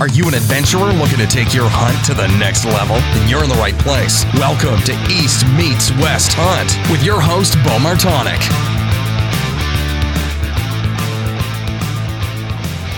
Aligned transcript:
Are 0.00 0.08
you 0.08 0.26
an 0.26 0.32
adventurer 0.32 0.94
looking 0.94 1.18
to 1.18 1.26
take 1.26 1.52
your 1.52 1.68
hunt 1.68 2.06
to 2.06 2.14
the 2.14 2.26
next 2.38 2.64
level? 2.64 2.96
Then 2.96 3.28
you're 3.28 3.44
in 3.44 3.50
the 3.50 3.56
right 3.56 3.78
place. 3.80 4.24
Welcome 4.32 4.80
to 4.84 4.92
East 5.12 5.46
Meets 5.58 5.90
West 6.00 6.32
Hunt 6.32 6.90
with 6.90 7.04
your 7.04 7.20
host, 7.20 7.52
Bo 7.56 7.76
Martonic. 7.76 8.40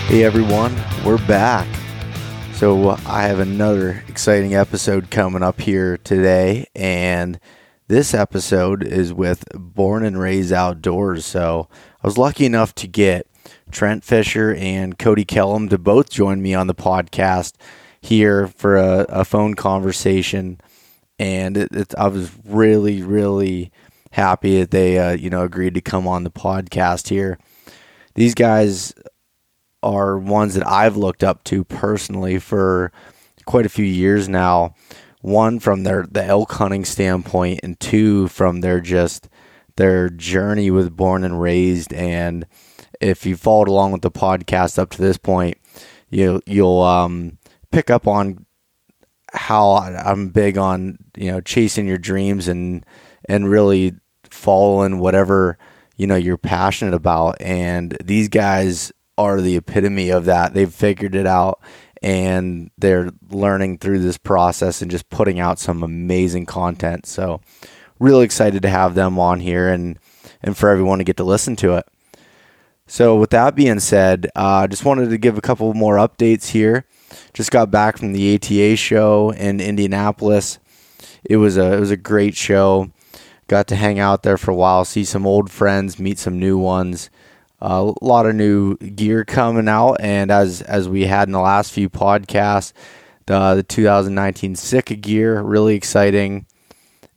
Hey 0.07 0.23
everyone, 0.23 0.81
we're 1.03 1.17
back. 1.27 1.67
So 2.53 2.91
uh, 2.91 2.99
I 3.05 3.23
have 3.23 3.39
another 3.39 4.01
exciting 4.07 4.55
episode 4.55 5.11
coming 5.11 5.43
up 5.43 5.59
here 5.59 5.97
today, 5.97 6.67
and 6.73 7.37
this 7.89 8.13
episode 8.13 8.81
is 8.81 9.13
with 9.13 9.43
Born 9.53 10.05
and 10.05 10.17
Raised 10.17 10.53
Outdoors. 10.53 11.25
So 11.25 11.67
I 12.01 12.07
was 12.07 12.17
lucky 12.17 12.45
enough 12.45 12.73
to 12.75 12.87
get 12.87 13.27
Trent 13.73 14.03
Fisher 14.03 14.55
and 14.55 14.97
Cody 14.97 15.25
Kellum 15.25 15.67
to 15.69 15.77
both 15.77 16.09
join 16.09 16.41
me 16.41 16.53
on 16.53 16.67
the 16.67 16.75
podcast 16.75 17.55
here 18.01 18.47
for 18.47 18.77
a, 18.77 19.05
a 19.09 19.25
phone 19.25 19.55
conversation, 19.55 20.61
and 21.17 21.57
it, 21.57 21.69
it, 21.71 21.95
I 21.97 22.07
was 22.07 22.31
really, 22.45 23.01
really 23.01 23.71
happy 24.11 24.59
that 24.59 24.71
they, 24.71 24.99
uh, 24.99 25.13
you 25.13 25.29
know, 25.29 25.43
agreed 25.43 25.73
to 25.73 25.81
come 25.81 26.07
on 26.07 26.23
the 26.23 26.31
podcast 26.31 27.09
here. 27.09 27.39
These 28.15 28.35
guys 28.35 28.93
are 29.81 30.17
ones 30.17 30.53
that 30.53 30.67
I've 30.67 30.95
looked 30.95 31.23
up 31.23 31.43
to 31.45 31.63
personally 31.63 32.39
for 32.39 32.91
quite 33.45 33.65
a 33.65 33.69
few 33.69 33.85
years 33.85 34.29
now. 34.29 34.75
One 35.21 35.59
from 35.59 35.83
their 35.83 36.05
the 36.09 36.23
elk 36.23 36.51
hunting 36.51 36.85
standpoint, 36.85 37.61
and 37.63 37.79
two 37.79 38.27
from 38.27 38.61
their 38.61 38.81
just 38.81 39.29
their 39.77 40.09
journey 40.09 40.69
with 40.69 40.95
born 40.95 41.23
and 41.23 41.41
raised. 41.41 41.93
And 41.93 42.45
if 43.03 43.25
you 43.25 43.35
followed 43.35 43.67
along 43.67 43.91
with 43.91 44.01
the 44.01 44.11
podcast 44.11 44.79
up 44.79 44.89
to 44.91 45.01
this 45.01 45.17
point, 45.17 45.57
you 46.09 46.41
you'll 46.45 46.81
um, 46.81 47.37
pick 47.71 47.89
up 47.89 48.07
on 48.07 48.45
how 49.33 49.71
I'm 49.73 50.29
big 50.29 50.57
on 50.57 50.97
you 51.17 51.31
know 51.31 51.41
chasing 51.41 51.87
your 51.87 51.97
dreams 51.97 52.47
and 52.47 52.85
and 53.27 53.49
really 53.49 53.93
following 54.29 54.99
whatever 54.99 55.57
you 55.97 56.07
know 56.07 56.15
you're 56.15 56.37
passionate 56.37 56.93
about. 56.93 57.41
And 57.41 57.97
these 58.03 58.29
guys 58.29 58.91
are 59.17 59.41
the 59.41 59.57
epitome 59.57 60.09
of 60.09 60.25
that. 60.25 60.53
They've 60.53 60.73
figured 60.73 61.15
it 61.15 61.27
out 61.27 61.61
and 62.01 62.71
they're 62.77 63.09
learning 63.29 63.77
through 63.77 63.99
this 63.99 64.17
process 64.17 64.81
and 64.81 64.91
just 64.91 65.09
putting 65.09 65.39
out 65.39 65.59
some 65.59 65.83
amazing 65.83 66.45
content. 66.45 67.05
So, 67.05 67.41
really 67.99 68.25
excited 68.25 68.61
to 68.61 68.69
have 68.69 68.95
them 68.95 69.19
on 69.19 69.39
here 69.39 69.69
and 69.69 69.99
and 70.41 70.57
for 70.57 70.69
everyone 70.69 70.99
to 70.99 71.03
get 71.03 71.17
to 71.17 71.23
listen 71.23 71.55
to 71.57 71.75
it. 71.75 71.87
So, 72.93 73.15
with 73.15 73.31
that 73.31 73.55
being 73.55 73.79
said, 73.79 74.29
I 74.35 74.65
uh, 74.65 74.67
just 74.67 74.85
wanted 74.85 75.09
to 75.09 75.17
give 75.17 75.35
a 75.35 75.41
couple 75.41 75.73
more 75.73 75.95
updates 75.95 76.49
here. 76.49 76.85
Just 77.33 77.49
got 77.49 77.71
back 77.71 77.97
from 77.97 78.13
the 78.13 78.35
ATA 78.35 78.75
show 78.75 79.31
in 79.31 79.59
Indianapolis. 79.59 80.59
It 81.23 81.37
was 81.37 81.57
a 81.57 81.73
it 81.73 81.79
was 81.79 81.89
a 81.89 81.97
great 81.97 82.35
show. 82.35 82.91
Got 83.47 83.65
to 83.69 83.75
hang 83.75 83.97
out 83.97 84.21
there 84.21 84.37
for 84.37 84.51
a 84.51 84.55
while, 84.55 84.85
see 84.85 85.05
some 85.05 85.25
old 85.25 85.49
friends, 85.49 85.97
meet 85.97 86.19
some 86.19 86.37
new 86.37 86.55
ones 86.55 87.09
a 87.59 87.91
lot 87.99 88.27
of 88.27 88.35
new 88.35 88.77
gear 88.77 89.25
coming 89.25 89.67
out, 89.67 89.95
and 89.99 90.29
as 90.29 90.61
as 90.61 90.87
we 90.87 91.07
had 91.07 91.27
in 91.27 91.31
the 91.31 91.39
last 91.39 91.71
few 91.71 91.89
podcasts, 91.89 92.73
the 93.25 93.55
the 93.55 93.63
2019 93.63 94.55
Sitka 94.55 94.95
gear 94.97 95.41
really 95.41 95.73
exciting, 95.73 96.45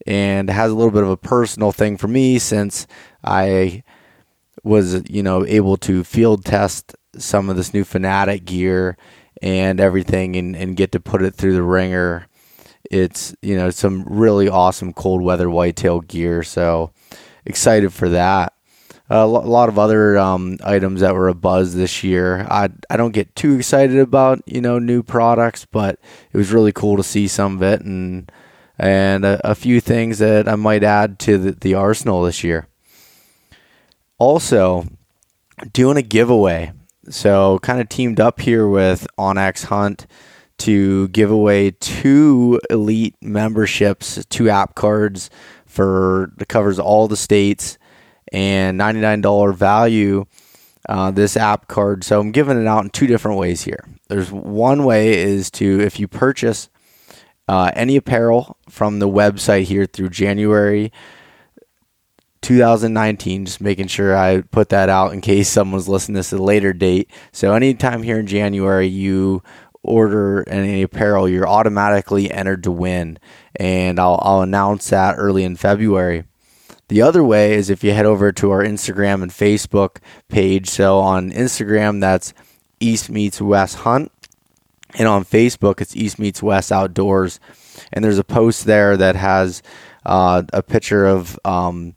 and 0.07 0.49
has 0.49 0.71
a 0.71 0.73
little 0.73 0.89
bit 0.89 1.03
of 1.03 1.09
a 1.09 1.17
personal 1.17 1.71
thing 1.71 1.97
for 1.97 2.07
me 2.07 2.39
since 2.39 2.87
I 3.23 3.83
was 4.67 5.09
you 5.09 5.23
know 5.23 5.45
able 5.45 5.77
to 5.77 6.03
field 6.03 6.45
test 6.45 6.95
some 7.17 7.49
of 7.49 7.55
this 7.55 7.73
new 7.73 7.83
Fanatic 7.83 8.45
gear 8.45 8.97
and 9.41 9.79
everything, 9.79 10.35
and 10.35 10.55
and 10.55 10.75
get 10.75 10.91
to 10.93 10.99
put 10.99 11.21
it 11.21 11.35
through 11.35 11.53
the 11.53 11.63
ringer. 11.63 12.27
It's 12.89 13.35
you 13.41 13.55
know 13.55 13.69
some 13.69 14.03
really 14.03 14.49
awesome 14.49 14.93
cold 14.93 15.21
weather 15.21 15.49
whitetail 15.49 16.01
gear, 16.01 16.43
so 16.43 16.91
excited 17.45 17.93
for 17.93 18.09
that 18.09 18.53
a 19.09 19.25
lot 19.25 19.69
of 19.69 19.79
other 19.79 20.17
um, 20.17 20.57
items 20.63 21.01
that 21.01 21.15
were 21.15 21.29
a 21.29 21.33
buzz 21.33 21.75
this 21.75 22.03
year. 22.03 22.45
I 22.49 22.69
I 22.89 22.97
don't 22.97 23.13
get 23.13 23.35
too 23.35 23.55
excited 23.55 23.97
about 23.97 24.41
you 24.45 24.61
know 24.61 24.79
new 24.79 25.01
products, 25.01 25.65
but 25.65 25.99
it 26.31 26.37
was 26.37 26.51
really 26.51 26.73
cool 26.73 26.97
to 26.97 27.03
see 27.03 27.27
some 27.27 27.57
of 27.57 27.63
it 27.63 27.81
and 27.81 28.31
and 28.77 29.25
a, 29.25 29.51
a 29.51 29.55
few 29.55 29.79
things 29.79 30.19
that 30.19 30.47
I 30.47 30.55
might 30.55 30.83
add 30.83 31.19
to 31.19 31.37
the, 31.37 31.51
the 31.51 31.73
arsenal 31.73 32.23
this 32.23 32.43
year. 32.43 32.66
Also, 34.19 34.85
doing 35.73 35.97
a 35.97 36.01
giveaway. 36.01 36.71
So 37.09 37.59
kind 37.59 37.79
of 37.79 37.87
teamed 37.87 38.19
up 38.19 38.39
here 38.41 38.67
with 38.67 39.07
onX 39.17 39.65
Hunt 39.65 40.07
to 40.59 41.07
give 41.09 41.31
away 41.31 41.71
two 41.71 42.59
elite 42.69 43.15
memberships, 43.21 44.25
two 44.29 44.49
app 44.49 44.75
cards 44.75 45.29
for 45.65 46.31
that 46.37 46.47
covers 46.47 46.79
all 46.79 47.07
the 47.07 47.15
states 47.15 47.77
and 48.33 48.79
$99 48.79 49.55
value 49.55 50.25
uh, 50.89 51.11
this 51.11 51.37
app 51.37 51.67
card. 51.67 52.03
So 52.03 52.19
I'm 52.19 52.31
giving 52.31 52.59
it 52.59 52.67
out 52.67 52.83
in 52.83 52.89
two 52.89 53.07
different 53.07 53.37
ways 53.37 53.63
here. 53.63 53.87
There's 54.09 54.31
one 54.31 54.83
way 54.83 55.17
is 55.17 55.51
to 55.51 55.81
if 55.81 55.99
you 55.99 56.07
purchase 56.07 56.69
uh, 57.47 57.71
any 57.73 57.95
apparel 57.95 58.57
from 58.69 58.99
the 58.99 59.07
website 59.07 59.63
here 59.63 59.85
through 59.85 60.09
January 60.09 60.91
2019, 62.47 63.45
just 63.45 63.59
making 63.59 63.87
sure 63.87 64.15
I 64.15 64.39
put 64.39 64.69
that 64.69 64.87
out 64.87 65.11
in 65.11 65.19
case 65.19 65.49
someone's 65.49 65.89
listening 65.89 66.13
to 66.13 66.19
this 66.19 66.31
at 66.31 66.39
a 66.39 66.43
later 66.43 66.71
date. 66.71 67.11
So 67.33 67.53
anytime 67.53 68.03
here 68.03 68.17
in 68.19 68.25
January 68.25 68.87
you 68.87 69.43
order 69.83 70.47
any 70.47 70.81
apparel, 70.81 71.27
you're 71.27 71.47
automatically 71.47 72.31
entered 72.31 72.63
to 72.63 72.71
win. 72.71 73.19
And 73.57 73.99
I'll, 73.99 74.17
I'll 74.23 74.41
announce 74.43 74.89
that 74.91 75.15
early 75.17 75.43
in 75.43 75.57
February. 75.57 76.23
The 76.87 77.01
other 77.01 77.21
way 77.21 77.53
is 77.53 77.69
if 77.69 77.83
you 77.83 77.91
head 77.91 78.05
over 78.05 78.31
to 78.31 78.51
our 78.51 78.63
Instagram 78.63 79.23
and 79.23 79.31
Facebook 79.31 79.97
page. 80.29 80.69
So 80.69 80.99
on 80.99 81.31
Instagram, 81.31 81.99
that's 81.99 82.33
East 82.79 83.09
Meets 83.09 83.41
West 83.41 83.79
Hunt. 83.79 84.09
And 84.97 85.05
on 85.05 85.25
Facebook, 85.25 85.81
it's 85.81 85.97
East 85.97 86.17
Meets 86.17 86.41
West 86.41 86.71
Outdoors. 86.71 87.41
And 87.91 88.05
there's 88.05 88.19
a 88.19 88.23
post 88.23 88.63
there 88.63 88.95
that 88.95 89.17
has 89.17 89.61
uh, 90.05 90.43
a 90.53 90.63
picture 90.63 91.05
of 91.05 91.37
um, 91.43 91.93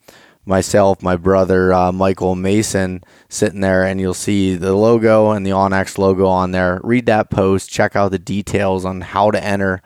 myself, 0.50 1.02
my 1.02 1.16
brother, 1.16 1.72
uh, 1.72 1.92
Michael 1.92 2.34
Mason, 2.34 3.02
sitting 3.30 3.60
there, 3.60 3.84
and 3.84 3.98
you'll 3.98 4.12
see 4.12 4.56
the 4.56 4.74
logo 4.74 5.30
and 5.30 5.46
the 5.46 5.52
onX 5.52 5.96
logo 5.96 6.26
on 6.26 6.50
there. 6.50 6.80
Read 6.84 7.06
that 7.06 7.30
post, 7.30 7.70
check 7.70 7.96
out 7.96 8.10
the 8.10 8.18
details 8.18 8.84
on 8.84 9.00
how 9.00 9.30
to 9.30 9.42
enter 9.42 9.80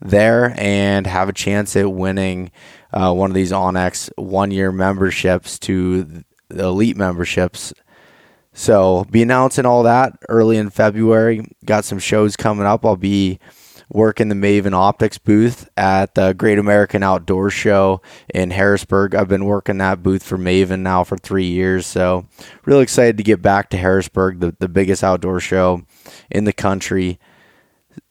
there, 0.00 0.54
and 0.56 1.06
have 1.06 1.28
a 1.28 1.34
chance 1.34 1.76
at 1.76 1.92
winning 1.92 2.50
uh, 2.92 3.12
one 3.12 3.30
of 3.30 3.34
these 3.34 3.52
onX 3.52 4.08
one 4.16 4.50
year 4.50 4.72
memberships 4.72 5.58
to 5.58 6.24
the 6.48 6.64
elite 6.64 6.96
memberships. 6.96 7.74
So 8.54 9.04
be 9.10 9.22
announcing 9.22 9.66
all 9.66 9.82
that 9.82 10.14
early 10.28 10.56
in 10.56 10.70
February. 10.70 11.44
Got 11.64 11.84
some 11.84 11.98
shows 11.98 12.36
coming 12.36 12.66
up. 12.66 12.86
I'll 12.86 12.96
be 12.96 13.38
working 13.90 14.28
the 14.28 14.34
Maven 14.34 14.74
Optics 14.74 15.18
booth 15.18 15.68
at 15.76 16.14
the 16.14 16.32
Great 16.32 16.58
American 16.58 17.02
Outdoor 17.02 17.50
Show 17.50 18.02
in 18.32 18.50
Harrisburg. 18.50 19.14
I've 19.14 19.28
been 19.28 19.46
working 19.46 19.78
that 19.78 20.02
booth 20.02 20.22
for 20.22 20.38
Maven 20.38 20.80
now 20.80 21.04
for 21.04 21.16
three 21.16 21.46
years, 21.46 21.86
so 21.86 22.26
really 22.64 22.82
excited 22.82 23.16
to 23.16 23.22
get 23.22 23.40
back 23.40 23.70
to 23.70 23.76
Harrisburg, 23.76 24.40
the, 24.40 24.54
the 24.58 24.68
biggest 24.68 25.02
outdoor 25.02 25.40
show 25.40 25.82
in 26.30 26.44
the 26.44 26.52
country. 26.52 27.18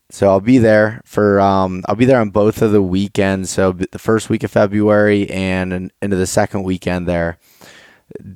So 0.10 0.30
I'll 0.30 0.40
be 0.40 0.58
there 0.58 1.02
for 1.06 1.40
um, 1.42 1.84
I'll 1.86 1.96
be 1.96 2.06
there 2.06 2.22
on 2.22 2.30
both 2.30 2.62
of 2.62 2.72
the 2.72 2.82
weekends. 2.82 3.50
So 3.50 3.74
the 3.74 4.00
first 4.00 4.30
week 4.30 4.44
of 4.44 4.52
February 4.52 5.30
and 5.30 5.92
into 6.02 6.16
the 6.16 6.26
second 6.28 6.64
weekend 6.64 7.08
there, 7.08 7.38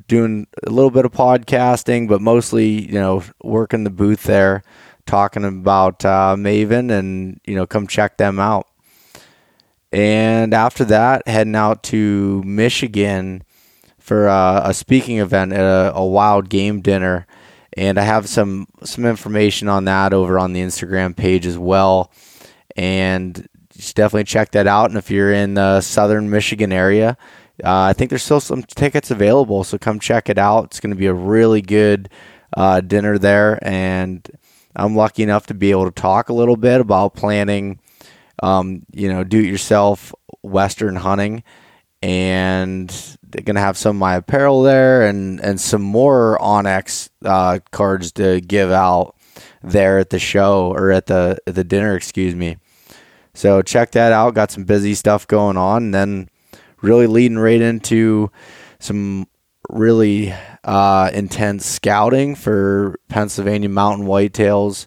doing 0.08 0.48
a 0.66 0.70
little 0.70 0.92
bit 0.92 1.06
of 1.06 1.14
podcasting, 1.14 2.10
but 2.10 2.22
mostly 2.22 2.68
you 2.68 3.00
know 3.00 3.24
working 3.42 3.86
the 3.86 3.90
booth 3.90 4.24
there, 4.24 4.64
talking 5.12 5.46
about 5.46 6.04
uh, 6.06 6.36
Maven, 6.38 6.92
and 6.92 7.40
you 7.46 7.56
know 7.56 7.68
come 7.68 7.88
check 7.88 8.18
them 8.18 8.40
out. 8.40 8.68
And 9.92 10.54
after 10.54 10.86
that, 10.86 11.28
heading 11.28 11.56
out 11.56 11.84
to 11.84 12.42
Michigan 12.44 13.44
for 14.00 14.30
uh, 14.30 14.62
a 14.64 14.74
speaking 14.74 15.20
event 15.20 15.54
at 15.54 15.62
a, 15.62 15.94
a 15.94 16.06
wild 16.06 16.50
game 16.50 16.82
dinner 16.82 17.28
and 17.74 17.98
I 17.98 18.04
have 18.04 18.28
some 18.28 18.68
some 18.84 19.06
information 19.06 19.68
on 19.68 19.86
that 19.86 20.14
over 20.14 20.38
on 20.38 20.54
the 20.54 20.62
Instagram 20.62 21.16
page 21.16 21.46
as 21.46 21.58
well. 21.58 22.12
And 22.76 23.48
definitely 23.94 24.26
check 24.26 24.52
that 24.52 24.68
out. 24.68 24.90
And 24.90 24.98
if 24.98 25.10
you're 25.10 25.34
in 25.34 25.54
the 25.56 25.82
southern 25.82 26.30
Michigan 26.30 26.72
area, 26.72 27.18
uh, 27.64 27.84
I 27.84 27.94
think 27.94 28.10
there's 28.10 28.24
still 28.24 28.40
some 28.40 28.64
tickets 28.64 29.12
available, 29.12 29.64
so 29.64 29.78
come 29.78 30.00
check 30.00 30.30
it 30.30 30.38
out. 30.38 30.66
It's 30.66 30.80
going 30.80 30.92
to 30.92 30.98
be 30.98 31.08
a 31.08 31.14
really 31.14 31.62
good 31.62 32.10
uh, 32.56 32.82
dinner 32.82 33.18
there, 33.18 33.60
and 33.62 34.28
I'm 34.76 34.96
lucky 34.96 35.24
enough 35.24 35.48
to 35.48 35.54
be 35.54 35.72
able 35.72 35.86
to 35.86 35.92
talk 35.92 36.30
a 36.30 36.34
little 36.34 36.56
bit 36.58 36.82
about 36.82 37.16
planning, 37.16 37.80
um, 38.42 38.84
you 38.92 39.12
know, 39.12 39.24
do-it-yourself 39.24 40.14
Western 40.42 40.96
hunting, 40.96 41.44
and 42.02 42.90
they're 43.22 43.44
gonna 43.44 43.60
have 43.60 43.78
some 43.78 43.98
of 43.98 44.00
my 44.00 44.16
apparel 44.16 44.64
there 44.64 45.08
and 45.08 45.40
and 45.40 45.62
some 45.62 45.82
more 45.82 46.38
onX 46.42 47.10
uh, 47.24 47.60
cards 47.72 48.12
to 48.14 48.42
give 48.42 48.72
out 48.72 49.16
there 49.64 50.00
at 50.00 50.10
the 50.10 50.20
show 50.20 50.72
or 50.72 50.92
at 50.92 51.06
the 51.06 51.38
the 51.46 51.64
dinner, 51.64 51.96
excuse 51.96 52.36
me. 52.36 52.58
So 53.34 53.62
check 53.62 53.92
that 53.92 54.12
out. 54.12 54.34
Got 54.34 54.52
some 54.52 54.64
busy 54.64 54.94
stuff 54.96 55.28
going 55.28 55.58
on, 55.58 55.84
and 55.86 55.94
then 55.94 56.30
really 56.82 57.08
leading 57.08 57.38
right 57.38 57.62
into 57.62 58.32
some 58.80 59.28
really 59.72 60.34
uh, 60.64 61.10
intense 61.14 61.66
scouting 61.66 62.36
for 62.36 62.96
Pennsylvania 63.08 63.70
mountain 63.70 64.06
whitetails, 64.06 64.86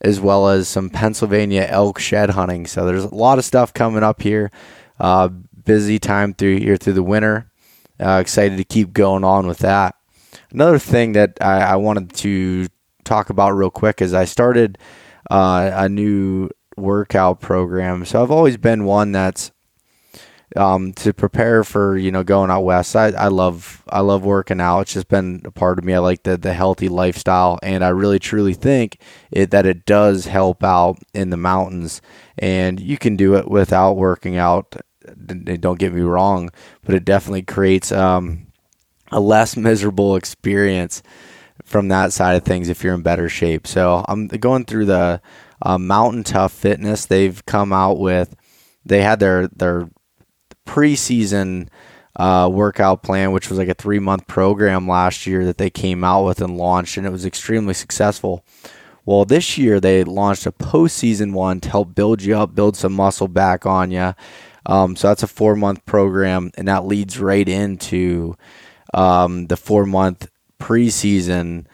as 0.00 0.20
well 0.20 0.48
as 0.48 0.68
some 0.68 0.88
Pennsylvania 0.88 1.66
elk 1.68 1.98
shed 1.98 2.30
hunting. 2.30 2.66
So 2.66 2.86
there's 2.86 3.04
a 3.04 3.14
lot 3.14 3.38
of 3.38 3.44
stuff 3.44 3.74
coming 3.74 4.02
up 4.02 4.22
here. 4.22 4.50
Uh, 4.98 5.28
busy 5.28 5.98
time 5.98 6.34
through 6.34 6.58
here 6.58 6.76
through 6.76 6.94
the 6.94 7.02
winter. 7.02 7.50
Uh, 7.98 8.18
excited 8.20 8.56
to 8.56 8.64
keep 8.64 8.92
going 8.92 9.24
on 9.24 9.46
with 9.46 9.58
that. 9.58 9.94
Another 10.52 10.78
thing 10.78 11.12
that 11.12 11.36
I, 11.40 11.60
I 11.60 11.76
wanted 11.76 12.14
to 12.14 12.68
talk 13.04 13.30
about 13.30 13.50
real 13.50 13.70
quick 13.70 14.00
is 14.00 14.14
I 14.14 14.24
started 14.24 14.78
uh, 15.30 15.70
a 15.74 15.88
new 15.88 16.48
workout 16.76 17.40
program. 17.40 18.04
So 18.04 18.22
I've 18.22 18.30
always 18.30 18.56
been 18.56 18.84
one 18.84 19.12
that's 19.12 19.52
um, 20.56 20.92
to 20.94 21.12
prepare 21.12 21.64
for 21.64 21.96
you 21.96 22.10
know 22.10 22.22
going 22.24 22.50
out 22.50 22.62
west. 22.62 22.96
I, 22.96 23.08
I 23.08 23.28
love 23.28 23.82
I 23.88 24.00
love 24.00 24.24
working 24.24 24.60
out. 24.60 24.80
It's 24.80 24.94
just 24.94 25.08
been 25.08 25.42
a 25.44 25.50
part 25.50 25.78
of 25.78 25.84
me. 25.84 25.94
I 25.94 25.98
like 25.98 26.22
the 26.22 26.36
the 26.36 26.52
healthy 26.52 26.88
lifestyle, 26.88 27.58
and 27.62 27.84
I 27.84 27.88
really 27.88 28.18
truly 28.18 28.54
think 28.54 28.98
it 29.30 29.50
that 29.50 29.66
it 29.66 29.86
does 29.86 30.26
help 30.26 30.64
out 30.64 30.98
in 31.14 31.30
the 31.30 31.36
mountains. 31.36 32.02
And 32.38 32.80
you 32.80 32.98
can 32.98 33.16
do 33.16 33.36
it 33.36 33.48
without 33.50 33.94
working 33.94 34.36
out. 34.36 34.76
Don't 35.26 35.78
get 35.78 35.92
me 35.92 36.02
wrong, 36.02 36.50
but 36.84 36.94
it 36.94 37.04
definitely 37.04 37.42
creates 37.42 37.92
um, 37.92 38.46
a 39.10 39.20
less 39.20 39.56
miserable 39.56 40.16
experience 40.16 41.02
from 41.64 41.88
that 41.88 42.12
side 42.12 42.36
of 42.36 42.44
things 42.44 42.68
if 42.68 42.82
you're 42.82 42.94
in 42.94 43.02
better 43.02 43.28
shape. 43.28 43.66
So 43.66 44.04
I'm 44.08 44.28
going 44.28 44.64
through 44.64 44.86
the 44.86 45.20
uh, 45.62 45.78
Mountain 45.78 46.24
Tough 46.24 46.52
Fitness. 46.52 47.06
They've 47.06 47.44
come 47.44 47.72
out 47.72 47.98
with 47.98 48.34
they 48.84 49.02
had 49.02 49.20
their 49.20 49.48
their 49.48 49.88
preseason 50.70 51.68
uh, 52.14 52.48
workout 52.52 53.02
plan, 53.02 53.32
which 53.32 53.48
was 53.48 53.58
like 53.58 53.68
a 53.68 53.74
three 53.74 53.98
month 53.98 54.26
program 54.28 54.86
last 54.86 55.26
year 55.26 55.44
that 55.44 55.58
they 55.58 55.70
came 55.70 56.04
out 56.04 56.24
with 56.24 56.40
and 56.40 56.56
launched, 56.56 56.96
and 56.96 57.06
it 57.06 57.10
was 57.10 57.26
extremely 57.26 57.74
successful. 57.74 58.44
Well, 59.04 59.24
this 59.24 59.58
year 59.58 59.80
they 59.80 60.04
launched 60.04 60.46
a 60.46 60.52
postseason 60.52 61.32
one 61.32 61.60
to 61.60 61.70
help 61.70 61.94
build 61.94 62.22
you 62.22 62.36
up, 62.36 62.54
build 62.54 62.76
some 62.76 62.92
muscle 62.92 63.26
back 63.26 63.66
on 63.66 63.90
you. 63.90 64.14
Um, 64.66 64.94
so 64.94 65.08
that's 65.08 65.24
a 65.24 65.26
four 65.26 65.56
month 65.56 65.84
program, 65.86 66.52
and 66.56 66.68
that 66.68 66.84
leads 66.86 67.18
right 67.18 67.48
into 67.48 68.36
um, 68.94 69.48
the 69.48 69.56
four 69.56 69.86
month 69.86 70.30
preseason 70.60 71.66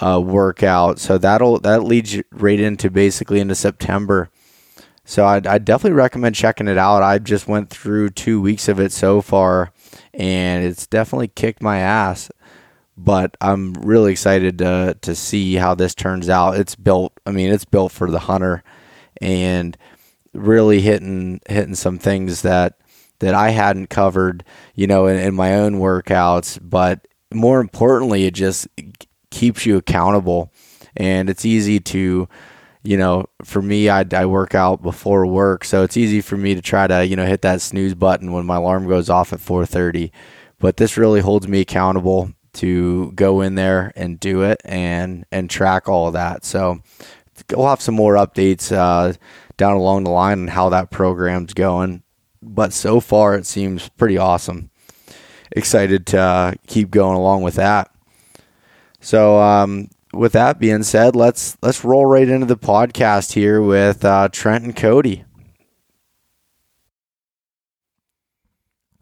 uh, 0.00 0.20
workout. 0.24 0.98
So 0.98 1.18
that'll 1.18 1.60
that 1.60 1.84
leads 1.84 2.20
right 2.32 2.58
into 2.58 2.90
basically 2.90 3.38
into 3.38 3.54
September. 3.54 4.30
So 5.08 5.24
I'd, 5.24 5.46
I'd 5.46 5.64
definitely 5.64 5.96
recommend 5.96 6.34
checking 6.34 6.66
it 6.66 6.76
out. 6.76 7.04
I 7.04 7.18
just 7.18 7.46
went 7.46 7.70
through 7.70 8.10
two 8.10 8.40
weeks 8.40 8.68
of 8.68 8.80
it 8.80 8.90
so 8.90 9.22
far, 9.22 9.72
and 10.12 10.64
it's 10.64 10.88
definitely 10.88 11.28
kicked 11.28 11.62
my 11.62 11.78
ass. 11.78 12.28
But 12.98 13.36
I'm 13.40 13.74
really 13.74 14.10
excited 14.10 14.58
to 14.58 14.96
to 15.02 15.14
see 15.14 15.54
how 15.54 15.74
this 15.76 15.94
turns 15.94 16.28
out. 16.28 16.56
It's 16.56 16.74
built. 16.74 17.12
I 17.24 17.30
mean, 17.30 17.52
it's 17.52 17.64
built 17.64 17.92
for 17.92 18.10
the 18.10 18.18
hunter, 18.18 18.64
and 19.20 19.76
really 20.32 20.80
hitting 20.80 21.40
hitting 21.48 21.76
some 21.76 21.98
things 21.98 22.42
that 22.42 22.80
that 23.20 23.34
I 23.34 23.50
hadn't 23.50 23.90
covered, 23.90 24.44
you 24.74 24.88
know, 24.88 25.06
in, 25.06 25.18
in 25.18 25.34
my 25.34 25.54
own 25.54 25.74
workouts. 25.74 26.58
But 26.60 27.06
more 27.32 27.60
importantly, 27.60 28.24
it 28.24 28.34
just 28.34 28.66
keeps 29.30 29.66
you 29.66 29.76
accountable, 29.76 30.52
and 30.96 31.30
it's 31.30 31.44
easy 31.44 31.78
to 31.80 32.28
you 32.86 32.96
know, 32.96 33.26
for 33.44 33.60
me, 33.60 33.88
I, 33.88 34.04
I 34.12 34.26
work 34.26 34.54
out 34.54 34.82
before 34.82 35.26
work, 35.26 35.64
so 35.64 35.82
it's 35.82 35.96
easy 35.96 36.20
for 36.20 36.36
me 36.36 36.54
to 36.54 36.62
try 36.62 36.86
to, 36.86 37.04
you 37.04 37.16
know, 37.16 37.26
hit 37.26 37.42
that 37.42 37.60
snooze 37.60 37.94
button 37.94 38.32
when 38.32 38.46
my 38.46 38.56
alarm 38.56 38.88
goes 38.88 39.10
off 39.10 39.32
at 39.32 39.40
4:30. 39.40 40.10
But 40.58 40.76
this 40.76 40.96
really 40.96 41.20
holds 41.20 41.48
me 41.48 41.60
accountable 41.60 42.32
to 42.54 43.12
go 43.12 43.42
in 43.42 43.54
there 43.54 43.92
and 43.96 44.18
do 44.18 44.42
it 44.42 44.62
and 44.64 45.26
and 45.30 45.50
track 45.50 45.88
all 45.88 46.06
of 46.06 46.14
that. 46.14 46.44
So 46.44 46.80
we'll 47.50 47.68
have 47.68 47.82
some 47.82 47.94
more 47.94 48.14
updates 48.14 48.72
uh, 48.72 49.14
down 49.56 49.76
along 49.76 50.04
the 50.04 50.10
line 50.10 50.40
on 50.40 50.48
how 50.48 50.68
that 50.70 50.90
program's 50.90 51.54
going. 51.54 52.02
But 52.42 52.72
so 52.72 53.00
far, 53.00 53.34
it 53.34 53.46
seems 53.46 53.88
pretty 53.90 54.16
awesome. 54.16 54.70
Excited 55.50 56.06
to 56.08 56.20
uh, 56.20 56.52
keep 56.66 56.90
going 56.90 57.16
along 57.16 57.42
with 57.42 57.54
that. 57.54 57.90
So 59.00 59.38
um, 59.40 59.88
with 60.12 60.32
that 60.32 60.58
being 60.58 60.82
said, 60.82 61.16
let's 61.16 61.56
let's 61.62 61.84
roll 61.84 62.06
right 62.06 62.28
into 62.28 62.46
the 62.46 62.56
podcast 62.56 63.32
here 63.32 63.60
with 63.60 64.04
uh, 64.04 64.28
Trent 64.30 64.64
and 64.64 64.76
Cody. 64.76 65.24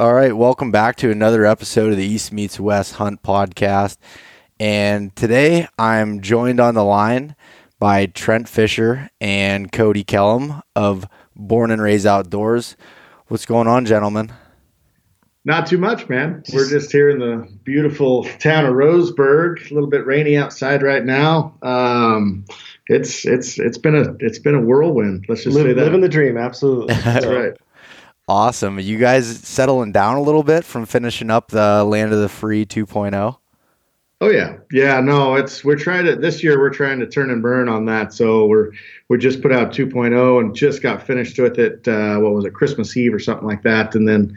All 0.00 0.12
right, 0.12 0.36
welcome 0.36 0.72
back 0.72 0.96
to 0.96 1.10
another 1.10 1.46
episode 1.46 1.92
of 1.92 1.96
the 1.96 2.04
East 2.04 2.32
Meets 2.32 2.58
West 2.58 2.94
Hunt 2.94 3.22
podcast. 3.22 3.96
And 4.58 5.14
today 5.14 5.68
I'm 5.78 6.20
joined 6.20 6.58
on 6.60 6.74
the 6.74 6.84
line 6.84 7.36
by 7.78 8.06
Trent 8.06 8.48
Fisher 8.48 9.08
and 9.20 9.70
Cody 9.70 10.04
Kellum 10.04 10.62
of 10.74 11.06
Born 11.36 11.70
and 11.70 11.80
Raised 11.80 12.06
Outdoors. 12.06 12.76
What's 13.28 13.46
going 13.46 13.68
on, 13.68 13.86
gentlemen? 13.86 14.32
Not 15.46 15.66
too 15.66 15.76
much, 15.76 16.08
man. 16.08 16.42
We're 16.54 16.68
just 16.68 16.90
here 16.90 17.10
in 17.10 17.18
the 17.18 17.46
beautiful 17.64 18.24
town 18.38 18.64
of 18.64 18.72
Roseburg. 18.74 19.70
A 19.70 19.74
little 19.74 19.90
bit 19.90 20.06
rainy 20.06 20.38
outside 20.38 20.82
right 20.82 21.04
now. 21.04 21.54
Um, 21.62 22.46
it's 22.86 23.26
it's 23.26 23.58
it's 23.58 23.76
been 23.76 23.94
a 23.94 24.16
it's 24.20 24.38
been 24.38 24.54
a 24.54 24.60
whirlwind. 24.60 25.26
Let's 25.28 25.44
just 25.44 25.54
Live, 25.54 25.66
say 25.66 25.72
that. 25.74 25.84
living 25.84 26.00
the 26.00 26.08
dream, 26.08 26.38
absolutely. 26.38 26.94
That's 26.94 27.26
right. 27.26 27.52
Awesome. 28.26 28.78
Are 28.78 28.80
you 28.80 28.96
guys 28.98 29.26
settling 29.40 29.92
down 29.92 30.16
a 30.16 30.22
little 30.22 30.42
bit 30.42 30.64
from 30.64 30.86
finishing 30.86 31.30
up 31.30 31.48
the 31.48 31.84
Land 31.84 32.14
of 32.14 32.20
the 32.20 32.30
Free 32.30 32.64
2.0? 32.64 33.36
Oh 34.20 34.30
yeah, 34.30 34.58
yeah. 34.70 35.00
No, 35.00 35.34
it's 35.34 35.64
we're 35.64 35.76
trying 35.76 36.04
to 36.06 36.14
this 36.14 36.42
year. 36.42 36.58
We're 36.58 36.70
trying 36.70 37.00
to 37.00 37.06
turn 37.06 37.30
and 37.30 37.42
burn 37.42 37.68
on 37.68 37.84
that. 37.86 38.12
So 38.12 38.46
we're 38.46 38.70
we 39.08 39.18
just 39.18 39.42
put 39.42 39.52
out 39.52 39.72
2.0 39.72 40.40
and 40.40 40.54
just 40.54 40.82
got 40.82 41.04
finished 41.04 41.38
with 41.38 41.58
it. 41.58 41.86
Uh, 41.86 42.18
what 42.20 42.32
was 42.32 42.44
it, 42.44 42.54
Christmas 42.54 42.96
Eve 42.96 43.12
or 43.12 43.18
something 43.18 43.46
like 43.46 43.62
that? 43.64 43.94
And 43.94 44.08
then 44.08 44.34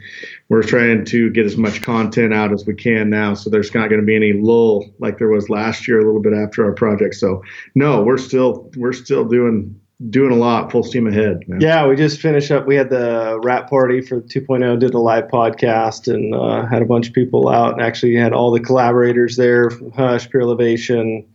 we're 0.48 0.64
trying 0.64 1.04
to 1.06 1.30
get 1.30 1.46
as 1.46 1.56
much 1.56 1.80
content 1.80 2.34
out 2.34 2.52
as 2.52 2.66
we 2.66 2.74
can 2.74 3.08
now. 3.08 3.34
So 3.34 3.50
there's 3.50 3.72
not 3.72 3.88
going 3.88 4.00
to 4.00 4.06
be 4.06 4.16
any 4.16 4.32
lull 4.32 4.84
like 4.98 5.16
there 5.16 5.30
was 5.30 5.48
last 5.48 5.86
year, 5.86 6.00
a 6.00 6.04
little 6.04 6.20
bit 6.20 6.34
after 6.34 6.64
our 6.64 6.72
project. 6.72 7.14
So 7.14 7.42
no, 7.76 8.02
we're 8.02 8.18
still 8.18 8.70
we're 8.76 8.92
still 8.92 9.24
doing 9.24 9.80
doing 10.10 10.32
a 10.32 10.36
lot, 10.36 10.70
full 10.70 10.82
steam 10.82 11.06
ahead. 11.06 11.48
Man. 11.48 11.60
Yeah, 11.60 11.86
we 11.86 11.96
just 11.96 12.20
finished 12.20 12.50
up. 12.50 12.66
We 12.66 12.76
had 12.76 12.90
the 12.90 13.40
wrap 13.42 13.68
party 13.68 14.00
for 14.00 14.20
2.0, 14.20 14.78
did 14.78 14.94
a 14.94 14.98
live 14.98 15.28
podcast, 15.28 16.12
and 16.12 16.34
uh, 16.34 16.66
had 16.66 16.82
a 16.82 16.86
bunch 16.86 17.08
of 17.08 17.14
people 17.14 17.48
out, 17.48 17.72
and 17.72 17.82
actually 17.82 18.14
had 18.14 18.32
all 18.32 18.52
the 18.52 18.60
collaborators 18.60 19.36
there 19.36 19.70
from 19.70 19.90
Hush, 19.92 20.30
Pure 20.30 20.42
Elevation, 20.42 21.26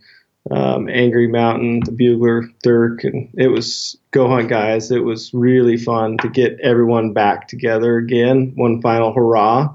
um, 0.50 0.88
Angry 0.88 1.26
Mountain, 1.26 1.80
the 1.84 1.92
Bugler, 1.92 2.48
Dirk, 2.62 3.04
and 3.04 3.28
it 3.34 3.48
was 3.48 3.96
Go 4.10 4.28
Hunt 4.28 4.48
Guys. 4.48 4.90
It 4.90 5.04
was 5.04 5.32
really 5.34 5.76
fun 5.76 6.18
to 6.18 6.28
get 6.28 6.58
everyone 6.60 7.12
back 7.12 7.48
together 7.48 7.96
again. 7.96 8.52
One 8.54 8.80
final 8.80 9.12
hurrah 9.12 9.74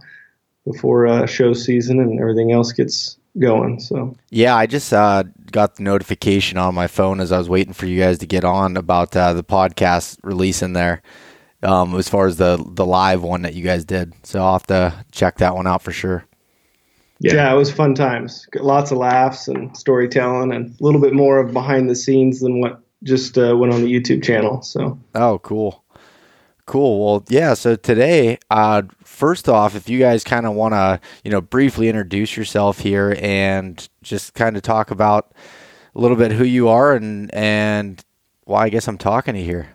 before 0.66 1.08
uh, 1.08 1.26
show 1.26 1.54
season 1.54 2.00
and 2.00 2.20
everything 2.20 2.52
else 2.52 2.72
gets 2.72 3.18
going. 3.38 3.80
So 3.80 4.16
yeah, 4.30 4.56
I 4.56 4.66
just 4.66 4.94
uh, 4.94 5.24
got 5.52 5.76
the 5.76 5.84
notification 5.84 6.58
on 6.58 6.76
my 6.76 6.88
phone 6.88 7.20
as 7.20 7.32
I 7.32 7.38
was 7.38 7.50
waiting 7.50 7.74
for 7.74 7.86
you 7.86 8.00
guys 8.00 8.18
to 8.20 8.28
get 8.28 8.44
on 8.44 8.78
about 8.78 9.16
uh, 9.16 9.34
the 9.34 9.44
podcast 9.44 10.18
releasing 10.24 10.74
there. 10.74 11.02
Um, 11.62 11.96
as 11.96 12.08
far 12.08 12.26
as 12.26 12.38
the 12.38 12.64
the 12.66 12.86
live 12.86 13.22
one 13.22 13.42
that 13.42 13.54
you 13.54 13.64
guys 13.64 13.84
did, 13.84 14.14
so 14.24 14.40
I'll 14.40 14.54
have 14.54 14.68
to 14.68 15.06
check 15.12 15.40
that 15.40 15.56
one 15.56 15.68
out 15.68 15.82
for 15.82 15.92
sure. 15.92 16.26
Yeah. 17.20 17.34
yeah, 17.34 17.54
it 17.54 17.58
was 17.58 17.70
fun 17.70 17.96
times. 17.96 18.48
Lots 18.56 18.92
of 18.92 18.98
laughs 18.98 19.50
and 19.50 19.76
storytelling, 19.76 20.54
and 20.54 20.70
a 20.80 20.84
little 20.84 21.02
bit 21.02 21.14
more 21.14 21.38
of 21.40 21.52
behind 21.52 21.90
the 21.90 21.96
scenes 21.96 22.40
than 22.40 22.62
what 22.62 22.82
just 23.04 23.38
uh, 23.38 23.58
went 23.58 23.74
on 23.74 23.82
the 23.82 23.92
YouTube 23.92 24.24
channel. 24.24 24.62
So 24.62 24.98
oh, 25.16 25.40
cool. 25.40 25.84
Cool. 26.66 27.04
Well, 27.04 27.26
yeah. 27.30 27.56
So 27.56 27.76
today, 27.76 28.38
uh, 28.50 28.84
first 29.20 29.50
off, 29.50 29.76
if 29.76 29.90
you 29.90 30.00
guys 30.00 30.24
kind 30.24 30.46
of 30.46 30.54
want 30.54 30.74
to, 30.74 31.00
you 31.26 31.30
know, 31.30 31.42
briefly 31.42 31.90
introduce 31.90 32.38
yourself 32.38 32.80
here 32.80 33.18
and 33.20 33.88
just 34.02 34.34
kind 34.34 34.56
of 34.56 34.64
talk 34.64 34.92
about 34.92 35.34
a 35.94 36.00
little 36.00 36.16
bit 36.16 36.32
who 36.32 36.46
you 36.46 36.70
are 36.70 36.94
and 36.94 37.34
and 37.34 38.04
why 38.46 38.64
I 38.64 38.70
guess 38.70 38.88
I'm 38.88 38.98
talking 38.98 39.34
to 39.34 39.40
you 39.40 39.46
here. 39.46 39.70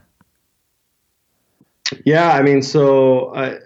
Yeah, 2.07 2.33
I 2.33 2.43
mean, 2.43 2.63
so 2.63 3.27
uh, 3.35 3.59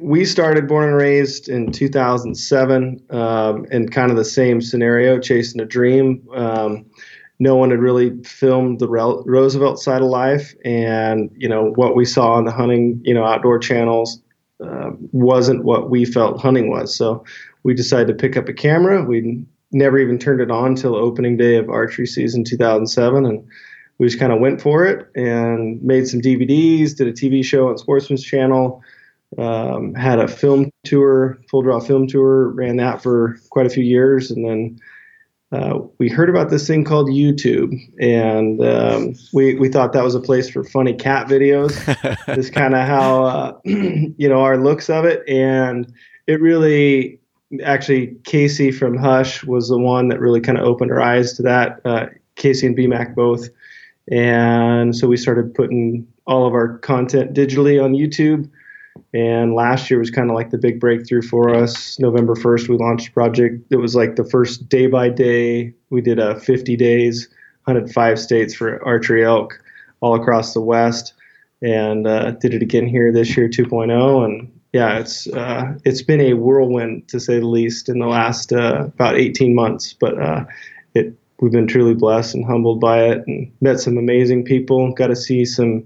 we 0.00 0.24
started 0.24 0.66
Born 0.66 0.88
and 0.88 0.96
Raised 0.96 1.48
in 1.48 1.70
2007, 1.70 3.00
um, 3.10 3.64
in 3.66 3.88
kind 3.88 4.10
of 4.10 4.16
the 4.16 4.24
same 4.24 4.60
scenario, 4.60 5.20
chasing 5.20 5.60
a 5.60 5.64
dream. 5.64 6.26
Um, 6.34 6.86
no 7.38 7.54
one 7.54 7.70
had 7.70 7.78
really 7.78 8.20
filmed 8.24 8.80
the 8.80 8.88
Roosevelt 8.88 9.78
side 9.78 10.02
of 10.02 10.08
life, 10.08 10.56
and 10.64 11.30
you 11.36 11.48
know 11.48 11.70
what 11.76 11.94
we 11.94 12.04
saw 12.04 12.32
on 12.32 12.44
the 12.44 12.52
hunting, 12.52 13.00
you 13.04 13.14
know, 13.14 13.24
outdoor 13.24 13.60
channels 13.60 14.20
uh, 14.64 14.90
wasn't 15.12 15.64
what 15.64 15.90
we 15.90 16.04
felt 16.04 16.40
hunting 16.40 16.70
was. 16.70 16.94
So 16.94 17.24
we 17.62 17.74
decided 17.74 18.08
to 18.08 18.14
pick 18.14 18.36
up 18.36 18.48
a 18.48 18.52
camera. 18.52 19.04
We 19.04 19.44
never 19.72 19.98
even 19.98 20.18
turned 20.18 20.40
it 20.40 20.50
on 20.50 20.74
till 20.74 20.96
opening 20.96 21.36
day 21.36 21.56
of 21.56 21.68
archery 21.68 22.06
season 22.06 22.44
2007, 22.44 23.26
and 23.26 23.46
we 23.98 24.06
just 24.06 24.18
kind 24.18 24.32
of 24.32 24.40
went 24.40 24.60
for 24.60 24.86
it 24.86 25.08
and 25.14 25.82
made 25.82 26.08
some 26.08 26.20
DVDs, 26.20 26.96
did 26.96 27.08
a 27.08 27.12
TV 27.12 27.44
show 27.44 27.68
on 27.68 27.78
Sportsman's 27.78 28.24
Channel, 28.24 28.82
um, 29.36 29.94
had 29.94 30.18
a 30.18 30.28
film 30.28 30.70
tour, 30.84 31.38
full 31.50 31.62
draw 31.62 31.80
film 31.80 32.06
tour, 32.06 32.48
ran 32.50 32.76
that 32.76 33.02
for 33.02 33.38
quite 33.50 33.66
a 33.66 33.70
few 33.70 33.84
years, 33.84 34.30
and 34.30 34.44
then 34.44 34.78
uh, 35.50 35.78
we 35.98 36.08
heard 36.10 36.28
about 36.28 36.50
this 36.50 36.66
thing 36.66 36.84
called 36.84 37.08
YouTube, 37.08 37.74
and 37.98 38.60
um, 38.62 39.14
we 39.32 39.54
we 39.54 39.68
thought 39.68 39.94
that 39.94 40.04
was 40.04 40.14
a 40.14 40.20
place 40.20 40.48
for 40.48 40.62
funny 40.62 40.92
cat 40.92 41.26
videos. 41.26 41.72
is 42.36 42.50
kind 42.50 42.74
of 42.74 42.86
how 42.86 43.24
uh, 43.24 43.58
you 43.64 44.28
know 44.28 44.40
our 44.40 44.58
looks 44.58 44.90
of 44.90 45.06
it, 45.06 45.26
and 45.26 45.90
it 46.26 46.40
really 46.42 47.18
actually 47.64 48.14
Casey 48.24 48.70
from 48.70 48.98
Hush 48.98 49.42
was 49.44 49.70
the 49.70 49.78
one 49.78 50.08
that 50.08 50.20
really 50.20 50.40
kind 50.40 50.58
of 50.58 50.64
opened 50.64 50.90
our 50.90 51.00
eyes 51.00 51.32
to 51.34 51.42
that. 51.42 51.80
Uh, 51.84 52.06
Casey 52.34 52.66
and 52.66 52.76
BMAC 52.76 53.14
both, 53.14 53.48
and 54.12 54.94
so 54.94 55.08
we 55.08 55.16
started 55.16 55.54
putting 55.54 56.06
all 56.26 56.46
of 56.46 56.52
our 56.52 56.76
content 56.78 57.32
digitally 57.32 57.82
on 57.82 57.94
YouTube. 57.94 58.50
And 59.14 59.54
last 59.54 59.90
year 59.90 59.98
was 59.98 60.10
kind 60.10 60.30
of 60.30 60.36
like 60.36 60.50
the 60.50 60.58
big 60.58 60.80
breakthrough 60.80 61.22
for 61.22 61.54
us. 61.54 61.98
November 61.98 62.34
1st, 62.34 62.68
we 62.68 62.76
launched 62.76 63.08
a 63.08 63.12
project. 63.12 63.64
It 63.70 63.76
was 63.76 63.94
like 63.94 64.16
the 64.16 64.24
first 64.24 64.68
day 64.68 64.86
by 64.86 65.08
day. 65.08 65.74
We 65.90 66.00
did 66.00 66.18
a 66.18 66.38
50 66.40 66.76
days, 66.76 67.28
hunted 67.66 67.92
five 67.92 68.18
states 68.18 68.54
for 68.54 68.84
archery 68.84 69.24
elk 69.24 69.60
all 70.00 70.14
across 70.14 70.54
the 70.54 70.60
West, 70.60 71.14
and 71.62 72.06
uh, 72.06 72.32
did 72.32 72.54
it 72.54 72.62
again 72.62 72.86
here 72.86 73.12
this 73.12 73.36
year, 73.36 73.48
2.0. 73.48 74.24
And 74.24 74.60
yeah, 74.72 74.98
it's 74.98 75.26
uh, 75.28 75.78
it's 75.84 76.02
been 76.02 76.20
a 76.20 76.34
whirlwind 76.34 77.08
to 77.08 77.18
say 77.18 77.40
the 77.40 77.46
least 77.46 77.88
in 77.88 77.98
the 77.98 78.06
last 78.06 78.52
uh, 78.52 78.84
about 78.86 79.16
18 79.16 79.54
months. 79.54 79.94
But 79.94 80.20
uh, 80.20 80.44
it 80.94 81.14
we've 81.40 81.52
been 81.52 81.66
truly 81.66 81.94
blessed 81.94 82.34
and 82.34 82.44
humbled 82.44 82.80
by 82.80 83.04
it, 83.04 83.24
and 83.26 83.50
met 83.60 83.80
some 83.80 83.96
amazing 83.96 84.44
people. 84.44 84.92
Got 84.92 85.08
to 85.08 85.16
see 85.16 85.44
some 85.44 85.84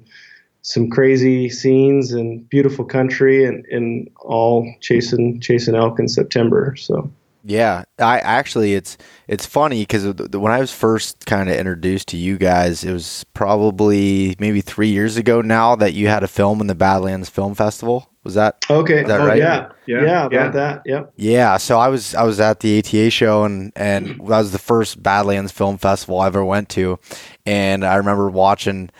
some 0.62 0.88
crazy 0.88 1.48
scenes 1.48 2.12
and 2.12 2.48
beautiful 2.48 2.84
country 2.84 3.44
and, 3.44 3.66
and 3.66 4.08
all 4.20 4.72
chasing 4.80 5.40
chasing 5.40 5.74
elk 5.74 5.98
in 5.98 6.08
September. 6.08 6.74
So 6.76 7.10
yeah, 7.44 7.84
I 7.98 8.20
actually 8.20 8.74
it's 8.74 8.96
it's 9.26 9.46
funny 9.46 9.82
because 9.82 10.06
when 10.32 10.52
I 10.52 10.60
was 10.60 10.72
first 10.72 11.26
kind 11.26 11.48
of 11.50 11.56
introduced 11.56 12.08
to 12.08 12.16
you 12.16 12.38
guys, 12.38 12.84
it 12.84 12.92
was 12.92 13.24
probably 13.34 14.36
maybe 14.38 14.60
three 14.60 14.90
years 14.90 15.16
ago 15.16 15.40
now 15.40 15.74
that 15.76 15.92
you 15.94 16.06
had 16.06 16.22
a 16.22 16.28
film 16.28 16.60
in 16.60 16.68
the 16.68 16.74
Badlands 16.76 17.28
Film 17.28 17.54
Festival. 17.56 18.08
Was 18.22 18.34
that 18.34 18.64
okay? 18.70 19.02
that 19.02 19.20
oh, 19.20 19.26
right? 19.26 19.38
Yeah, 19.38 19.72
yeah, 19.86 20.02
yeah, 20.02 20.26
about 20.26 20.32
yeah. 20.32 20.48
that. 20.50 20.82
Yep. 20.86 21.12
Yeah. 21.16 21.56
So 21.56 21.80
I 21.80 21.88
was 21.88 22.14
I 22.14 22.22
was 22.22 22.38
at 22.38 22.60
the 22.60 22.78
ATA 22.78 23.10
show 23.10 23.42
and 23.42 23.72
and 23.74 24.10
that 24.10 24.20
was 24.20 24.52
the 24.52 24.60
first 24.60 25.02
Badlands 25.02 25.50
Film 25.50 25.78
Festival 25.78 26.20
I 26.20 26.28
ever 26.28 26.44
went 26.44 26.68
to, 26.70 27.00
and 27.44 27.84
I 27.84 27.96
remember 27.96 28.30
watching 28.30 28.90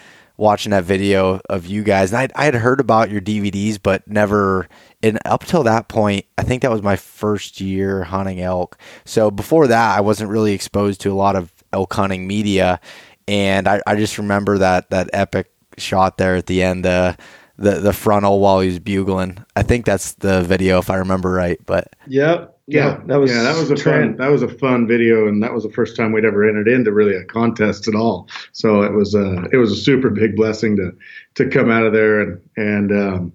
watching 0.42 0.70
that 0.70 0.82
video 0.82 1.40
of 1.49 1.66
you 1.66 1.84
guys. 1.84 2.12
And 2.12 2.32
I, 2.37 2.42
I 2.42 2.44
had 2.46 2.56
heard 2.56 2.80
about 2.80 3.11
your 3.11 3.20
DVDs, 3.20 3.78
but 3.80 4.06
never. 4.08 4.68
And 5.00 5.20
up 5.25 5.44
till 5.44 5.62
that 5.62 5.87
point, 5.87 6.26
I 6.37 6.42
think 6.42 6.62
that 6.62 6.70
was 6.70 6.82
my 6.82 6.96
first 6.96 7.61
year 7.61 8.02
hunting 8.02 8.40
elk. 8.40 8.76
So 9.04 9.30
before 9.30 9.68
that, 9.68 9.96
I 9.96 10.00
wasn't 10.00 10.30
really 10.30 10.52
exposed 10.52 11.00
to 11.02 11.12
a 11.12 11.14
lot 11.14 11.37
of 11.37 11.52
elk 11.72 11.94
hunting 11.94 12.26
media. 12.26 12.80
And 13.28 13.68
I, 13.68 13.80
I 13.87 13.94
just 13.94 14.18
remember 14.18 14.58
that 14.58 14.90
that 14.90 15.11
epic 15.12 15.52
shot 15.78 16.18
there 16.18 16.34
at 16.34 16.46
the 16.46 16.62
end, 16.62 16.87
uh, 16.87 17.14
the 17.56 17.80
the 17.80 17.92
frontal 17.92 18.40
while 18.40 18.61
he 18.61 18.68
was 18.68 18.78
bugling. 18.78 19.44
I 19.56 19.62
think 19.62 19.85
that's 19.85 20.14
the 20.14 20.42
video 20.42 20.78
if 20.78 20.90
I 20.90 20.97
remember 20.97 21.30
right. 21.30 21.59
But 21.66 21.94
yep, 22.06 22.59
yeah, 22.66 23.00
that 23.06 23.16
was 23.16 23.30
yeah, 23.30 23.42
that 23.42 23.56
was 23.56 23.71
a 23.71 23.76
fun 23.76 24.16
that 24.16 24.30
was 24.30 24.42
a 24.42 24.49
fun 24.49 24.87
video, 24.87 25.26
and 25.26 25.42
that 25.42 25.52
was 25.52 25.64
the 25.64 25.73
first 25.73 25.97
time 25.97 26.12
we'd 26.12 26.25
ever 26.25 26.49
entered 26.49 26.68
into 26.68 26.92
really 26.92 27.14
a 27.14 27.25
contest 27.25 27.88
at 27.88 27.94
all. 27.94 28.28
So 28.52 28.82
it 28.82 28.92
was 28.92 29.14
a 29.14 29.44
it 29.52 29.56
was 29.56 29.73
a 29.73 29.76
super 29.76 30.11
big 30.11 30.37
blessing 30.37 30.76
to 30.76 30.92
to 31.35 31.50
come 31.50 31.71
out 31.71 31.85
of 31.85 31.92
there 31.92 32.21
and 32.21 32.40
and 32.56 32.92
um, 32.92 33.32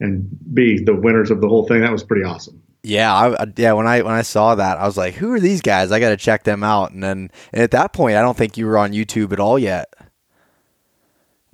and 0.00 0.28
be 0.54 0.82
the 0.82 0.94
winners 0.94 1.30
of 1.30 1.40
the 1.40 1.48
whole 1.48 1.66
thing. 1.66 1.80
That 1.80 1.92
was 1.92 2.04
pretty 2.04 2.24
awesome. 2.24 2.60
Yeah, 2.82 3.14
I, 3.14 3.46
yeah. 3.56 3.72
When 3.72 3.86
I 3.86 4.02
when 4.02 4.12
I 4.12 4.22
saw 4.22 4.54
that, 4.56 4.78
I 4.78 4.84
was 4.84 4.98
like, 4.98 5.14
"Who 5.14 5.32
are 5.32 5.40
these 5.40 5.62
guys? 5.62 5.90
I 5.90 6.00
got 6.00 6.10
to 6.10 6.18
check 6.18 6.44
them 6.44 6.62
out." 6.62 6.90
And 6.90 7.02
then 7.02 7.30
and 7.52 7.62
at 7.62 7.70
that 7.70 7.94
point, 7.94 8.16
I 8.16 8.20
don't 8.20 8.36
think 8.36 8.58
you 8.58 8.66
were 8.66 8.76
on 8.76 8.92
YouTube 8.92 9.32
at 9.32 9.40
all 9.40 9.58
yet. 9.58 9.94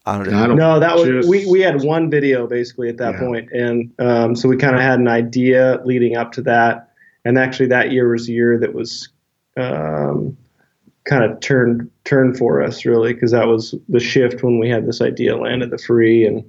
I 0.06 0.18
don't, 0.18 0.34
I 0.34 0.46
don't 0.46 0.56
no, 0.56 0.80
that 0.80 0.96
was 0.96 1.28
we, 1.28 1.46
we 1.46 1.60
had 1.60 1.82
one 1.82 2.10
video 2.10 2.46
basically 2.46 2.88
at 2.88 2.96
that 2.98 3.14
yeah. 3.14 3.20
point. 3.20 3.50
and 3.52 3.92
um, 3.98 4.36
so 4.36 4.48
we 4.48 4.56
kind 4.56 4.74
of 4.74 4.80
had 4.80 4.98
an 4.98 5.08
idea 5.08 5.80
leading 5.84 6.16
up 6.16 6.32
to 6.32 6.42
that 6.42 6.90
and 7.24 7.38
actually 7.38 7.66
that 7.66 7.92
year 7.92 8.10
was 8.10 8.28
a 8.28 8.32
year 8.32 8.58
that 8.58 8.74
was 8.74 9.08
um, 9.56 10.36
kind 11.04 11.24
of 11.24 11.40
turned 11.40 11.90
turned 12.04 12.38
for 12.38 12.62
us 12.62 12.84
really 12.84 13.12
because 13.12 13.32
that 13.32 13.46
was 13.46 13.74
the 13.88 14.00
shift 14.00 14.42
when 14.42 14.58
we 14.58 14.68
had 14.68 14.86
this 14.86 15.00
idea 15.00 15.36
land 15.36 15.62
of 15.62 15.70
the 15.70 15.78
free 15.78 16.24
and 16.26 16.44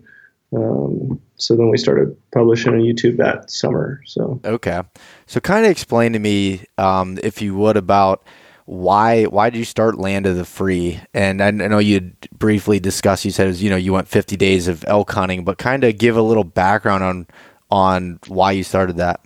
um, 0.53 1.21
so 1.35 1.55
then 1.55 1.69
we 1.69 1.77
started 1.77 2.15
publishing 2.33 2.73
on 2.73 2.79
YouTube 2.79 3.17
that 3.17 3.49
summer. 3.49 4.01
So 4.05 4.39
okay, 4.43 4.81
so 5.25 5.39
kind 5.39 5.65
of 5.65 5.71
explain 5.71 6.13
to 6.13 6.19
me, 6.19 6.65
um, 6.77 7.17
if 7.23 7.41
you 7.41 7.55
would, 7.55 7.77
about 7.77 8.23
why 8.71 9.25
why 9.25 9.49
did 9.49 9.59
you 9.59 9.65
start 9.65 9.97
Land 9.97 10.25
of 10.25 10.37
the 10.37 10.45
Free? 10.45 11.01
And 11.13 11.43
I, 11.43 11.47
I 11.47 11.51
know 11.51 11.79
you 11.79 12.13
briefly 12.31 12.79
discussed. 12.79 13.25
You 13.25 13.31
said 13.31 13.47
was, 13.47 13.61
you 13.61 13.69
know 13.69 13.75
you 13.75 13.91
went 13.91 14.07
50 14.07 14.37
days 14.37 14.69
of 14.69 14.85
elk 14.87 15.11
hunting, 15.11 15.43
but 15.43 15.57
kind 15.57 15.83
of 15.83 15.97
give 15.97 16.15
a 16.15 16.21
little 16.21 16.45
background 16.45 17.03
on 17.03 17.27
on 17.69 18.17
why 18.29 18.53
you 18.53 18.63
started 18.63 18.95
that. 18.95 19.19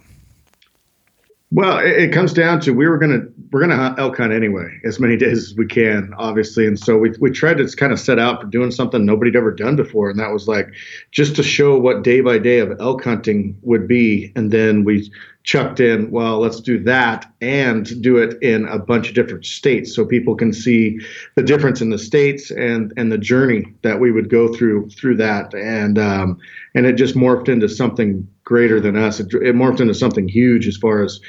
Well, 1.56 1.78
it, 1.80 1.98
it, 1.98 2.12
comes 2.12 2.34
down 2.34 2.60
to 2.62 2.72
we 2.72 2.86
were 2.86 2.98
gonna 2.98 3.22
we're 3.50 3.62
gonna 3.62 3.78
hunt 3.78 3.98
elk 3.98 4.18
hunt 4.18 4.34
anyway, 4.34 4.78
as 4.84 5.00
many 5.00 5.16
days 5.26 5.52
as 5.52 5.56
we 5.56 5.66
can, 5.66 6.14
obviously, 6.18 6.68
and 6.68 6.78
so 6.78 6.98
we 6.98 7.14
we 7.22 7.32
tried 7.32 7.60
to 7.60 7.76
kind 7.78 7.94
of 7.94 8.00
set 8.00 8.20
out 8.20 8.42
for 8.42 8.48
doing 8.48 8.72
something 8.72 9.06
nobody'd 9.06 9.38
ever 9.38 9.52
done 9.52 9.78
before, 9.78 10.10
and 10.10 10.20
that 10.20 10.34
was 10.34 10.50
like 10.50 10.68
just 11.12 11.34
to 11.38 11.44
show 11.44 11.80
what 11.80 12.04
day 12.04 12.20
by 12.20 12.40
day 12.40 12.60
of 12.60 12.78
elk 12.82 13.06
hunting 13.06 13.58
would 13.62 13.88
be, 13.88 14.34
and 14.36 14.52
then 14.52 14.84
we 14.84 15.10
chucked 15.44 15.80
in, 15.80 16.12
well, 16.12 16.40
let's 16.40 16.60
do 16.60 16.78
that 16.84 17.32
and 17.40 18.02
do 18.02 18.18
it 18.18 18.42
in 18.42 18.68
a 18.68 18.80
bunch 18.80 19.08
of 19.08 19.16
different 19.16 19.46
states 19.46 19.96
so 19.96 20.04
people 20.04 20.36
can 20.36 20.52
see 20.52 21.00
the 21.36 21.44
difference 21.44 21.80
in 21.82 21.90
the 21.90 22.00
states 22.00 22.52
and 22.52 22.92
and 22.98 23.14
the 23.14 23.18
journey 23.18 23.64
that 23.82 24.02
we 24.02 24.12
would 24.12 24.30
go 24.30 24.54
through 24.54 24.90
through 24.90 25.16
that. 25.16 25.54
And 25.54 25.98
um, 25.98 26.38
and 26.74 26.86
it 26.86 26.94
just 26.94 27.16
morphed 27.16 27.48
into 27.48 27.70
something 27.70 28.28
greater 28.46 28.80
than 28.80 28.96
us. 28.96 29.20
It, 29.20 29.28
it 29.34 29.56
morphed 29.56 29.82
into 29.82 29.94
something 29.94 30.28
huge 30.28 30.68
as 30.68 30.78
far 30.78 31.04
as 31.04 31.20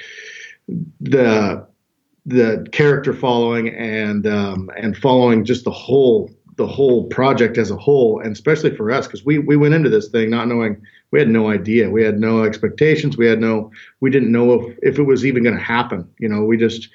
the 1.01 1.67
the 2.25 2.67
character 2.73 3.13
following 3.13 3.69
and 3.75 4.27
um, 4.27 4.71
and 4.77 4.97
following 4.97 5.45
just 5.45 5.65
the 5.65 5.71
whole 5.71 6.31
the 6.57 6.67
whole 6.67 7.05
project 7.09 7.59
as 7.59 7.71
a 7.71 7.77
whole, 7.77 8.21
and 8.21 8.33
especially 8.33 8.75
for 8.75 8.91
us 8.91 9.07
because 9.07 9.25
we 9.25 9.39
we 9.39 9.57
went 9.57 9.75
into 9.75 9.91
this 9.91 10.09
thing 10.09 10.31
not 10.31 10.49
knowing 10.49 10.81
we 11.11 11.19
had 11.19 11.29
no 11.29 11.51
idea. 11.51 11.89
We 11.89 12.03
had 12.03 12.19
no 12.19 12.43
expectations. 12.43 13.17
We 13.17 13.27
had 13.27 13.41
no, 13.41 13.71
we 14.01 14.11
didn't 14.11 14.33
know 14.33 14.53
if, 14.53 14.79
if 14.83 14.99
it 14.99 15.05
was 15.05 15.25
even 15.25 15.43
going 15.43 15.57
to 15.57 15.63
happen. 15.63 16.09
You 16.19 16.29
know, 16.29 16.45
we 16.45 16.57
just 16.57 16.89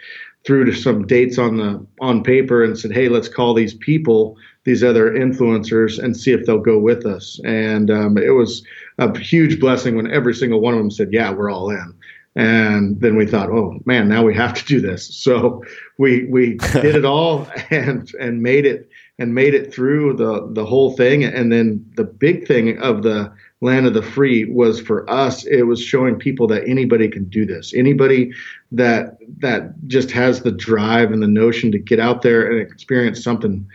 threw 0.45 0.65
to 0.65 0.73
some 0.73 1.05
dates 1.05 1.37
on 1.37 1.57
the 1.57 1.85
on 1.99 2.23
paper 2.23 2.63
and 2.63 2.77
said, 2.77 2.91
hey, 2.91 3.09
let's 3.09 3.27
call 3.27 3.53
these 3.53 3.73
people, 3.75 4.37
these 4.63 4.83
other 4.83 5.11
influencers, 5.11 5.99
and 5.99 6.17
see 6.17 6.31
if 6.31 6.45
they'll 6.45 6.59
go 6.59 6.79
with 6.79 7.05
us. 7.05 7.39
And 7.45 7.91
um, 7.91 8.17
it 8.17 8.31
was 8.31 8.63
a 8.97 9.17
huge 9.17 9.59
blessing 9.59 9.95
when 9.95 10.11
every 10.11 10.33
single 10.33 10.59
one 10.59 10.73
of 10.73 10.79
them 10.79 10.91
said, 10.91 11.09
yeah, 11.11 11.31
we're 11.31 11.51
all 11.51 11.69
in. 11.69 11.93
And 12.35 12.99
then 13.01 13.17
we 13.17 13.25
thought, 13.25 13.49
oh 13.49 13.79
man, 13.85 14.07
now 14.07 14.23
we 14.23 14.33
have 14.35 14.53
to 14.53 14.65
do 14.65 14.79
this. 14.79 15.13
So 15.15 15.63
we 15.97 16.25
we 16.25 16.55
did 16.73 16.95
it 16.95 17.05
all 17.05 17.47
and 17.69 18.11
and 18.19 18.41
made 18.41 18.65
it 18.65 18.89
and 19.19 19.35
made 19.35 19.53
it 19.53 19.73
through 19.73 20.15
the 20.15 20.47
the 20.51 20.65
whole 20.65 20.95
thing. 20.95 21.23
And 21.23 21.51
then 21.51 21.85
the 21.95 22.05
big 22.05 22.47
thing 22.47 22.77
of 22.79 23.03
the 23.03 23.33
land 23.61 23.85
of 23.85 23.93
the 23.93 24.01
free 24.01 24.45
was 24.45 24.81
for 24.81 25.09
us. 25.09 25.45
It 25.45 25.63
was 25.63 25.81
showing 25.81 26.15
people 26.17 26.47
that 26.47 26.67
anybody 26.67 27.07
can 27.07 27.25
do 27.25 27.45
this. 27.45 27.73
Anybody 27.73 28.33
that 28.71 29.17
that 29.39 29.73
just 29.87 30.11
has 30.11 30.41
the 30.41 30.51
drive 30.51 31.11
and 31.11 31.21
the 31.21 31.27
notion 31.27 31.71
to 31.71 31.79
get 31.79 31.99
out 31.99 32.23
there 32.23 32.51
and 32.51 32.59
experience 32.59 33.23
something 33.23 33.67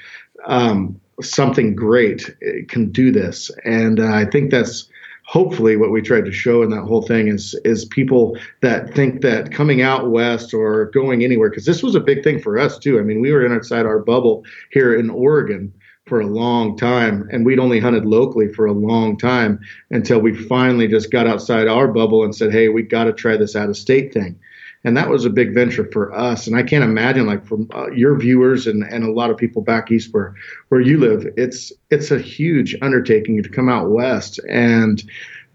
um, 0.46 1.00
something 1.22 1.74
great 1.74 2.28
eh, 2.42 2.62
can 2.68 2.90
do 2.90 3.10
this. 3.10 3.50
And 3.64 4.00
uh, 4.00 4.12
i 4.12 4.24
think 4.24 4.50
that's 4.50 4.88
hopefully 5.26 5.76
what 5.76 5.90
we 5.90 6.00
tried 6.00 6.24
to 6.24 6.32
show 6.32 6.62
in 6.62 6.70
that 6.70 6.82
whole 6.82 7.02
thing 7.02 7.28
is 7.28 7.54
is 7.64 7.84
people 7.84 8.38
that 8.62 8.94
think 8.94 9.22
that 9.22 9.50
coming 9.50 9.82
out 9.82 10.10
west 10.10 10.54
or 10.54 10.86
going 10.86 11.24
anywhere 11.24 11.50
because 11.50 11.66
this 11.66 11.82
was 11.82 11.96
a 11.96 12.00
big 12.00 12.22
thing 12.22 12.40
for 12.40 12.58
us 12.58 12.78
too. 12.78 12.98
I 12.98 13.02
mean 13.02 13.20
we 13.20 13.32
were 13.32 13.44
inside 13.44 13.86
our 13.86 13.98
bubble 13.98 14.44
here 14.70 14.94
in 14.94 15.10
oregon 15.10 15.72
for 16.06 16.20
a 16.20 16.26
long 16.26 16.76
time 16.76 17.28
and 17.32 17.44
we'd 17.44 17.58
only 17.58 17.80
hunted 17.80 18.06
locally 18.06 18.48
for 18.52 18.66
a 18.66 18.72
long 18.72 19.16
time 19.16 19.58
until 19.90 20.20
we 20.20 20.34
finally 20.34 20.86
just 20.86 21.10
got 21.10 21.26
outside 21.26 21.68
our 21.68 21.88
bubble 21.88 22.24
and 22.24 22.34
said 22.34 22.52
hey 22.52 22.68
we 22.68 22.82
got 22.82 23.04
to 23.04 23.12
try 23.12 23.36
this 23.36 23.56
out 23.56 23.68
of 23.68 23.76
state 23.76 24.12
thing 24.14 24.38
and 24.84 24.96
that 24.96 25.08
was 25.08 25.24
a 25.24 25.30
big 25.30 25.52
venture 25.52 25.88
for 25.92 26.16
us 26.16 26.46
and 26.46 26.56
i 26.56 26.62
can't 26.62 26.84
imagine 26.84 27.26
like 27.26 27.44
from 27.44 27.68
uh, 27.74 27.90
your 27.90 28.16
viewers 28.16 28.66
and, 28.66 28.84
and 28.84 29.04
a 29.04 29.10
lot 29.10 29.30
of 29.30 29.36
people 29.36 29.62
back 29.62 29.90
east 29.90 30.14
where 30.14 30.34
where 30.68 30.80
you 30.80 30.98
live 30.98 31.26
it's 31.36 31.72
it's 31.90 32.10
a 32.10 32.18
huge 32.18 32.76
undertaking 32.82 33.42
to 33.42 33.48
come 33.48 33.68
out 33.68 33.90
west 33.90 34.38
and 34.48 35.02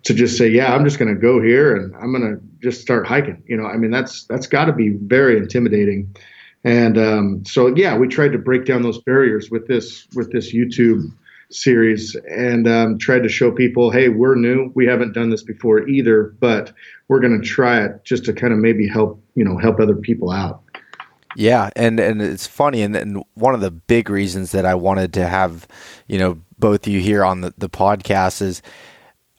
to 0.04 0.14
just 0.14 0.38
say, 0.38 0.48
yeah, 0.48 0.74
I'm 0.74 0.84
just 0.84 0.98
going 0.98 1.14
to 1.14 1.20
go 1.20 1.42
here 1.42 1.76
and 1.76 1.96
I'm 1.96 2.12
going 2.12 2.36
to 2.36 2.42
just 2.62 2.82
start 2.82 3.06
hiking. 3.06 3.44
You 3.46 3.58
know, 3.58 3.66
I 3.66 3.78
mean, 3.78 3.92
that's 3.92 4.26
that's 4.26 4.48
got 4.48 4.66
to 4.66 4.74
be 4.74 4.90
very 4.90 5.38
intimidating. 5.38 6.16
And 6.64 6.98
um, 6.98 7.46
so, 7.46 7.68
yeah, 7.76 7.98
we 7.98 8.08
tried 8.08 8.32
to 8.34 8.38
break 8.38 8.66
down 8.66 8.84
those 8.84 9.02
barriers 9.02 9.50
with 9.50 9.68
this 9.68 10.08
with 10.14 10.32
this 10.32 10.54
YouTube 10.54 11.12
series 11.50 12.16
and 12.30 12.68
um, 12.68 12.98
tried 12.98 13.24
to 13.24 13.30
show 13.30 13.52
people, 13.52 13.92
hey, 13.92 14.10
we're 14.10 14.36
new, 14.36 14.72
we 14.74 14.86
haven't 14.86 15.14
done 15.14 15.30
this 15.30 15.44
before 15.44 15.88
either, 15.88 16.36
but 16.40 16.72
we're 17.08 17.20
going 17.20 17.40
to 17.40 17.46
try 17.46 17.84
it 17.84 18.04
just 18.06 18.24
to 18.26 18.34
kind 18.34 18.54
of 18.54 18.60
maybe 18.60 18.88
help 18.88 19.22
you 19.36 19.44
know 19.44 19.58
help 19.58 19.80
other 19.80 19.96
people 19.96 20.32
out. 20.32 20.62
Yeah, 21.36 21.70
and 21.76 22.00
and 22.00 22.22
it's 22.22 22.46
funny, 22.46 22.82
and, 22.82 22.96
and 22.96 23.24
one 23.36 23.54
of 23.54 23.62
the 23.62 23.72
big 23.72 24.10
reasons 24.10 24.52
that 24.52 24.66
I 24.66 24.76
wanted 24.76 25.14
to 25.14 25.28
have 25.28 25.68
you 26.08 26.20
know 26.20 26.40
both 26.60 26.88
you 26.88 27.00
here 27.00 27.24
on 27.24 27.42
the, 27.42 27.54
the 27.58 27.70
podcast 27.70 28.42
is 28.42 28.62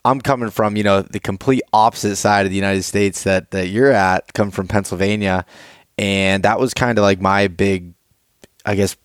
I'm 0.04 0.20
coming 0.20 0.50
from, 0.50 0.76
you 0.76 0.82
know, 0.82 1.02
the 1.02 1.20
complete 1.20 1.62
opposite 1.72 2.16
side 2.16 2.44
of 2.44 2.50
the 2.50 2.56
United 2.56 2.82
States 2.82 3.22
that, 3.22 3.52
that 3.52 3.68
you're 3.68 3.92
at, 3.92 4.32
come 4.34 4.50
from 4.50 4.66
Pennsylvania. 4.66 5.46
And 5.98 6.42
that 6.44 6.58
was 6.58 6.74
kind 6.74 6.98
of 6.98 7.02
like 7.02 7.20
my 7.20 7.48
big, 7.48 7.94
I 8.64 8.74
guess, 8.74 8.96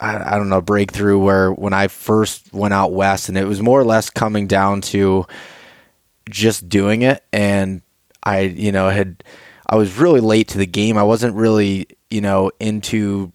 I, 0.00 0.34
I 0.34 0.38
don't 0.38 0.48
know, 0.48 0.60
breakthrough 0.60 1.18
where 1.18 1.52
when 1.52 1.72
I 1.72 1.88
first 1.88 2.52
went 2.52 2.74
out 2.74 2.92
west 2.92 3.28
and 3.28 3.38
it 3.38 3.46
was 3.46 3.62
more 3.62 3.80
or 3.80 3.84
less 3.84 4.10
coming 4.10 4.46
down 4.46 4.80
to 4.82 5.26
just 6.28 6.68
doing 6.68 7.02
it. 7.02 7.24
And 7.32 7.82
I, 8.22 8.40
you 8.40 8.72
know, 8.72 8.90
had, 8.90 9.22
I 9.68 9.76
was 9.76 9.96
really 9.96 10.20
late 10.20 10.48
to 10.48 10.58
the 10.58 10.66
game. 10.66 10.98
I 10.98 11.04
wasn't 11.04 11.34
really, 11.34 11.86
you 12.10 12.20
know, 12.20 12.50
into 12.60 13.32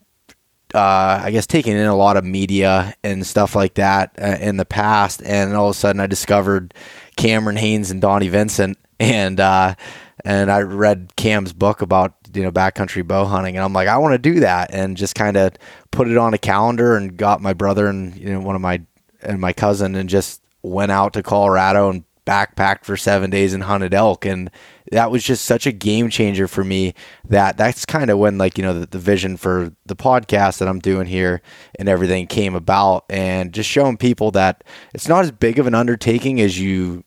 uh, 0.74 1.21
I 1.24 1.31
guess 1.31 1.48
taking 1.48 1.74
in 1.74 1.86
a 1.86 1.95
lot 1.95 2.17
of 2.17 2.24
media 2.24 2.93
and 3.03 3.25
stuff 3.25 3.55
like 3.55 3.75
that 3.75 4.15
uh, 4.21 4.38
in 4.39 4.57
the 4.57 4.65
past, 4.65 5.21
and 5.24 5.53
all 5.53 5.69
of 5.69 5.75
a 5.75 5.79
sudden 5.79 6.00
I 6.00 6.07
discovered 6.07 6.74
Cameron 7.17 7.57
Hanes 7.57 7.91
and 7.91 8.01
Donnie 8.01 8.29
Vincent, 8.29 8.77
and 9.00 9.39
uh, 9.39 9.75
and 10.24 10.51
I 10.51 10.62
read 10.62 11.15
Cam's 11.15 11.53
book 11.53 11.81
about 11.81 12.20
you 12.33 12.43
know 12.43 12.51
backcountry 12.51 13.07
bow 13.07 13.25
hunting, 13.25 13.55
and 13.55 13.63
I'm 13.63 13.73
like 13.73 13.88
I 13.88 13.97
want 13.97 14.13
to 14.13 14.17
do 14.17 14.39
that, 14.41 14.73
and 14.73 14.97
just 14.97 15.15
kind 15.15 15.38
of 15.38 15.53
put 15.91 16.07
it 16.07 16.17
on 16.17 16.33
a 16.33 16.38
calendar, 16.38 16.95
and 16.95 17.17
got 17.17 17.41
my 17.41 17.53
brother 17.53 17.88
and 17.88 18.15
you 18.15 18.31
know 18.31 18.39
one 18.39 18.55
of 18.55 18.61
my 18.61 18.81
and 19.21 19.39
my 19.39 19.53
cousin, 19.53 19.95
and 19.95 20.09
just 20.09 20.41
went 20.63 20.91
out 20.91 21.13
to 21.13 21.23
Colorado 21.23 21.89
and 21.89 22.03
backpacked 22.25 22.85
for 22.85 22.95
seven 22.95 23.29
days 23.29 23.53
and 23.53 23.63
hunted 23.63 23.93
elk 23.93 24.25
and 24.25 24.51
that 24.91 25.09
was 25.09 25.23
just 25.23 25.43
such 25.43 25.65
a 25.65 25.71
game 25.71 26.07
changer 26.09 26.47
for 26.47 26.63
me 26.63 26.93
that 27.27 27.57
that's 27.57 27.83
kind 27.83 28.11
of 28.11 28.19
when 28.19 28.38
like 28.38 28.59
you 28.59 28.63
know 28.63 28.79
the, 28.79 28.85
the, 28.85 29.00
vision 29.00 29.35
for 29.35 29.73
the 29.88 29.95
podcast 29.95 30.59
that 30.59 30.67
i'm 30.67 30.77
doing 30.77 31.07
here 31.07 31.41
and 31.79 31.89
everything 31.89 32.27
came 32.27 32.53
about 32.53 33.05
and 33.09 33.53
just 33.53 33.67
showing 33.67 33.97
people 33.97 34.29
that 34.29 34.63
it's 34.93 35.07
not 35.07 35.23
as 35.23 35.31
big 35.31 35.57
of 35.57 35.65
an 35.65 35.73
undertaking 35.73 36.39
as 36.39 36.59
you 36.59 37.03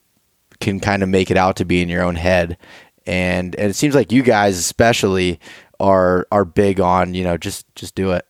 can 0.61 0.81
kind 0.81 1.03
of 1.03 1.09
make 1.09 1.31
it 1.31 1.37
out 1.37 1.55
to 1.57 1.65
be 1.65 1.81
in 1.81 1.89
your 1.89 2.03
own 2.03 2.17
head 2.17 2.59
and 3.07 3.55
and 3.57 3.71
it 3.71 3.75
seems 3.75 3.95
like 3.95 4.13
you 4.13 4.23
guys 4.23 4.59
especially 4.59 5.41
are 5.81 6.27
are 6.31 6.45
big 6.45 6.81
on 6.81 7.15
you 7.15 7.25
know 7.25 7.37
just 7.37 7.67
just 7.75 7.95
do 7.95 8.13
it. 8.13 8.27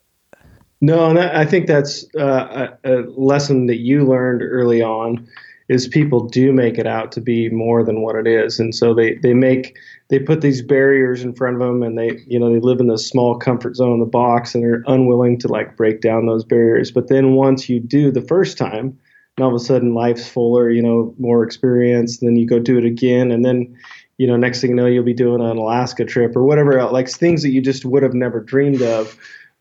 No 0.81 1.09
and 1.09 1.19
i 1.19 1.45
think 1.45 1.66
that's 1.66 2.04
uh, 2.16 2.69
a, 2.85 2.93
lesson 3.16 3.66
that 3.66 3.78
you 3.78 4.04
learned 4.04 4.43
early 4.43 4.83
on 4.83 5.26
is 5.69 5.88
people 5.88 6.28
do 6.28 6.52
make 6.52 6.76
it 6.76 6.87
out 6.87 7.11
to 7.12 7.21
be 7.21 7.49
more 7.49 7.83
than 7.83 8.02
what 8.02 8.16
it 8.16 8.26
is. 8.26 8.61
And 8.61 8.75
so 8.75 8.93
they 8.95 9.14
they 9.16 9.33
make 9.33 9.76
they 10.09 10.19
put 10.19 10.40
these 10.40 10.61
barriers 10.61 11.23
in 11.23 11.35
front 11.35 11.57
of 11.57 11.61
them 11.61 11.83
and 11.83 11.97
they 11.97 12.21
you 12.26 12.38
know 12.38 12.52
they 12.52 12.61
live 12.61 12.81
in 12.81 12.88
this 12.88 13.07
small 13.07 13.38
comfort 13.38 13.76
zone 13.76 13.95
in 13.95 14.00
the 14.00 14.07
box 14.07 14.54
and 14.54 14.62
they're 14.62 14.85
unwilling 14.87 15.38
to 15.40 15.49
like 15.49 15.76
break 15.76 16.00
down 16.00 16.26
those 16.26 16.45
barriers. 16.45 16.90
But 16.90 17.09
then 17.09 17.33
once 17.35 17.69
you 17.69 17.81
do 17.81 18.11
the 18.11 18.21
first 18.23 18.59
time 18.59 18.99
and 19.37 19.45
all 19.45 19.49
of 19.49 19.61
a 19.61 19.64
sudden 19.64 19.95
life's 19.95 20.28
fuller 20.28 20.71
you 20.71 20.83
know 20.83 21.14
more 21.19 21.43
experience 21.43 22.19
then 22.19 22.37
you 22.37 22.47
go 22.47 22.59
do 22.59 22.76
it 22.78 22.85
again. 22.85 23.31
And 23.31 23.45
then 23.45 23.75
you 24.18 24.26
know 24.26 24.37
next 24.37 24.61
thing 24.61 24.71
you 24.71 24.76
know 24.76 24.87
you'll 24.87 25.04
be 25.04 25.14
doing 25.14 25.40
an 25.40 25.56
alaska 25.56 26.04
trip 26.04 26.37
or 26.37 26.42
whatever 26.44 26.78
else, 26.78 26.92
like 26.92 27.09
things 27.09 27.42
that 27.42 27.50
you 27.50 27.61
just 27.61 27.85
would 27.85 28.02
have 28.02 28.14
never 28.14 28.40
dreamed 28.40 28.83
of 28.83 29.16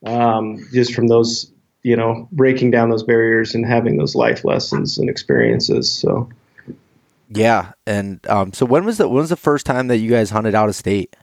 um, 0.05 0.59
just 0.71 0.93
from 0.93 1.07
those 1.07 1.53
you 1.83 1.97
know, 1.97 2.27
breaking 2.31 2.71
down 2.71 2.89
those 2.89 3.03
barriers 3.03 3.53
and 3.53 3.65
having 3.65 3.97
those 3.97 4.15
life 4.15 4.43
lessons 4.45 4.97
and 4.97 5.09
experiences. 5.09 5.91
So, 5.91 6.29
yeah. 7.29 7.73
And 7.85 8.25
um, 8.27 8.53
so, 8.53 8.65
when 8.65 8.85
was 8.85 8.97
the 8.97 9.07
when 9.07 9.19
was 9.19 9.29
the 9.29 9.35
first 9.35 9.65
time 9.65 9.87
that 9.89 9.97
you 9.97 10.09
guys 10.09 10.29
hunted 10.29 10.55
out 10.55 10.69
of 10.69 10.75
state? 10.75 11.15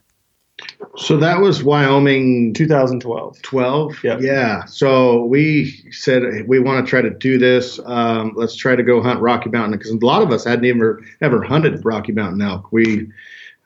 So 0.97 1.17
that 1.19 1.41
was 1.41 1.63
Wyoming 1.63 2.53
2012. 2.53 3.43
12? 3.43 4.05
Yeah. 4.05 4.19
Yeah. 4.19 4.65
So 4.65 5.25
we 5.25 5.71
said 5.91 6.23
we 6.47 6.59
want 6.59 6.85
to 6.85 6.91
try 6.91 7.01
to 7.01 7.11
do 7.11 7.39
this. 7.39 7.79
Um, 7.85 8.33
let's 8.35 8.57
try 8.57 8.75
to 8.75 8.83
go 8.83 9.03
hunt 9.03 9.21
Rocky 9.21 9.51
Mountain 9.51 9.79
because 9.79 9.93
a 9.93 10.05
lot 10.05 10.23
of 10.23 10.31
us 10.31 10.45
hadn't 10.45 10.65
even 10.65 10.99
ever 11.21 11.43
hunted 11.43 11.85
Rocky 11.85 12.13
Mountain 12.13 12.43
elk. 12.43 12.73
We 12.73 13.09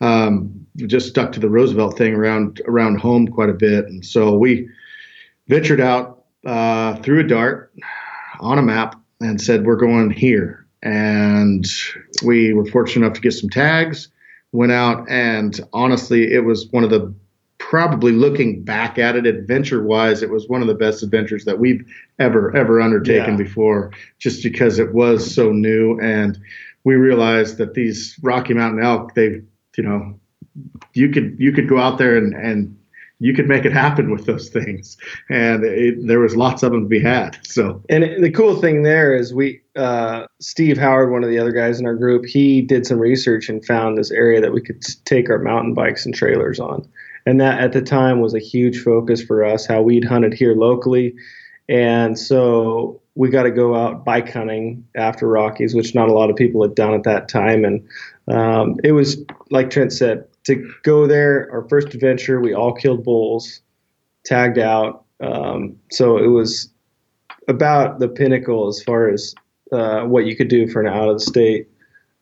um, 0.01 0.67
just 0.77 1.09
stuck 1.09 1.33
to 1.33 1.41
the 1.41 1.49
Roosevelt 1.49 1.97
thing 1.97 2.15
around 2.15 2.61
around 2.67 3.01
home 3.01 3.29
quite 3.29 3.49
a 3.49 3.55
bit, 3.55 3.87
and 3.87 4.05
so 4.05 4.37
we 4.37 4.69
ventured 5.49 5.81
out 5.81 6.25
uh, 6.45 6.97
threw 6.97 7.21
a 7.21 7.25
dart 7.25 7.73
on 8.41 8.59
a 8.59 8.63
map 8.63 9.01
and 9.21 9.41
said, 9.41 9.65
We're 9.65 9.77
going 9.77 10.11
here. 10.11 10.67
And 10.83 11.67
we 12.23 12.53
were 12.53 12.67
fortunate 12.67 13.07
enough 13.07 13.17
to 13.17 13.23
get 13.23 13.33
some 13.33 13.49
tags, 13.49 14.09
went 14.55 14.73
out, 14.73 15.05
and 15.11 15.61
honestly, 15.73 16.33
it 16.33 16.45
was 16.45 16.69
one 16.71 16.85
of 16.85 16.91
the 16.91 17.13
probably 17.59 18.13
looking 18.13 18.63
back 18.63 18.99
at 18.99 19.17
it 19.17 19.27
adventure 19.27 19.83
wise, 19.83 20.23
it 20.23 20.31
was 20.31 20.49
one 20.49 20.63
of 20.63 20.69
the 20.69 20.75
best 20.75 21.03
adventures 21.03 21.45
that 21.45 21.59
we've 21.59 21.85
ever, 22.21 22.55
ever 22.57 22.81
undertaken 22.81 23.33
yeah. 23.33 23.37
before, 23.37 23.91
just 24.19 24.43
because 24.45 24.79
it 24.79 24.95
was 24.95 25.35
so 25.35 25.51
new. 25.51 25.99
And 26.01 26.39
we 26.85 26.95
realized 26.95 27.59
that 27.59 27.75
these 27.75 28.17
Rocky 28.23 28.55
Mountain 28.55 28.85
elk, 28.85 29.15
they, 29.15 29.43
you 29.77 29.83
know, 29.83 30.21
you 30.93 31.09
could 31.09 31.35
you 31.39 31.51
could 31.51 31.69
go 31.69 31.79
out 31.79 31.99
there 31.99 32.17
and, 32.17 32.33
and 32.35 32.79
you 33.25 33.33
could 33.33 33.49
make 33.49 33.65
it 33.65 33.73
happen 33.73 34.11
with 34.11 34.27
those 34.27 34.51
things, 34.51 34.99
and 35.31 35.65
it, 35.65 36.07
there 36.07 36.21
was 36.21 36.37
lots 36.37 36.63
of 36.63 36.73
them 36.73 36.83
to 36.83 36.89
be 36.89 37.01
had. 37.01 37.39
So, 37.43 37.83
and 37.89 38.23
the 38.23 38.31
cool 38.31 38.61
thing 38.61 38.83
there 38.83 39.15
is 39.15 39.33
we, 39.33 39.63
uh, 39.77 40.27
Steve 40.43 40.77
Howard, 40.77 41.11
one 41.11 41.25
of 41.25 41.31
the 41.31 41.39
other 41.39 41.51
guys 41.51 41.81
in 41.81 41.87
our 41.87 41.95
group, 41.95 42.27
he 42.27 42.61
did 42.61 42.87
some 42.87 42.99
research 42.99 43.49
and 43.49 43.65
found 43.65 43.97
this 43.97 44.11
area 44.11 44.43
that 44.43 44.53
we 44.53 44.61
could 44.61 44.83
take 45.07 45.31
our 45.31 45.39
mountain 45.39 45.73
bikes 45.73 46.05
and 46.05 46.15
trailers 46.15 46.61
on, 46.61 46.87
and 47.25 47.41
that 47.41 47.61
at 47.61 47.73
the 47.73 47.81
time 47.81 48.21
was 48.21 48.35
a 48.35 48.39
huge 48.39 48.83
focus 48.83 49.23
for 49.23 49.43
us. 49.43 49.65
How 49.65 49.81
we'd 49.81 50.05
hunted 50.05 50.35
here 50.35 50.55
locally, 50.55 51.15
and 51.67 52.19
so 52.19 53.01
we 53.15 53.31
got 53.31 53.45
to 53.45 53.51
go 53.51 53.75
out 53.75 54.05
bike 54.05 54.31
hunting 54.31 54.87
after 54.97 55.27
Rockies, 55.27 55.75
which 55.75 55.95
not 55.95 56.11
a 56.11 56.13
lot 56.13 56.29
of 56.29 56.37
people 56.37 56.63
had 56.63 56.75
done 56.75 56.93
at 56.93 57.05
that 57.05 57.31
time, 57.31 57.65
and 57.65 57.89
um, 58.29 58.77
it 58.85 58.93
was 58.93 59.25
like 59.51 59.71
Trent 59.71 59.95
said 59.95 60.27
to 60.45 60.73
go 60.83 61.07
there, 61.07 61.51
our 61.53 61.67
first 61.69 61.95
adventure, 61.95 62.41
we 62.41 62.55
all 62.55 62.73
killed 62.73 63.05
bulls, 63.05 63.61
tagged 64.25 64.59
out. 64.59 65.05
Um, 65.21 65.79
so 65.91 66.19
it 66.19 66.29
was 66.29 66.71
about 67.49 67.99
the 67.99 68.09
pinnacle 68.09 68.69
as 68.69 68.83
far 68.83 69.09
as 69.09 69.35
uh, 69.73 70.03
what 70.03 70.27
you 70.27 70.37
could 70.37 70.49
do 70.49 70.69
for 70.69 70.81
an 70.81 70.87
out 70.87 71.09
of 71.09 71.19
the 71.19 71.25
state, 71.25 71.69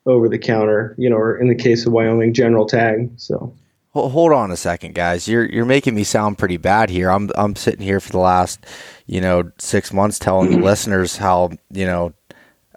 over 0.07 0.29
the 0.29 0.39
counter, 0.39 0.95
you 0.99 1.09
know, 1.09 1.17
or 1.17 1.37
in 1.39 1.49
the 1.49 1.55
case 1.55 1.87
of 1.87 1.93
Wyoming, 1.93 2.35
general 2.35 2.67
tag. 2.67 3.11
So. 3.17 3.55
Hold 3.95 4.33
on 4.33 4.51
a 4.51 4.57
second, 4.57 4.95
guys. 4.95 5.29
You're 5.29 5.45
you're 5.45 5.67
making 5.67 5.95
me 5.95 6.03
sound 6.03 6.39
pretty 6.39 6.57
bad 6.57 6.89
here. 6.89 7.11
I'm 7.11 7.31
I'm 7.37 7.55
sitting 7.55 7.83
here 7.85 8.01
for 8.01 8.11
the 8.11 8.19
last, 8.19 8.65
you 9.05 9.21
know, 9.21 9.53
six 9.59 9.93
months 9.93 10.19
telling 10.19 10.51
the 10.51 10.57
listeners 10.65 11.19
how 11.19 11.51
you 11.71 11.85
know 11.85 12.15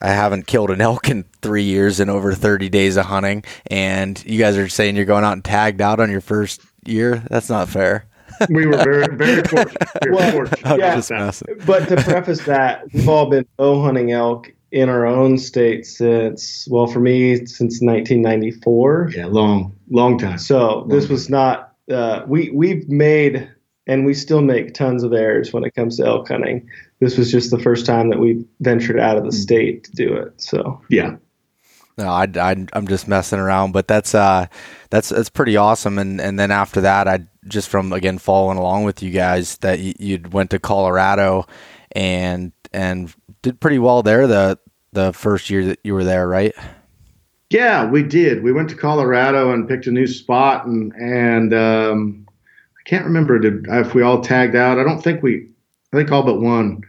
I 0.02 0.10
haven't 0.10 0.48
killed 0.48 0.72
an 0.72 0.82
elk 0.90 1.10
in 1.10 1.24
three 1.42 1.64
years 1.64 2.00
and 2.00 2.10
over 2.10 2.34
30 2.34 2.70
days 2.70 2.98
of 2.98 3.06
hunting. 3.06 3.44
And 3.68 4.24
you 4.26 4.40
guys 4.40 4.58
are 4.58 4.68
saying 4.68 4.96
you're 4.96 5.06
going 5.06 5.24
out 5.24 5.34
and 5.34 5.44
tagged 5.44 5.82
out 5.82 6.00
on 6.00 6.12
your 6.12 6.22
first 6.22 6.62
year. 6.86 7.24
That's 7.30 7.50
not 7.50 7.70
fair. 7.70 8.06
we 8.50 8.66
were 8.66 8.78
very, 8.78 9.16
very 9.16 9.44
fortunate. 9.48 9.88
well, 10.12 10.32
fortunate. 10.32 10.80
Yeah, 10.80 11.32
but 11.66 11.88
to 11.88 11.96
preface 12.04 12.44
that, 12.46 12.84
we've 12.94 13.08
all 13.08 13.30
been 13.30 13.46
bow 13.58 13.82
hunting 13.82 14.12
elk 14.12 14.52
in 14.72 14.90
our 14.90 15.06
own 15.06 15.38
state 15.38 15.86
since, 15.86 16.68
well, 16.70 16.88
for 16.88 17.00
me, 17.00 17.38
since 17.46 17.80
1994. 17.82 19.12
Yeah, 19.16 19.28
long, 19.28 19.74
long 19.90 20.18
time. 20.18 20.38
So 20.38 20.58
long 20.58 20.90
this 20.90 21.08
was 21.08 21.30
not, 21.30 21.74
uh, 21.90 22.24
we, 22.28 22.50
we've 22.50 22.90
made, 22.90 23.50
and 23.88 24.06
we 24.06 24.14
still 24.14 24.42
make 24.42 24.74
tons 24.74 25.04
of 25.04 25.14
errors 25.14 25.54
when 25.54 25.64
it 25.64 25.74
comes 25.76 25.98
to 25.98 26.06
elk 26.06 26.28
hunting 26.28 26.68
this 27.00 27.18
was 27.18 27.32
just 27.32 27.52
the 27.52 27.60
first 27.60 27.86
time 27.86 28.10
that 28.10 28.20
we 28.20 28.46
ventured 28.62 29.00
out 29.00 29.18
of 29.18 29.24
the 29.24 29.30
hmm. 29.30 29.36
state 29.36 29.84
to 29.86 29.92
do 29.92 30.14
it. 30.14 30.42
So 30.42 30.82
yeah. 30.90 31.16
No, 31.98 32.10
I, 32.10 32.28
I, 32.36 32.66
I'm 32.74 32.88
just 32.88 33.08
messing 33.08 33.40
around, 33.40 33.72
but 33.72 33.88
that's 33.88 34.14
uh, 34.14 34.48
that's 34.90 35.10
that's 35.10 35.30
pretty 35.30 35.56
awesome. 35.56 35.98
And 35.98 36.20
and 36.20 36.38
then 36.38 36.52
after 36.52 36.82
that, 36.82 37.08
I 37.08 37.26
just 37.48 37.70
from 37.70 37.94
again 37.94 38.18
following 38.18 38.58
along 38.58 38.84
with 38.84 39.02
you 39.02 39.12
guys 39.12 39.58
that 39.60 39.80
you 39.80 39.94
you 39.98 40.20
went 40.32 40.50
to 40.50 40.60
Colorado, 40.60 41.48
and 41.94 42.52
and 42.74 43.14
did 43.42 43.62
pretty 43.62 43.80
well 43.80 44.04
there 44.04 44.28
the 44.28 44.60
the 44.92 45.14
first 45.14 45.50
year 45.50 45.64
that 45.66 45.80
you 45.84 45.94
were 45.94 46.04
there, 46.04 46.28
right? 46.28 46.54
Yeah, 47.50 47.90
we 47.90 48.04
did. 48.04 48.44
We 48.44 48.52
went 48.52 48.70
to 48.70 48.76
Colorado 48.76 49.54
and 49.54 49.68
picked 49.68 49.88
a 49.88 49.92
new 49.92 50.08
spot, 50.08 50.66
and 50.66 50.92
and 50.94 51.54
um, 51.54 52.28
I 52.30 52.90
can't 52.90 53.06
remember 53.06 53.40
if 53.80 53.94
we 53.94 54.02
all 54.02 54.20
tagged 54.20 54.56
out. 54.56 54.80
I 54.80 54.84
don't 54.84 55.02
think 55.02 55.24
we 55.24 55.48
I 55.96 56.00
think 56.00 56.12
all 56.12 56.24
but 56.24 56.42
one 56.42 56.82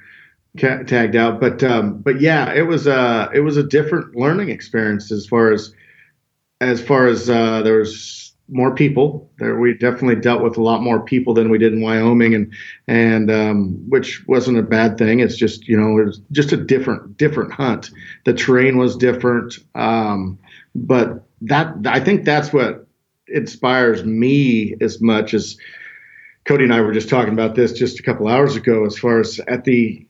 ca- 0.58 0.82
tagged 0.82 1.14
out. 1.14 1.40
But 1.40 1.62
um, 1.62 1.98
but 1.98 2.20
yeah, 2.20 2.52
it 2.52 2.62
was 2.62 2.86
a 2.86 3.30
it 3.32 3.40
was 3.40 3.56
a 3.56 3.62
different 3.62 4.16
learning 4.16 4.48
experience 4.48 5.12
as 5.12 5.26
far 5.26 5.52
as 5.52 5.72
as 6.60 6.82
far 6.82 7.06
as 7.06 7.30
uh, 7.30 7.62
there 7.62 7.78
was 7.78 8.34
more 8.48 8.74
people 8.74 9.30
there. 9.38 9.58
We 9.58 9.74
definitely 9.74 10.20
dealt 10.20 10.42
with 10.42 10.56
a 10.56 10.62
lot 10.62 10.82
more 10.82 11.00
people 11.00 11.34
than 11.34 11.50
we 11.50 11.58
did 11.58 11.72
in 11.72 11.82
Wyoming, 11.82 12.34
and 12.34 12.52
and 12.88 13.30
um, 13.30 13.74
which 13.88 14.26
wasn't 14.26 14.58
a 14.58 14.62
bad 14.62 14.98
thing. 14.98 15.20
It's 15.20 15.36
just 15.36 15.68
you 15.68 15.78
know 15.78 15.98
it 15.98 16.06
was 16.06 16.20
just 16.32 16.52
a 16.52 16.56
different 16.56 17.16
different 17.16 17.52
hunt. 17.52 17.90
The 18.24 18.34
terrain 18.34 18.76
was 18.76 18.96
different, 18.96 19.54
um, 19.76 20.36
but 20.74 21.22
that 21.42 21.76
I 21.86 22.00
think 22.00 22.24
that's 22.24 22.52
what 22.52 22.88
inspires 23.28 24.04
me 24.04 24.74
as 24.80 25.00
much 25.00 25.32
as 25.32 25.56
Cody 26.46 26.64
and 26.64 26.72
I 26.72 26.80
were 26.80 26.92
just 26.92 27.08
talking 27.08 27.32
about 27.32 27.54
this 27.54 27.72
just 27.72 27.98
a 27.98 28.02
couple 28.02 28.28
hours 28.28 28.56
ago. 28.56 28.84
As 28.86 28.96
far 28.96 29.20
as 29.20 29.40
at 29.48 29.64
the 29.64 30.06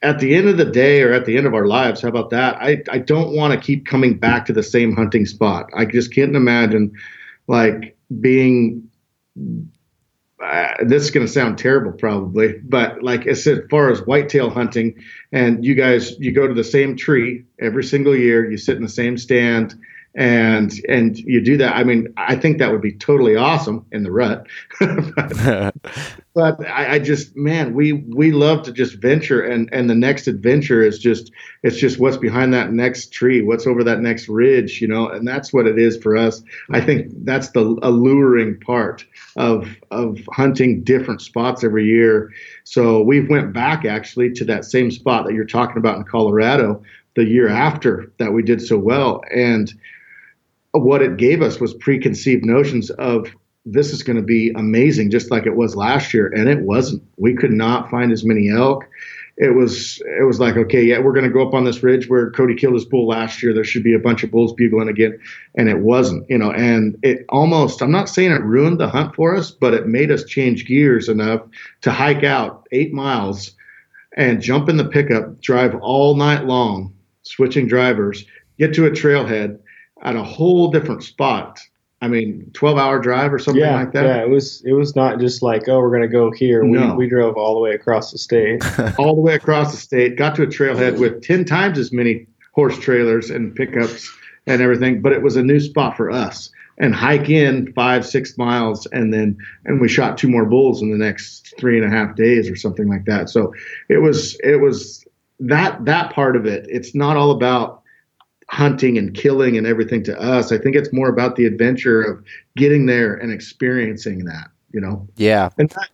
at 0.00 0.18
the 0.18 0.34
end 0.34 0.48
of 0.48 0.56
the 0.56 0.64
day 0.64 1.02
or 1.02 1.12
at 1.12 1.26
the 1.26 1.36
end 1.36 1.46
of 1.46 1.54
our 1.54 1.66
lives, 1.66 2.02
how 2.02 2.08
about 2.08 2.30
that? 2.30 2.56
I, 2.56 2.82
I 2.90 2.98
don't 2.98 3.34
want 3.34 3.52
to 3.52 3.66
keep 3.66 3.84
coming 3.84 4.16
back 4.16 4.46
to 4.46 4.52
the 4.52 4.62
same 4.62 4.94
hunting 4.94 5.26
spot. 5.26 5.70
I 5.74 5.84
just 5.84 6.14
can't 6.14 6.36
imagine 6.36 6.92
like 7.48 7.96
being 8.20 8.88
uh, 10.42 10.68
this 10.84 11.02
is 11.02 11.10
going 11.10 11.26
to 11.26 11.32
sound 11.32 11.58
terrible 11.58 11.92
probably 11.92 12.58
but 12.62 13.02
like 13.02 13.26
as 13.26 13.48
far 13.70 13.90
as 13.90 14.00
whitetail 14.06 14.50
hunting 14.50 14.94
and 15.32 15.64
you 15.64 15.74
guys 15.74 16.16
you 16.20 16.32
go 16.32 16.46
to 16.46 16.54
the 16.54 16.62
same 16.62 16.96
tree 16.96 17.44
every 17.60 17.82
single 17.82 18.14
year 18.14 18.48
you 18.48 18.56
sit 18.56 18.76
in 18.76 18.82
the 18.82 18.88
same 18.88 19.18
stand 19.18 19.74
and 20.14 20.72
and 20.88 21.18
you 21.18 21.40
do 21.40 21.56
that 21.56 21.76
i 21.76 21.84
mean 21.84 22.12
i 22.16 22.34
think 22.34 22.58
that 22.58 22.72
would 22.72 22.80
be 22.80 22.92
totally 22.92 23.36
awesome 23.36 23.84
in 23.92 24.02
the 24.02 24.10
rut. 24.10 24.46
But, 24.80 25.74
but 26.34 26.66
I, 26.66 26.94
I, 26.94 26.98
just 26.98 27.36
man 27.36 27.74
we 27.74 27.92
we 27.92 28.32
love 28.32 28.62
to 28.64 28.72
just 28.72 29.00
venture 29.00 29.42
and 29.42 29.68
and 29.72 29.88
the 29.88 29.94
next 29.94 30.26
adventure 30.26 30.82
is 30.82 30.98
just 30.98 31.30
it's 31.62 31.76
just 31.76 31.98
what's 31.98 32.16
behind 32.16 32.54
that 32.54 32.72
next 32.72 33.12
tree 33.12 33.42
what's 33.42 33.66
over 33.66 33.84
that 33.84 34.00
next 34.00 34.28
ridge 34.28 34.80
you 34.80 34.88
know 34.88 35.08
and 35.08 35.26
that's 35.26 35.52
what 35.52 35.66
it 35.66 35.78
is 35.78 35.96
for 35.96 36.16
us. 36.16 36.42
I 36.70 36.80
think 36.80 37.12
that's 37.24 37.50
the 37.50 37.78
alluring 37.82 38.60
part 38.60 39.04
of 39.36 39.68
of 39.90 40.18
hunting 40.32 40.82
different 40.82 41.22
spots 41.22 41.64
every 41.64 41.86
year. 41.86 42.32
So 42.64 43.02
we 43.02 43.20
went 43.20 43.52
back 43.52 43.84
actually 43.84 44.32
to 44.34 44.44
that 44.46 44.64
same 44.64 44.90
spot 44.90 45.26
that 45.26 45.34
you're 45.34 45.44
talking 45.44 45.78
about 45.78 45.96
in 45.96 46.04
colorado 46.04 46.82
the 47.14 47.24
year 47.24 47.48
after 47.48 48.12
that 48.18 48.32
we 48.32 48.42
did 48.42 48.62
so 48.62 48.78
well 48.78 49.22
and 49.34 49.74
what 50.72 51.02
it 51.02 51.16
gave 51.16 51.42
us 51.42 51.60
was 51.60 51.74
preconceived 51.74 52.44
notions 52.44 52.90
of 52.90 53.28
this 53.64 53.92
is 53.92 54.02
going 54.02 54.16
to 54.16 54.22
be 54.22 54.50
amazing, 54.56 55.10
just 55.10 55.30
like 55.30 55.46
it 55.46 55.56
was 55.56 55.76
last 55.76 56.14
year, 56.14 56.28
and 56.28 56.48
it 56.48 56.60
wasn't. 56.60 57.02
We 57.16 57.34
could 57.34 57.52
not 57.52 57.90
find 57.90 58.12
as 58.12 58.24
many 58.24 58.50
elk. 58.50 58.84
It 59.36 59.54
was 59.54 60.02
it 60.18 60.26
was 60.26 60.40
like 60.40 60.56
okay, 60.56 60.82
yeah, 60.82 60.98
we're 60.98 61.12
going 61.12 61.26
to 61.26 61.30
go 61.30 61.46
up 61.46 61.54
on 61.54 61.64
this 61.64 61.82
ridge 61.82 62.08
where 62.08 62.30
Cody 62.30 62.54
killed 62.54 62.74
his 62.74 62.84
bull 62.84 63.06
last 63.06 63.42
year. 63.42 63.52
There 63.52 63.64
should 63.64 63.84
be 63.84 63.94
a 63.94 63.98
bunch 63.98 64.24
of 64.24 64.30
bulls 64.30 64.52
bugling 64.54 64.88
again, 64.88 65.18
and 65.54 65.68
it 65.68 65.78
wasn't. 65.78 66.28
You 66.28 66.38
know, 66.38 66.50
and 66.50 66.96
it 67.02 67.24
almost 67.28 67.82
I'm 67.82 67.92
not 67.92 68.08
saying 68.08 68.32
it 68.32 68.42
ruined 68.42 68.80
the 68.80 68.88
hunt 68.88 69.14
for 69.14 69.36
us, 69.36 69.50
but 69.50 69.74
it 69.74 69.86
made 69.86 70.10
us 70.10 70.24
change 70.24 70.66
gears 70.66 71.08
enough 71.08 71.42
to 71.82 71.92
hike 71.92 72.24
out 72.24 72.66
eight 72.72 72.92
miles 72.92 73.54
and 74.16 74.42
jump 74.42 74.68
in 74.68 74.76
the 74.76 74.88
pickup, 74.88 75.40
drive 75.40 75.76
all 75.76 76.16
night 76.16 76.44
long, 76.44 76.94
switching 77.22 77.68
drivers, 77.68 78.24
get 78.58 78.74
to 78.74 78.86
a 78.86 78.90
trailhead 78.90 79.60
at 80.02 80.16
a 80.16 80.22
whole 80.22 80.70
different 80.70 81.02
spot. 81.02 81.60
I 82.00 82.06
mean, 82.06 82.48
twelve 82.54 82.78
hour 82.78 83.00
drive 83.00 83.32
or 83.32 83.38
something 83.38 83.60
yeah, 83.60 83.74
like 83.74 83.92
that. 83.92 84.04
Yeah, 84.04 84.22
it 84.22 84.28
was 84.28 84.62
it 84.64 84.72
was 84.72 84.94
not 84.94 85.18
just 85.18 85.42
like, 85.42 85.68
oh, 85.68 85.80
we're 85.80 85.90
gonna 85.90 86.06
go 86.06 86.30
here. 86.30 86.62
No. 86.62 86.90
We 86.90 87.06
we 87.06 87.08
drove 87.08 87.36
all 87.36 87.54
the 87.54 87.60
way 87.60 87.72
across 87.72 88.12
the 88.12 88.18
state. 88.18 88.62
all 88.98 89.14
the 89.14 89.20
way 89.20 89.34
across 89.34 89.72
the 89.72 89.78
state, 89.78 90.16
got 90.16 90.36
to 90.36 90.42
a 90.42 90.46
trailhead 90.46 90.98
with 90.98 91.22
ten 91.22 91.44
times 91.44 91.78
as 91.78 91.92
many 91.92 92.26
horse 92.52 92.78
trailers 92.78 93.30
and 93.30 93.54
pickups 93.54 94.12
and 94.48 94.62
everything, 94.62 95.02
but 95.02 95.12
it 95.12 95.22
was 95.22 95.36
a 95.36 95.42
new 95.42 95.60
spot 95.60 95.96
for 95.96 96.10
us. 96.10 96.50
And 96.80 96.94
hike 96.94 97.28
in 97.28 97.72
five, 97.72 98.06
six 98.06 98.38
miles, 98.38 98.86
and 98.86 99.12
then 99.12 99.36
and 99.64 99.80
we 99.80 99.88
shot 99.88 100.16
two 100.16 100.28
more 100.28 100.44
bulls 100.44 100.80
in 100.80 100.92
the 100.92 100.96
next 100.96 101.54
three 101.58 101.76
and 101.76 101.84
a 101.84 101.90
half 101.90 102.14
days 102.14 102.48
or 102.48 102.54
something 102.54 102.88
like 102.88 103.04
that. 103.06 103.28
So 103.28 103.52
it 103.88 103.98
was 103.98 104.38
it 104.44 104.60
was 104.60 105.04
that 105.40 105.84
that 105.84 106.12
part 106.12 106.36
of 106.36 106.46
it. 106.46 106.66
It's 106.68 106.94
not 106.94 107.16
all 107.16 107.32
about 107.32 107.82
hunting 108.48 108.96
and 108.96 109.14
killing 109.14 109.56
and 109.56 109.66
everything 109.66 110.02
to 110.02 110.20
us. 110.20 110.52
I 110.52 110.58
think 110.58 110.74
it's 110.74 110.92
more 110.92 111.08
about 111.08 111.36
the 111.36 111.44
adventure 111.44 112.02
of 112.02 112.24
getting 112.56 112.86
there 112.86 113.14
and 113.14 113.32
experiencing 113.32 114.24
that, 114.24 114.50
you 114.72 114.80
know? 114.80 115.06
Yeah. 115.16 115.50
And 115.58 115.68
that, 115.70 115.90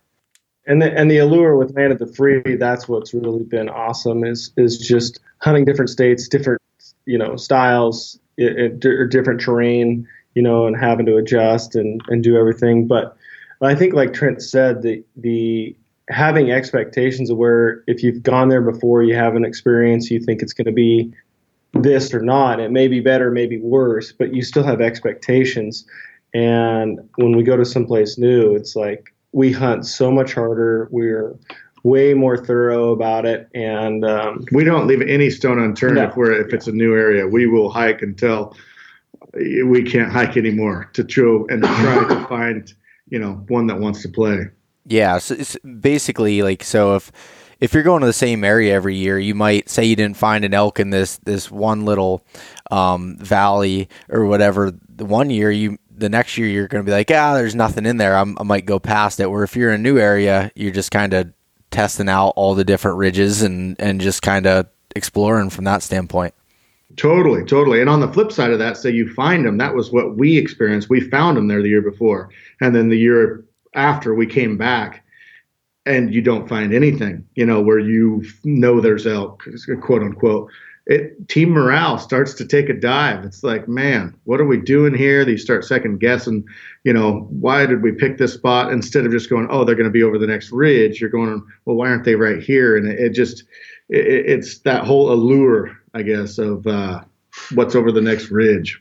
and 0.65 0.81
the, 0.81 0.91
and 0.97 1.11
the 1.11 1.17
allure 1.17 1.55
with 1.57 1.75
Land 1.75 1.91
of 1.91 1.99
the 1.99 2.07
Free, 2.07 2.55
that's 2.55 2.87
what's 2.87 3.13
really 3.13 3.43
been 3.43 3.69
awesome 3.69 4.23
is, 4.23 4.51
is 4.57 4.77
just 4.77 5.19
hunting 5.39 5.65
different 5.65 5.89
states, 5.89 6.27
different, 6.27 6.61
you 7.05 7.17
know, 7.17 7.35
styles, 7.35 8.19
it, 8.37 8.83
it, 8.85 9.09
different 9.09 9.41
terrain, 9.41 10.07
you 10.33 10.41
know, 10.41 10.65
and 10.65 10.77
having 10.77 11.05
to 11.05 11.17
adjust 11.17 11.75
and, 11.75 12.01
and 12.07 12.23
do 12.23 12.37
everything. 12.37 12.87
But 12.87 13.17
I 13.61 13.75
think 13.75 13.93
like 13.93 14.13
Trent 14.13 14.41
said, 14.41 14.81
the, 14.81 15.03
the, 15.17 15.75
having 16.09 16.51
expectations 16.51 17.31
of 17.31 17.37
where 17.37 17.83
if 17.87 18.03
you've 18.03 18.21
gone 18.21 18.47
there 18.49 18.61
before, 18.61 19.03
you 19.03 19.15
have 19.15 19.35
an 19.35 19.43
experience, 19.43 20.11
you 20.11 20.19
think 20.19 20.41
it's 20.41 20.53
going 20.53 20.65
to 20.65 20.71
be 20.71 21.11
this 21.75 22.13
or 22.13 22.21
not. 22.21 22.59
It 22.59 22.71
may 22.71 22.87
be 22.87 22.99
better, 22.99 23.31
maybe 23.31 23.59
worse, 23.59 24.11
but 24.11 24.33
you 24.33 24.41
still 24.41 24.63
have 24.63 24.81
expectations. 24.81 25.85
And 26.33 26.99
when 27.15 27.35
we 27.35 27.43
go 27.43 27.55
to 27.55 27.65
someplace 27.65 28.17
new, 28.17 28.55
it's 28.55 28.75
like 28.75 29.13
we 29.31 29.51
hunt 29.51 29.85
so 29.85 30.11
much 30.11 30.33
harder. 30.33 30.87
We're 30.91 31.35
way 31.83 32.13
more 32.15 32.35
thorough 32.35 32.91
about 32.91 33.25
it, 33.25 33.47
and 33.53 34.03
um, 34.03 34.43
we 34.51 34.63
don't 34.63 34.87
leave 34.87 35.01
any 35.01 35.29
stone 35.29 35.59
unturned 35.59 35.95
no. 35.95 36.05
if 36.05 36.17
we're 36.17 36.33
if 36.33 36.53
it's 36.53 36.67
a 36.67 36.71
new 36.71 36.95
area. 36.95 37.27
We 37.27 37.45
will 37.45 37.69
hike 37.69 38.01
until 38.01 38.55
we 39.33 39.83
can't 39.83 40.11
hike 40.11 40.35
anymore 40.35 40.89
to 40.93 41.03
try 41.03 41.43
and 41.49 41.63
try 41.63 42.07
to 42.09 42.25
find 42.27 42.73
you 43.09 43.19
know 43.19 43.33
one 43.47 43.67
that 43.67 43.79
wants 43.79 44.01
to 44.01 44.09
play. 44.09 44.47
Yeah, 44.87 45.19
so 45.19 45.35
it's 45.35 45.57
basically 45.57 46.41
like 46.41 46.63
so 46.63 46.95
if 46.95 47.11
if 47.59 47.73
you're 47.73 47.83
going 47.83 48.01
to 48.01 48.07
the 48.07 48.13
same 48.13 48.43
area 48.43 48.73
every 48.73 48.95
year, 48.95 49.17
you 49.17 49.35
might 49.35 49.69
say 49.69 49.85
you 49.85 49.95
didn't 49.95 50.17
find 50.17 50.43
an 50.45 50.53
elk 50.53 50.79
in 50.79 50.89
this 50.89 51.17
this 51.17 51.49
one 51.49 51.85
little 51.85 52.25
um, 52.71 53.17
valley 53.17 53.89
or 54.09 54.25
whatever. 54.25 54.71
The 54.89 55.05
one 55.05 55.29
year 55.29 55.51
you 55.51 55.77
the 55.97 56.09
next 56.09 56.37
year 56.37 56.47
you're 56.47 56.67
going 56.67 56.83
to 56.83 56.89
be 56.89 56.93
like, 56.93 57.09
ah, 57.11 57.35
there's 57.35 57.55
nothing 57.55 57.85
in 57.85 57.97
there. 57.97 58.17
I'm, 58.17 58.37
i 58.39 58.43
might 58.43 58.65
go 58.65 58.79
past 58.79 59.19
it. 59.19 59.31
Where 59.31 59.43
if 59.43 59.55
you're 59.55 59.69
in 59.69 59.79
a 59.79 59.83
new 59.83 59.97
area, 59.97 60.51
you're 60.55 60.71
just 60.71 60.91
kind 60.91 61.13
of 61.13 61.31
testing 61.71 62.09
out 62.09 62.29
all 62.35 62.55
the 62.55 62.65
different 62.65 62.97
ridges 62.97 63.41
and 63.41 63.75
and 63.79 64.01
just 64.01 64.21
kind 64.21 64.45
of 64.45 64.67
exploring 64.95 65.49
from 65.49 65.65
that 65.65 65.83
standpoint. 65.83 66.33
Totally, 66.97 67.43
totally. 67.43 67.81
And 67.81 67.89
on 67.89 67.99
the 67.99 68.11
flip 68.11 68.31
side 68.31 68.51
of 68.51 68.59
that, 68.59 68.77
say 68.77 68.89
you 68.91 69.11
find 69.13 69.45
them. 69.45 69.57
That 69.57 69.75
was 69.75 69.91
what 69.91 70.15
we 70.15 70.37
experienced. 70.37 70.89
We 70.89 71.01
found 71.01 71.35
them 71.35 71.47
there 71.47 71.61
the 71.61 71.69
year 71.69 71.81
before, 71.81 72.29
and 72.61 72.75
then 72.75 72.89
the 72.89 72.97
year 72.97 73.43
after 73.73 74.13
we 74.13 74.25
came 74.25 74.57
back 74.57 75.04
and 75.85 76.13
you 76.13 76.21
don't 76.21 76.49
find 76.49 76.73
anything, 76.73 77.25
you 77.35 77.45
know, 77.45 77.61
where 77.61 77.79
you 77.79 78.23
know 78.43 78.81
there's 78.81 79.05
elk, 79.05 79.43
quote 79.81 80.01
unquote, 80.01 80.49
it 80.87 81.27
team 81.29 81.49
morale 81.49 81.97
starts 81.97 82.33
to 82.35 82.45
take 82.45 82.69
a 82.69 82.73
dive. 82.73 83.25
It's 83.25 83.43
like, 83.43 83.67
man, 83.67 84.15
what 84.25 84.39
are 84.39 84.45
we 84.45 84.57
doing 84.57 84.93
here? 84.93 85.27
You 85.27 85.37
start 85.37 85.65
second 85.65 85.99
guessing, 85.99 86.45
you 86.83 86.93
know, 86.93 87.27
why 87.31 87.65
did 87.65 87.81
we 87.81 87.91
pick 87.91 88.17
this 88.17 88.33
spot 88.33 88.71
instead 88.71 89.05
of 89.05 89.11
just 89.11 89.29
going, 89.29 89.47
oh, 89.49 89.63
they're 89.63 89.75
going 89.75 89.85
to 89.85 89.91
be 89.91 90.03
over 90.03 90.19
the 90.19 90.27
next 90.27 90.51
ridge. 90.51 91.01
You're 91.01 91.09
going, 91.09 91.43
well, 91.65 91.75
why 91.75 91.89
aren't 91.89 92.03
they 92.03 92.15
right 92.15 92.41
here? 92.41 92.77
And 92.77 92.87
it, 92.87 92.99
it 92.99 93.09
just, 93.09 93.43
it, 93.89 94.05
it's 94.27 94.59
that 94.59 94.83
whole 94.83 95.11
allure, 95.11 95.75
I 95.95 96.03
guess, 96.03 96.37
of 96.37 96.67
uh, 96.67 97.03
what's 97.53 97.73
over 97.73 97.91
the 97.91 98.01
next 98.01 98.29
ridge. 98.29 98.79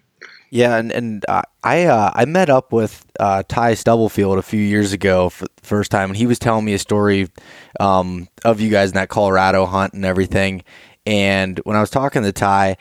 Yeah, 0.51 0.77
and 0.77 0.93
and 0.93 1.25
uh, 1.29 1.43
I 1.65 1.85
uh, 1.85 2.11
I 2.15 2.27
met 2.27 2.51
up 2.51 2.73
with 2.73 3.07
uh, 3.19 3.43
Ty 3.49 3.75
Stubblefield 3.75 4.39
a 4.39 4.43
few 4.43 4.61
years 4.61 4.93
ago 4.93 5.31
for 5.31 5.47
the 5.47 5.51
first 5.63 5.91
time, 5.91 6.11
and 6.11 6.17
he 6.17 6.27
was 6.27 6.39
telling 6.39 6.67
me 6.67 6.75
a 6.75 6.79
story 6.79 7.29
um, 7.81 8.29
of 8.45 8.61
you 8.61 8.71
guys 8.71 8.91
in 8.91 8.97
that 8.97 9.09
Colorado 9.09 9.65
hunt 9.65 9.95
and 9.95 10.05
everything. 10.05 10.63
And 11.07 11.59
when 11.65 11.75
I 11.75 11.81
was 11.81 11.89
talking 11.89 12.23
to 12.23 12.33
Ty, 12.33 12.77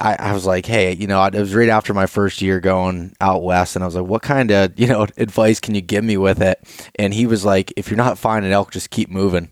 I, 0.00 0.14
I, 0.14 0.32
was 0.32 0.46
like, 0.46 0.66
hey, 0.66 0.92
you 0.94 1.08
know, 1.08 1.22
it 1.24 1.34
was 1.34 1.54
right 1.54 1.68
after 1.68 1.92
my 1.92 2.06
first 2.06 2.40
year 2.40 2.60
going 2.60 3.14
out 3.20 3.42
west, 3.42 3.74
and 3.74 3.82
I 3.82 3.86
was 3.86 3.96
like, 3.96 4.06
what 4.06 4.22
kind 4.22 4.52
of 4.52 4.72
you 4.78 4.86
know 4.86 5.08
advice 5.16 5.58
can 5.58 5.74
you 5.74 5.80
give 5.80 6.04
me 6.04 6.16
with 6.16 6.40
it? 6.40 6.60
And 6.94 7.12
he 7.12 7.26
was 7.26 7.44
like, 7.44 7.72
if 7.76 7.90
you're 7.90 7.96
not 7.96 8.16
finding 8.16 8.52
elk, 8.52 8.70
just 8.70 8.90
keep 8.90 9.10
moving 9.10 9.50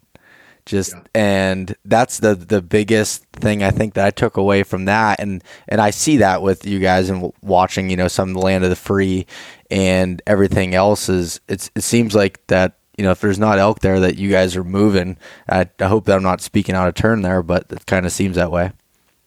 just 0.69 0.93
yeah. 0.93 1.03
and 1.15 1.75
that's 1.85 2.19
the 2.19 2.35
the 2.35 2.63
biggest 2.63 3.25
thing 3.33 3.63
I 3.65 3.71
think 3.71 3.95
that 3.95 4.07
I 4.07 4.11
took 4.11 4.37
away 4.37 4.63
from 4.63 4.85
that 4.85 5.19
and 5.19 5.43
and 5.67 5.81
I 5.81 5.91
see 5.91 6.19
that 6.19 6.43
with 6.43 6.67
you 6.67 6.79
guys 6.79 7.11
and 7.11 7.33
watching 7.43 7.91
you 7.91 7.97
know 7.97 8.07
some 8.07 8.35
land 8.35 8.65
of 8.65 8.71
the 8.71 8.77
free 8.77 9.27
and 9.71 10.23
everything 10.27 10.75
else 10.75 11.09
is 11.09 11.41
it's 11.49 11.71
it 11.75 11.83
seems 11.83 12.15
like 12.15 12.47
that 12.49 12.79
you 12.97 13.05
know 13.05 13.11
if 13.11 13.21
there's 13.21 13.39
not 13.39 13.59
elk 13.59 13.81
there 13.81 13.99
that 14.01 14.19
you 14.19 14.31
guys 14.31 14.55
are 14.57 14.65
moving 14.65 15.17
I, 15.49 15.69
I 15.81 15.87
hope 15.87 16.05
that 16.05 16.17
I'm 16.17 16.23
not 16.23 16.43
speaking 16.43 16.75
out 16.75 16.89
of 16.89 16.95
turn 16.95 17.23
there 17.23 17.43
but 17.43 17.67
it 17.71 17.87
kind 17.87 18.05
of 18.07 18.13
seems 18.13 18.37
that 18.37 18.53
way 18.53 18.73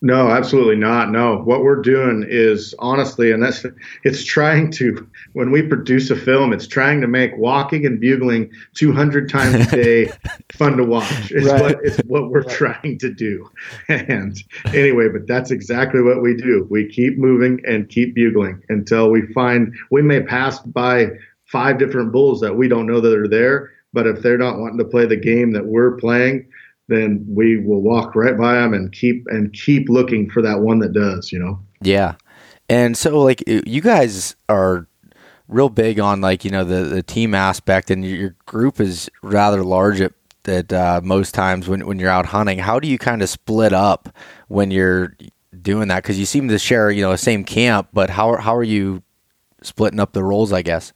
No, 0.04 0.30
absolutely 0.30 0.78
not. 0.78 1.12
No, 1.12 1.38
what 1.44 1.64
we're 1.64 1.80
doing 1.80 2.26
is 2.28 2.74
honestly, 2.80 3.32
and 3.32 3.44
that's 3.44 3.64
it's 4.04 4.24
trying 4.24 4.72
to 4.72 5.08
when 5.34 5.52
we 5.52 5.62
produce 5.62 6.10
a 6.10 6.16
film, 6.16 6.54
it's 6.54 6.66
trying 6.66 7.02
to 7.02 7.08
make 7.08 7.38
walking 7.38 7.86
and 7.86 8.00
bugling 8.00 8.52
200 8.74 9.30
times 9.30 9.68
a 9.68 9.72
day 9.72 10.12
fun 10.54 10.78
to 10.78 10.84
watch. 10.84 11.32
It's 11.32 11.46
right. 11.46 11.62
what 11.62 11.80
it's 11.84 11.98
what 12.08 12.32
we're 12.32 12.42
right. 12.42 12.50
trying 12.50 12.98
to 12.98 13.14
do. 13.14 13.48
And 13.90 14.36
anyway, 14.74 15.10
but 15.10 15.28
that's 15.28 15.52
exactly 15.52 16.02
what 16.02 16.24
we 16.24 16.36
do. 16.36 16.66
We 16.72 16.90
keep 16.90 17.20
moving 17.20 17.62
and 17.68 17.88
keep 17.88 18.16
bugling 18.16 18.64
until 18.70 19.12
we 19.12 19.32
find 19.34 19.72
we 19.92 20.02
may 20.02 20.24
pass 20.24 20.60
by 20.62 21.12
five 21.46 21.78
different 21.78 22.12
bulls 22.12 22.42
that 22.42 22.56
we 22.56 22.68
don't 22.68 22.88
know 22.88 23.02
that 23.02 23.14
are 23.14 23.28
there, 23.28 23.70
but 23.94 24.08
if 24.08 24.24
they're 24.24 24.38
not 24.40 24.58
wanting 24.58 24.80
to 24.80 24.86
play 24.86 25.06
the 25.06 25.16
game 25.16 25.52
that 25.52 25.68
we're 25.68 25.98
playing, 25.98 26.48
then 26.92 27.26
we 27.28 27.58
will 27.58 27.82
walk 27.82 28.16
right 28.16 28.38
by 28.38 28.56
them 28.56 28.74
and 28.74 28.92
keep 28.92 29.26
and 29.28 29.54
keep 29.54 29.90
looking 29.90 30.30
for 30.30 30.42
that 30.42 30.60
one 30.60 30.80
that 30.80 30.94
does. 30.94 31.32
You 31.32 31.40
know. 31.40 31.60
Yeah, 31.82 32.16
and 32.70 32.98
so 32.98 33.22
like 33.22 33.44
you 33.48 33.82
guys 33.82 34.36
are 34.50 34.88
real 35.48 35.70
big 35.70 36.00
on 36.00 36.22
like 36.22 36.44
you 36.46 36.52
know 36.52 36.64
the 36.64 36.84
the 36.84 37.04
team 37.04 37.34
aspect, 37.34 37.92
and 37.92 38.06
your 38.06 38.36
group 38.46 38.80
is 38.80 39.10
rather 39.22 39.64
large 39.64 40.02
at 40.02 40.14
that 40.44 40.74
uh, 40.74 41.02
most 41.04 41.34
times 41.36 41.68
when 41.68 41.86
when 41.86 42.00
you're 42.00 42.10
out 42.10 42.28
hunting. 42.28 42.60
How 42.60 42.80
do 42.80 42.88
you 42.88 42.98
kind 42.98 43.22
of 43.22 43.30
split 43.30 43.74
up 43.74 44.10
when 44.48 44.72
you're 44.72 45.16
doing 45.62 45.90
that? 45.90 46.04
Because 46.04 46.20
you 46.20 46.26
seem 46.26 46.48
to 46.48 46.58
share 46.58 46.90
you 46.92 47.02
know 47.02 47.12
the 47.12 47.18
same 47.18 47.44
camp, 47.44 47.90
but 47.94 48.10
how 48.10 48.38
how 48.38 48.56
are 48.56 48.64
you 48.64 49.04
splitting 49.62 50.00
up 50.00 50.14
the 50.14 50.24
roles? 50.24 50.52
I 50.52 50.62
guess. 50.62 50.94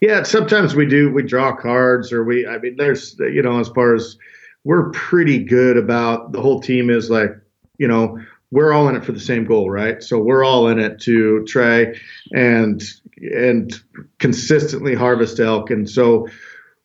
Yeah, 0.00 0.22
sometimes 0.22 0.74
we 0.74 0.86
do. 0.86 1.10
We 1.10 1.22
draw 1.22 1.54
cards, 1.56 2.12
or 2.12 2.24
we. 2.24 2.46
I 2.46 2.58
mean, 2.58 2.76
there's 2.76 3.16
you 3.18 3.42
know 3.42 3.58
as 3.60 3.68
far 3.68 3.94
as 3.94 4.16
we're 4.64 4.90
pretty 4.90 5.44
good 5.44 5.76
about 5.76 6.32
the 6.32 6.40
whole 6.40 6.60
team 6.60 6.90
is 6.90 7.10
like, 7.10 7.30
you 7.78 7.86
know, 7.86 8.18
we're 8.50 8.72
all 8.72 8.88
in 8.88 8.96
it 8.96 9.04
for 9.04 9.12
the 9.12 9.20
same 9.20 9.44
goal, 9.44 9.70
right? 9.70 10.02
So 10.02 10.18
we're 10.18 10.44
all 10.44 10.68
in 10.68 10.78
it 10.78 11.00
to 11.02 11.44
try 11.44 11.94
and 12.32 12.82
and 13.16 13.72
consistently 14.18 14.94
harvest 14.94 15.40
elk. 15.40 15.70
And 15.70 15.88
so 15.88 16.28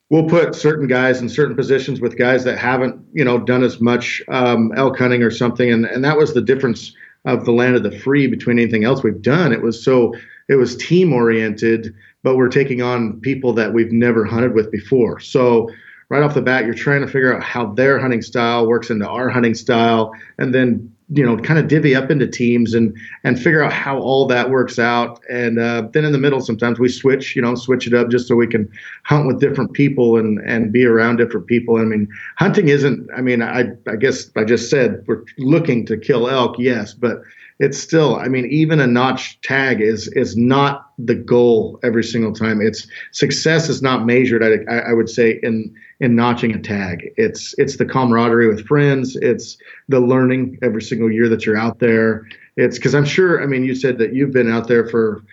we'll 0.09 0.27
put 0.27 0.55
certain 0.55 0.87
guys 0.87 1.21
in 1.21 1.29
certain 1.29 1.55
positions 1.55 2.01
with 2.01 2.17
guys 2.17 2.43
that 2.43 2.57
haven't, 2.57 3.05
you 3.13 3.23
know, 3.23 3.37
done 3.37 3.63
as 3.63 3.79
much 3.79 4.21
um, 4.29 4.71
elk 4.75 4.97
hunting 4.97 5.23
or 5.23 5.31
something. 5.31 5.71
And 5.71 5.85
and 5.85 6.03
that 6.03 6.17
was 6.17 6.33
the 6.33 6.41
difference 6.41 6.93
of 7.25 7.45
the 7.45 7.51
land 7.51 7.75
of 7.75 7.83
the 7.83 7.97
free 7.99 8.27
between 8.27 8.57
anything 8.59 8.83
else 8.83 9.03
we've 9.03 9.21
done. 9.21 9.53
It 9.53 9.61
was 9.61 9.83
so 9.83 10.15
it 10.47 10.55
was 10.55 10.75
team 10.75 11.13
oriented, 11.13 11.93
but 12.23 12.35
we're 12.35 12.49
taking 12.49 12.81
on 12.81 13.19
people 13.21 13.53
that 13.53 13.73
we've 13.73 13.91
never 13.91 14.25
hunted 14.25 14.55
with 14.55 14.71
before. 14.71 15.19
So 15.19 15.69
right 16.09 16.23
off 16.23 16.33
the 16.33 16.41
bat, 16.41 16.65
you're 16.65 16.73
trying 16.73 17.01
to 17.01 17.07
figure 17.07 17.35
out 17.35 17.43
how 17.43 17.67
their 17.73 17.99
hunting 17.99 18.21
style 18.21 18.67
works 18.67 18.89
into 18.89 19.07
our 19.07 19.29
hunting 19.29 19.53
style, 19.53 20.11
and 20.37 20.53
then 20.53 20.93
you 21.11 21.25
know 21.25 21.37
kind 21.37 21.59
of 21.59 21.67
divvy 21.67 21.95
up 21.95 22.11
into 22.11 22.27
teams 22.27 22.73
and 22.73 22.95
and 23.23 23.41
figure 23.41 23.63
out 23.63 23.73
how 23.73 23.97
all 23.99 24.27
that 24.27 24.49
works 24.49 24.77
out. 24.77 25.21
And 25.29 25.59
uh, 25.59 25.87
then 25.91 26.05
in 26.05 26.11
the 26.11 26.17
middle 26.17 26.41
sometimes 26.41 26.79
we 26.79 26.89
switch 26.89 27.35
you 27.35 27.41
know 27.41 27.55
switch 27.55 27.87
it 27.87 27.93
up 27.93 28.09
just 28.09 28.27
so 28.27 28.35
we 28.35 28.47
can 28.47 28.69
hunt 29.03 29.27
with 29.27 29.39
different 29.39 29.73
people 29.73 30.17
and 30.17 30.39
and 30.39 30.71
be 30.71 30.85
around 30.85 31.17
different 31.17 31.47
people. 31.47 31.77
I 31.77 31.83
mean 31.83 32.07
hunting 32.37 32.69
isn't 32.69 33.09
i 33.15 33.21
mean 33.21 33.41
i 33.41 33.65
i 33.87 33.95
guess 33.95 34.29
i 34.35 34.43
just 34.43 34.69
said 34.69 35.03
we're 35.07 35.23
looking 35.37 35.85
to 35.87 35.97
kill 35.97 36.29
elk 36.29 36.57
yes 36.59 36.93
but 36.93 37.21
it's 37.59 37.77
still 37.77 38.15
i 38.15 38.27
mean 38.27 38.45
even 38.45 38.79
a 38.79 38.87
notch 38.87 39.39
tag 39.41 39.81
is 39.81 40.07
is 40.09 40.37
not 40.37 40.91
the 40.97 41.15
goal 41.15 41.79
every 41.83 42.03
single 42.03 42.33
time. 42.33 42.61
It's 42.61 42.87
success 43.11 43.69
is 43.69 43.81
not 43.81 44.05
measured 44.05 44.43
i, 44.43 44.73
I 44.75 44.93
would 44.93 45.09
say 45.09 45.39
in 45.43 45.73
in 45.99 46.15
notching 46.15 46.53
a 46.55 46.59
tag. 46.59 47.11
It's 47.17 47.53
it's 47.57 47.77
the 47.77 47.85
camaraderie 47.85 48.47
with 48.47 48.65
friends. 48.65 49.15
It's 49.17 49.57
the 49.87 49.99
learning 49.99 50.57
every 50.61 50.81
single 50.81 51.11
year 51.11 51.27
that 51.29 51.45
you're 51.45 51.57
out 51.57 51.79
there. 51.79 52.27
It's 52.55 52.77
because 52.77 52.93
i'm 52.93 53.05
sure 53.05 53.41
i 53.41 53.45
mean 53.45 53.63
you 53.63 53.73
said 53.73 53.97
that 53.99 54.13
you've 54.13 54.33
been 54.33 54.51
out 54.51 54.67
there 54.67 54.85
for 54.89 55.23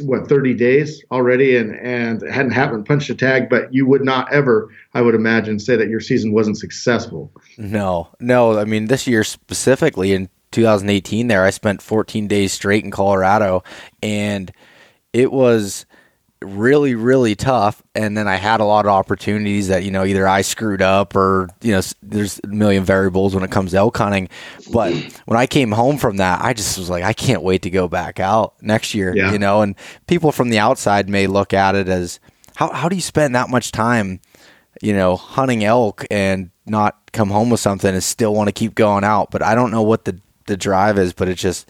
what 0.00 0.28
30 0.28 0.52
days 0.52 1.02
already 1.10 1.56
and 1.56 1.74
and 1.76 2.20
hadn't 2.30 2.52
happened 2.52 2.84
punched 2.84 3.08
a 3.08 3.14
tag 3.14 3.48
but 3.48 3.72
you 3.72 3.86
would 3.86 4.04
not 4.04 4.30
ever 4.30 4.68
i 4.92 5.00
would 5.00 5.14
imagine 5.14 5.58
say 5.58 5.74
that 5.74 5.88
your 5.88 6.00
season 6.00 6.32
wasn't 6.32 6.58
successful. 6.58 7.32
No. 7.56 8.08
No 8.20 8.58
i 8.58 8.64
mean 8.64 8.88
this 8.88 9.06
year 9.06 9.24
specifically 9.24 10.12
in 10.12 10.28
2018 10.52 11.28
there. 11.28 11.44
I 11.44 11.50
spent 11.50 11.82
14 11.82 12.28
days 12.28 12.52
straight 12.52 12.84
in 12.84 12.90
Colorado 12.90 13.62
and 14.02 14.52
it 15.12 15.32
was 15.32 15.86
really 16.42 16.94
really 16.94 17.34
tough 17.34 17.82
and 17.94 18.16
then 18.16 18.28
I 18.28 18.36
had 18.36 18.60
a 18.60 18.64
lot 18.64 18.84
of 18.84 18.90
opportunities 18.90 19.68
that 19.68 19.84
you 19.84 19.90
know 19.90 20.04
either 20.04 20.28
I 20.28 20.42
screwed 20.42 20.82
up 20.82 21.16
or 21.16 21.48
you 21.62 21.72
know 21.72 21.80
there's 22.02 22.40
a 22.44 22.48
million 22.48 22.84
variables 22.84 23.34
when 23.34 23.42
it 23.42 23.50
comes 23.50 23.70
to 23.70 23.78
elk 23.78 23.96
hunting 23.96 24.28
but 24.70 24.92
when 25.24 25.38
I 25.38 25.46
came 25.46 25.72
home 25.72 25.96
from 25.96 26.18
that 26.18 26.44
I 26.44 26.52
just 26.52 26.76
was 26.78 26.90
like 26.90 27.04
I 27.04 27.14
can't 27.14 27.42
wait 27.42 27.62
to 27.62 27.70
go 27.70 27.88
back 27.88 28.20
out 28.20 28.54
next 28.60 28.94
year 28.94 29.16
yeah. 29.16 29.32
you 29.32 29.38
know 29.38 29.62
and 29.62 29.74
people 30.06 30.30
from 30.30 30.50
the 30.50 30.58
outside 30.58 31.08
may 31.08 31.26
look 31.26 31.54
at 31.54 31.74
it 31.74 31.88
as 31.88 32.20
how 32.56 32.70
how 32.70 32.88
do 32.88 32.96
you 32.96 33.02
spend 33.02 33.34
that 33.34 33.48
much 33.48 33.72
time 33.72 34.20
you 34.82 34.92
know 34.92 35.16
hunting 35.16 35.64
elk 35.64 36.04
and 36.10 36.50
not 36.66 37.12
come 37.12 37.30
home 37.30 37.48
with 37.48 37.60
something 37.60 37.94
and 37.94 38.04
still 38.04 38.34
want 38.34 38.48
to 38.48 38.52
keep 38.52 38.74
going 38.74 39.04
out 39.04 39.30
but 39.30 39.42
I 39.42 39.54
don't 39.54 39.70
know 39.70 39.82
what 39.82 40.04
the 40.04 40.20
the 40.46 40.56
drive 40.56 40.98
is, 40.98 41.12
but 41.12 41.28
it's 41.28 41.40
just 41.40 41.68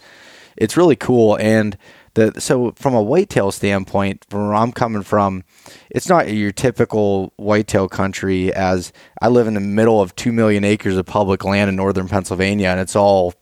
it's 0.57 0.77
really 0.77 0.97
cool. 0.97 1.37
And 1.37 1.77
the 2.17 2.41
so 2.41 2.73
from 2.73 2.95
a 2.95 3.03
whitetail 3.03 3.53
standpoint, 3.53 4.27
from 4.29 4.49
where 4.49 4.55
I'm 4.55 4.73
coming 4.73 5.03
from, 5.03 5.45
it's 5.91 6.09
not 6.09 6.33
your 6.33 6.51
typical 6.51 7.33
whitetail 7.37 7.89
country. 7.89 8.53
As 8.53 8.93
I 9.23 9.29
live 9.29 9.47
in 9.47 9.55
the 9.55 9.61
middle 9.61 10.01
of 10.01 10.17
two 10.17 10.33
million 10.33 10.65
acres 10.65 10.97
of 10.97 11.07
public 11.07 11.45
land 11.45 11.69
in 11.69 11.77
northern 11.77 12.09
Pennsylvania, 12.09 12.69
and 12.69 12.81
it's 12.81 12.97
all 12.97 13.35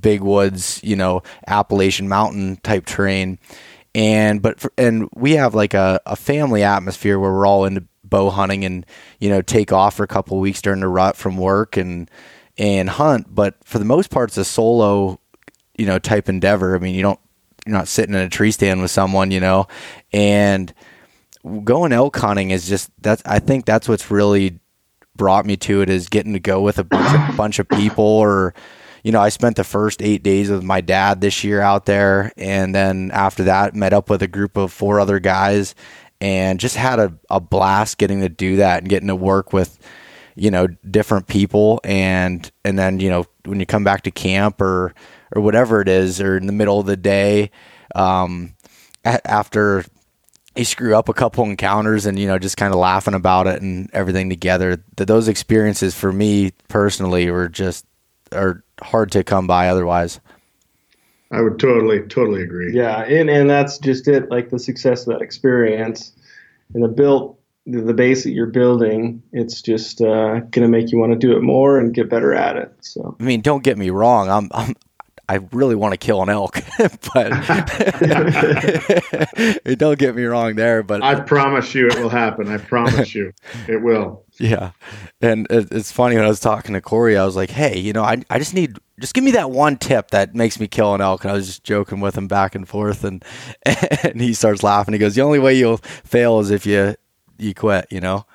big 0.00 0.22
woods, 0.22 0.80
you 0.82 0.96
know, 0.96 1.22
Appalachian 1.46 2.08
mountain 2.08 2.56
type 2.56 2.86
terrain. 2.86 3.38
And 3.94 4.42
but 4.42 4.58
for, 4.58 4.72
and 4.76 5.08
we 5.14 5.32
have 5.32 5.54
like 5.54 5.74
a, 5.74 6.00
a 6.06 6.16
family 6.16 6.64
atmosphere 6.64 7.18
where 7.18 7.32
we're 7.32 7.46
all 7.46 7.66
into 7.66 7.84
bow 8.02 8.30
hunting 8.30 8.64
and 8.64 8.84
you 9.20 9.30
know 9.30 9.40
take 9.40 9.72
off 9.72 9.94
for 9.96 10.02
a 10.02 10.08
couple 10.08 10.38
weeks 10.40 10.60
during 10.60 10.80
the 10.80 10.88
rut 10.88 11.16
from 11.16 11.36
work 11.36 11.76
and 11.76 12.10
and 12.58 12.88
hunt. 12.88 13.34
But 13.34 13.56
for 13.64 13.78
the 13.78 13.84
most 13.84 14.10
part, 14.10 14.30
it's 14.30 14.38
a 14.38 14.44
solo, 14.44 15.20
you 15.76 15.86
know, 15.86 15.98
type 15.98 16.28
endeavor. 16.28 16.74
I 16.74 16.78
mean, 16.78 16.94
you 16.94 17.02
don't, 17.02 17.20
you're 17.66 17.76
not 17.76 17.88
sitting 17.88 18.14
in 18.14 18.20
a 18.20 18.28
tree 18.28 18.50
stand 18.50 18.82
with 18.82 18.90
someone, 18.90 19.30
you 19.30 19.40
know, 19.40 19.66
and 20.12 20.72
going 21.64 21.92
elk 21.92 22.16
hunting 22.16 22.50
is 22.50 22.68
just 22.68 22.90
that's. 23.00 23.22
I 23.24 23.38
think 23.38 23.64
that's 23.64 23.88
what's 23.88 24.10
really 24.10 24.58
brought 25.14 25.44
me 25.44 25.56
to 25.58 25.82
it 25.82 25.90
is 25.90 26.08
getting 26.08 26.32
to 26.32 26.40
go 26.40 26.62
with 26.62 26.78
a 26.78 26.84
bunch 26.84 27.30
of 27.30 27.36
bunch 27.36 27.58
of 27.58 27.68
people 27.68 28.04
or 28.04 28.54
you 29.04 29.10
know, 29.10 29.20
I 29.20 29.30
spent 29.30 29.56
the 29.56 29.64
first 29.64 30.00
eight 30.00 30.22
days 30.22 30.48
with 30.48 30.62
my 30.62 30.80
dad 30.80 31.20
this 31.20 31.42
year 31.42 31.60
out 31.60 31.86
there. 31.86 32.30
And 32.36 32.72
then 32.72 33.10
after 33.12 33.42
that, 33.44 33.74
met 33.74 33.92
up 33.92 34.08
with 34.08 34.22
a 34.22 34.28
group 34.28 34.56
of 34.56 34.72
four 34.72 35.00
other 35.00 35.18
guys 35.18 35.74
and 36.20 36.60
just 36.60 36.76
had 36.76 37.00
a, 37.00 37.12
a 37.28 37.40
blast 37.40 37.98
getting 37.98 38.20
to 38.20 38.28
do 38.28 38.56
that 38.56 38.82
and 38.82 38.88
getting 38.88 39.08
to 39.08 39.16
work 39.16 39.52
with, 39.52 39.76
you 40.34 40.50
know 40.50 40.66
different 40.90 41.26
people 41.26 41.80
and 41.84 42.50
and 42.64 42.78
then 42.78 43.00
you 43.00 43.10
know 43.10 43.26
when 43.44 43.60
you 43.60 43.66
come 43.66 43.84
back 43.84 44.02
to 44.02 44.10
camp 44.10 44.60
or 44.60 44.94
or 45.34 45.42
whatever 45.42 45.80
it 45.80 45.88
is 45.88 46.20
or 46.20 46.36
in 46.36 46.46
the 46.46 46.52
middle 46.52 46.80
of 46.80 46.86
the 46.86 46.96
day 46.96 47.50
um, 47.94 48.54
after 49.04 49.84
you 50.56 50.64
screw 50.64 50.94
up 50.94 51.08
a 51.08 51.14
couple 51.14 51.44
encounters 51.44 52.06
and 52.06 52.18
you 52.18 52.26
know 52.26 52.38
just 52.38 52.56
kind 52.56 52.72
of 52.72 52.78
laughing 52.78 53.14
about 53.14 53.46
it 53.46 53.62
and 53.62 53.90
everything 53.92 54.28
together 54.28 54.82
that 54.96 55.06
those 55.06 55.28
experiences 55.28 55.94
for 55.94 56.12
me 56.12 56.52
personally 56.68 57.30
were 57.30 57.48
just 57.48 57.86
are 58.32 58.62
hard 58.82 59.10
to 59.10 59.24
come 59.24 59.46
by 59.46 59.68
otherwise 59.68 60.20
i 61.30 61.40
would 61.40 61.58
totally 61.58 62.00
totally 62.02 62.42
agree 62.42 62.72
yeah 62.72 63.02
and 63.04 63.30
and 63.30 63.48
that's 63.48 63.78
just 63.78 64.08
it 64.08 64.30
like 64.30 64.50
the 64.50 64.58
success 64.58 65.06
of 65.06 65.14
that 65.14 65.22
experience 65.22 66.12
and 66.74 66.84
the 66.84 66.88
built 66.88 67.38
the 67.64 67.94
base 67.94 68.24
that 68.24 68.32
you're 68.32 68.46
building, 68.46 69.22
it's 69.32 69.62
just 69.62 70.00
uh, 70.00 70.40
going 70.40 70.62
to 70.62 70.68
make 70.68 70.90
you 70.90 70.98
want 70.98 71.12
to 71.12 71.18
do 71.18 71.36
it 71.36 71.42
more 71.42 71.78
and 71.78 71.94
get 71.94 72.10
better 72.10 72.34
at 72.34 72.56
it. 72.56 72.74
So, 72.80 73.16
I 73.20 73.22
mean, 73.22 73.40
don't 73.40 73.62
get 73.62 73.78
me 73.78 73.90
wrong. 73.90 74.28
I'm, 74.28 74.48
I'm 74.52 74.74
I 75.28 75.36
really 75.52 75.74
want 75.74 75.92
to 75.92 75.98
kill 75.98 76.22
an 76.22 76.28
elk, 76.28 76.60
but 77.14 77.30
don't 79.78 79.98
get 79.98 80.14
me 80.14 80.24
wrong 80.24 80.56
there. 80.56 80.82
But 80.82 81.02
I 81.02 81.20
promise 81.20 81.74
you, 81.74 81.86
it 81.88 81.98
will 81.98 82.08
happen. 82.08 82.48
I 82.48 82.58
promise 82.58 83.14
you, 83.14 83.32
it 83.68 83.82
will. 83.82 84.24
Yeah, 84.38 84.72
and 85.20 85.46
it's 85.50 85.92
funny 85.92 86.16
when 86.16 86.24
I 86.24 86.28
was 86.28 86.40
talking 86.40 86.74
to 86.74 86.80
Corey, 86.80 87.16
I 87.16 87.24
was 87.24 87.36
like, 87.36 87.50
"Hey, 87.50 87.78
you 87.78 87.92
know, 87.92 88.02
I 88.02 88.22
I 88.30 88.38
just 88.38 88.52
need 88.54 88.78
just 89.00 89.14
give 89.14 89.24
me 89.24 89.30
that 89.32 89.50
one 89.50 89.76
tip 89.76 90.10
that 90.10 90.34
makes 90.34 90.58
me 90.58 90.66
kill 90.66 90.94
an 90.94 91.00
elk." 91.00 91.24
And 91.24 91.30
I 91.30 91.34
was 91.34 91.46
just 91.46 91.64
joking 91.64 92.00
with 92.00 92.16
him 92.16 92.28
back 92.28 92.54
and 92.54 92.68
forth, 92.68 93.04
and 93.04 93.24
and 93.64 94.20
he 94.20 94.34
starts 94.34 94.62
laughing. 94.62 94.92
He 94.92 94.98
goes, 94.98 95.14
"The 95.14 95.22
only 95.22 95.38
way 95.38 95.54
you'll 95.54 95.78
fail 95.78 96.40
is 96.40 96.50
if 96.50 96.66
you 96.66 96.96
you 97.38 97.54
quit, 97.54 97.86
you 97.90 98.00
know? 98.00 98.26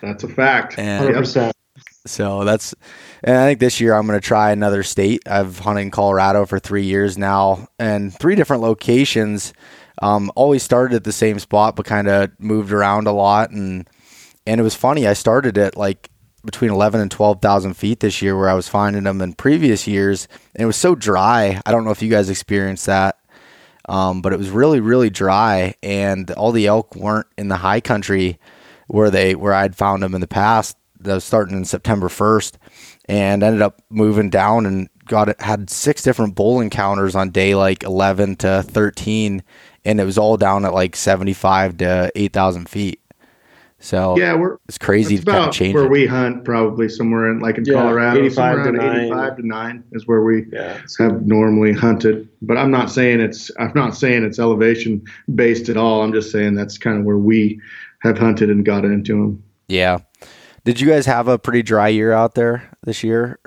That's 0.00 0.24
a 0.24 0.28
fact. 0.28 0.78
And 0.78 1.14
100%. 1.14 1.52
So 2.06 2.44
that's, 2.44 2.74
and 3.22 3.36
I 3.36 3.46
think 3.46 3.60
this 3.60 3.80
year 3.80 3.94
I'm 3.94 4.06
going 4.06 4.20
to 4.20 4.26
try 4.26 4.50
another 4.50 4.82
state. 4.82 5.22
I've 5.26 5.60
hunted 5.60 5.82
in 5.82 5.90
Colorado 5.90 6.46
for 6.46 6.58
three 6.58 6.84
years 6.84 7.16
now 7.16 7.68
and 7.78 8.16
three 8.18 8.34
different 8.34 8.62
locations. 8.62 9.52
Um, 10.00 10.32
always 10.34 10.64
started 10.64 10.96
at 10.96 11.04
the 11.04 11.12
same 11.12 11.38
spot, 11.38 11.76
but 11.76 11.86
kind 11.86 12.08
of 12.08 12.30
moved 12.40 12.72
around 12.72 13.06
a 13.06 13.12
lot. 13.12 13.50
And, 13.50 13.88
and 14.46 14.60
it 14.60 14.64
was 14.64 14.74
funny. 14.74 15.06
I 15.06 15.12
started 15.12 15.56
it 15.56 15.76
like 15.76 16.10
between 16.44 16.72
11 16.72 17.00
and 17.00 17.10
12,000 17.10 17.74
feet 17.74 18.00
this 18.00 18.20
year 18.20 18.36
where 18.36 18.48
I 18.48 18.54
was 18.54 18.68
finding 18.68 19.04
them 19.04 19.20
in 19.20 19.34
previous 19.34 19.86
years. 19.86 20.26
And 20.54 20.62
it 20.62 20.66
was 20.66 20.76
so 20.76 20.96
dry. 20.96 21.60
I 21.64 21.70
don't 21.70 21.84
know 21.84 21.92
if 21.92 22.02
you 22.02 22.10
guys 22.10 22.28
experienced 22.28 22.86
that. 22.86 23.18
Um, 23.88 24.22
but 24.22 24.32
it 24.32 24.38
was 24.38 24.48
really, 24.48 24.78
really 24.78 25.10
dry, 25.10 25.74
and 25.82 26.30
all 26.30 26.52
the 26.52 26.68
elk 26.68 26.94
weren't 26.94 27.26
in 27.36 27.48
the 27.48 27.56
high 27.56 27.80
country 27.80 28.38
where 28.86 29.10
they 29.10 29.34
where 29.34 29.52
I'd 29.52 29.74
found 29.74 30.04
them 30.04 30.14
in 30.14 30.20
the 30.20 30.28
past. 30.28 30.76
That 31.04 31.14
was 31.14 31.24
starting 31.24 31.56
in 31.56 31.64
September 31.64 32.08
first, 32.08 32.58
and 33.06 33.42
ended 33.42 33.62
up 33.62 33.82
moving 33.90 34.30
down 34.30 34.66
and 34.66 34.88
got 35.06 35.28
it 35.28 35.40
had 35.40 35.68
six 35.68 36.02
different 36.02 36.34
bull 36.34 36.60
encounters 36.60 37.14
on 37.14 37.30
day 37.30 37.54
like 37.54 37.82
11 37.82 38.36
to 38.36 38.62
13 38.62 39.42
and 39.84 40.00
it 40.00 40.04
was 40.04 40.16
all 40.16 40.36
down 40.36 40.64
at 40.64 40.72
like 40.72 40.94
75 40.94 41.78
to 41.78 42.12
8000 42.14 42.68
feet 42.68 43.00
so 43.80 44.16
yeah 44.16 44.34
we're 44.34 44.58
it's 44.68 44.78
crazy 44.78 45.16
it's 45.16 45.24
about 45.24 45.52
change 45.52 45.74
where 45.74 45.86
it. 45.86 45.90
we 45.90 46.06
hunt 46.06 46.44
probably 46.44 46.88
somewhere 46.88 47.30
in 47.30 47.40
like 47.40 47.58
in 47.58 47.64
Yeah, 47.64 47.74
colorado 47.74 48.20
85 48.20 48.64
to 48.64 48.72
9. 48.72 49.00
85 49.00 49.36
to 49.38 49.46
9 49.46 49.84
is 49.92 50.06
where 50.06 50.22
we 50.22 50.46
Yeah. 50.52 50.80
have 51.00 51.26
normally 51.26 51.72
hunted 51.72 52.28
but 52.40 52.56
i'm 52.56 52.70
not 52.70 52.88
saying 52.88 53.20
it's 53.20 53.50
i'm 53.58 53.72
not 53.74 53.96
saying 53.96 54.22
it's 54.22 54.38
elevation 54.38 55.02
based 55.34 55.68
at 55.68 55.76
all 55.76 56.02
i'm 56.02 56.12
just 56.12 56.30
saying 56.30 56.54
that's 56.54 56.78
kind 56.78 56.96
of 56.98 57.04
where 57.04 57.18
we 57.18 57.60
have 58.02 58.16
hunted 58.18 58.50
and 58.50 58.64
got 58.64 58.84
into 58.84 59.14
them 59.14 59.42
yeah 59.66 59.98
did 60.64 60.80
you 60.80 60.88
guys 60.88 61.06
have 61.06 61.28
a 61.28 61.38
pretty 61.38 61.62
dry 61.62 61.88
year 61.88 62.12
out 62.12 62.34
there 62.34 62.70
this 62.84 63.02
year 63.02 63.38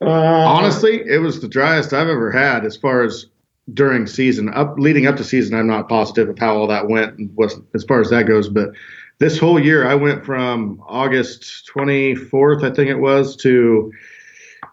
Uh, 0.00 0.10
Honestly, 0.10 1.02
it 1.06 1.18
was 1.18 1.40
the 1.40 1.48
driest 1.48 1.92
I've 1.92 2.08
ever 2.08 2.30
had 2.32 2.64
as 2.64 2.76
far 2.76 3.02
as 3.02 3.26
during 3.72 4.06
season. 4.06 4.48
Up 4.48 4.74
leading 4.78 5.06
up 5.06 5.16
to 5.16 5.24
season, 5.24 5.56
I'm 5.56 5.68
not 5.68 5.88
positive 5.88 6.28
of 6.28 6.38
how 6.38 6.56
all 6.56 6.66
that 6.66 6.88
went 6.88 7.18
and 7.18 7.34
was 7.36 7.60
as 7.74 7.84
far 7.84 8.00
as 8.00 8.10
that 8.10 8.26
goes. 8.26 8.48
But 8.48 8.70
this 9.18 9.38
whole 9.38 9.60
year, 9.60 9.86
I 9.86 9.94
went 9.94 10.24
from 10.26 10.82
August 10.88 11.70
24th, 11.74 12.64
I 12.64 12.74
think 12.74 12.90
it 12.90 12.98
was, 12.98 13.36
to 13.36 13.92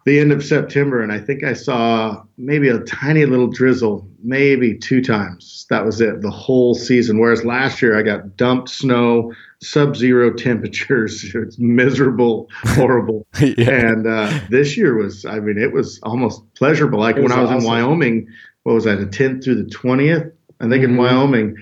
the 0.06 0.20
end 0.20 0.32
of 0.32 0.44
September, 0.44 1.02
and 1.04 1.12
I 1.12 1.20
think 1.20 1.44
I 1.44 1.54
saw 1.54 2.24
maybe 2.38 2.70
a 2.70 2.80
tiny 2.80 3.26
little 3.26 3.48
drizzle, 3.48 4.08
maybe 4.24 4.76
two 4.76 5.04
times. 5.04 5.68
That 5.70 5.86
was 5.86 6.02
it, 6.02 6.22
the 6.22 6.32
whole 6.32 6.74
season. 6.74 7.20
Whereas 7.20 7.46
last 7.46 7.82
year, 7.82 8.00
I 8.00 8.02
got 8.02 8.36
dumped 8.38 8.70
snow, 8.70 9.34
sub-zero 9.62 10.34
temperatures. 10.34 11.24
It's 11.36 11.60
miserable, 11.60 12.50
horrible. 12.76 13.28
yeah 13.42 13.70
And 13.70 14.08
uh, 14.08 14.40
this 14.50 14.78
year 14.78 14.96
was, 14.96 15.26
I 15.26 15.40
mean, 15.40 15.58
it 15.58 15.72
was 15.74 16.00
almost 16.04 16.42
pleasurable. 16.56 17.00
Like 17.00 17.18
It 17.18 17.22
when 17.22 17.30
was 17.30 17.38
I 17.38 17.42
was 17.42 17.50
awesome. 17.52 17.62
in 17.62 17.68
Wyoming, 17.68 18.28
what 18.64 18.74
was 18.76 18.84
that, 18.86 19.00
the 19.00 19.06
10th 19.06 19.44
through 19.44 19.64
the 19.64 19.70
20th? 19.70 20.32
I 20.62 20.68
think 20.70 20.84
in 20.84 20.92
Mhm. 20.92 20.98
Wyoming, 20.98 21.56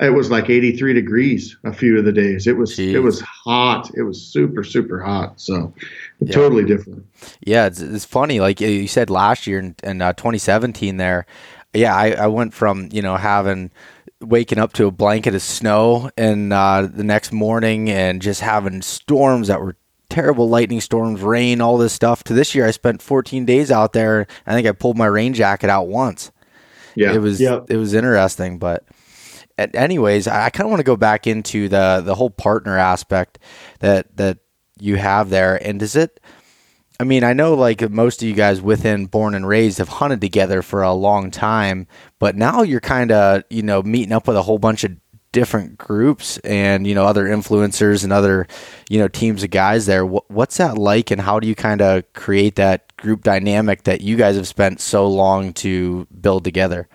it 0.00 0.10
was 0.12 0.30
like 0.30 0.50
83 0.50 0.92
degrees 0.94 1.56
a 1.64 1.72
few 1.72 1.96
of 1.98 2.04
the 2.04 2.12
days. 2.12 2.46
It 2.48 2.56
was 2.56 2.76
Jeez. 2.76 2.92
it 2.94 3.00
was 3.00 3.20
hot. 3.20 3.90
It 3.96 4.02
was 4.02 4.20
super 4.20 4.64
super 4.64 5.00
hot. 5.00 5.40
So 5.40 5.72
Yeah. 6.20 6.32
totally 6.32 6.64
different. 6.64 7.04
Yeah, 7.44 7.66
it's, 7.66 7.80
it's 7.80 8.04
funny. 8.04 8.40
Like 8.40 8.60
you 8.60 8.88
said 8.88 9.10
last 9.10 9.46
year 9.46 9.58
in, 9.60 9.76
in 9.84 10.02
uh, 10.02 10.12
2017, 10.14 10.96
there, 10.96 11.26
yeah, 11.72 11.94
I, 11.94 12.10
I 12.12 12.26
went 12.26 12.54
from 12.54 12.88
you 12.92 13.02
know 13.02 13.16
having 13.16 13.70
waking 14.28 14.58
up 14.58 14.72
to 14.74 14.86
a 14.86 14.90
blanket 14.90 15.34
of 15.34 15.42
snow 15.42 16.10
and 16.16 16.52
uh, 16.52 16.88
the 16.90 17.04
next 17.04 17.32
morning 17.32 17.90
and 17.90 18.20
just 18.22 18.40
having 18.40 18.82
storms 18.82 19.48
that 19.48 19.60
were 19.60 19.76
terrible 20.10 20.48
lightning 20.48 20.80
storms, 20.80 21.20
rain, 21.22 21.60
all 21.60 21.78
this 21.78 21.92
stuff. 21.92 22.22
To 22.24 22.34
this 22.34 22.54
year, 22.54 22.66
I 22.66 22.70
spent 22.70 23.02
14 23.02 23.44
days 23.44 23.70
out 23.70 23.92
there. 23.92 24.26
I 24.46 24.54
think 24.54 24.66
I 24.66 24.72
pulled 24.72 24.96
my 24.96 25.06
rain 25.06 25.34
jacket 25.34 25.70
out 25.70 25.88
once. 25.88 26.30
Yeah. 26.94 27.12
It 27.14 27.18
was 27.18 27.40
Yep. 27.40 27.70
it 27.70 27.76
was 27.76 27.94
interesting, 27.94 28.58
but 28.58 28.84
anyways, 29.58 30.26
I, 30.28 30.46
I 30.46 30.50
kind 30.50 30.66
of 30.66 30.70
want 30.70 30.80
to 30.80 30.84
go 30.84 30.96
back 30.96 31.26
into 31.26 31.68
the 31.68 32.02
the 32.04 32.14
whole 32.14 32.30
partner 32.30 32.78
aspect 32.78 33.38
that 33.80 34.16
that 34.16 34.38
you 34.78 34.96
have 34.96 35.30
there. 35.30 35.56
And 35.66 35.80
does 35.80 35.96
it? 35.96 36.20
I 37.00 37.04
mean, 37.04 37.24
I 37.24 37.32
know 37.32 37.54
like 37.54 37.90
most 37.90 38.22
of 38.22 38.28
you 38.28 38.34
guys 38.34 38.60
within 38.60 39.06
Born 39.06 39.34
and 39.34 39.48
Raised 39.48 39.78
have 39.78 39.88
hunted 39.88 40.20
together 40.20 40.62
for 40.62 40.82
a 40.82 40.92
long 40.92 41.30
time, 41.30 41.88
but 42.20 42.36
now 42.36 42.62
you're 42.62 42.80
kind 42.80 43.10
of 43.10 43.42
you 43.50 43.62
know 43.62 43.82
meeting 43.82 44.12
up 44.12 44.28
with 44.28 44.36
a 44.36 44.42
whole 44.42 44.58
bunch 44.58 44.84
of 44.84 44.96
different 45.32 45.76
groups 45.76 46.38
and 46.38 46.86
you 46.86 46.94
know 46.94 47.04
other 47.04 47.24
influencers 47.24 48.04
and 48.04 48.12
other 48.12 48.46
you 48.88 48.98
know 48.98 49.08
teams 49.08 49.42
of 49.42 49.50
guys 49.50 49.86
there. 49.86 50.06
What's 50.06 50.58
that 50.58 50.78
like, 50.78 51.10
and 51.10 51.20
how 51.20 51.40
do 51.40 51.48
you 51.48 51.56
kind 51.56 51.82
of 51.82 52.10
create 52.12 52.54
that 52.56 52.96
group 52.96 53.24
dynamic 53.24 53.82
that 53.84 54.00
you 54.00 54.16
guys 54.16 54.36
have 54.36 54.46
spent 54.46 54.80
so 54.80 55.08
long 55.08 55.52
to 55.54 56.06
build 56.20 56.44
together? 56.44 56.88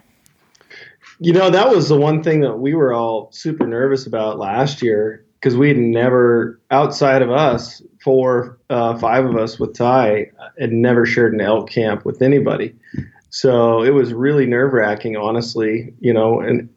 You 1.19 1.33
know, 1.33 1.49
that 1.49 1.69
was 1.69 1.89
the 1.89 1.97
one 1.99 2.23
thing 2.23 2.39
that 2.41 2.55
we 2.55 2.73
were 2.73 2.93
all 2.93 3.29
super 3.33 3.67
nervous 3.67 4.07
about 4.07 4.39
last 4.39 4.81
year 4.81 5.25
because 5.39 5.57
we 5.57 5.67
had 5.67 5.77
never, 5.77 6.61
outside 6.71 7.21
of 7.21 7.29
us, 7.29 7.81
four, 8.03 8.57
uh, 8.69 8.97
five 8.97 9.25
of 9.25 9.35
us 9.35 9.59
with 9.59 9.73
Ty, 9.73 10.31
had 10.59 10.71
never 10.71 11.05
shared 11.05 11.33
an 11.33 11.41
elk 11.41 11.69
camp 11.69 12.05
with 12.05 12.21
anybody. 12.21 12.75
So 13.29 13.83
it 13.83 13.91
was 13.91 14.13
really 14.13 14.45
nerve 14.45 14.73
wracking, 14.73 15.17
honestly. 15.17 15.93
You 15.99 16.13
know, 16.13 16.39
and 16.39 16.69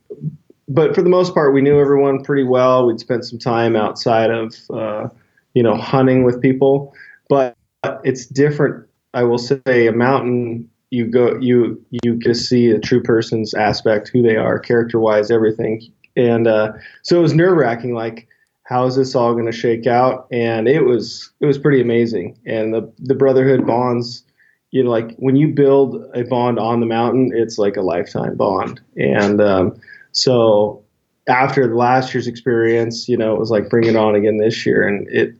but 0.68 0.94
for 0.94 1.02
the 1.02 1.08
most 1.08 1.34
part, 1.34 1.54
we 1.54 1.60
knew 1.60 1.80
everyone 1.80 2.22
pretty 2.22 2.44
well. 2.44 2.86
We'd 2.86 3.00
spent 3.00 3.24
some 3.24 3.38
time 3.38 3.76
outside 3.76 4.30
of, 4.30 4.54
uh, 4.70 5.08
you 5.54 5.62
know, 5.62 5.76
hunting 5.76 6.24
with 6.24 6.40
people, 6.40 6.94
but 7.28 7.56
it's 8.04 8.26
different. 8.26 8.86
I 9.14 9.24
will 9.24 9.38
say 9.38 9.86
a 9.86 9.92
mountain 9.92 10.68
you 10.90 11.06
go 11.06 11.38
you 11.40 11.82
you 11.90 12.14
get 12.14 12.36
see 12.36 12.70
a 12.70 12.78
true 12.78 13.02
person's 13.02 13.54
aspect, 13.54 14.10
who 14.12 14.22
they 14.22 14.36
are, 14.36 14.58
character 14.58 15.00
wise, 15.00 15.30
everything. 15.30 15.82
And 16.16 16.46
uh, 16.46 16.72
so 17.02 17.18
it 17.18 17.22
was 17.22 17.34
nerve 17.34 17.56
wracking. 17.56 17.94
Like, 17.94 18.28
how 18.64 18.86
is 18.86 18.96
this 18.96 19.14
all 19.14 19.32
going 19.32 19.46
to 19.46 19.52
shake 19.52 19.86
out? 19.86 20.26
And 20.30 20.68
it 20.68 20.84
was 20.84 21.30
it 21.40 21.46
was 21.46 21.58
pretty 21.58 21.80
amazing. 21.80 22.38
And 22.46 22.72
the 22.72 22.92
the 22.98 23.14
brotherhood 23.14 23.66
bonds, 23.66 24.24
you 24.70 24.82
know, 24.82 24.90
like 24.90 25.14
when 25.16 25.36
you 25.36 25.48
build 25.48 26.04
a 26.14 26.22
bond 26.24 26.58
on 26.58 26.80
the 26.80 26.86
mountain, 26.86 27.32
it's 27.34 27.58
like 27.58 27.76
a 27.76 27.82
lifetime 27.82 28.36
bond. 28.36 28.80
And 28.96 29.40
um, 29.40 29.80
so 30.12 30.82
after 31.28 31.74
last 31.74 32.14
year's 32.14 32.26
experience, 32.26 33.08
you 33.08 33.16
know, 33.16 33.34
it 33.34 33.38
was 33.38 33.50
like 33.50 33.68
bring 33.68 33.86
it 33.86 33.96
on 33.96 34.14
again 34.14 34.38
this 34.38 34.64
year. 34.66 34.86
And 34.86 35.08
it, 35.08 35.34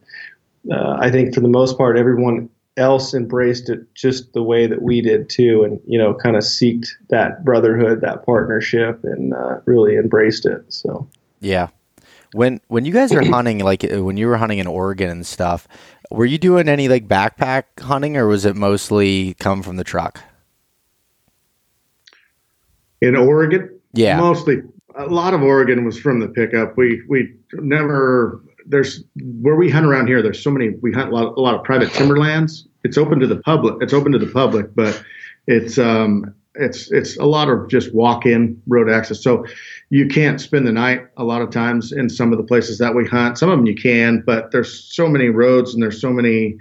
uh, 0.70 0.96
I 1.00 1.10
think 1.10 1.34
for 1.34 1.40
the 1.40 1.48
most 1.48 1.76
part, 1.76 1.98
everyone 1.98 2.48
else 2.76 3.14
embraced 3.14 3.68
it 3.68 3.92
just 3.94 4.32
the 4.32 4.42
way 4.42 4.66
that 4.66 4.82
we 4.82 5.00
did 5.00 5.28
too, 5.28 5.62
and 5.64 5.80
you 5.86 5.98
know, 5.98 6.14
kind 6.14 6.36
of 6.36 6.42
seeked 6.42 6.88
that 7.10 7.44
brotherhood, 7.44 8.00
that 8.00 8.24
partnership, 8.24 9.00
and 9.04 9.34
uh, 9.34 9.58
really 9.66 9.96
embraced 9.96 10.46
it. 10.46 10.64
So 10.72 11.08
Yeah. 11.40 11.68
When 12.32 12.60
when 12.68 12.84
you 12.84 12.92
guys 12.92 13.12
are 13.12 13.24
hunting, 13.30 13.58
like 13.60 13.84
uh, 13.84 14.02
when 14.02 14.16
you 14.16 14.26
were 14.26 14.36
hunting 14.36 14.58
in 14.58 14.66
Oregon 14.66 15.10
and 15.10 15.26
stuff, 15.26 15.68
were 16.10 16.26
you 16.26 16.38
doing 16.38 16.68
any 16.68 16.88
like 16.88 17.06
backpack 17.08 17.64
hunting, 17.80 18.16
or 18.16 18.26
was 18.26 18.44
it 18.44 18.56
mostly 18.56 19.34
come 19.34 19.62
from 19.62 19.76
the 19.76 19.84
truck? 19.84 20.20
In 23.00 23.16
Oregon, 23.16 23.68
Yeah. 23.94 24.18
mostly 24.18 24.62
a 24.94 25.06
lot 25.06 25.34
of 25.34 25.42
Oregon 25.42 25.84
was 25.84 25.98
from 25.98 26.20
the 26.20 26.28
pickup. 26.28 26.76
We 26.76 27.02
we 27.08 27.34
never 27.54 28.40
there's 28.66 29.02
where 29.40 29.56
we 29.56 29.70
hunt 29.70 29.86
around 29.86 30.06
here. 30.06 30.22
There's 30.22 30.42
so 30.42 30.50
many. 30.50 30.70
We 30.80 30.92
hunt 30.92 31.10
a 31.10 31.14
lot, 31.14 31.34
a 31.36 31.40
lot 31.40 31.54
of 31.54 31.64
private 31.64 31.90
timberlands. 31.92 32.68
It's 32.84 32.96
open 32.96 33.18
to 33.20 33.26
the 33.26 33.38
public. 33.38 33.76
It's 33.80 33.92
open 33.92 34.12
to 34.12 34.18
the 34.18 34.26
public, 34.30 34.74
but 34.74 35.02
it's 35.46 35.78
um 35.78 36.34
it's 36.54 36.92
it's 36.92 37.16
a 37.16 37.24
lot 37.24 37.48
of 37.48 37.68
just 37.68 37.92
walk-in 37.94 38.60
road 38.68 38.90
access. 38.90 39.22
So 39.22 39.44
you 39.92 40.08
can't 40.08 40.40
spend 40.40 40.66
the 40.66 40.72
night 40.72 41.06
a 41.18 41.22
lot 41.22 41.42
of 41.42 41.50
times 41.50 41.92
in 41.92 42.08
some 42.08 42.32
of 42.32 42.38
the 42.38 42.44
places 42.44 42.78
that 42.78 42.94
we 42.94 43.06
hunt. 43.06 43.36
Some 43.36 43.50
of 43.50 43.58
them 43.58 43.66
you 43.66 43.74
can, 43.74 44.22
but 44.24 44.50
there's 44.50 44.72
so 44.72 45.06
many 45.06 45.28
roads 45.28 45.74
and 45.74 45.82
there's 45.82 46.00
so 46.00 46.10
many 46.10 46.56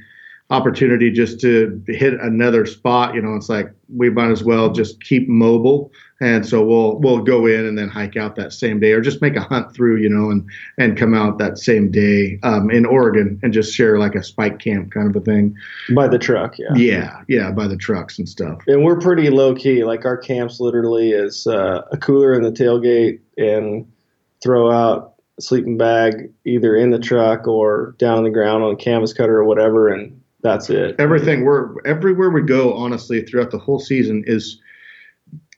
opportunity 0.49 1.09
just 1.09 1.39
to 1.39 1.81
hit 1.87 2.15
another 2.15 2.65
spot. 2.65 3.15
You 3.15 3.21
know, 3.21 3.33
it's 3.35 3.47
like 3.47 3.71
we 3.95 4.09
might 4.09 4.31
as 4.31 4.43
well 4.43 4.69
just 4.73 5.01
keep 5.01 5.29
mobile. 5.29 5.93
And 6.21 6.45
so 6.45 6.63
we'll 6.63 6.99
we'll 6.99 7.23
go 7.23 7.47
in 7.47 7.65
and 7.65 7.75
then 7.75 7.89
hike 7.89 8.15
out 8.15 8.35
that 8.35 8.53
same 8.53 8.79
day, 8.79 8.91
or 8.91 9.01
just 9.01 9.23
make 9.23 9.35
a 9.35 9.41
hunt 9.41 9.73
through, 9.73 9.97
you 9.97 10.07
know, 10.07 10.29
and 10.29 10.47
and 10.77 10.95
come 10.95 11.15
out 11.15 11.39
that 11.39 11.57
same 11.57 11.89
day 11.89 12.39
um, 12.43 12.69
in 12.69 12.85
Oregon 12.85 13.39
and 13.41 13.51
just 13.51 13.73
share 13.73 13.97
like 13.97 14.13
a 14.13 14.21
spike 14.21 14.59
camp 14.59 14.91
kind 14.91 15.09
of 15.09 15.19
a 15.19 15.25
thing. 15.25 15.55
by 15.95 16.07
the 16.07 16.19
truck, 16.19 16.59
yeah. 16.59 16.73
Yeah, 16.75 17.21
yeah, 17.27 17.51
by 17.51 17.67
the 17.67 17.75
trucks 17.75 18.19
and 18.19 18.29
stuff. 18.29 18.61
And 18.67 18.83
we're 18.83 18.99
pretty 18.99 19.31
low 19.31 19.55
key. 19.55 19.83
Like 19.83 20.05
our 20.05 20.15
camps 20.15 20.59
literally 20.59 21.09
is 21.09 21.47
uh, 21.47 21.81
a 21.91 21.97
cooler 21.97 22.35
in 22.35 22.43
the 22.43 22.51
tailgate 22.51 23.19
and 23.37 23.91
throw 24.43 24.71
out 24.71 25.15
a 25.39 25.41
sleeping 25.41 25.77
bag 25.77 26.31
either 26.45 26.75
in 26.75 26.91
the 26.91 26.99
truck 26.99 27.47
or 27.47 27.95
down 27.97 28.19
on 28.19 28.23
the 28.23 28.29
ground 28.29 28.63
on 28.63 28.73
a 28.73 28.77
canvas 28.77 29.11
cutter 29.11 29.37
or 29.37 29.45
whatever, 29.45 29.87
and 29.87 30.21
that's 30.43 30.69
it. 30.69 30.95
Everything 30.99 31.45
we're 31.45 31.81
everywhere 31.85 32.29
we 32.29 32.43
go, 32.43 32.75
honestly, 32.75 33.23
throughout 33.23 33.49
the 33.49 33.57
whole 33.57 33.79
season 33.79 34.23
is 34.27 34.59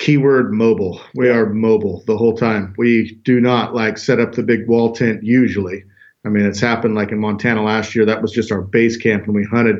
keyword 0.04 0.52
mobile. 0.52 1.00
We 1.16 1.30
are 1.30 1.46
mobile 1.46 2.04
the 2.08 2.18
whole 2.18 2.36
time. 2.36 2.74
We 2.78 3.18
do 3.24 3.39
not 3.39 3.74
like 3.74 3.97
set 3.97 4.20
up 4.20 4.34
the 4.34 4.43
big 4.43 4.68
wall 4.68 4.91
tent 4.91 5.24
usually. 5.24 5.86
I 6.26 6.30
mean, 6.30 6.45
it's 6.45 6.60
happened 6.60 6.95
like 6.95 7.14
in 7.14 7.20
Montana 7.20 7.64
last 7.64 7.95
year. 7.95 8.06
That 8.06 8.22
was 8.22 8.34
just 8.34 8.51
our 8.51 8.62
base 8.62 8.97
camp, 8.97 9.24
and 9.26 9.34
we 9.34 9.45
hunted 9.45 9.78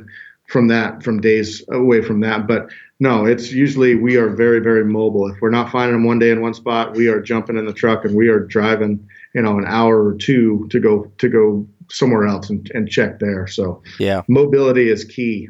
from 0.48 0.70
that 0.70 1.04
from 1.04 1.20
days 1.20 1.62
away 1.70 2.02
from 2.02 2.22
that. 2.22 2.48
But 2.48 2.70
no, 3.02 3.26
it's 3.26 3.52
usually 3.52 3.96
we 3.96 4.16
are 4.16 4.30
very 4.30 4.62
very 4.62 4.86
mobile. 4.86 5.28
If 5.28 5.42
we're 5.42 5.50
not 5.50 5.70
finding 5.70 5.96
them 5.96 6.06
one 6.06 6.20
day 6.20 6.32
in 6.32 6.40
one 6.40 6.54
spot, 6.54 6.94
we 6.94 7.10
are 7.10 7.22
jumping 7.22 7.58
in 7.58 7.66
the 7.66 7.74
truck 7.74 8.06
and 8.06 8.16
we 8.16 8.30
are 8.30 8.40
driving, 8.40 9.06
you 9.36 9.42
know, 9.42 9.58
an 9.58 9.66
hour 9.68 10.06
or 10.06 10.16
two 10.16 10.70
to 10.70 10.80
go 10.80 11.12
to 11.18 11.28
go 11.28 11.68
somewhere 11.90 12.26
else 12.26 12.50
and, 12.50 12.72
and 12.74 12.88
check 12.88 13.20
there. 13.20 13.46
So 13.48 13.84
yeah, 14.00 14.22
mobility 14.30 14.90
is 14.90 15.04
key. 15.04 15.50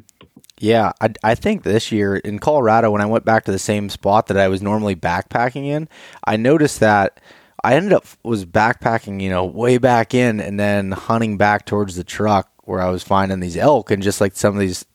Yeah, 0.63 0.93
I, 1.01 1.09
I 1.25 1.35
think 1.35 1.63
this 1.63 1.91
year 1.91 2.15
in 2.15 2.39
Colorado, 2.39 2.89
when 2.89 3.01
I 3.01 3.05
went 3.05 3.25
back 3.25 3.43
to 3.43 3.51
the 3.51 3.59
same 3.59 3.89
spot 3.89 4.27
that 4.27 4.37
I 4.37 4.47
was 4.47 4.61
normally 4.61 4.95
backpacking 4.95 5.65
in, 5.65 5.89
I 6.23 6.37
noticed 6.37 6.79
that 6.79 7.19
I 7.65 7.75
ended 7.75 7.91
up 7.91 8.05
was 8.23 8.45
backpacking, 8.45 9.21
you 9.21 9.29
know, 9.29 9.43
way 9.43 9.77
back 9.77 10.13
in, 10.13 10.39
and 10.39 10.57
then 10.57 10.93
hunting 10.93 11.35
back 11.35 11.65
towards 11.65 11.97
the 11.97 12.05
truck 12.05 12.49
where 12.63 12.79
I 12.79 12.91
was 12.91 13.03
finding 13.03 13.41
these 13.41 13.57
elk 13.57 13.91
and 13.91 14.01
just 14.01 14.21
like 14.21 14.37
some 14.37 14.53
of 14.53 14.61
these 14.61 14.85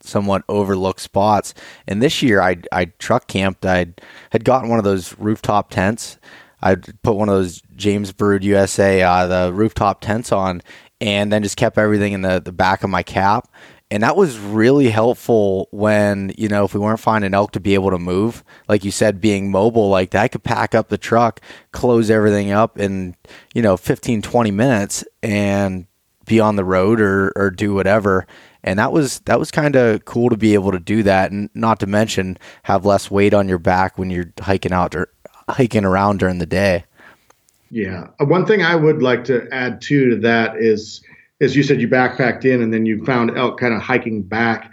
somewhat 0.00 0.44
overlooked 0.48 1.00
spots. 1.00 1.52
And 1.86 2.00
this 2.02 2.22
year, 2.22 2.40
I 2.40 2.56
I 2.72 2.86
truck 2.86 3.28
camped. 3.28 3.66
I 3.66 3.88
had 4.30 4.46
gotten 4.46 4.70
one 4.70 4.78
of 4.78 4.86
those 4.86 5.14
rooftop 5.18 5.68
tents. 5.68 6.16
I 6.62 6.76
put 6.76 7.16
one 7.16 7.28
of 7.28 7.34
those 7.34 7.60
James 7.76 8.12
Baroud 8.12 8.44
USA 8.44 9.02
uh, 9.02 9.26
the 9.26 9.52
rooftop 9.52 10.00
tents 10.00 10.32
on, 10.32 10.62
and 11.02 11.30
then 11.30 11.42
just 11.42 11.58
kept 11.58 11.76
everything 11.76 12.14
in 12.14 12.22
the 12.22 12.40
the 12.40 12.50
back 12.50 12.82
of 12.82 12.88
my 12.88 13.02
cap. 13.02 13.46
And 13.90 14.02
that 14.02 14.16
was 14.16 14.38
really 14.38 14.90
helpful 14.90 15.68
when, 15.70 16.32
you 16.36 16.48
know, 16.48 16.64
if 16.64 16.74
we 16.74 16.80
weren't 16.80 17.00
finding 17.00 17.32
elk 17.32 17.52
to 17.52 17.60
be 17.60 17.72
able 17.72 17.90
to 17.90 17.98
move, 17.98 18.44
like 18.68 18.84
you 18.84 18.90
said, 18.90 19.20
being 19.20 19.50
mobile 19.50 19.88
like 19.88 20.10
that, 20.10 20.24
I 20.24 20.28
could 20.28 20.44
pack 20.44 20.74
up 20.74 20.88
the 20.88 20.98
truck, 20.98 21.40
close 21.72 22.10
everything 22.10 22.50
up 22.50 22.78
in, 22.78 23.16
you 23.54 23.62
know, 23.62 23.78
15, 23.78 24.20
20 24.20 24.50
minutes 24.50 25.04
and 25.22 25.86
be 26.26 26.38
on 26.38 26.56
the 26.56 26.64
road 26.64 27.00
or, 27.00 27.32
or 27.34 27.50
do 27.50 27.72
whatever 27.72 28.26
and 28.68 28.78
that 28.78 28.92
was 28.92 29.20
that 29.20 29.38
was 29.38 29.50
kind 29.50 29.76
of 29.76 30.04
cool 30.04 30.30
to 30.30 30.36
be 30.36 30.54
able 30.54 30.72
to 30.72 30.78
do 30.78 31.02
that, 31.02 31.30
and 31.30 31.48
not 31.54 31.80
to 31.80 31.86
mention 31.86 32.36
have 32.64 32.84
less 32.84 33.10
weight 33.10 33.34
on 33.34 33.48
your 33.48 33.58
back 33.58 33.98
when 33.98 34.10
you're 34.10 34.32
hiking 34.40 34.72
out 34.72 34.94
or 34.94 35.08
hiking 35.48 35.84
around 35.84 36.18
during 36.18 36.38
the 36.38 36.46
day. 36.46 36.84
Yeah, 37.70 38.08
uh, 38.18 38.24
one 38.24 38.46
thing 38.46 38.62
I 38.62 38.74
would 38.74 39.02
like 39.02 39.24
to 39.24 39.46
add 39.52 39.80
too 39.80 40.10
to 40.10 40.16
that 40.16 40.56
is, 40.56 41.02
as 41.40 41.54
you 41.54 41.62
said, 41.62 41.80
you 41.80 41.88
backpacked 41.88 42.44
in 42.44 42.62
and 42.62 42.72
then 42.72 42.86
you 42.86 43.04
found 43.04 43.36
elk 43.36 43.60
kind 43.60 43.74
of 43.74 43.80
hiking 43.80 44.22
back. 44.22 44.70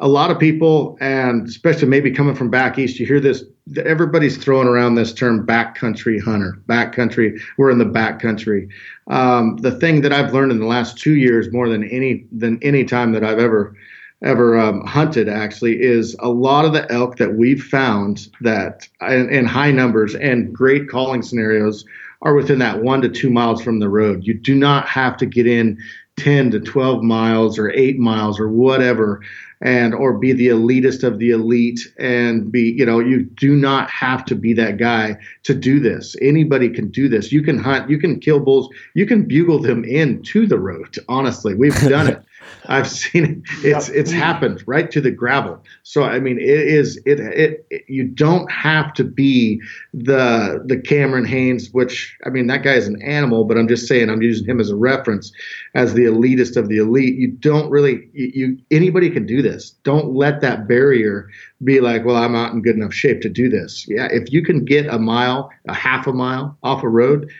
A 0.00 0.08
lot 0.08 0.30
of 0.30 0.38
people, 0.40 0.98
and 1.00 1.46
especially 1.46 1.86
maybe 1.86 2.10
coming 2.10 2.34
from 2.34 2.50
back 2.50 2.78
east, 2.78 2.98
you 2.98 3.06
hear 3.06 3.20
this. 3.20 3.44
Everybody's 3.84 4.36
throwing 4.36 4.68
around 4.68 4.96
this 4.96 5.12
term 5.12 5.46
"backcountry 5.46 6.20
hunter." 6.20 6.58
Backcountry, 6.66 7.40
we're 7.56 7.70
in 7.70 7.78
the 7.78 7.84
backcountry 7.84 8.68
um, 9.08 9.56
the 9.58 9.72
thing 9.72 10.00
that 10.00 10.12
I've 10.12 10.32
learned 10.32 10.52
in 10.52 10.58
the 10.58 10.66
last 10.66 10.98
two 10.98 11.16
years 11.16 11.52
more 11.52 11.68
than 11.68 11.84
any 11.84 12.26
than 12.32 12.58
any 12.62 12.84
time 12.84 13.12
that 13.12 13.24
I've 13.24 13.38
ever 13.38 13.76
ever 14.22 14.58
um, 14.58 14.84
hunted 14.86 15.28
actually 15.28 15.82
is 15.82 16.16
a 16.20 16.28
lot 16.28 16.64
of 16.64 16.72
the 16.72 16.90
elk 16.90 17.18
that 17.18 17.34
we've 17.34 17.62
found 17.62 18.28
that 18.40 18.88
in, 19.02 19.28
in, 19.28 19.44
high 19.44 19.70
numbers 19.70 20.14
and 20.14 20.54
great 20.54 20.88
calling 20.88 21.20
scenarios 21.20 21.84
are 22.22 22.34
within 22.34 22.58
that 22.58 22.82
one 22.82 23.02
to 23.02 23.08
two 23.10 23.28
miles 23.28 23.62
from 23.62 23.80
the 23.80 23.88
road. 23.88 24.24
You 24.24 24.32
do 24.32 24.54
not 24.54 24.88
have 24.88 25.18
to 25.18 25.26
get 25.26 25.46
in 25.46 25.78
10 26.16 26.52
to 26.52 26.60
12 26.60 27.02
miles 27.02 27.58
or 27.58 27.70
eight 27.70 27.98
miles 27.98 28.38
or 28.38 28.48
whatever 28.48 29.20
and 29.60 29.94
or 29.94 30.16
be 30.16 30.32
the 30.32 30.48
elitist 30.48 31.02
of 31.02 31.18
the 31.18 31.30
elite 31.30 31.80
and 31.98 32.52
be 32.52 32.72
you 32.76 32.84
know 32.86 33.00
you 33.00 33.24
do 33.24 33.56
not 33.56 33.90
have 33.90 34.24
to 34.24 34.34
be 34.34 34.52
that 34.52 34.76
guy 34.76 35.16
to 35.42 35.54
do 35.54 35.80
this. 35.80 36.14
Anybody 36.20 36.68
can 36.68 36.88
do 36.88 37.08
this. 37.08 37.32
You 37.32 37.42
can 37.42 37.58
hunt 37.58 37.90
you 37.90 37.98
can 37.98 38.20
kill 38.20 38.40
bulls. 38.40 38.68
You 38.94 39.06
can 39.06 39.26
bugle 39.26 39.58
them 39.58 39.84
into 39.84 40.46
the 40.46 40.58
road 40.58 40.96
honestly. 41.08 41.54
We've 41.54 41.78
done 41.88 42.08
it 42.08 42.22
I've 42.66 42.88
seen 42.88 43.24
it. 43.24 43.38
It's 43.64 43.88
it's 43.88 44.10
happened 44.10 44.62
right 44.66 44.90
to 44.90 45.00
the 45.00 45.10
gravel. 45.10 45.62
So 45.82 46.02
I 46.04 46.20
mean, 46.20 46.38
it 46.38 46.48
is 46.48 46.96
it, 47.04 47.20
it, 47.20 47.66
it 47.70 47.84
you 47.88 48.04
don't 48.04 48.50
have 48.50 48.92
to 48.94 49.04
be 49.04 49.60
the 49.92 50.62
the 50.66 50.78
Cameron 50.78 51.24
Hanes, 51.24 51.70
which 51.72 52.16
I 52.24 52.30
mean 52.30 52.46
that 52.48 52.62
guy 52.62 52.74
is 52.74 52.88
an 52.88 53.00
animal, 53.02 53.44
but 53.44 53.56
I'm 53.56 53.68
just 53.68 53.86
saying 53.86 54.10
I'm 54.10 54.22
using 54.22 54.46
him 54.46 54.60
as 54.60 54.70
a 54.70 54.76
reference 54.76 55.32
as 55.74 55.94
the 55.94 56.04
elitist 56.04 56.56
of 56.56 56.68
the 56.68 56.78
elite. 56.78 57.16
You 57.16 57.28
don't 57.28 57.70
really 57.70 58.08
you, 58.12 58.30
you 58.34 58.58
anybody 58.70 59.10
can 59.10 59.26
do 59.26 59.42
this. 59.42 59.70
Don't 59.82 60.14
let 60.14 60.40
that 60.40 60.66
barrier 60.66 61.28
be 61.62 61.80
like, 61.80 62.04
well, 62.04 62.16
I'm 62.16 62.32
not 62.32 62.52
in 62.52 62.62
good 62.62 62.76
enough 62.76 62.92
shape 62.92 63.20
to 63.22 63.28
do 63.28 63.48
this. 63.48 63.86
Yeah, 63.88 64.08
if 64.10 64.32
you 64.32 64.42
can 64.42 64.64
get 64.64 64.86
a 64.86 64.98
mile, 64.98 65.50
a 65.68 65.74
half 65.74 66.06
a 66.06 66.12
mile 66.12 66.56
off 66.62 66.82
a 66.82 66.88
road, 66.88 67.30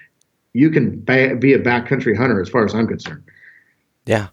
you 0.55 0.71
can 0.71 1.01
be 1.01 1.53
a 1.53 1.59
backcountry 1.59 2.17
hunter, 2.17 2.41
as 2.41 2.49
far 2.49 2.65
as 2.65 2.75
I'm 2.75 2.87
concerned. 2.87 3.25
Yeah. 4.07 4.29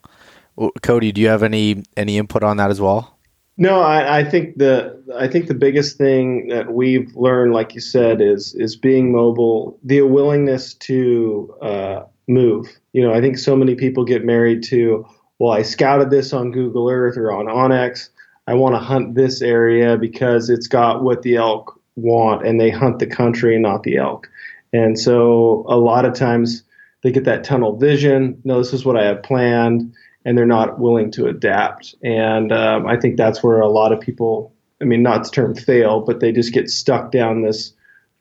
Cody, 0.82 1.12
do 1.12 1.22
you 1.22 1.28
have 1.28 1.43
any 1.43 1.84
any 1.97 2.18
input 2.18 2.43
on 2.43 2.57
that 2.57 2.72
as 2.72 2.82
well? 2.82 3.18
No, 3.57 3.82
I, 3.82 4.20
I, 4.20 4.24
think 4.24 4.57
the 4.57 5.03
I 5.16 5.28
think 5.28 5.47
the 5.47 5.53
biggest 5.53 5.97
thing 5.97 6.47
that 6.47 6.74
we've 6.74 7.14
learned, 7.16 7.53
like 7.53 7.76
you 7.76 7.82
said, 7.82 8.22
is 8.22 8.55
is 8.55 8.76
being 8.76 9.12
mobile, 9.12 9.78
the 9.84 10.01
willingness 10.01 10.74
to 10.76 11.53
uh, 11.62 12.03
move. 12.28 12.68
You 12.93 13.03
know, 13.03 13.14
I 13.14 13.22
think 13.22 13.38
so 13.38 13.55
many 13.55 13.76
people 13.76 14.03
get 14.03 14.26
married 14.26 14.64
to, 14.64 15.05
well, 15.38 15.51
I 15.51 15.62
scouted 15.62 16.09
this 16.09 16.34
on 16.34 16.51
Google 16.51 16.89
Earth 16.89 17.18
or 17.18 17.32
on 17.32 17.45
onX. 17.45 18.09
I 18.47 18.53
want 18.55 18.74
to 18.76 18.80
hunt 18.80 19.16
this 19.16 19.41
area 19.41 19.97
because 19.97 20.49
it's 20.49 20.68
got 20.68 21.03
what 21.03 21.22
the 21.22 21.36
elk 21.36 21.80
want, 21.95 22.47
and 22.47 22.59
they 22.59 22.70
hunt 22.72 22.99
the 22.99 23.07
country 23.07 23.59
not 23.59 23.84
the 23.84 23.97
elk. 23.97 24.28
And 24.74 24.97
so 24.97 25.66
a 25.68 25.78
lot 25.78 26.05
of 26.05 26.14
times 26.14 26.64
they 27.03 27.12
get 27.12 27.26
that 27.26 27.43
tunnel 27.43 27.78
vision. 27.78 28.41
No, 28.43 28.57
this 28.57 28.74
is 28.74 28.86
what 28.86 28.97
I 28.97 29.05
have 29.05 29.22
planned 29.24 29.93
and 30.26 30.38
they're 30.38 30.45
not 30.45 30.80
willing 30.80 31.11
to 31.11 31.28
adapt. 31.28 31.95
And 32.03 32.51
um, 32.51 32.86
I 32.88 32.97
think 32.97 33.17
that's 33.17 33.41
where 33.43 33.59
a 33.59 33.69
lot 33.69 33.91
of 33.91 33.99
people, 33.99 34.53
I 34.82 34.86
mean, 34.86 35.01
not 35.01 35.24
to 35.24 35.32
term 35.32 35.55
fail, 35.55 36.01
but 36.01 36.19
they 36.19 36.32
just 36.32 36.53
get 36.53 36.69
stuck 36.69 37.11
down 37.11 37.41
this. 37.41 37.74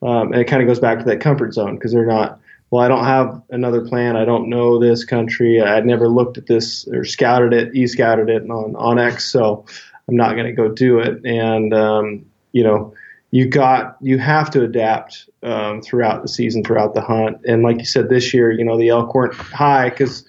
Um, 0.03 0.33
and 0.33 0.41
it 0.41 0.47
kind 0.47 0.63
of 0.63 0.69
goes 0.69 0.81
back 0.81 0.99
to 0.99 1.05
that 1.05 1.21
comfort 1.21 1.53
zone 1.53 1.75
because 1.75 1.93
they're 1.93 2.07
not, 2.07 2.41
well, 2.71 2.83
I 2.83 2.89
don't 2.89 3.05
have 3.05 3.43
another 3.51 3.87
plan. 3.87 4.17
I 4.17 4.25
don't 4.25 4.49
know 4.49 4.79
this 4.79 5.05
country. 5.05 5.61
I'd 5.61 5.85
never 5.85 6.09
looked 6.09 6.39
at 6.39 6.47
this 6.47 6.89
or 6.89 7.05
scouted 7.05 7.53
it, 7.53 7.75
e 7.75 7.87
scouted 7.87 8.31
it 8.31 8.49
on, 8.49 8.73
onX. 8.75 9.23
So 9.23 9.67
I'm 10.09 10.17
not 10.17 10.35
going 10.35 10.47
to 10.47 10.53
go 10.53 10.69
do 10.69 11.01
it. 11.01 11.25
And, 11.25 11.75
um, 11.75 12.25
you 12.53 12.65
know, 12.65 12.95
you 13.31 13.47
got, 13.47 13.97
you 14.01 14.19
have 14.19 14.51
to 14.53 14.63
adapt 14.63 15.29
um, 15.43 15.83
throughout 15.83 16.23
the 16.23 16.29
season, 16.29 16.65
throughout 16.65 16.95
the 16.95 17.01
hunt. 17.01 17.39
And 17.47 17.63
like 17.63 17.79
you 17.79 17.85
said, 17.85 18.09
this 18.09 18.33
year, 18.33 18.51
you 18.51 18.65
know, 18.65 18.79
the 18.79 18.89
elk 18.89 19.15
weren't 19.15 19.35
high 19.35 19.91
because 19.91 20.25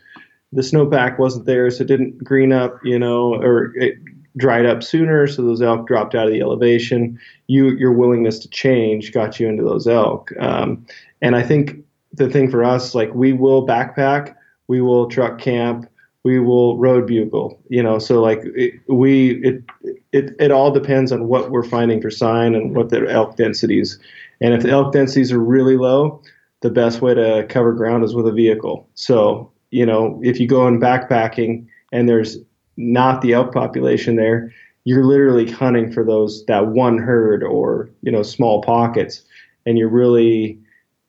the 0.53 0.61
snowpack 0.61 1.17
wasn't 1.17 1.45
there, 1.45 1.69
so 1.69 1.83
it 1.83 1.87
didn't 1.87 2.23
green 2.23 2.51
up, 2.51 2.79
you 2.83 2.99
know, 2.99 3.35
or 3.35 3.75
it 3.77 3.95
dried 4.37 4.65
up 4.65 4.81
sooner, 4.81 5.27
so 5.27 5.41
those 5.41 5.61
elk 5.61 5.87
dropped 5.87 6.15
out 6.15 6.27
of 6.27 6.33
the 6.33 6.41
elevation. 6.41 7.19
You 7.47 7.69
your 7.71 7.91
willingness 7.91 8.39
to 8.39 8.49
change 8.49 9.11
got 9.11 9.39
you 9.39 9.47
into 9.47 9.63
those 9.63 9.87
elk, 9.87 10.31
um, 10.39 10.85
and 11.21 11.35
I 11.35 11.43
think 11.43 11.83
the 12.13 12.29
thing 12.29 12.49
for 12.49 12.63
us, 12.63 12.93
like 12.93 13.13
we 13.13 13.33
will 13.33 13.65
backpack, 13.65 14.35
we 14.67 14.81
will 14.81 15.07
truck 15.07 15.39
camp, 15.39 15.89
we 16.23 16.39
will 16.39 16.77
road 16.77 17.07
bugle, 17.07 17.59
you 17.69 17.81
know. 17.81 17.99
So 17.99 18.21
like 18.21 18.41
it, 18.43 18.73
we 18.87 19.41
it 19.43 19.63
it 20.11 20.35
it 20.39 20.51
all 20.51 20.71
depends 20.71 21.11
on 21.11 21.27
what 21.27 21.51
we're 21.51 21.63
finding 21.63 22.01
for 22.01 22.09
sign 22.09 22.55
and 22.55 22.75
what 22.75 22.89
the 22.89 23.09
elk 23.09 23.37
densities, 23.37 23.99
and 24.39 24.53
if 24.53 24.63
the 24.63 24.69
elk 24.69 24.93
densities 24.93 25.31
are 25.31 25.39
really 25.39 25.77
low, 25.77 26.21
the 26.61 26.69
best 26.69 27.01
way 27.01 27.13
to 27.13 27.45
cover 27.49 27.73
ground 27.73 28.03
is 28.03 28.13
with 28.13 28.27
a 28.27 28.31
vehicle. 28.31 28.87
So 28.93 29.50
you 29.71 29.85
know, 29.85 30.19
if 30.23 30.39
you 30.39 30.47
go 30.47 30.67
in 30.67 30.79
backpacking 30.79 31.65
and 31.91 32.07
there's 32.07 32.37
not 32.77 33.21
the 33.21 33.33
elk 33.33 33.53
population 33.53 34.15
there, 34.15 34.53
you're 34.83 35.05
literally 35.05 35.49
hunting 35.49 35.91
for 35.91 36.03
those 36.03 36.45
that 36.45 36.67
one 36.67 36.97
herd 36.97 37.43
or 37.43 37.89
you 38.01 38.11
know 38.11 38.23
small 38.23 38.61
pockets, 38.61 39.23
and 39.65 39.77
you're 39.77 39.89
really 39.89 40.59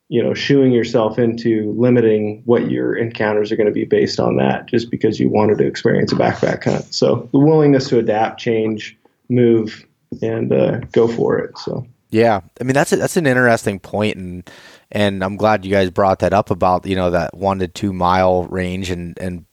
you 0.08 0.22
know 0.22 0.34
shooing 0.34 0.72
yourself 0.72 1.18
into 1.18 1.74
limiting 1.76 2.42
what 2.44 2.70
your 2.70 2.94
encounters 2.96 3.50
are 3.50 3.56
going 3.56 3.66
to 3.66 3.72
be 3.72 3.84
based 3.84 4.20
on 4.20 4.36
that, 4.36 4.66
just 4.66 4.90
because 4.90 5.18
you 5.18 5.28
wanted 5.28 5.58
to 5.58 5.66
experience 5.66 6.12
a 6.12 6.16
backpack 6.16 6.64
hunt. 6.64 6.94
So 6.94 7.28
the 7.32 7.38
willingness 7.38 7.88
to 7.88 7.98
adapt, 7.98 8.38
change, 8.38 8.96
move, 9.28 9.86
and 10.20 10.52
uh, 10.52 10.78
go 10.92 11.08
for 11.08 11.38
it. 11.38 11.58
So. 11.58 11.86
Yeah, 12.12 12.42
I 12.60 12.64
mean 12.64 12.74
that's 12.74 12.92
a, 12.92 12.96
that's 12.96 13.16
an 13.16 13.26
interesting 13.26 13.80
point, 13.80 14.16
and 14.16 14.50
and 14.90 15.24
I'm 15.24 15.36
glad 15.36 15.64
you 15.64 15.70
guys 15.70 15.90
brought 15.90 16.18
that 16.18 16.34
up 16.34 16.50
about 16.50 16.84
you 16.86 16.94
know 16.94 17.10
that 17.10 17.34
one 17.34 17.58
to 17.60 17.68
two 17.68 17.92
mile 17.94 18.44
range 18.44 18.90
and 18.90 19.18
and 19.18 19.46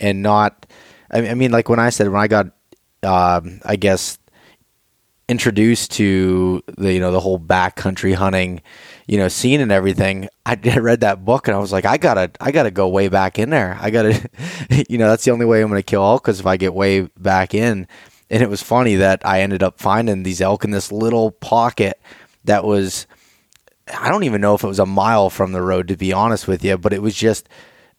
and 0.00 0.22
not. 0.22 0.66
I 1.12 1.34
mean, 1.34 1.52
like 1.52 1.68
when 1.68 1.78
I 1.80 1.90
said 1.90 2.08
when 2.08 2.20
I 2.20 2.28
got, 2.28 2.46
um, 3.04 3.60
I 3.64 3.76
guess, 3.76 4.18
introduced 5.28 5.92
to 5.92 6.62
the 6.76 6.92
you 6.92 7.00
know 7.00 7.12
the 7.12 7.20
whole 7.20 7.38
backcountry 7.38 8.14
hunting, 8.14 8.60
you 9.06 9.16
know, 9.18 9.28
scene 9.28 9.60
and 9.60 9.70
everything. 9.72 10.28
I 10.44 10.54
read 10.76 11.00
that 11.00 11.24
book 11.24 11.46
and 11.48 11.56
I 11.56 11.60
was 11.60 11.72
like, 11.72 11.84
I 11.84 11.96
gotta, 11.96 12.30
I 12.40 12.50
gotta 12.50 12.70
go 12.72 12.88
way 12.88 13.08
back 13.08 13.38
in 13.38 13.50
there. 13.50 13.78
I 13.80 13.90
gotta, 13.90 14.28
you 14.88 14.98
know, 14.98 15.08
that's 15.08 15.24
the 15.24 15.30
only 15.30 15.46
way 15.46 15.62
I'm 15.62 15.68
gonna 15.68 15.82
kill 15.82 16.02
all. 16.02 16.18
because 16.18 16.40
if 16.40 16.46
I 16.46 16.56
get 16.56 16.74
way 16.74 17.02
back 17.18 17.54
in, 17.54 17.86
and 18.30 18.42
it 18.42 18.48
was 18.48 18.62
funny 18.62 18.94
that 18.96 19.26
I 19.26 19.42
ended 19.42 19.62
up 19.62 19.78
finding 19.78 20.22
these 20.22 20.40
elk 20.40 20.64
in 20.64 20.70
this 20.70 20.92
little 20.92 21.32
pocket 21.32 22.00
that 22.44 22.64
was 22.64 23.06
I 23.92 24.08
don't 24.08 24.22
even 24.22 24.40
know 24.40 24.54
if 24.54 24.62
it 24.62 24.68
was 24.68 24.78
a 24.78 24.86
mile 24.86 25.30
from 25.30 25.52
the 25.52 25.62
road 25.62 25.88
to 25.88 25.96
be 25.96 26.12
honest 26.12 26.46
with 26.46 26.64
you, 26.64 26.78
but 26.78 26.92
it 26.92 27.02
was 27.02 27.14
just 27.14 27.48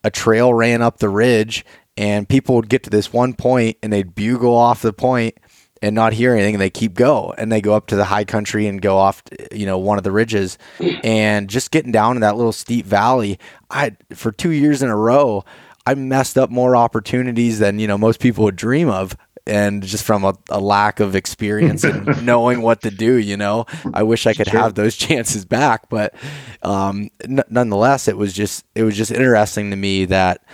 a 0.03 0.09
trail 0.09 0.53
ran 0.53 0.81
up 0.81 0.99
the 0.99 1.09
ridge 1.09 1.65
and 1.97 2.27
people 2.27 2.55
would 2.55 2.69
get 2.69 2.83
to 2.83 2.89
this 2.89 3.11
one 3.11 3.33
point 3.33 3.77
and 3.83 3.91
they'd 3.91 4.15
bugle 4.15 4.55
off 4.55 4.81
the 4.81 4.93
point 4.93 5.37
and 5.81 5.93
not 5.93 6.13
hear 6.13 6.33
anything 6.33 6.55
and 6.55 6.61
they 6.61 6.69
keep 6.69 6.93
go. 6.93 7.33
And 7.37 7.51
they 7.51 7.59
go 7.59 7.73
up 7.73 7.87
to 7.87 7.95
the 7.95 8.05
high 8.05 8.23
country 8.23 8.67
and 8.67 8.81
go 8.81 8.97
off 8.97 9.21
you 9.51 9.65
know 9.65 9.77
one 9.77 9.97
of 9.97 10.03
the 10.03 10.11
ridges. 10.11 10.57
And 11.03 11.49
just 11.49 11.71
getting 11.71 11.91
down 11.91 12.15
in 12.15 12.21
that 12.21 12.37
little 12.37 12.53
steep 12.53 12.85
valley 12.85 13.37
I 13.69 13.97
for 14.13 14.31
2 14.31 14.51
years 14.51 14.81
in 14.81 14.89
a 14.89 14.97
row 14.97 15.43
I 15.85 15.95
messed 15.95 16.37
up 16.37 16.49
more 16.49 16.75
opportunities 16.75 17.59
than 17.59 17.79
you 17.79 17.87
know 17.87 17.97
most 17.97 18.19
people 18.19 18.45
would 18.45 18.55
dream 18.55 18.87
of 18.87 19.17
and 19.47 19.83
just 19.83 20.03
from 20.03 20.23
a, 20.23 20.33
a 20.49 20.59
lack 20.59 20.99
of 20.99 21.15
experience 21.15 21.83
and 21.83 22.25
knowing 22.25 22.61
what 22.61 22.81
to 22.81 22.91
do, 22.91 23.15
you 23.15 23.37
know, 23.37 23.65
I 23.93 24.03
wish 24.03 24.27
I 24.27 24.33
could 24.33 24.47
sure. 24.47 24.59
have 24.59 24.75
those 24.75 24.95
chances 24.97 25.45
back. 25.45 25.89
But 25.89 26.13
um, 26.61 27.09
n- 27.23 27.43
nonetheless, 27.49 28.07
it 28.07 28.17
was 28.17 28.33
just 28.33 28.65
it 28.75 28.83
was 28.83 28.95
just 28.95 29.11
interesting 29.11 29.71
to 29.71 29.75
me 29.75 30.05
that 30.05 30.45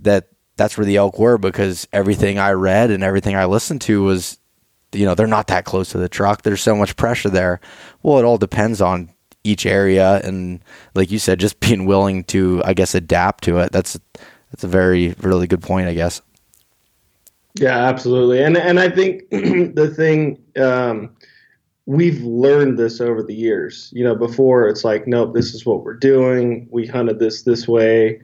that 0.00 0.28
that's 0.56 0.76
where 0.76 0.84
the 0.84 0.96
elk 0.96 1.18
were 1.18 1.38
because 1.38 1.88
everything 1.92 2.38
I 2.38 2.50
read 2.50 2.90
and 2.90 3.02
everything 3.02 3.36
I 3.36 3.46
listened 3.46 3.80
to 3.82 4.02
was, 4.02 4.38
you 4.92 5.06
know, 5.06 5.14
they're 5.14 5.26
not 5.26 5.46
that 5.46 5.64
close 5.64 5.90
to 5.90 5.98
the 5.98 6.08
truck. 6.08 6.42
There's 6.42 6.62
so 6.62 6.76
much 6.76 6.96
pressure 6.96 7.30
there. 7.30 7.60
Well, 8.02 8.18
it 8.18 8.24
all 8.24 8.38
depends 8.38 8.80
on 8.80 9.10
each 9.44 9.64
area 9.64 10.20
and, 10.24 10.60
like 10.94 11.10
you 11.10 11.18
said, 11.18 11.38
just 11.40 11.60
being 11.60 11.86
willing 11.86 12.24
to, 12.24 12.60
I 12.64 12.74
guess, 12.74 12.94
adapt 12.94 13.44
to 13.44 13.58
it. 13.58 13.72
That's 13.72 13.98
that's 14.50 14.64
a 14.64 14.68
very 14.68 15.14
really 15.20 15.46
good 15.46 15.62
point, 15.62 15.88
I 15.88 15.94
guess. 15.94 16.20
Yeah, 17.54 17.76
absolutely. 17.76 18.42
And 18.42 18.56
and 18.56 18.78
I 18.78 18.88
think 18.88 19.28
the 19.30 19.92
thing 19.94 20.42
um, 20.60 21.10
we've 21.86 22.22
learned 22.22 22.78
this 22.78 23.00
over 23.00 23.22
the 23.22 23.34
years. 23.34 23.90
You 23.92 24.04
know, 24.04 24.14
before 24.14 24.68
it's 24.68 24.84
like, 24.84 25.06
nope, 25.06 25.34
this 25.34 25.54
is 25.54 25.64
what 25.64 25.82
we're 25.84 25.94
doing. 25.94 26.68
We 26.70 26.86
hunted 26.86 27.18
this 27.18 27.42
this 27.42 27.66
way, 27.66 28.22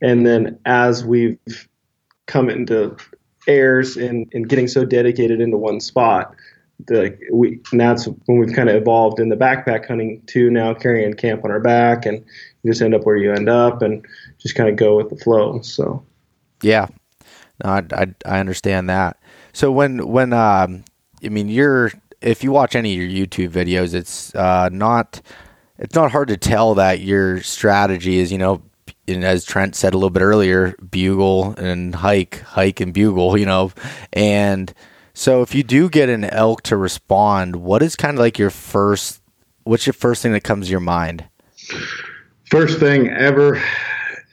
and 0.00 0.26
then 0.26 0.58
as 0.66 1.04
we've 1.04 1.68
come 2.26 2.48
into 2.48 2.96
airs 3.46 3.96
and, 3.96 4.30
and 4.32 4.48
getting 4.48 4.68
so 4.68 4.84
dedicated 4.84 5.40
into 5.40 5.56
one 5.56 5.80
spot, 5.80 6.34
the 6.86 7.16
we 7.32 7.60
and 7.72 7.80
that's 7.80 8.06
when 8.26 8.38
we've 8.38 8.54
kind 8.54 8.68
of 8.68 8.76
evolved 8.76 9.20
in 9.20 9.28
the 9.28 9.36
backpack 9.36 9.86
hunting 9.86 10.22
to 10.26 10.50
now 10.50 10.74
carrying 10.74 11.14
camp 11.14 11.44
on 11.44 11.50
our 11.50 11.60
back 11.60 12.04
and 12.04 12.24
you 12.62 12.70
just 12.70 12.82
end 12.82 12.94
up 12.94 13.04
where 13.04 13.16
you 13.16 13.32
end 13.32 13.48
up 13.48 13.80
and 13.80 14.04
just 14.38 14.54
kind 14.54 14.68
of 14.68 14.76
go 14.76 14.96
with 14.96 15.08
the 15.08 15.16
flow. 15.16 15.60
So 15.62 16.04
yeah, 16.62 16.88
no, 17.62 17.70
I, 17.70 17.82
I, 17.92 18.14
I 18.26 18.40
understand 18.40 18.88
that. 18.90 19.18
So 19.52 19.70
when 19.70 20.06
when 20.08 20.32
um, 20.32 20.84
I 21.22 21.28
mean 21.28 21.48
you're 21.48 21.92
if 22.20 22.42
you 22.42 22.52
watch 22.52 22.74
any 22.74 22.94
of 22.94 23.00
your 23.00 23.26
YouTube 23.26 23.50
videos, 23.50 23.94
it's 23.94 24.34
uh, 24.34 24.68
not 24.72 25.20
it's 25.78 25.94
not 25.94 26.10
hard 26.10 26.28
to 26.28 26.36
tell 26.36 26.74
that 26.74 27.00
your 27.00 27.42
strategy 27.42 28.18
is 28.18 28.32
you 28.32 28.38
know 28.38 28.62
and 29.06 29.24
as 29.24 29.44
Trent 29.44 29.76
said 29.76 29.92
a 29.92 29.98
little 29.98 30.10
bit 30.10 30.22
earlier, 30.22 30.74
bugle 30.90 31.54
and 31.58 31.94
hike, 31.94 32.40
hike 32.40 32.80
and 32.80 32.94
bugle, 32.94 33.38
you 33.38 33.44
know, 33.44 33.70
and 34.12 34.72
so 35.14 35.42
if 35.42 35.54
you 35.54 35.62
do 35.62 35.88
get 35.88 36.08
an 36.08 36.24
elk 36.24 36.62
to 36.64 36.76
respond, 36.76 37.56
what 37.56 37.82
is 37.82 37.94
kind 37.94 38.14
of 38.14 38.20
like 38.20 38.38
your 38.38 38.50
first? 38.50 39.22
What's 39.62 39.86
your 39.86 39.92
first 39.94 40.22
thing 40.22 40.32
that 40.32 40.42
comes 40.42 40.66
to 40.66 40.70
your 40.70 40.80
mind? 40.80 41.24
First 42.50 42.80
thing 42.80 43.08
ever 43.08 43.62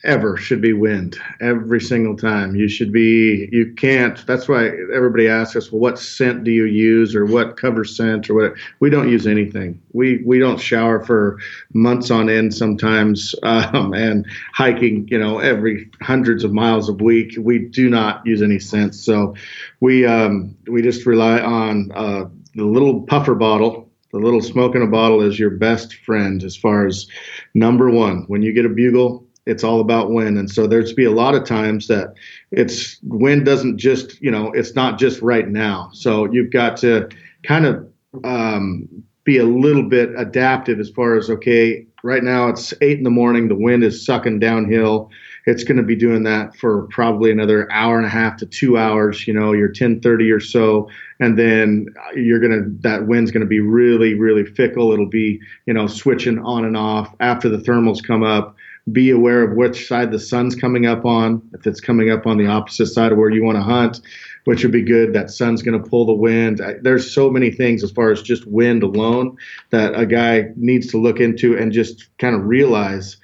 ever 0.03 0.35
should 0.37 0.61
be 0.61 0.73
wind 0.73 1.17
every 1.39 1.79
single 1.79 2.15
time. 2.15 2.55
You 2.55 2.67
should 2.67 2.91
be, 2.91 3.49
you 3.51 3.73
can't. 3.73 4.25
That's 4.25 4.47
why 4.47 4.67
everybody 4.93 5.27
asks 5.27 5.55
us, 5.55 5.71
well, 5.71 5.81
what 5.81 5.99
scent 5.99 6.43
do 6.43 6.51
you 6.51 6.65
use 6.65 7.15
or 7.15 7.25
what 7.25 7.57
cover 7.57 7.83
scent 7.83 8.29
or 8.29 8.33
what? 8.33 8.53
We 8.79 8.89
don't 8.89 9.09
use 9.09 9.27
anything. 9.27 9.81
We 9.93 10.23
we 10.25 10.39
don't 10.39 10.59
shower 10.59 11.03
for 11.03 11.39
months 11.73 12.11
on 12.11 12.29
end 12.29 12.53
sometimes, 12.53 13.35
um, 13.43 13.93
and 13.93 14.25
hiking, 14.53 15.07
you 15.09 15.19
know, 15.19 15.39
every 15.39 15.89
hundreds 16.01 16.43
of 16.43 16.51
miles 16.51 16.89
a 16.89 16.93
week. 16.93 17.35
We 17.39 17.59
do 17.59 17.89
not 17.89 18.25
use 18.25 18.41
any 18.41 18.59
scent. 18.59 18.95
So 18.95 19.35
we 19.79 20.05
um, 20.05 20.55
we 20.67 20.81
just 20.81 21.05
rely 21.05 21.39
on 21.39 21.91
uh, 21.93 22.25
the 22.55 22.65
little 22.65 23.01
puffer 23.03 23.35
bottle 23.35 23.87
the 24.11 24.19
little 24.19 24.41
smoke 24.41 24.75
in 24.75 24.81
a 24.81 24.87
bottle 24.87 25.21
is 25.21 25.39
your 25.39 25.51
best 25.51 25.95
friend 25.95 26.43
as 26.43 26.55
far 26.55 26.85
as 26.85 27.07
number 27.53 27.89
one. 27.89 28.25
When 28.27 28.41
you 28.41 28.51
get 28.51 28.65
a 28.65 28.69
bugle, 28.69 29.25
it's 29.51 29.63
all 29.63 29.81
about 29.81 30.09
wind 30.09 30.37
and 30.37 30.49
so 30.49 30.65
there's 30.65 30.93
be 30.93 31.05
a 31.05 31.11
lot 31.11 31.35
of 31.35 31.45
times 31.45 31.87
that 31.87 32.13
it's 32.51 32.97
wind 33.03 33.45
doesn't 33.45 33.77
just 33.77 34.21
you 34.21 34.31
know 34.31 34.51
it's 34.51 34.75
not 34.75 34.99
just 34.99 35.21
right 35.21 35.47
now. 35.47 35.89
So 35.93 36.31
you've 36.31 36.51
got 36.51 36.77
to 36.77 37.09
kind 37.43 37.65
of 37.65 37.87
um, 38.23 38.87
be 39.23 39.37
a 39.37 39.45
little 39.45 39.87
bit 39.87 40.09
adaptive 40.17 40.79
as 40.79 40.89
far 40.89 41.15
as 41.17 41.29
okay 41.29 41.85
right 42.03 42.23
now 42.23 42.47
it's 42.47 42.73
eight 42.81 42.97
in 42.97 43.03
the 43.03 43.09
morning 43.09 43.47
the 43.47 43.55
wind 43.55 43.83
is 43.83 44.05
sucking 44.05 44.39
downhill. 44.39 45.09
It's 45.47 45.63
going 45.63 45.77
to 45.77 45.83
be 45.83 45.95
doing 45.95 46.21
that 46.23 46.55
for 46.55 46.83
probably 46.91 47.31
another 47.31 47.71
hour 47.71 47.97
and 47.97 48.05
a 48.05 48.09
half 48.09 48.37
to 48.37 48.45
two 48.45 48.77
hours 48.77 49.27
you 49.27 49.33
know 49.33 49.53
you're 49.53 49.67
1030 49.67 50.31
or 50.31 50.39
so. 50.39 50.89
And 51.19 51.37
then 51.37 51.87
you're 52.15 52.39
going 52.39 52.51
to 52.51 52.69
that 52.81 53.05
wind's 53.05 53.31
going 53.31 53.41
to 53.41 53.47
be 53.47 53.59
really 53.59 54.15
really 54.15 54.45
fickle. 54.45 54.91
It'll 54.91 55.07
be 55.07 55.39
you 55.65 55.73
know 55.73 55.87
switching 55.87 56.39
on 56.39 56.65
and 56.65 56.75
off 56.75 57.13
after 57.19 57.47
the 57.47 57.57
thermals 57.57 58.03
come 58.03 58.23
up 58.23 58.55
be 58.91 59.11
aware 59.11 59.43
of 59.43 59.55
which 59.55 59.87
side 59.87 60.11
the 60.11 60.19
sun's 60.19 60.55
coming 60.55 60.85
up 60.85 61.05
on. 61.05 61.41
If 61.53 61.67
it's 61.67 61.79
coming 61.79 62.09
up 62.09 62.25
on 62.25 62.37
the 62.37 62.47
opposite 62.47 62.87
side 62.87 63.11
of 63.11 63.17
where 63.17 63.29
you 63.29 63.43
want 63.43 63.57
to 63.57 63.63
hunt, 63.63 64.01
which 64.45 64.63
would 64.63 64.71
be 64.71 64.81
good, 64.81 65.13
that 65.13 65.29
sun's 65.29 65.61
going 65.61 65.81
to 65.81 65.89
pull 65.89 66.05
the 66.05 66.13
wind. 66.13 66.61
I, 66.61 66.75
there's 66.81 67.13
so 67.13 67.29
many 67.29 67.51
things 67.51 67.83
as 67.83 67.91
far 67.91 68.11
as 68.11 68.21
just 68.21 68.47
wind 68.47 68.83
alone 68.83 69.37
that 69.69 69.93
a 69.99 70.05
guy 70.05 70.49
needs 70.55 70.87
to 70.87 70.97
look 70.97 71.19
into 71.19 71.55
and 71.57 71.71
just 71.71 72.09
kind 72.17 72.35
of 72.35 72.45
realize 72.45 73.17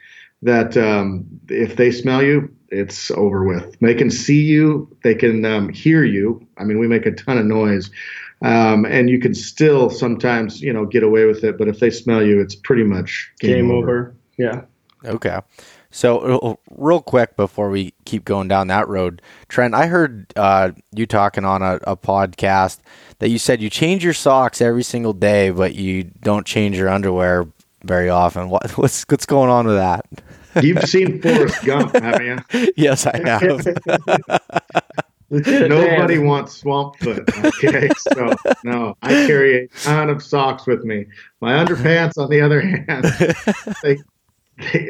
that 0.44 0.78
um, 0.78 1.26
if 1.50 1.76
they 1.76 1.92
smell 1.92 2.22
you, 2.22 2.54
it's 2.70 3.10
over 3.12 3.44
with. 3.44 3.80
They 3.80 3.96
can 3.96 4.12
see 4.12 4.42
you, 4.42 4.96
they 5.04 5.16
can 5.16 5.44
um, 5.46 5.70
hear 5.70 6.04
you. 6.04 6.46
I 6.58 6.66
mean, 6.66 6.80
we 6.80 6.88
make 6.88 7.06
a 7.06 7.12
ton 7.12 7.38
of 7.38 7.46
noise. 7.46 7.90
Um, 8.44 8.86
and 8.86 9.10
you 9.10 9.20
can 9.20 9.34
still 9.34 9.90
sometimes, 9.90 10.62
you 10.62 10.72
know, 10.72 10.86
get 10.86 11.02
away 11.02 11.26
with 11.26 11.44
it. 11.44 11.58
But 11.58 11.68
if 11.68 11.80
they 11.80 11.90
smell 11.90 12.24
you, 12.24 12.40
it's 12.40 12.54
pretty 12.54 12.84
much 12.84 13.32
game, 13.40 13.56
game 13.56 13.72
over. 13.72 13.78
over. 13.78 14.16
Yeah. 14.38 14.62
Okay. 15.06 15.40
So, 15.90 16.20
uh, 16.20 16.38
uh, 16.38 16.56
real 16.70 17.02
quick 17.02 17.36
before 17.36 17.70
we 17.70 17.94
keep 18.06 18.26
going 18.26 18.48
down 18.48 18.68
that 18.68 18.88
road, 18.88 19.22
Trent, 19.48 19.74
I 19.74 19.88
heard 19.88 20.32
uh, 20.36 20.72
you 20.92 21.06
talking 21.06 21.46
on 21.46 21.62
a, 21.62 21.80
a, 21.84 21.96
podcast 21.96 22.80
that 23.20 23.30
you 23.30 23.40
said 23.40 23.62
you 23.62 23.70
change 23.70 24.04
your 24.04 24.14
socks 24.14 24.62
every 24.62 24.84
single 24.84 25.14
day, 25.14 25.50
but 25.50 25.76
you 25.76 26.04
don't 26.04 26.46
change 26.46 26.78
your 26.78 26.90
underwear 26.90 27.48
very 27.84 28.10
often. 28.10 28.50
What, 28.50 28.70
what's 28.78 29.06
what's 29.08 29.26
going 29.26 29.50
on 29.50 29.66
with 29.66 29.78
that? 29.78 30.06
You've 30.62 30.84
seen 30.84 31.22
Forrest 31.24 31.64
Gump, 31.64 31.96
haven't 31.96 32.44
you? 32.52 32.74
yes, 32.76 33.06
I 33.06 33.18
have. 33.26 33.66
Nobody 35.30 36.20
wants 36.20 36.58
swamp 36.58 36.98
foot. 37.00 37.30
Okay, 37.46 37.90
so 37.98 38.34
no, 38.64 38.96
I 39.02 39.10
carry 39.28 39.66
a 39.66 39.68
ton 39.80 40.10
of 40.10 40.22
socks 40.24 40.66
with 40.68 40.84
me. 40.84 41.06
My 41.42 41.54
underpants, 41.54 42.18
on 42.18 42.30
the 42.30 42.42
other 42.42 42.62
hand, 42.62 43.04
they 43.84 43.98
I, 44.60 44.90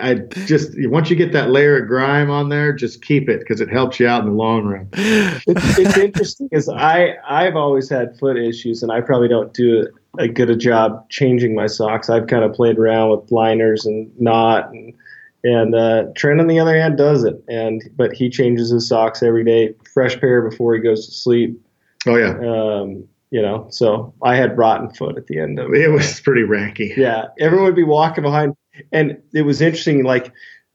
I, 0.00 0.10
I 0.10 0.14
just 0.46 0.70
once 0.88 1.10
you 1.10 1.16
get 1.16 1.32
that 1.32 1.50
layer 1.50 1.82
of 1.82 1.88
grime 1.88 2.30
on 2.30 2.48
there, 2.48 2.72
just 2.72 3.02
keep 3.02 3.28
it 3.28 3.40
because 3.40 3.60
it 3.60 3.68
helps 3.68 3.98
you 3.98 4.06
out 4.06 4.20
in 4.20 4.26
the 4.26 4.36
long 4.36 4.64
run. 4.64 4.88
It's, 4.92 5.78
it's 5.78 5.98
interesting 5.98 6.48
because 6.48 6.68
I 6.68 7.16
I've 7.28 7.56
always 7.56 7.88
had 7.88 8.16
foot 8.18 8.36
issues 8.36 8.84
and 8.84 8.92
I 8.92 9.00
probably 9.00 9.26
don't 9.26 9.52
do 9.52 9.88
a 10.18 10.28
good 10.28 10.48
a 10.48 10.56
job 10.56 11.08
changing 11.10 11.56
my 11.56 11.66
socks. 11.66 12.08
I've 12.08 12.28
kind 12.28 12.44
of 12.44 12.52
played 12.52 12.78
around 12.78 13.10
with 13.10 13.32
liners 13.32 13.84
and 13.84 14.10
not 14.20 14.70
and 14.70 14.94
and 15.42 15.74
uh, 15.74 16.04
Trent 16.14 16.40
on 16.40 16.46
the 16.46 16.60
other 16.60 16.78
hand 16.78 16.96
does 16.96 17.24
it 17.24 17.42
and 17.48 17.82
but 17.96 18.12
he 18.12 18.30
changes 18.30 18.70
his 18.70 18.86
socks 18.86 19.24
every 19.24 19.44
day, 19.44 19.74
fresh 19.92 20.20
pair 20.20 20.48
before 20.48 20.74
he 20.74 20.80
goes 20.80 21.06
to 21.06 21.12
sleep. 21.12 21.60
Oh 22.06 22.16
yeah. 22.16 22.38
Um, 22.38 23.08
you 23.32 23.42
know, 23.42 23.66
so 23.70 24.12
I 24.22 24.36
had 24.36 24.56
rotten 24.58 24.90
foot 24.90 25.16
at 25.16 25.26
the 25.26 25.38
end 25.38 25.58
of 25.58 25.72
it. 25.72 25.80
It 25.80 25.88
was 25.88 26.20
pretty 26.20 26.42
ranky. 26.42 26.96
Yeah, 26.96 27.26
everyone 27.38 27.66
would 27.66 27.76
be 27.76 27.84
walking 27.84 28.22
behind 28.22 28.56
and 28.92 29.20
it 29.32 29.42
was 29.42 29.60
interesting. 29.60 30.04
Like 30.04 30.32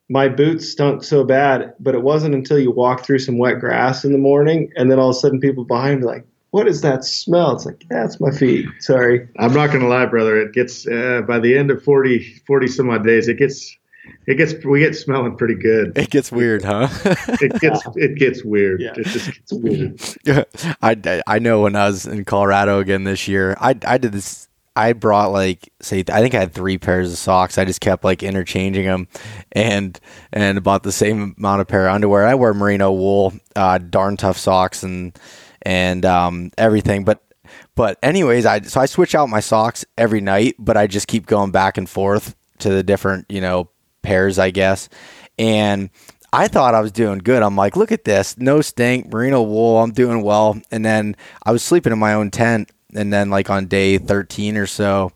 my 0.09 0.27
boots 0.27 0.69
stunk 0.69 1.03
so 1.03 1.23
bad, 1.23 1.73
but 1.79 1.95
it 1.95 2.03
wasn't 2.03 2.35
until 2.35 2.59
you 2.59 2.71
walk 2.71 3.03
through 3.03 3.19
some 3.19 3.37
wet 3.37 3.59
grass 3.59 4.05
in 4.05 4.11
the 4.11 4.17
morning, 4.17 4.71
and 4.75 4.91
then 4.91 4.99
all 4.99 5.09
of 5.09 5.15
a 5.15 5.19
sudden 5.19 5.39
people 5.39 5.65
behind 5.65 6.01
me 6.01 6.05
like, 6.05 6.25
"What 6.51 6.67
is 6.67 6.81
that 6.81 7.03
smell?" 7.03 7.55
It's 7.55 7.65
like, 7.65 7.83
"That's 7.89 8.19
my 8.19 8.31
feet." 8.31 8.67
Sorry. 8.79 9.27
I'm 9.39 9.53
not 9.53 9.71
gonna 9.71 9.87
lie, 9.87 10.05
brother. 10.05 10.39
It 10.39 10.53
gets 10.53 10.87
uh, 10.87 11.21
by 11.27 11.39
the 11.39 11.57
end 11.57 11.71
of 11.71 11.83
40, 11.83 12.41
40 12.45 12.67
some 12.67 12.89
odd 12.89 13.05
days, 13.05 13.27
it 13.27 13.37
gets 13.37 13.77
it 14.27 14.35
gets 14.35 14.53
we 14.65 14.79
get 14.79 14.95
smelling 14.95 15.35
pretty 15.35 15.55
good. 15.55 15.97
It 15.97 16.09
gets 16.09 16.31
weird, 16.31 16.63
huh? 16.63 16.87
it 17.05 17.59
gets 17.59 17.81
it 17.95 18.15
gets 18.15 18.43
weird. 18.43 18.81
Yeah. 18.81 18.93
It 18.97 19.05
just 19.05 19.33
gets 19.33 19.53
weird. 19.53 20.01
I, 20.81 21.21
I 21.27 21.39
know 21.39 21.61
when 21.61 21.75
I 21.75 21.87
was 21.87 22.05
in 22.05 22.25
Colorado 22.25 22.79
again 22.79 23.03
this 23.03 23.27
year, 23.27 23.55
I 23.59 23.75
I 23.85 23.97
did 23.97 24.11
this 24.11 24.47
I 24.75 24.93
brought 24.93 25.31
like 25.31 25.71
say 25.81 26.03
I 26.11 26.21
think 26.21 26.35
I 26.35 26.39
had 26.39 26.53
three 26.53 26.77
pairs 26.77 27.11
of 27.11 27.17
socks. 27.17 27.57
I 27.57 27.65
just 27.65 27.81
kept 27.81 28.03
like 28.03 28.23
interchanging 28.23 28.85
them, 28.85 29.07
and 29.53 29.99
and 30.33 30.61
bought 30.63 30.83
the 30.83 30.91
same 30.91 31.35
amount 31.37 31.61
of 31.61 31.67
pair 31.67 31.87
of 31.87 31.95
underwear. 31.95 32.25
I 32.25 32.35
wear 32.35 32.53
merino 32.53 32.91
wool, 32.91 33.33
uh, 33.55 33.77
darn 33.77 34.17
tough 34.17 34.37
socks 34.37 34.83
and 34.83 35.17
and 35.61 36.05
um, 36.05 36.51
everything. 36.57 37.05
But 37.05 37.23
but 37.75 37.97
anyways, 38.03 38.45
I 38.45 38.61
so 38.61 38.81
I 38.81 38.85
switch 38.85 39.15
out 39.15 39.29
my 39.29 39.39
socks 39.39 39.85
every 39.97 40.21
night, 40.21 40.55
but 40.59 40.75
I 40.75 40.87
just 40.87 41.07
keep 41.07 41.25
going 41.25 41.51
back 41.51 41.77
and 41.77 41.89
forth 41.89 42.35
to 42.59 42.69
the 42.69 42.83
different 42.83 43.25
you 43.29 43.41
know 43.41 43.69
pairs, 44.01 44.37
I 44.37 44.51
guess. 44.51 44.89
And 45.37 45.89
I 46.33 46.49
thought 46.49 46.75
I 46.75 46.81
was 46.81 46.91
doing 46.91 47.19
good. 47.19 47.41
I'm 47.43 47.55
like, 47.55 47.77
look 47.77 47.93
at 47.93 48.03
this, 48.03 48.37
no 48.37 48.59
stink, 48.59 49.07
merino 49.11 49.41
wool. 49.41 49.81
I'm 49.81 49.91
doing 49.91 50.21
well. 50.21 50.59
And 50.69 50.83
then 50.83 51.15
I 51.43 51.53
was 51.53 51.63
sleeping 51.63 51.93
in 51.93 51.99
my 51.99 52.13
own 52.13 52.29
tent 52.29 52.71
and 52.93 53.11
then 53.11 53.29
like 53.29 53.49
on 53.49 53.65
day 53.65 53.97
13 53.97 54.57
or 54.57 54.67
so, 54.67 55.11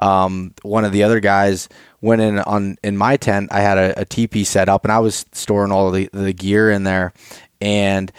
um, 0.00 0.54
one 0.62 0.84
of 0.84 0.92
the 0.92 1.02
other 1.02 1.20
guys 1.20 1.68
went 2.00 2.20
in 2.20 2.38
on 2.40 2.76
in 2.82 2.96
my 2.96 3.16
tent. 3.16 3.50
I 3.52 3.60
had 3.60 3.78
a, 3.78 4.00
a 4.00 4.04
teepee 4.04 4.44
set 4.44 4.68
up, 4.68 4.84
and 4.84 4.92
I 4.92 4.98
was 4.98 5.24
storing 5.32 5.72
all 5.72 5.90
the 5.90 6.08
the 6.12 6.32
gear 6.32 6.70
in 6.70 6.84
there, 6.84 7.12
and 7.60 8.12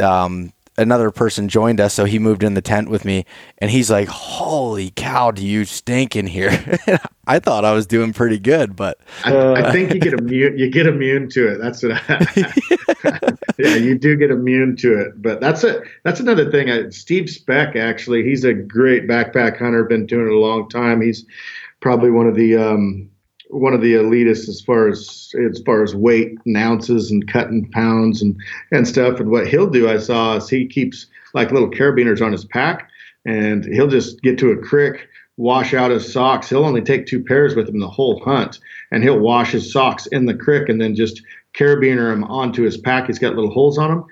um, 0.00 0.52
another 0.78 1.10
person 1.10 1.48
joined 1.48 1.80
us, 1.80 1.94
so 1.94 2.04
he 2.04 2.18
moved 2.18 2.42
in 2.42 2.54
the 2.54 2.62
tent 2.62 2.88
with 2.88 3.04
me, 3.04 3.24
and 3.58 3.70
he's 3.70 3.90
like, 3.90 4.08
"Holy 4.08 4.90
cow, 4.90 5.30
do 5.30 5.44
you 5.44 5.64
stink 5.64 6.16
in 6.16 6.26
here?" 6.26 6.78
I 7.26 7.38
thought 7.40 7.64
I 7.64 7.72
was 7.72 7.86
doing 7.86 8.12
pretty 8.12 8.38
good, 8.38 8.76
but 8.76 8.98
I, 9.24 9.54
I, 9.54 9.72
think 9.72 9.92
you 9.92 10.00
get 10.00 10.12
immune. 10.18 10.58
You 10.58 10.70
get 10.70 10.86
immune 10.86 11.28
to 11.30 11.52
it. 11.52 11.58
That's 11.58 11.82
what. 11.82 11.92
I, 12.08 13.32
yeah, 13.58 13.74
you 13.74 13.98
do 13.98 14.16
get 14.16 14.30
immune 14.30 14.76
to 14.76 15.00
it. 15.00 15.20
But 15.20 15.40
that's 15.40 15.64
it. 15.64 15.82
That's 16.04 16.20
another 16.20 16.50
thing. 16.50 16.70
I, 16.70 16.88
Steve 16.90 17.28
Speck, 17.28 17.74
actually, 17.74 18.22
he's 18.22 18.44
a 18.44 18.54
great 18.54 19.08
backpack 19.08 19.58
hunter. 19.58 19.84
Been 19.84 20.06
doing 20.06 20.26
it 20.26 20.32
a 20.32 20.38
long 20.38 20.68
time. 20.68 21.00
He's 21.00 21.24
probably 21.80 22.10
one 22.10 22.26
of 22.26 22.36
the 22.36 22.56
um, 22.56 23.10
one 23.48 23.74
of 23.74 23.80
the 23.80 23.94
elitists 23.94 24.48
as 24.48 24.60
far 24.60 24.88
as 24.88 25.32
as 25.50 25.60
far 25.64 25.82
as 25.82 25.94
weight 25.94 26.36
and 26.44 26.56
ounces 26.56 27.10
and 27.10 27.30
cutting 27.30 27.70
pounds 27.70 28.22
and 28.22 28.36
and 28.72 28.86
stuff. 28.86 29.20
And 29.20 29.30
what 29.30 29.46
he'll 29.46 29.70
do, 29.70 29.88
I 29.88 29.98
saw, 29.98 30.36
is 30.36 30.48
he 30.48 30.66
keeps 30.66 31.06
like 31.34 31.52
little 31.52 31.70
carabiners 31.70 32.24
on 32.24 32.32
his 32.32 32.44
pack, 32.44 32.90
and 33.24 33.64
he'll 33.64 33.88
just 33.88 34.22
get 34.22 34.38
to 34.38 34.50
a 34.50 34.56
crick, 34.56 35.08
wash 35.36 35.74
out 35.74 35.90
his 35.90 36.12
socks. 36.12 36.48
He'll 36.48 36.64
only 36.64 36.82
take 36.82 37.06
two 37.06 37.22
pairs 37.22 37.54
with 37.54 37.68
him 37.68 37.80
the 37.80 37.88
whole 37.88 38.20
hunt, 38.24 38.58
and 38.90 39.02
he'll 39.02 39.20
wash 39.20 39.52
his 39.52 39.72
socks 39.72 40.06
in 40.06 40.26
the 40.26 40.34
crick 40.34 40.68
and 40.68 40.80
then 40.80 40.94
just 40.94 41.22
carabiner 41.54 42.10
them 42.12 42.24
onto 42.24 42.62
his 42.62 42.76
pack. 42.76 43.06
He's 43.06 43.18
got 43.18 43.34
little 43.34 43.50
holes 43.50 43.78
on 43.78 43.90
them. 43.90 44.04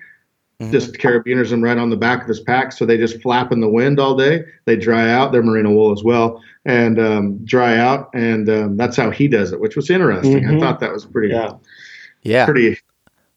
Mm-hmm. 0.60 0.72
Just 0.72 0.94
carabiners 0.94 1.50
them 1.50 1.62
right 1.62 1.76
on 1.76 1.90
the 1.90 1.96
back 1.96 2.22
of 2.22 2.28
his 2.28 2.40
pack, 2.40 2.72
so 2.72 2.86
they 2.86 2.96
just 2.96 3.20
flap 3.20 3.50
in 3.50 3.60
the 3.60 3.68
wind 3.68 3.98
all 3.98 4.16
day. 4.16 4.44
They 4.66 4.76
dry 4.76 5.10
out. 5.10 5.32
They're 5.32 5.42
merino 5.42 5.72
wool 5.72 5.92
as 5.92 6.04
well, 6.04 6.40
and 6.64 6.98
um, 6.98 7.44
dry 7.44 7.76
out, 7.76 8.10
and 8.14 8.48
um, 8.48 8.76
that's 8.76 8.96
how 8.96 9.10
he 9.10 9.28
does 9.28 9.52
it, 9.52 9.60
which 9.60 9.76
was 9.76 9.90
interesting. 9.90 10.40
Mm-hmm. 10.40 10.56
I 10.56 10.60
thought 10.60 10.80
that 10.80 10.92
was 10.92 11.04
pretty, 11.04 11.34
yeah, 11.34 11.52
yeah, 12.22 12.44
pretty. 12.44 12.78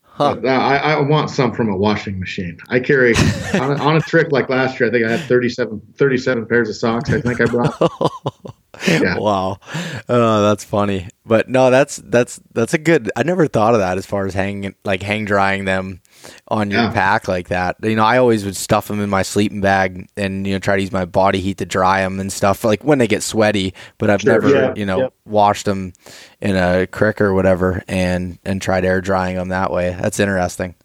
Huh. 0.04 0.36
Uh, 0.44 0.48
I, 0.48 0.94
I, 0.94 1.00
want 1.02 1.30
some 1.30 1.54
from 1.54 1.70
a 1.70 1.78
washing 1.78 2.20
machine. 2.20 2.58
I 2.70 2.80
carry 2.80 3.14
on, 3.54 3.72
a, 3.72 3.76
on, 3.76 3.98
a, 3.98 4.02
trip 4.02 4.32
like 4.32 4.50
last 4.50 4.80
year. 4.80 4.90
I 4.90 4.92
think 4.92 5.06
I 5.06 5.12
had 5.12 5.20
37, 5.28 5.80
37 5.96 6.48
pairs 6.48 6.70
of 6.70 6.76
socks. 6.76 7.12
I 7.12 7.22
think 7.22 7.40
I 7.40 7.46
brought. 7.46 7.80
yeah. 8.88 9.20
Wow, 9.20 9.60
oh, 10.10 10.42
that's 10.42 10.64
funny. 10.64 11.08
But 11.24 11.50
no, 11.50 11.70
that's 11.70 11.98
that's 11.98 12.42
that's 12.54 12.74
a 12.74 12.80
good. 12.80 13.12
I 13.16 13.24
never 13.24 13.46
thought 13.48 13.76
of 13.76 13.80
that 13.80 14.00
as 14.00 14.08
far 14.08 14.26
as 14.26 14.34
hanging 14.34 14.74
like 14.84 15.04
hang 15.04 15.26
drying 15.26 15.66
them 15.66 16.02
on 16.48 16.72
your 16.72 16.82
yeah. 16.82 16.92
pack 16.92 17.28
like 17.28 17.50
that. 17.50 17.78
You 17.84 17.96
know, 17.96 18.04
I 18.04 18.18
always 18.18 18.46
would 18.46 18.56
stuff 18.56 18.88
them 18.88 19.02
in 19.02 19.10
my 19.10 19.24
sleeping 19.24 19.62
bag 19.62 20.08
and 20.16 20.46
you 20.46 20.54
know 20.54 20.60
try 20.60 20.76
to 20.76 20.82
use 20.82 20.92
my 20.92 21.06
body 21.06 21.40
heat 21.40 21.58
to 21.60 21.66
dry 21.66 22.02
them 22.02 22.20
and 22.20 22.32
stuff 22.32 22.64
like 22.64 22.84
when 22.84 22.98
they 22.98 23.08
get 23.08 23.24
sweaty. 23.24 23.74
But 23.98 24.10
I've 24.10 24.22
sure, 24.22 24.34
never 24.34 24.50
yeah, 24.50 24.74
you 24.76 24.86
know 24.86 25.00
yep. 25.00 25.14
washed 25.26 25.66
them 25.66 25.94
in 26.42 26.56
a 26.56 26.88
crick 26.88 27.22
or 27.22 27.34
whatever 27.34 27.84
and 27.88 28.40
and 28.46 28.62
tried 28.62 28.86
air 28.86 29.02
drying 29.02 29.36
them 29.36 29.50
that 29.50 29.72
way. 29.72 29.96
That's 30.00 30.20
interesting. 30.20 30.76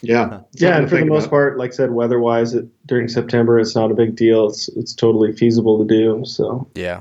Yeah, 0.00 0.40
yeah, 0.52 0.78
and 0.78 0.88
for 0.88 0.96
the 0.96 1.04
most 1.06 1.24
about. 1.24 1.30
part, 1.30 1.58
like 1.58 1.72
I 1.72 1.74
said, 1.74 1.90
weather-wise, 1.90 2.54
it, 2.54 2.66
during 2.86 3.08
September, 3.08 3.58
it's 3.58 3.74
not 3.74 3.90
a 3.90 3.94
big 3.94 4.14
deal. 4.14 4.46
It's 4.46 4.68
it's 4.76 4.94
totally 4.94 5.32
feasible 5.32 5.84
to 5.84 5.84
do. 5.84 6.22
So 6.24 6.70
yeah, 6.76 7.00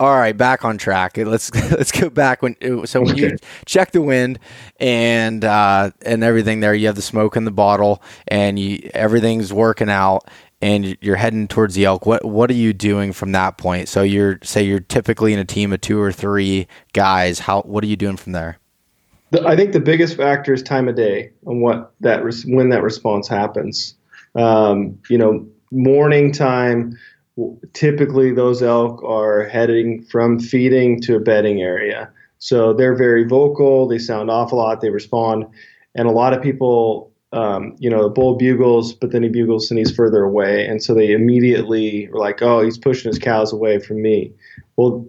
all 0.00 0.16
right, 0.16 0.34
back 0.34 0.64
on 0.64 0.78
track. 0.78 1.18
Let's 1.18 1.54
let's 1.70 1.92
go 1.92 2.08
back 2.08 2.40
when 2.40 2.56
so 2.86 3.02
when 3.02 3.16
you 3.16 3.36
check 3.66 3.92
the 3.92 4.00
wind 4.00 4.38
and 4.80 5.44
uh, 5.44 5.90
and 6.02 6.24
everything 6.24 6.60
there, 6.60 6.74
you 6.74 6.86
have 6.86 6.96
the 6.96 7.02
smoke 7.02 7.36
in 7.36 7.44
the 7.44 7.50
bottle 7.50 8.02
and 8.26 8.58
you 8.58 8.90
everything's 8.94 9.52
working 9.52 9.90
out 9.90 10.26
and 10.62 10.96
you're 11.02 11.16
heading 11.16 11.46
towards 11.46 11.74
the 11.74 11.84
elk. 11.84 12.06
What 12.06 12.24
what 12.24 12.50
are 12.50 12.54
you 12.54 12.72
doing 12.72 13.12
from 13.12 13.32
that 13.32 13.58
point? 13.58 13.88
So 13.90 14.02
you're 14.02 14.38
say 14.42 14.62
you're 14.62 14.80
typically 14.80 15.34
in 15.34 15.38
a 15.38 15.44
team 15.44 15.70
of 15.70 15.82
two 15.82 16.00
or 16.00 16.12
three 16.12 16.66
guys. 16.94 17.38
How 17.38 17.60
what 17.62 17.84
are 17.84 17.88
you 17.88 17.96
doing 17.96 18.16
from 18.16 18.32
there? 18.32 18.58
The, 19.32 19.46
I 19.46 19.54
think 19.54 19.72
the 19.72 19.80
biggest 19.80 20.16
factor 20.16 20.54
is 20.54 20.62
time 20.62 20.88
of 20.88 20.96
day 20.96 21.30
and 21.44 21.60
what 21.60 21.92
that 22.00 22.22
when 22.46 22.70
that 22.70 22.82
response 22.82 23.28
happens. 23.28 23.96
Um, 24.34 24.98
you 25.10 25.18
know, 25.18 25.46
morning 25.70 26.32
time 26.32 26.98
typically 27.72 28.32
those 28.32 28.62
elk 28.62 29.02
are 29.02 29.44
heading 29.44 30.02
from 30.04 30.38
feeding 30.38 31.00
to 31.02 31.16
a 31.16 31.20
bedding 31.20 31.60
area. 31.60 32.10
So 32.38 32.72
they're 32.72 32.96
very 32.96 33.24
vocal, 33.24 33.86
they 33.86 33.98
sound 33.98 34.30
awful 34.30 34.58
lot, 34.58 34.80
they 34.80 34.90
respond. 34.90 35.46
And 35.94 36.08
a 36.08 36.12
lot 36.12 36.32
of 36.32 36.42
people, 36.42 37.12
um, 37.32 37.76
you 37.78 37.90
know, 37.90 38.02
the 38.02 38.08
bull 38.08 38.36
bugles, 38.36 38.92
but 38.92 39.12
then 39.12 39.22
he 39.22 39.28
bugles 39.28 39.70
and 39.70 39.78
he's 39.78 39.94
further 39.94 40.22
away. 40.22 40.66
And 40.66 40.82
so 40.82 40.94
they 40.94 41.12
immediately 41.12 42.08
are 42.08 42.18
like, 42.18 42.42
oh, 42.42 42.62
he's 42.62 42.78
pushing 42.78 43.10
his 43.10 43.18
cows 43.18 43.52
away 43.52 43.78
from 43.78 44.00
me. 44.00 44.32
Well, 44.76 45.06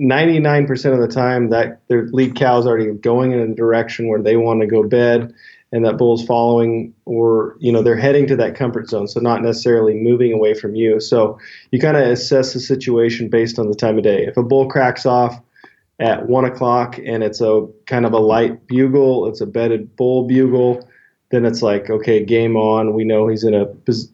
99% 0.00 0.92
of 0.92 1.00
the 1.00 1.14
time, 1.14 1.50
that 1.50 1.82
their 1.88 2.06
lead 2.08 2.34
cow 2.34 2.58
is 2.58 2.66
already 2.66 2.90
going 2.92 3.32
in 3.32 3.38
a 3.38 3.54
direction 3.54 4.08
where 4.08 4.22
they 4.22 4.36
want 4.36 4.60
to 4.60 4.66
go 4.66 4.82
bed 4.82 5.32
and 5.72 5.84
that 5.84 5.96
bull's 5.96 6.24
following 6.24 6.94
or 7.06 7.56
you 7.58 7.72
know 7.72 7.82
they're 7.82 7.96
heading 7.96 8.26
to 8.26 8.36
that 8.36 8.54
comfort 8.54 8.88
zone 8.88 9.08
so 9.08 9.18
not 9.20 9.42
necessarily 9.42 9.94
moving 9.94 10.32
away 10.32 10.54
from 10.54 10.74
you. 10.74 11.00
So 11.00 11.38
you 11.70 11.80
kind 11.80 11.96
of 11.96 12.06
assess 12.06 12.52
the 12.52 12.60
situation 12.60 13.28
based 13.28 13.58
on 13.58 13.68
the 13.68 13.74
time 13.74 13.98
of 13.98 14.04
day. 14.04 14.24
If 14.26 14.36
a 14.36 14.42
bull 14.42 14.68
cracks 14.68 15.06
off 15.06 15.40
at 15.98 16.28
one 16.28 16.44
o'clock 16.44 16.98
and 16.98 17.22
it's 17.22 17.40
a 17.40 17.66
kind 17.86 18.06
of 18.06 18.12
a 18.12 18.18
light 18.18 18.66
bugle 18.66 19.28
it's 19.28 19.40
a 19.40 19.46
bedded 19.46 19.94
bull 19.96 20.26
bugle 20.26 20.88
then 21.30 21.44
it's 21.44 21.62
like 21.62 21.90
okay 21.90 22.24
game 22.24 22.56
on. 22.56 22.94
We 22.94 23.04
know 23.04 23.26
he's 23.26 23.42
in 23.42 23.54
a 23.54 23.66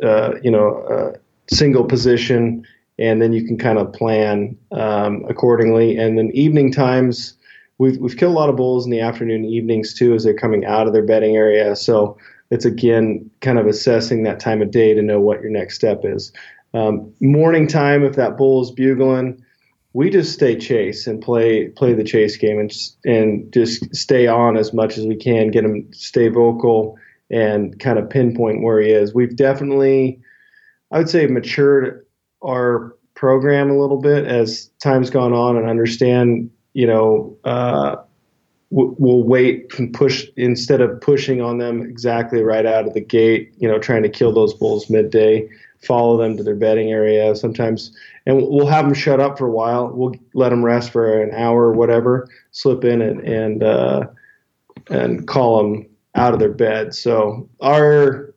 uh, 0.06 0.34
you 0.42 0.50
know 0.50 1.14
a 1.48 1.54
single 1.54 1.84
position 1.84 2.64
and 2.98 3.22
then 3.22 3.32
you 3.32 3.44
can 3.44 3.56
kind 3.56 3.78
of 3.78 3.92
plan 3.92 4.56
um, 4.72 5.24
accordingly. 5.28 5.96
And 5.96 6.18
then 6.18 6.30
evening 6.34 6.72
times 6.72 7.34
we've 7.78 7.96
we've 7.98 8.16
killed 8.16 8.34
a 8.34 8.38
lot 8.38 8.50
of 8.50 8.56
bulls 8.56 8.84
in 8.84 8.90
the 8.90 9.00
afternoon 9.00 9.44
and 9.44 9.52
evenings 9.52 9.94
too 9.94 10.14
as 10.14 10.24
they're 10.24 10.34
coming 10.34 10.64
out 10.64 10.86
of 10.86 10.92
their 10.92 11.04
bedding 11.04 11.36
area. 11.36 11.74
So 11.74 12.18
it's 12.50 12.64
again 12.64 13.30
kind 13.40 13.58
of 13.58 13.66
assessing 13.66 14.22
that 14.24 14.40
time 14.40 14.62
of 14.62 14.70
day 14.70 14.94
to 14.94 15.02
know 15.02 15.20
what 15.20 15.40
your 15.40 15.50
next 15.50 15.74
step 15.74 16.00
is. 16.04 16.32
Um, 16.74 17.12
morning 17.20 17.66
time, 17.66 18.04
if 18.04 18.16
that 18.16 18.36
bull 18.36 18.62
is 18.62 18.70
bugling, 18.70 19.42
we 19.94 20.10
just 20.10 20.32
stay 20.32 20.56
chase 20.58 21.06
and 21.06 21.22
play 21.22 21.68
play 21.68 21.94
the 21.94 22.04
chase 22.04 22.36
game 22.36 22.58
and 22.58 22.72
and 23.04 23.52
just 23.52 23.94
stay 23.94 24.26
on 24.26 24.56
as 24.56 24.72
much 24.72 24.98
as 24.98 25.06
we 25.06 25.16
can, 25.16 25.50
get 25.50 25.64
him 25.64 25.88
stay 25.92 26.28
vocal 26.28 26.98
and 27.30 27.78
kind 27.78 27.98
of 27.98 28.08
pinpoint 28.08 28.62
where 28.62 28.80
he 28.80 28.90
is. 28.90 29.14
We've 29.14 29.36
definitely, 29.36 30.20
I 30.90 30.98
would 30.98 31.10
say, 31.10 31.26
matured 31.26 32.06
our 32.42 32.96
program 33.14 33.70
a 33.70 33.78
little 33.78 34.00
bit 34.00 34.24
as 34.24 34.70
time's 34.82 35.10
gone 35.10 35.32
on 35.32 35.56
and 35.56 35.68
understand 35.68 36.50
you 36.72 36.86
know, 36.86 37.36
uh, 37.44 37.96
we'll 38.70 39.22
wait 39.22 39.78
and 39.78 39.92
push 39.94 40.26
instead 40.36 40.80
of 40.80 41.00
pushing 41.00 41.40
on 41.40 41.58
them 41.58 41.82
exactly 41.82 42.42
right 42.42 42.66
out 42.66 42.86
of 42.86 42.94
the 42.94 43.00
gate. 43.00 43.52
You 43.58 43.68
know, 43.68 43.78
trying 43.78 44.02
to 44.02 44.08
kill 44.08 44.32
those 44.32 44.54
bulls 44.54 44.90
midday, 44.90 45.48
follow 45.80 46.18
them 46.18 46.36
to 46.36 46.42
their 46.42 46.54
bedding 46.54 46.92
area. 46.92 47.34
Sometimes, 47.34 47.96
and 48.26 48.36
we'll 48.36 48.66
have 48.66 48.84
them 48.84 48.94
shut 48.94 49.20
up 49.20 49.38
for 49.38 49.46
a 49.46 49.50
while. 49.50 49.90
We'll 49.90 50.14
let 50.34 50.50
them 50.50 50.64
rest 50.64 50.90
for 50.90 51.22
an 51.22 51.32
hour 51.34 51.64
or 51.64 51.72
whatever. 51.72 52.28
Slip 52.50 52.84
in 52.84 53.00
and 53.00 53.20
and 53.20 53.62
uh, 53.62 54.06
and 54.90 55.26
call 55.26 55.62
them 55.62 55.86
out 56.14 56.34
of 56.34 56.40
their 56.40 56.52
bed. 56.52 56.94
So 56.94 57.48
our 57.60 58.34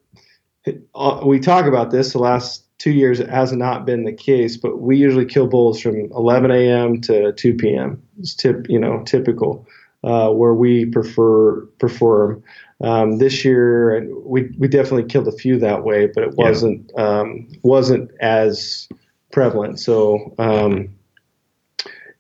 uh, 0.96 1.22
we 1.26 1.40
talk 1.40 1.66
about 1.66 1.92
this 1.92 2.14
the 2.14 2.20
last 2.20 2.66
two 2.78 2.92
years 2.92 3.20
it 3.20 3.30
has 3.30 3.52
not 3.52 3.86
been 3.86 4.06
the 4.06 4.14
case, 4.14 4.58
but 4.58 4.82
we 4.82 4.98
usually 4.98 5.26
kill 5.26 5.48
bulls 5.48 5.80
from 5.80 6.12
11 6.14 6.50
a.m. 6.52 7.00
to 7.02 7.32
2 7.34 7.54
p.m. 7.56 8.02
Tip, 8.22 8.68
you 8.70 8.80
know, 8.80 9.04
typical 9.04 9.68
uh, 10.04 10.30
where 10.32 10.54
we 10.54 10.86
prefer 10.86 11.62
perform. 11.80 12.44
Um, 12.82 13.18
this 13.18 13.46
year, 13.46 14.08
we 14.26 14.54
we 14.58 14.68
definitely 14.68 15.06
killed 15.06 15.28
a 15.28 15.32
few 15.32 15.60
that 15.60 15.84
way, 15.84 16.08
but 16.08 16.24
it 16.24 16.36
wasn't 16.36 16.92
yeah. 16.98 17.20
um, 17.20 17.48
wasn't 17.62 18.12
as 18.20 18.90
prevalent. 19.32 19.80
So, 19.80 20.34
um, 20.40 20.90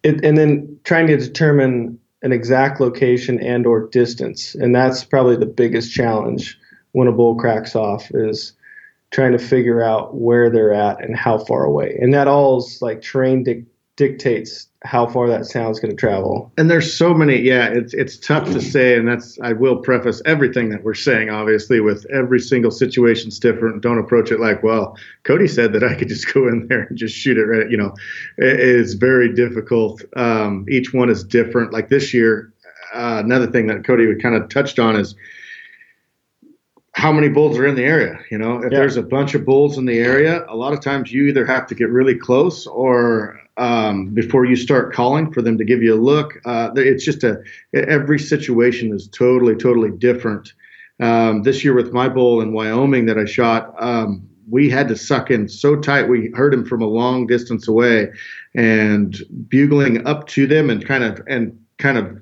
it, 0.04 0.24
and 0.24 0.38
then 0.38 0.80
trying 0.84 1.08
to 1.08 1.18
determine 1.18 2.00
an 2.22 2.32
exact 2.32 2.80
location 2.80 3.40
and 3.40 3.66
or 3.66 3.88
distance, 3.88 4.54
and 4.54 4.76
that's 4.76 5.04
probably 5.04 5.36
the 5.36 5.48
biggest 5.48 5.92
challenge 5.92 6.60
when 6.92 7.08
a 7.08 7.12
bull 7.12 7.36
cracks 7.36 7.76
off 7.76 8.12
is 8.12 8.54
trying 9.12 9.32
to 9.34 9.40
figure 9.40 9.84
out 9.84 10.16
where 10.16 10.50
they're 10.50 10.74
at 10.74 11.04
and 11.04 11.16
how 11.16 11.38
far 11.38 11.66
away. 11.66 11.98
And 12.00 12.14
that 12.14 12.28
all 12.28 12.60
is 12.60 12.82
like 12.82 13.02
terrain 13.02 13.44
di- 13.44 13.66
dictates 13.98 14.68
how 14.84 15.06
far 15.06 15.28
that 15.28 15.46
sound's 15.46 15.80
going 15.80 15.92
to 15.92 15.98
travel. 15.98 16.52
And 16.58 16.72
there's 16.72 16.92
so 16.92 17.14
many, 17.14 17.40
yeah, 17.40 17.68
it's 17.68 17.94
it's 17.94 18.18
tough 18.18 18.46
to 18.52 18.60
say, 18.62 18.98
and 18.98 19.08
that's 19.08 19.38
I 19.42 19.54
will 19.54 19.78
preface 19.78 20.22
everything 20.26 20.70
that 20.70 20.84
we're 20.84 20.96
saying, 20.96 21.30
obviously, 21.30 21.82
with 21.82 22.06
every 22.12 22.40
single 22.40 22.72
situation's 22.72 23.38
different. 23.38 23.84
Don't 23.84 24.00
approach 24.00 24.32
it 24.32 24.40
like, 24.40 24.64
well, 24.64 24.98
Cody 25.24 25.48
said 25.48 25.74
that 25.74 25.84
I 25.84 25.94
could 25.94 26.08
just 26.08 26.34
go 26.34 26.48
in 26.48 26.68
there 26.68 26.84
and 26.84 26.98
just 26.98 27.16
shoot 27.16 27.38
it 27.38 27.46
right. 27.46 27.70
You 27.70 27.78
know, 27.78 27.94
it 28.38 28.60
is 28.60 28.96
very 28.96 29.34
difficult. 29.34 30.04
Um, 30.16 30.66
each 30.70 30.94
one 30.94 31.10
is 31.10 31.24
different. 31.24 31.72
Like 31.74 31.90
this 31.90 32.14
year, 32.14 32.52
uh, 32.94 33.22
another 33.24 33.48
thing 33.48 33.68
that 33.68 33.84
Cody 33.86 34.08
kind 34.16 34.36
of 34.36 34.50
touched 34.50 34.80
on 34.80 34.96
is 34.96 35.16
how 36.94 37.12
many 37.12 37.30
bulls 37.30 37.58
are 37.58 37.68
in 37.68 37.76
the 37.76 37.84
area. 37.84 38.20
You 38.32 38.38
know, 38.38 38.58
if 38.64 38.72
Yeah. 38.72 38.80
there's 38.80 38.98
a 38.98 39.04
bunch 39.04 39.36
of 39.36 39.46
bulls 39.46 39.78
in 39.78 39.86
the 39.86 40.00
area, 40.00 40.44
a 40.50 40.56
lot 40.56 40.74
of 40.74 40.82
times 40.82 41.12
you 41.12 41.26
either 41.28 41.46
have 41.46 41.68
to 41.68 41.76
get 41.76 41.90
really 41.90 42.16
close 42.16 42.66
or 42.68 43.40
um, 43.58 44.14
before 44.14 44.46
you 44.46 44.56
start 44.56 44.94
calling 44.94 45.32
for 45.32 45.42
them 45.42 45.58
to 45.58 45.66
give 45.66 45.82
you 45.82 45.94
a 45.94 46.02
look. 46.02 46.40
Uh, 46.46 46.72
it's 46.76 47.04
just 47.04 47.24
a 47.24 47.42
every 47.74 48.20
situation 48.20 48.94
is 48.94 49.08
totally 49.08 49.56
totally 49.56 49.92
different. 49.92 50.54
Um, 51.00 51.44
this 51.44 51.64
year 51.64 51.74
with 51.74 51.94
my 51.94 52.08
bull 52.08 52.42
in 52.42 52.54
Wyoming 52.54 53.08
that 53.08 53.18
I 53.18 53.26
shot, 53.26 53.74
um, 53.80 54.28
we 54.50 54.70
had 54.70 54.88
to 54.90 54.96
suck 54.96 55.32
in 55.32 55.48
so 55.48 55.76
tight 55.76 56.08
we 56.08 56.32
heard 56.36 56.54
him 56.54 56.66
from 56.66 56.82
a 56.82 56.88
long 56.88 57.28
distance 57.28 57.68
away, 57.68 58.12
and 58.56 59.18
bugling 59.48 60.06
up 60.06 60.28
to 60.28 60.48
them 60.48 60.70
and 60.70 60.86
kind 60.86 61.04
of 61.04 61.22
and 61.28 61.58
kind 61.78 61.98
of 61.98 62.20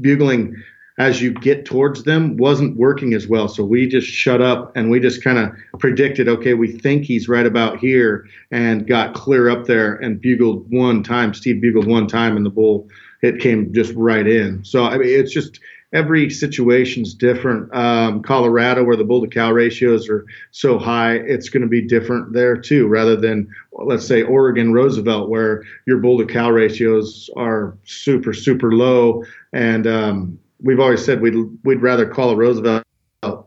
bugling 0.00 0.56
as 0.98 1.22
you 1.22 1.32
get 1.32 1.64
towards 1.64 2.04
them 2.04 2.36
wasn't 2.36 2.76
working 2.76 3.14
as 3.14 3.26
well. 3.26 3.48
So 3.48 3.64
we 3.64 3.88
just 3.88 4.06
shut 4.06 4.42
up 4.42 4.76
and 4.76 4.90
we 4.90 5.00
just 5.00 5.24
kind 5.24 5.38
of 5.38 5.52
predicted, 5.78 6.28
okay, 6.28 6.54
we 6.54 6.70
think 6.70 7.04
he's 7.04 7.28
right 7.28 7.46
about 7.46 7.78
here 7.78 8.26
and 8.50 8.86
got 8.86 9.14
clear 9.14 9.48
up 9.48 9.66
there 9.66 9.94
and 9.94 10.20
bugled 10.20 10.70
one 10.70 11.02
time. 11.02 11.32
Steve 11.32 11.62
bugled 11.62 11.86
one 11.86 12.06
time 12.06 12.36
and 12.36 12.44
the 12.44 12.50
bull, 12.50 12.88
it 13.22 13.40
came 13.40 13.72
just 13.72 13.94
right 13.94 14.26
in. 14.26 14.64
So, 14.64 14.84
I 14.84 14.98
mean, 14.98 15.08
it's 15.08 15.32
just 15.32 15.60
every 15.94 16.28
situation's 16.28 17.14
different. 17.14 17.74
Um, 17.74 18.22
Colorado, 18.22 18.84
where 18.84 18.96
the 18.96 19.04
bull 19.04 19.22
to 19.22 19.28
cow 19.28 19.50
ratios 19.50 20.08
are 20.08 20.26
so 20.50 20.78
high, 20.78 21.14
it's 21.14 21.48
going 21.48 21.62
to 21.62 21.68
be 21.68 21.80
different 21.80 22.32
there 22.32 22.56
too, 22.56 22.86
rather 22.86 23.16
than, 23.16 23.48
let's 23.72 24.06
say, 24.06 24.22
Oregon, 24.22 24.72
Roosevelt, 24.72 25.30
where 25.30 25.62
your 25.86 25.98
bull 25.98 26.18
to 26.18 26.26
cow 26.26 26.50
ratios 26.50 27.30
are 27.36 27.76
super, 27.84 28.32
super 28.34 28.72
low. 28.72 29.24
And, 29.52 29.86
um, 29.86 30.38
we've 30.62 30.80
always 30.80 31.04
said 31.04 31.20
we'd 31.20 31.36
we'd 31.64 31.82
rather 31.82 32.06
call 32.06 32.30
a 32.30 32.36
Roosevelt 32.36 32.84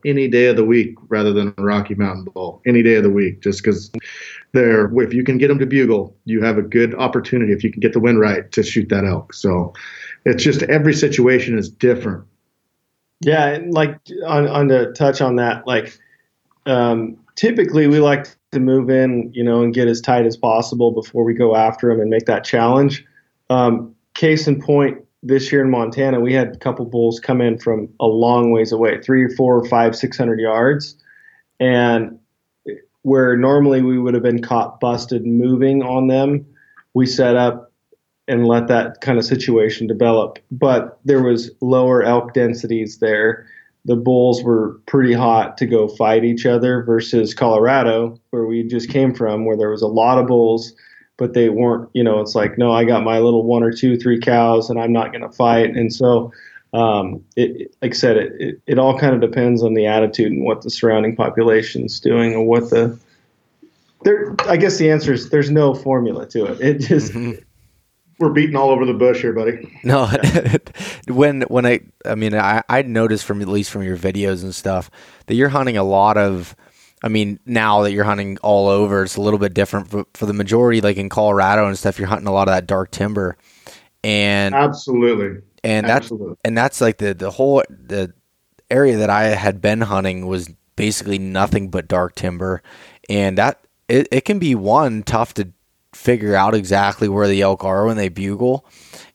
any 0.06 0.28
day 0.28 0.46
of 0.48 0.56
the 0.56 0.64
week 0.64 0.96
rather 1.10 1.34
than 1.34 1.54
a 1.58 1.64
Rocky 1.64 1.96
Mountain 1.96 2.26
Bull 2.34 2.62
any 2.66 2.82
day 2.82 2.96
of 2.96 3.04
the 3.04 3.10
week, 3.10 3.42
just 3.42 3.64
because 3.64 3.92
they're 4.54 4.92
if 5.02 5.14
you 5.14 5.24
can 5.24 5.38
get 5.38 5.50
them 5.50 5.60
to 5.60 5.66
bugle, 5.66 6.16
you 6.26 6.42
have 6.42 6.58
a 6.58 6.62
good 6.62 6.96
opportunity 6.96 7.52
if 7.52 7.64
you 7.64 7.72
can 7.72 7.80
get 7.80 7.94
the 7.94 8.00
wind 8.00 8.20
right 8.20 8.52
to 8.52 8.64
shoot 8.64 8.90
that 8.90 9.06
elk. 9.06 9.34
So 9.34 9.74
it's 10.26 10.44
just 10.44 10.64
every 10.64 10.94
situation 10.94 11.58
is 11.58 11.70
different. 11.70 12.26
Yeah, 13.22 13.60
like 13.70 14.00
on 14.26 14.48
on 14.48 14.68
to 14.70 14.94
touch 14.94 15.22
on 15.22 15.38
that, 15.38 15.66
like 15.68 15.98
um, 16.66 17.18
typically 17.36 17.88
we 17.88 18.00
like 18.00 18.28
to 18.52 18.60
move 18.60 18.90
in, 18.90 19.32
you 19.34 19.44
know, 19.44 19.62
and 19.62 19.74
get 19.74 19.88
as 19.88 20.02
tight 20.02 20.26
as 20.26 20.38
possible 20.38 20.92
before 20.92 21.24
we 21.24 21.34
go 21.34 21.56
after 21.56 21.90
them 21.90 22.00
and 22.00 22.10
make 22.10 22.26
that 22.26 22.44
challenge. 22.44 23.06
Um, 23.50 23.96
case 24.14 24.48
in 24.48 24.62
point, 24.62 25.05
this 25.26 25.52
year 25.52 25.62
in 25.62 25.72
Montana, 25.72 26.20
we 26.20 26.34
had 26.34 26.50
a 26.50 26.58
couple 26.58 26.86
bulls 26.86 27.20
come 27.20 27.42
in 27.42 27.58
from 27.58 27.90
a 28.00 28.06
long 28.06 28.52
ways 28.52 28.72
away, 28.72 29.02
three, 29.02 29.28
four, 29.36 29.66
five, 29.66 29.96
six 29.96 30.18
hundred 30.18 30.40
yards, 30.40 30.96
and 31.60 32.20
where 33.02 33.36
normally 33.36 33.82
we 33.82 33.98
would 33.98 34.14
have 34.14 34.24
been 34.24 34.42
caught 34.42 34.80
busted 34.80 35.26
moving 35.26 35.82
on 35.84 36.08
them, 36.08 36.46
we 36.94 37.06
set 37.06 37.36
up 37.36 37.72
and 38.28 38.48
let 38.48 38.68
that 38.68 39.02
kind 39.02 39.18
of 39.18 39.26
situation 39.26 39.88
develop. 39.88 40.40
But 40.52 41.00
there 41.06 41.22
was 41.22 41.52
lower 41.62 42.04
elk 42.04 42.34
densities 42.34 43.00
there. 43.00 43.48
The 43.86 43.96
bulls 43.96 44.44
were 44.44 44.80
pretty 44.88 45.14
hot 45.14 45.58
to 45.60 45.68
go 45.68 45.88
fight 45.88 46.24
each 46.24 46.46
other 46.46 46.84
versus 46.84 47.36
Colorado, 47.36 48.20
where 48.32 48.46
we 48.46 48.64
just 48.64 48.90
came 48.90 49.14
from, 49.14 49.46
where 49.46 49.58
there 49.58 49.70
was 49.70 49.84
a 49.84 49.88
lot 49.88 50.18
of 50.18 50.28
bulls, 50.28 50.74
but 51.18 51.34
they 51.34 51.50
weren't, 51.50 51.90
you 51.94 52.04
know, 52.04 52.20
it's 52.20 52.36
like, 52.36 52.58
no, 52.58 52.72
I 52.72 52.84
got 52.84 53.04
my 53.04 53.20
little 53.20 53.44
one 53.44 53.64
or 53.64 53.72
two, 53.72 53.98
three 53.98 54.20
cows 54.20 54.70
and 54.70 54.80
I'm 54.80 54.92
not 54.92 55.12
going 55.12 55.22
to 55.22 55.30
fight. 55.30 55.76
And 55.76 55.94
so, 55.94 56.32
um, 56.74 57.24
it, 57.36 57.74
like 57.82 57.92
I 57.92 57.96
said, 57.96 58.18
it, 58.18 58.34
it, 58.40 58.62
it 58.68 58.80
all 58.80 58.98
kind 59.00 59.16
of 59.16 59.22
depends 59.22 59.64
on 59.64 59.74
the 59.74 59.86
attitude 59.86 60.32
and 60.32 60.44
what 60.44 60.62
the 60.62 60.70
surrounding 60.70 61.16
population's 61.16 62.00
doing 62.00 62.34
or 62.36 62.44
what 62.46 62.70
the, 62.70 63.00
there, 64.04 64.36
I 64.48 64.58
guess 64.58 64.78
the 64.78 64.92
answer 64.92 65.14
is 65.14 65.30
there's 65.30 65.52
no 65.52 65.74
formula 65.74 66.28
to 66.28 66.46
it. 66.46 66.62
It 66.62 66.80
just, 66.80 67.14
We're 68.18 68.30
beating 68.30 68.56
all 68.56 68.70
over 68.70 68.86
the 68.86 68.94
bush 68.94 69.22
here, 69.22 69.34
buddy. 69.34 69.78
No, 69.84 70.10
when 71.08 71.42
when 71.44 71.66
I 71.66 71.82
I 72.06 72.16
mean 72.16 72.34
I 72.34 72.64
I 72.70 72.82
noticed 72.84 73.26
from 73.26 73.42
at 73.42 73.50
least 73.50 73.72
from 73.72 73.84
your 73.84 73.98
videos 73.98 74.42
and 74.42 74.56
stuff 74.56 74.90
that 75.26 75.36
you're 75.36 75.50
hunting 75.50 75.76
a 75.78 75.84
lot 75.84 76.18
of. 76.18 76.56
I 77.04 77.10
mean, 77.10 77.40
now 77.46 77.84
that 77.84 77.92
you're 77.92 78.04
hunting 78.04 78.38
all 78.42 78.68
over, 78.68 79.04
it's 79.04 79.18
a 79.18 79.22
little 79.22 79.40
bit 79.40 79.54
different 79.54 79.90
for, 79.90 80.06
for 80.14 80.26
the 80.26 80.34
majority. 80.34 80.82
Like 80.82 80.98
in 80.98 81.10
Colorado 81.10 81.68
and 81.68 81.78
stuff, 81.78 82.00
you're 82.00 82.08
hunting 82.08 82.28
a 82.28 82.34
lot 82.34 82.48
of 82.48 82.54
that 82.54 82.68
dark 82.68 82.92
timber, 82.92 83.38
and 84.04 84.56
Absolutely. 84.56 85.42
and 85.64 85.88
that's 85.88 86.06
Absolutely. 86.06 86.36
and 86.44 86.58
that's 86.58 86.82
like 86.82 86.98
the 86.98 87.14
the 87.14 87.32
whole 87.32 87.64
the 87.70 88.14
area 88.72 88.98
that 88.98 89.10
I 89.10 89.24
had 89.26 89.62
been 89.62 89.82
hunting 89.82 90.26
was 90.28 90.50
basically 90.76 91.20
nothing 91.20 91.70
but 91.70 91.88
dark 91.88 92.16
timber, 92.16 92.64
and 93.10 93.38
that 93.38 93.66
it, 93.88 94.08
it 94.12 94.26
can 94.26 94.40
be 94.40 94.56
one 94.56 95.04
tough 95.04 95.34
to 95.36 95.50
figure 95.94 96.36
out 96.36 96.56
exactly 96.56 97.08
where 97.08 97.28
the 97.28 97.42
elk 97.42 97.64
are 97.64 97.86
when 97.86 97.98
they 97.98 98.10
bugle, 98.10 98.66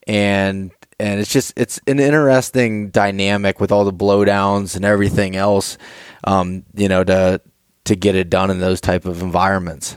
and 0.07 0.70
and 0.99 1.18
it's 1.18 1.33
just 1.33 1.53
it's 1.57 1.81
an 1.87 1.99
interesting 1.99 2.91
dynamic 2.91 3.59
with 3.59 3.72
all 3.72 3.85
the 3.85 3.93
blowdowns 3.93 4.76
and 4.76 4.85
everything 4.85 5.35
else, 5.35 5.78
um, 6.24 6.64
you 6.74 6.89
know, 6.89 7.03
to 7.03 7.41
to 7.85 7.97
get 7.97 8.14
it 8.14 8.31
done 8.31 8.51
in 8.51 8.61
those 8.61 8.81
type 8.81 9.05
of 9.05 9.22
environments. 9.22 9.97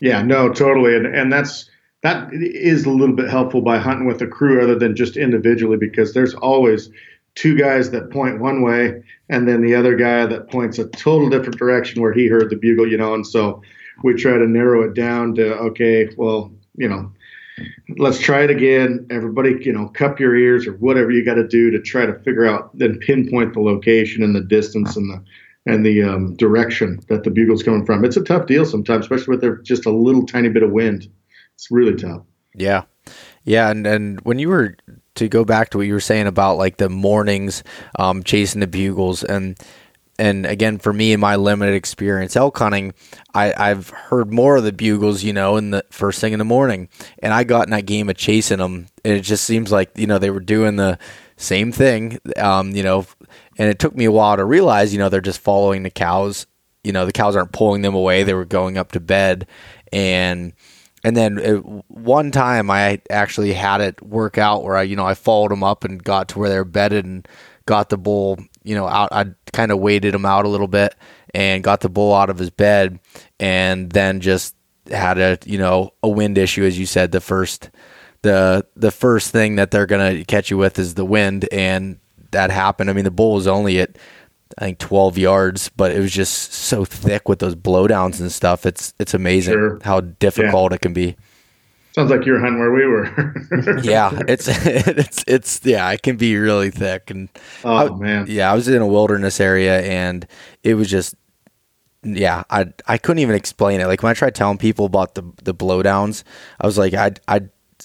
Yeah, 0.00 0.22
no, 0.22 0.52
totally, 0.52 0.94
and 0.94 1.06
and 1.06 1.32
that's 1.32 1.68
that 2.02 2.28
is 2.32 2.84
a 2.84 2.90
little 2.90 3.16
bit 3.16 3.28
helpful 3.28 3.60
by 3.60 3.78
hunting 3.78 4.06
with 4.06 4.22
a 4.22 4.26
crew 4.26 4.62
other 4.62 4.78
than 4.78 4.94
just 4.94 5.16
individually 5.16 5.76
because 5.76 6.14
there's 6.14 6.34
always 6.34 6.90
two 7.34 7.56
guys 7.56 7.90
that 7.90 8.10
point 8.10 8.40
one 8.40 8.62
way 8.62 9.02
and 9.28 9.48
then 9.48 9.62
the 9.62 9.74
other 9.74 9.94
guy 9.96 10.26
that 10.26 10.50
points 10.50 10.78
a 10.78 10.88
total 10.88 11.28
different 11.28 11.58
direction 11.58 12.00
where 12.00 12.12
he 12.12 12.26
heard 12.26 12.50
the 12.50 12.56
bugle, 12.56 12.88
you 12.88 12.96
know, 12.96 13.14
and 13.14 13.26
so 13.26 13.62
we 14.02 14.14
try 14.14 14.38
to 14.38 14.46
narrow 14.46 14.82
it 14.82 14.94
down 14.94 15.34
to 15.34 15.54
okay, 15.56 16.08
well, 16.16 16.52
you 16.76 16.88
know, 16.88 17.12
let's 17.96 18.18
try 18.18 18.44
it 18.44 18.50
again. 18.50 19.06
Everybody, 19.10 19.56
you 19.60 19.72
know, 19.72 19.88
cup 19.88 20.20
your 20.20 20.36
ears 20.36 20.66
or 20.66 20.72
whatever 20.74 21.10
you 21.10 21.24
got 21.24 21.34
to 21.34 21.46
do 21.46 21.70
to 21.70 21.80
try 21.80 22.06
to 22.06 22.18
figure 22.20 22.46
out 22.46 22.76
then 22.76 22.98
pinpoint 23.00 23.54
the 23.54 23.60
location 23.60 24.22
and 24.22 24.34
the 24.34 24.40
distance 24.40 24.96
and 24.96 25.10
the 25.10 25.22
and 25.66 25.84
the 25.84 26.02
um, 26.02 26.34
direction 26.36 27.00
that 27.08 27.24
the 27.24 27.30
bugle's 27.30 27.62
coming 27.62 27.84
from. 27.84 28.04
It's 28.04 28.16
a 28.16 28.24
tough 28.24 28.46
deal 28.46 28.64
sometimes, 28.64 29.04
especially 29.04 29.36
with 29.36 29.64
just 29.64 29.86
a 29.86 29.90
little 29.90 30.24
tiny 30.24 30.48
bit 30.48 30.62
of 30.62 30.70
wind. 30.70 31.08
It's 31.54 31.70
really 31.70 31.96
tough. 31.96 32.22
Yeah. 32.54 32.84
Yeah, 33.44 33.70
and, 33.70 33.86
and 33.86 34.20
when 34.22 34.38
you 34.38 34.48
were 34.48 34.76
to 35.18 35.28
go 35.28 35.44
back 35.44 35.70
to 35.70 35.78
what 35.78 35.86
you 35.86 35.92
were 35.92 36.00
saying 36.00 36.26
about 36.26 36.58
like 36.58 36.76
the 36.76 36.88
mornings 36.88 37.64
um, 37.98 38.22
chasing 38.22 38.60
the 38.60 38.66
bugles 38.66 39.24
and 39.24 39.58
and 40.18 40.46
again 40.46 40.78
for 40.78 40.92
me 40.92 41.12
in 41.12 41.20
my 41.20 41.36
limited 41.36 41.74
experience 41.74 42.36
elk 42.36 42.56
hunting 42.58 42.94
I, 43.34 43.52
I've 43.56 43.90
heard 43.90 44.32
more 44.32 44.56
of 44.56 44.64
the 44.64 44.72
bugles 44.72 45.22
you 45.22 45.32
know 45.32 45.56
in 45.56 45.70
the 45.70 45.84
first 45.90 46.20
thing 46.20 46.32
in 46.32 46.38
the 46.38 46.44
morning 46.44 46.88
and 47.20 47.32
I 47.32 47.44
got 47.44 47.66
in 47.66 47.70
that 47.70 47.86
game 47.86 48.08
of 48.08 48.16
chasing 48.16 48.58
them 48.58 48.86
and 49.04 49.14
it 49.14 49.22
just 49.22 49.44
seems 49.44 49.72
like 49.72 49.90
you 49.96 50.06
know 50.06 50.18
they 50.18 50.30
were 50.30 50.40
doing 50.40 50.76
the 50.76 50.98
same 51.38 51.72
thing 51.72 52.18
um, 52.36 52.72
you 52.72 52.82
know 52.82 53.06
and 53.56 53.70
it 53.70 53.78
took 53.78 53.94
me 53.96 54.04
a 54.04 54.12
while 54.12 54.36
to 54.36 54.44
realize 54.44 54.92
you 54.92 54.98
know 54.98 55.08
they're 55.08 55.20
just 55.20 55.40
following 55.40 55.82
the 55.82 55.90
cows 55.90 56.46
you 56.84 56.92
know 56.92 57.06
the 57.06 57.12
cows 57.12 57.34
aren't 57.34 57.52
pulling 57.52 57.82
them 57.82 57.94
away 57.94 58.22
they 58.22 58.34
were 58.34 58.44
going 58.44 58.76
up 58.76 58.92
to 58.92 59.00
bed 59.00 59.46
and 59.92 60.52
and 61.04 61.16
then 61.16 61.38
it, 61.38 61.58
one 61.88 62.30
time 62.30 62.70
I 62.70 63.00
actually 63.10 63.52
had 63.52 63.80
it 63.80 64.02
work 64.02 64.36
out 64.38 64.64
where 64.64 64.76
I, 64.76 64.82
you 64.82 64.96
know, 64.96 65.06
I 65.06 65.14
followed 65.14 65.50
them 65.50 65.62
up 65.62 65.84
and 65.84 66.02
got 66.02 66.28
to 66.30 66.38
where 66.38 66.48
they're 66.48 66.64
bedded 66.64 67.04
and 67.04 67.26
got 67.66 67.88
the 67.88 67.98
bull, 67.98 68.38
you 68.64 68.74
know, 68.74 68.86
out. 68.86 69.10
I 69.12 69.26
kind 69.52 69.70
of 69.70 69.78
waited 69.78 70.14
him 70.14 70.26
out 70.26 70.44
a 70.44 70.48
little 70.48 70.68
bit 70.68 70.94
and 71.34 71.62
got 71.62 71.80
the 71.80 71.88
bull 71.88 72.14
out 72.14 72.30
of 72.30 72.38
his 72.38 72.50
bed, 72.50 72.98
and 73.38 73.90
then 73.90 74.20
just 74.20 74.56
had 74.90 75.18
a, 75.18 75.38
you 75.44 75.58
know, 75.58 75.92
a 76.02 76.08
wind 76.08 76.38
issue, 76.38 76.64
as 76.64 76.78
you 76.78 76.86
said. 76.86 77.12
The 77.12 77.20
first, 77.20 77.70
the 78.22 78.66
the 78.76 78.90
first 78.90 79.30
thing 79.30 79.56
that 79.56 79.70
they're 79.70 79.86
gonna 79.86 80.24
catch 80.24 80.50
you 80.50 80.58
with 80.58 80.78
is 80.78 80.94
the 80.94 81.04
wind, 81.04 81.48
and 81.52 81.98
that 82.30 82.50
happened. 82.50 82.90
I 82.90 82.92
mean, 82.92 83.04
the 83.04 83.10
bull 83.10 83.34
was 83.34 83.46
only 83.46 83.80
at 83.80 83.96
I 84.58 84.64
think 84.64 84.78
12 84.78 85.18
yards, 85.18 85.68
but 85.76 85.92
it 85.92 86.00
was 86.00 86.10
just 86.12 86.52
so 86.52 86.84
thick 86.84 87.28
with 87.28 87.38
those 87.38 87.54
blowdowns 87.54 88.20
and 88.20 88.32
stuff. 88.32 88.66
It's 88.66 88.94
it's 88.98 89.14
amazing 89.14 89.54
Sure. 89.54 89.78
how 89.82 90.00
difficult 90.00 90.72
it 90.72 90.80
can 90.80 90.92
be. 90.92 91.16
Sounds 91.94 92.10
like 92.10 92.24
you're 92.26 92.38
hunting 92.38 92.58
where 92.60 92.72
we 92.72 92.86
were. 92.86 93.80
Yeah, 93.82 94.10
it's 94.28 94.46
it's 94.66 95.24
it's 95.26 95.60
yeah, 95.64 95.90
it 95.92 96.02
can 96.02 96.16
be 96.16 96.36
really 96.36 96.70
thick 96.70 97.10
and 97.10 97.28
oh 97.64 97.94
man. 97.96 98.26
yeah, 98.28 98.50
I 98.50 98.54
was 98.54 98.68
in 98.68 98.80
a 98.82 98.86
wilderness 98.86 99.40
area 99.40 99.80
and 99.82 100.26
it 100.62 100.74
was 100.74 100.90
just 100.90 101.14
yeah, 102.04 102.44
I 102.50 102.66
I 102.86 102.98
couldn't 102.98 103.18
even 103.20 103.34
explain 103.34 103.80
it. 103.80 103.86
Like 103.86 104.02
when 104.02 104.10
I 104.10 104.14
tried 104.14 104.34
telling 104.34 104.58
people 104.58 104.86
about 104.86 105.14
the 105.14 105.22
the 105.42 105.54
blowdowns, 105.54 106.22
I 106.60 106.66
was 106.66 106.78
like 106.78 106.94
I 106.94 107.12
I 107.26 107.42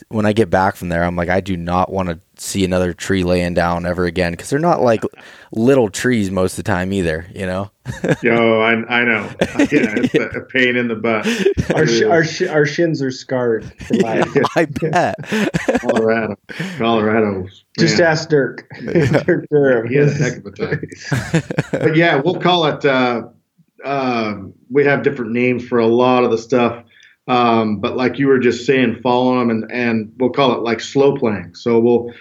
when 0.10 0.26
I 0.26 0.34
get 0.34 0.50
back 0.50 0.76
from 0.76 0.90
there, 0.90 1.04
I'm 1.04 1.16
like, 1.16 1.30
I 1.30 1.42
do 1.42 1.56
not 1.56 1.92
want 1.92 2.10
to 2.10 2.20
see 2.38 2.66
another 2.66 2.94
tree 2.94 3.24
laying 3.24 3.54
down 3.54 3.86
ever 3.86 4.06
again 4.06 4.32
because 4.34 4.50
they're 4.50 4.60
not 4.60 4.82
like 4.82 5.04
little 5.52 5.90
trees 5.90 6.32
most 6.32 6.54
of 6.58 6.64
the 6.64 6.72
time 6.72 6.92
either, 6.94 7.26
you 7.34 7.46
know. 7.46 7.70
Yo, 8.24 8.62
I, 8.62 8.74
I 8.88 9.04
know. 9.04 9.30
Yeah, 9.40 9.68
it's 9.98 10.16
a, 10.36 10.40
a 10.40 10.46
pain 10.46 10.76
in 10.76 10.88
the 10.88 10.96
butt. 10.96 11.26
Our 11.76 11.88
sh- 11.88 12.04
our, 12.04 12.24
sh- 12.24 12.50
our 12.50 12.66
shins 12.66 13.02
are 13.02 13.12
scarred. 13.12 13.66
From 13.84 13.98
yeah, 13.98 14.04
life. 14.04 14.38
I 14.56 14.66
bet. 14.66 15.16
Colorado, 15.82 16.36
Colorado. 16.78 17.48
Just 17.78 18.00
man, 18.00 18.08
ask 18.08 18.30
Dirk. 18.30 18.68
Dirk 19.26 19.48
Durham. 19.50 19.88
he 19.88 19.96
had 19.96 20.10
a 20.10 20.14
heck 20.14 20.38
of 20.38 20.46
a 20.46 20.52
time. 20.52 20.88
but 21.72 21.96
yeah, 21.96 22.16
we'll 22.16 22.40
call 22.40 22.66
it. 22.66 22.84
Uh, 22.86 23.28
um 23.84 24.54
we 24.70 24.86
have 24.86 25.04
different 25.04 25.32
names 25.32 25.68
for 25.68 25.80
a 25.80 25.88
lot 25.88 26.24
of 26.24 26.32
the 26.32 26.38
stuff. 26.38 26.84
Um, 27.28 27.80
but 27.80 27.96
like 27.96 28.20
you 28.20 28.28
were 28.28 28.40
just 28.40 28.66
saying, 28.66 29.00
follow 29.02 29.40
them 29.40 29.50
and, 29.50 29.72
and 29.72 30.14
we'll 30.18 30.32
call 30.32 30.54
it 30.54 30.62
like 30.62 30.82
slow 30.82 31.16
playing. 31.16 31.56
So 31.56 31.80
we'll 31.80 32.14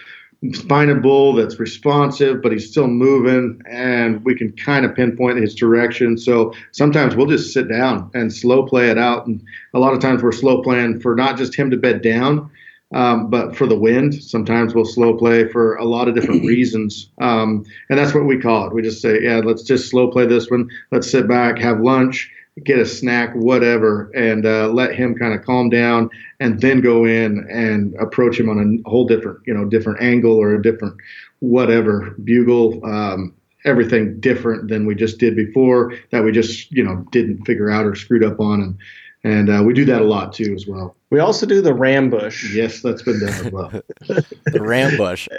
find 0.67 0.91
a 0.91 0.95
bull 0.95 1.33
that's 1.33 1.59
responsive, 1.59 2.41
but 2.41 2.51
he's 2.51 2.69
still 2.69 2.87
moving 2.87 3.61
and 3.69 4.23
we 4.25 4.35
can 4.35 4.51
kind 4.53 4.85
of 4.85 4.95
pinpoint 4.95 5.39
his 5.39 5.55
direction. 5.55 6.17
So 6.17 6.53
sometimes 6.71 7.15
we'll 7.15 7.27
just 7.27 7.53
sit 7.53 7.69
down 7.69 8.11
and 8.13 8.33
slow 8.33 8.65
play 8.65 8.89
it 8.89 8.97
out. 8.97 9.25
And 9.25 9.43
a 9.73 9.79
lot 9.79 9.93
of 9.93 9.99
times 9.99 10.21
we're 10.21 10.33
slow 10.33 10.61
playing 10.61 10.99
for 10.99 11.15
not 11.15 11.37
just 11.37 11.55
him 11.55 11.71
to 11.71 11.77
bed 11.77 12.01
down, 12.01 12.49
um, 12.93 13.29
but 13.29 13.55
for 13.55 13.67
the 13.67 13.77
wind. 13.77 14.21
Sometimes 14.21 14.75
we'll 14.75 14.85
slow 14.85 15.17
play 15.17 15.47
for 15.47 15.75
a 15.75 15.85
lot 15.85 16.07
of 16.07 16.15
different 16.15 16.43
reasons. 16.47 17.09
Um, 17.19 17.65
and 17.89 17.97
that's 17.97 18.13
what 18.13 18.25
we 18.25 18.39
call 18.39 18.67
it. 18.67 18.73
We 18.73 18.81
just 18.81 19.01
say, 19.01 19.21
yeah, 19.21 19.41
let's 19.43 19.63
just 19.63 19.89
slow 19.89 20.11
play 20.11 20.25
this 20.25 20.49
one. 20.49 20.69
Let's 20.91 21.09
sit 21.09 21.27
back, 21.27 21.57
have 21.59 21.79
lunch, 21.79 22.29
get 22.63 22.79
a 22.79 22.85
snack, 22.85 23.33
whatever, 23.35 24.11
and 24.15 24.45
uh, 24.45 24.67
let 24.69 24.93
him 24.95 25.15
kind 25.15 25.33
of 25.33 25.43
calm 25.45 25.69
down, 25.69 26.09
and 26.39 26.61
then 26.61 26.81
go 26.81 27.05
in 27.05 27.47
and 27.49 27.95
approach 27.95 28.39
him 28.39 28.49
on 28.49 28.81
a 28.85 28.89
whole 28.89 29.05
different, 29.07 29.39
you 29.45 29.53
know, 29.53 29.65
different 29.65 30.01
angle 30.01 30.33
or 30.37 30.53
a 30.53 30.61
different 30.61 30.95
whatever 31.39 32.11
bugle. 32.23 32.83
Um, 32.85 33.33
everything 33.65 34.19
different 34.19 34.67
than 34.67 34.85
we 34.85 34.93
just 34.93 35.19
did 35.19 35.37
before 35.37 35.93
that 36.11 36.21
we 36.21 36.33
just 36.33 36.69
you 36.69 36.83
know 36.83 36.97
didn't 37.13 37.45
figure 37.45 37.69
out 37.71 37.85
or 37.85 37.95
screwed 37.95 38.21
up 38.21 38.37
on 38.41 38.61
and 38.61 38.77
and 39.23 39.49
uh, 39.49 39.63
we 39.65 39.73
do 39.73 39.85
that 39.85 40.01
a 40.01 40.03
lot 40.03 40.33
too 40.33 40.53
as 40.53 40.67
well 40.67 40.97
We 41.11 41.19
also 41.19 41.45
do 41.45 41.61
the 41.61 41.73
rambush. 41.73 42.53
yes 42.53 42.81
that's 42.81 43.03
been 43.03 43.21
done 43.21 43.29
as 43.29 43.51
well 43.53 43.69
The 44.01 44.59
rambush. 44.59 45.29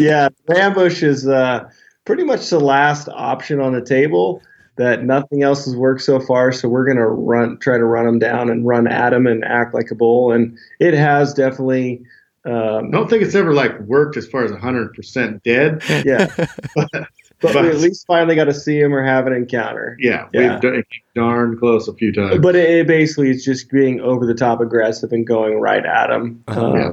yeah, 0.00 0.30
rambush 0.48 1.04
is 1.04 1.28
uh, 1.28 1.70
pretty 2.04 2.24
much 2.24 2.50
the 2.50 2.58
last 2.58 3.08
option 3.08 3.60
on 3.60 3.72
the 3.72 3.82
table. 3.84 4.42
That 4.80 5.04
nothing 5.04 5.42
else 5.42 5.66
has 5.66 5.76
worked 5.76 6.00
so 6.00 6.18
far, 6.20 6.52
so 6.52 6.66
we're 6.66 6.86
gonna 6.86 7.06
run, 7.06 7.58
try 7.58 7.76
to 7.76 7.84
run 7.84 8.06
them 8.06 8.18
down 8.18 8.48
and 8.48 8.66
run 8.66 8.86
at 8.88 9.10
them 9.10 9.26
and 9.26 9.44
act 9.44 9.74
like 9.74 9.90
a 9.90 9.94
bull, 9.94 10.32
and 10.32 10.56
it 10.78 10.94
has 10.94 11.34
definitely, 11.34 12.00
um, 12.46 12.86
I 12.86 12.90
don't 12.90 13.10
think 13.10 13.22
it's 13.22 13.34
ever 13.34 13.52
like 13.52 13.78
worked 13.80 14.16
as 14.16 14.26
far 14.26 14.42
as 14.42 14.50
100% 14.50 15.42
dead. 15.42 15.82
yeah. 16.06 16.34
but 17.42 17.54
we 17.54 17.68
at 17.68 17.76
least 17.76 18.06
finally 18.06 18.34
got 18.34 18.44
to 18.44 18.54
see 18.54 18.80
him 18.80 18.94
or 18.94 19.04
have 19.04 19.26
an 19.26 19.34
encounter. 19.34 19.96
Yeah, 20.00 20.28
Yeah. 20.32 20.52
we've 20.54 20.60
done 20.62 20.74
it 20.76 20.86
darn 21.14 21.58
close 21.58 21.86
a 21.86 21.92
few 21.94 22.10
times. 22.12 22.38
But 22.40 22.56
it, 22.56 22.70
it 22.70 22.86
basically 22.86 23.28
is 23.30 23.44
just 23.44 23.70
being 23.70 24.00
over 24.00 24.24
the 24.24 24.34
top 24.34 24.60
aggressive 24.60 25.12
and 25.12 25.26
going 25.26 25.60
right 25.60 25.84
at 25.84 26.10
him. 26.10 26.42
Uh-huh. 26.48 26.72
Yeah. 26.74 26.92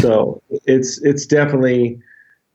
So 0.00 0.42
it's 0.64 1.00
it's 1.02 1.26
definitely 1.26 2.00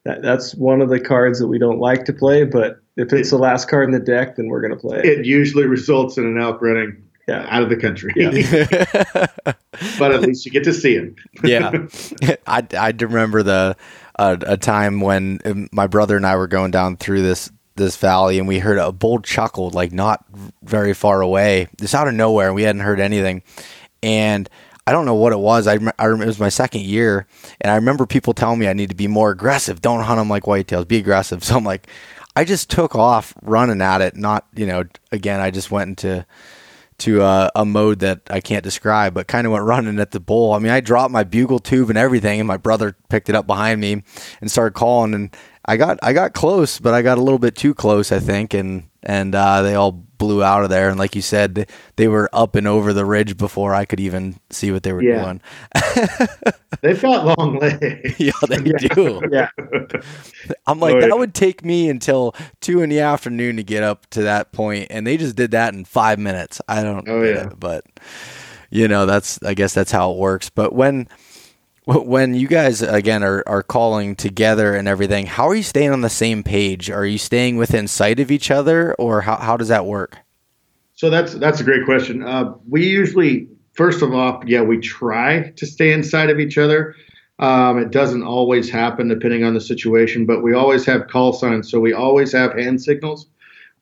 that, 0.03 0.21
that's 0.21 0.55
one 0.55 0.81
of 0.81 0.89
the 0.89 0.99
cards 0.99 1.39
that 1.39 1.47
we 1.47 1.57
don't 1.59 1.79
like 1.79 2.05
to 2.05 2.13
play. 2.13 2.43
But 2.43 2.79
if 2.97 3.11
it's 3.13 3.29
the 3.31 3.37
last 3.37 3.67
card 3.67 3.85
in 3.85 3.91
the 3.91 3.99
deck, 3.99 4.35
then 4.35 4.47
we're 4.47 4.61
going 4.61 4.71
to 4.73 4.77
play 4.79 4.99
it. 4.99 5.05
it 5.05 5.25
usually 5.25 5.65
results 5.65 6.17
in 6.17 6.25
an 6.25 6.37
elk 6.39 6.61
running 6.61 7.03
Yeah. 7.27 7.45
out 7.49 7.63
of 7.63 7.69
the 7.69 7.77
country. 7.77 8.13
Yeah. 8.15 9.27
but 9.99 10.11
at 10.11 10.21
least 10.21 10.45
you 10.45 10.51
get 10.51 10.63
to 10.65 10.73
see 10.73 10.95
him. 10.95 11.15
yeah, 11.43 11.71
I 12.47 12.65
I 12.77 12.93
remember 12.99 13.43
the 13.43 13.75
uh, 14.19 14.37
a 14.41 14.57
time 14.57 15.01
when 15.01 15.39
um, 15.45 15.69
my 15.71 15.87
brother 15.87 16.15
and 16.17 16.25
I 16.25 16.35
were 16.35 16.47
going 16.47 16.71
down 16.71 16.97
through 16.97 17.21
this 17.23 17.51
this 17.75 17.95
valley 17.97 18.37
and 18.37 18.47
we 18.47 18.59
heard 18.59 18.77
a 18.77 18.91
bull 18.91 19.19
chuckle 19.19 19.71
like 19.71 19.91
not 19.91 20.23
very 20.61 20.93
far 20.93 21.21
away, 21.21 21.67
just 21.79 21.95
out 21.95 22.07
of 22.07 22.13
nowhere, 22.13 22.47
and 22.47 22.55
we 22.55 22.63
hadn't 22.63 22.81
heard 22.81 22.99
anything, 22.99 23.41
and. 24.01 24.49
I 24.85 24.91
don't 24.91 25.05
know 25.05 25.15
what 25.15 25.31
it 25.31 25.39
was. 25.39 25.65
I, 25.65 25.79
I 25.97 26.07
rem- 26.07 26.21
it 26.21 26.25
was 26.25 26.41
my 26.41 26.49
second 26.49 26.81
year, 26.81 27.25
and 27.61 27.71
I 27.71 27.75
remember 27.75 28.05
people 28.05 28.33
telling 28.33 28.59
me 28.59 28.67
I 28.67 28.73
need 28.73 28.89
to 28.89 28.95
be 28.97 29.07
more 29.07 29.31
aggressive. 29.31 29.79
Don't 29.79 30.01
hunt 30.03 30.17
them 30.19 30.27
like 30.27 30.43
whitetails. 30.43 30.89
Be 30.89 30.97
aggressive. 30.97 31.41
So 31.45 31.55
I'm 31.55 31.63
like, 31.63 31.87
I 32.35 32.45
just 32.45 32.69
took 32.69 32.95
off 32.95 33.33
running 33.41 33.81
at 33.81 34.01
it. 34.01 34.15
Not 34.15 34.47
you 34.55 34.65
know, 34.65 34.83
again, 35.11 35.39
I 35.39 35.51
just 35.51 35.71
went 35.71 35.89
into 35.89 36.25
to 36.99 37.21
a 37.21 37.65
mode 37.65 37.99
that 37.99 38.21
I 38.29 38.39
can't 38.39 38.63
describe, 38.63 39.13
but 39.13 39.27
kind 39.27 39.45
of 39.45 39.51
went 39.51 39.65
running 39.65 39.99
at 39.99 40.11
the 40.11 40.19
bull. 40.19 40.53
I 40.53 40.59
mean, 40.59 40.71
I 40.71 40.79
dropped 40.79 41.11
my 41.11 41.23
bugle 41.23 41.59
tube 41.59 41.89
and 41.89 41.97
everything, 41.97 42.39
and 42.39 42.47
my 42.47 42.57
brother 42.57 42.95
picked 43.09 43.29
it 43.29 43.35
up 43.35 43.47
behind 43.47 43.81
me 43.81 44.03
and 44.39 44.49
started 44.49 44.73
calling. 44.73 45.13
And 45.13 45.35
I 45.65 45.77
got 45.77 45.99
I 46.01 46.13
got 46.13 46.33
close, 46.33 46.79
but 46.79 46.93
I 46.93 47.01
got 47.01 47.17
a 47.17 47.21
little 47.21 47.39
bit 47.39 47.55
too 47.55 47.73
close, 47.73 48.11
I 48.11 48.19
think, 48.19 48.53
and 48.53 48.89
and 49.01 49.35
uh, 49.35 49.61
they 49.61 49.75
all 49.75 50.05
blew 50.23 50.43
out 50.43 50.63
of 50.63 50.69
there. 50.69 50.89
And 50.89 50.97
like 50.97 51.15
you 51.15 51.21
said, 51.21 51.55
they, 51.55 51.65
they 51.97 52.07
were 52.07 52.29
up 52.33 52.55
and 52.55 52.67
over 52.67 52.93
the 52.93 53.05
ridge 53.05 53.35
before 53.37 53.73
I 53.75 53.85
could 53.85 53.99
even 53.99 54.39
see 54.49 54.71
what 54.71 54.83
they 54.83 54.93
were 54.93 55.03
Yeah. 55.03 55.23
doing. 55.23 55.41
They've 56.81 57.01
got 57.01 57.37
long 57.37 57.59
legs. 57.61 58.19
yeah, 58.19 58.31
they 58.47 58.57
do. 58.57 59.21
Yeah. 59.31 59.49
I'm 60.67 60.79
like, 60.79 60.95
yeah. 60.95 61.07
that 61.07 61.17
would 61.17 61.33
take 61.33 61.63
me 61.63 61.89
until 61.89 62.35
two 62.61 62.81
in 62.81 62.89
the 62.89 62.99
afternoon 62.99 63.55
to 63.57 63.63
get 63.63 63.83
up 63.83 64.09
to 64.11 64.23
that 64.23 64.51
point, 64.51 64.87
and 64.89 65.05
they 65.07 65.15
just 65.17 65.35
did 65.35 65.51
that 65.51 65.73
in 65.73 65.85
five 65.85 66.19
minutes. 66.19 66.59
I 66.67 66.83
don't 66.83 67.07
Oh, 67.07 67.21
yeah. 67.23 67.47
it, 67.47 67.59
but 67.59 67.85
you 68.69 68.87
know, 68.87 69.05
that's 69.05 69.41
I 69.43 69.53
guess 69.53 69.73
that's 69.73 69.91
how 69.91 70.11
it 70.11 70.17
works. 70.17 70.49
But 70.49 70.73
when 70.73 71.07
when 71.85 72.33
you 72.33 72.47
guys 72.47 72.81
again 72.81 73.23
are, 73.23 73.43
are 73.45 73.63
calling 73.63 74.15
together 74.15 74.75
and 74.75 74.87
everything, 74.87 75.25
how 75.25 75.47
are 75.47 75.55
you 75.55 75.63
staying 75.63 75.91
on 75.91 76.01
the 76.01 76.09
same 76.09 76.43
page? 76.43 76.89
Are 76.89 77.05
you 77.05 77.17
staying 77.17 77.57
within 77.57 77.87
sight 77.87 78.19
of 78.19 78.31
each 78.31 78.51
other, 78.51 78.93
or 78.95 79.21
how 79.21 79.35
how 79.37 79.57
does 79.57 79.67
that 79.67 79.85
work? 79.85 80.17
So 80.93 81.09
that's 81.09 81.33
that's 81.33 81.59
a 81.59 81.63
great 81.63 81.85
question. 81.85 82.23
Uh, 82.23 82.53
we 82.69 82.87
usually, 82.87 83.47
first 83.73 84.01
of 84.01 84.13
all, 84.13 84.41
yeah, 84.45 84.61
we 84.61 84.77
try 84.77 85.51
to 85.55 85.65
stay 85.65 85.91
inside 85.91 86.29
of 86.29 86.39
each 86.39 86.57
other. 86.57 86.95
Um, 87.39 87.79
it 87.79 87.91
doesn't 87.91 88.23
always 88.23 88.69
happen 88.69 89.07
depending 89.07 89.43
on 89.43 89.53
the 89.53 89.59
situation, 89.59 90.25
but 90.25 90.43
we 90.43 90.53
always 90.53 90.85
have 90.85 91.07
call 91.07 91.33
signs. 91.33 91.69
So 91.69 91.79
we 91.79 91.91
always 91.91 92.31
have 92.31 92.53
hand 92.53 92.81
signals 92.81 93.27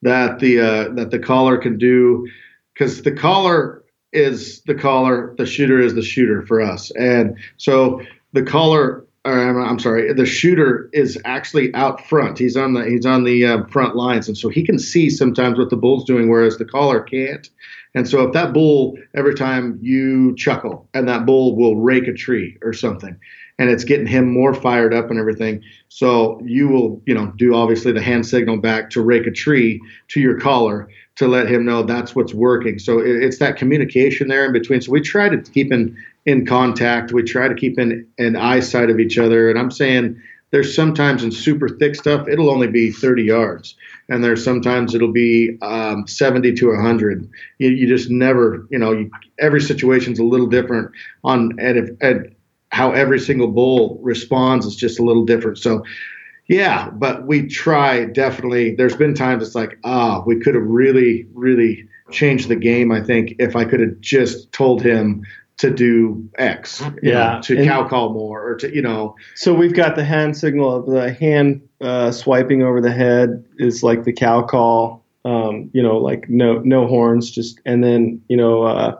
that 0.01 0.39
the 0.39 0.59
uh, 0.59 0.89
that 0.95 1.11
the 1.11 1.19
caller 1.19 1.57
can 1.57 1.77
do, 1.77 2.27
because 2.73 3.03
the 3.03 3.11
caller 3.11 3.80
is 4.13 4.61
the 4.61 4.75
caller, 4.75 5.33
the 5.37 5.45
shooter 5.45 5.79
is 5.79 5.95
the 5.95 6.01
shooter 6.01 6.45
for 6.45 6.61
us, 6.61 6.91
and 6.91 7.37
so 7.57 8.01
the 8.33 8.43
caller. 8.43 9.05
I'm 9.23 9.77
sorry. 9.77 10.11
The 10.13 10.25
shooter 10.25 10.89
is 10.93 11.15
actually 11.25 11.71
out 11.75 12.03
front. 12.07 12.39
He's 12.39 12.57
on 12.57 12.73
the 12.73 12.85
he's 12.85 13.05
on 13.05 13.23
the 13.23 13.45
uh, 13.45 13.65
front 13.65 13.95
lines, 13.95 14.27
and 14.27 14.35
so 14.35 14.49
he 14.49 14.65
can 14.65 14.79
see 14.79 15.11
sometimes 15.11 15.59
what 15.59 15.69
the 15.69 15.77
bull's 15.77 16.05
doing, 16.05 16.27
whereas 16.27 16.57
the 16.57 16.65
caller 16.65 17.01
can't. 17.01 17.47
And 17.93 18.09
so 18.09 18.25
if 18.25 18.33
that 18.33 18.51
bull 18.51 18.97
every 19.13 19.35
time 19.35 19.77
you 19.79 20.35
chuckle, 20.37 20.89
and 20.95 21.07
that 21.07 21.27
bull 21.27 21.55
will 21.55 21.75
rake 21.75 22.07
a 22.07 22.13
tree 22.13 22.57
or 22.63 22.73
something, 22.73 23.15
and 23.59 23.69
it's 23.69 23.83
getting 23.83 24.07
him 24.07 24.31
more 24.33 24.55
fired 24.55 24.91
up 24.93 25.11
and 25.11 25.19
everything. 25.19 25.61
So 25.89 26.41
you 26.43 26.67
will, 26.67 27.01
you 27.05 27.13
know, 27.13 27.27
do 27.35 27.53
obviously 27.53 27.91
the 27.91 28.01
hand 28.01 28.25
signal 28.25 28.57
back 28.57 28.89
to 28.91 29.01
rake 29.01 29.27
a 29.27 29.31
tree 29.31 29.81
to 30.09 30.19
your 30.19 30.39
caller 30.39 30.89
to 31.17 31.27
let 31.27 31.49
him 31.49 31.65
know 31.65 31.83
that's 31.83 32.15
what's 32.15 32.33
working. 32.33 32.79
So 32.79 32.99
it, 32.99 33.23
it's 33.23 33.39
that 33.39 33.57
communication 33.57 34.27
there 34.27 34.45
in 34.45 34.53
between. 34.53 34.81
So 34.81 34.91
we 34.91 35.01
try 35.01 35.29
to 35.29 35.37
keep 35.37 35.71
in 35.71 35.97
in 36.25 36.45
contact. 36.45 37.11
We 37.11 37.23
try 37.23 37.47
to 37.47 37.55
keep 37.55 37.79
in 37.79 38.07
an 38.17 38.35
eyesight 38.35 38.89
of 38.89 38.99
each 38.99 39.17
other. 39.17 39.49
And 39.49 39.57
I'm 39.57 39.71
saying 39.71 40.21
there's 40.51 40.75
sometimes 40.75 41.23
in 41.23 41.31
super 41.31 41.69
thick 41.69 41.95
stuff 41.95 42.27
it'll 42.27 42.49
only 42.49 42.67
be 42.67 42.91
30 42.91 43.23
yards, 43.23 43.75
and 44.09 44.23
there's 44.23 44.43
sometimes 44.43 44.93
it'll 44.93 45.11
be 45.11 45.57
um, 45.61 46.05
70 46.07 46.53
to 46.55 46.67
100. 46.67 47.29
You, 47.57 47.69
you 47.69 47.87
just 47.87 48.09
never, 48.09 48.67
you 48.69 48.77
know, 48.77 48.91
you, 48.91 49.11
every 49.39 49.61
situation's 49.61 50.19
a 50.19 50.23
little 50.23 50.47
different 50.47 50.91
on 51.23 51.57
and 51.59 51.77
if 51.77 51.89
and 52.01 52.35
how 52.71 52.91
every 52.91 53.19
single 53.19 53.47
bull 53.47 53.99
responds 54.01 54.65
is 54.65 54.75
just 54.75 54.99
a 54.99 55.03
little 55.03 55.25
different. 55.25 55.57
So 55.57 55.83
yeah, 56.51 56.89
but 56.91 57.25
we 57.25 57.47
try 57.47 58.03
definitely. 58.05 58.75
There's 58.75 58.95
been 58.95 59.13
times 59.15 59.41
it's 59.45 59.55
like, 59.55 59.79
ah, 59.85 60.21
we 60.25 60.39
could 60.39 60.53
have 60.53 60.65
really, 60.65 61.25
really 61.33 61.87
changed 62.11 62.49
the 62.49 62.55
game. 62.57 62.91
I 62.91 63.01
think 63.01 63.35
if 63.39 63.55
I 63.55 63.63
could 63.65 63.79
have 63.79 63.99
just 64.01 64.51
told 64.51 64.81
him 64.81 65.23
to 65.57 65.69
do 65.71 66.27
X, 66.37 66.81
Yeah, 67.01 67.35
know, 67.35 67.41
to 67.43 67.57
and- 67.57 67.65
cow 67.67 67.87
call 67.87 68.13
more, 68.13 68.43
or 68.45 68.55
to 68.57 68.75
you 68.75 68.81
know, 68.81 69.15
So 69.35 69.53
we've 69.53 69.73
got 69.73 69.95
the 69.95 70.03
hand 70.03 70.35
signal 70.35 70.75
of 70.75 70.85
the 70.87 71.13
hand 71.13 71.61
uh, 71.79 72.11
swiping 72.11 72.63
over 72.63 72.81
the 72.81 72.91
head 72.91 73.43
is 73.57 73.81
like 73.83 74.03
the 74.03 74.13
cow 74.13 74.41
call. 74.43 75.03
Um, 75.23 75.69
you 75.71 75.83
know, 75.83 75.97
like 75.97 76.27
no 76.29 76.59
no 76.65 76.87
horns, 76.87 77.29
just 77.31 77.61
and 77.65 77.83
then 77.83 78.21
you 78.27 78.35
know 78.35 78.63
uh, 78.63 78.99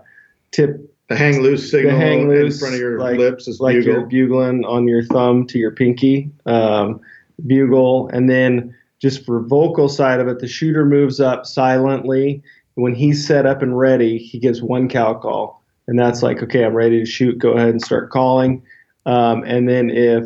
tip 0.51 0.87
the 1.09 1.15
hang 1.17 1.41
loose 1.41 1.69
signal 1.71 1.97
hang 1.97 2.29
loose, 2.29 2.55
in 2.55 2.59
front 2.59 2.75
of 2.75 2.79
your 2.79 2.99
like- 2.99 3.17
lips 3.17 3.47
is 3.47 3.59
like 3.59 3.75
bugle. 3.75 3.91
you're 3.93 4.05
bugling 4.05 4.63
on 4.63 4.87
your 4.87 5.03
thumb 5.03 5.47
to 5.47 5.57
your 5.57 5.71
pinky, 5.71 6.29
um, 6.45 6.99
bugle, 7.47 8.09
and 8.09 8.29
then 8.29 8.75
just 8.99 9.25
for 9.25 9.41
vocal 9.41 9.89
side 9.89 10.19
of 10.19 10.27
it, 10.27 10.39
the 10.39 10.47
shooter 10.47 10.85
moves 10.85 11.19
up 11.19 11.45
silently. 11.45 12.43
When 12.75 12.95
he's 12.95 13.25
set 13.25 13.45
up 13.45 13.61
and 13.61 13.77
ready, 13.77 14.17
he 14.17 14.39
gives 14.39 14.61
one 14.61 14.87
cow 14.87 15.13
call, 15.15 15.63
and 15.87 15.99
that's 15.99 16.23
like, 16.23 16.41
okay, 16.43 16.63
I'm 16.63 16.73
ready 16.73 16.99
to 16.99 17.05
shoot. 17.05 17.37
Go 17.37 17.51
ahead 17.53 17.69
and 17.69 17.81
start 17.81 18.11
calling. 18.11 18.63
Um, 19.05 19.43
and 19.43 19.67
then 19.67 19.89
if 19.89 20.25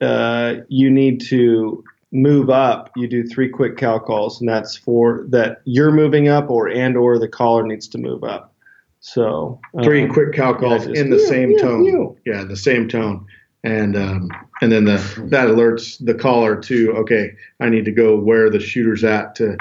uh, 0.00 0.56
you 0.68 0.90
need 0.90 1.20
to 1.22 1.82
move 2.12 2.50
up, 2.50 2.90
you 2.96 3.08
do 3.08 3.26
three 3.26 3.48
quick 3.48 3.76
cow 3.76 3.98
calls, 3.98 4.40
and 4.40 4.48
that's 4.48 4.76
for 4.76 5.26
that 5.28 5.60
you're 5.64 5.92
moving 5.92 6.28
up, 6.28 6.50
or 6.50 6.68
and 6.68 6.96
or 6.96 7.18
the 7.18 7.28
caller 7.28 7.66
needs 7.66 7.88
to 7.88 7.98
move 7.98 8.24
up. 8.24 8.54
So 9.00 9.60
three 9.82 10.04
um, 10.04 10.12
quick 10.12 10.32
cow 10.32 10.54
calls 10.54 10.86
yeah, 10.86 10.92
just, 10.92 11.00
in 11.00 11.10
the 11.10 11.16
meow, 11.16 11.26
same 11.26 11.48
meow, 11.50 11.62
tone. 11.62 12.16
Yeah, 12.24 12.44
the 12.44 12.56
same 12.56 12.88
tone, 12.88 13.26
and 13.66 13.96
um, 13.96 14.30
and 14.62 14.70
then 14.70 14.84
the 14.84 14.98
that 15.26 15.48
alerts 15.48 16.02
the 16.02 16.14
caller 16.14 16.56
to 16.62 16.92
okay, 16.98 17.34
I 17.60 17.68
need 17.68 17.84
to 17.86 17.92
go 17.92 18.16
where 18.16 18.48
the 18.48 18.60
shooter's 18.60 19.02
at 19.02 19.34
to 19.36 19.56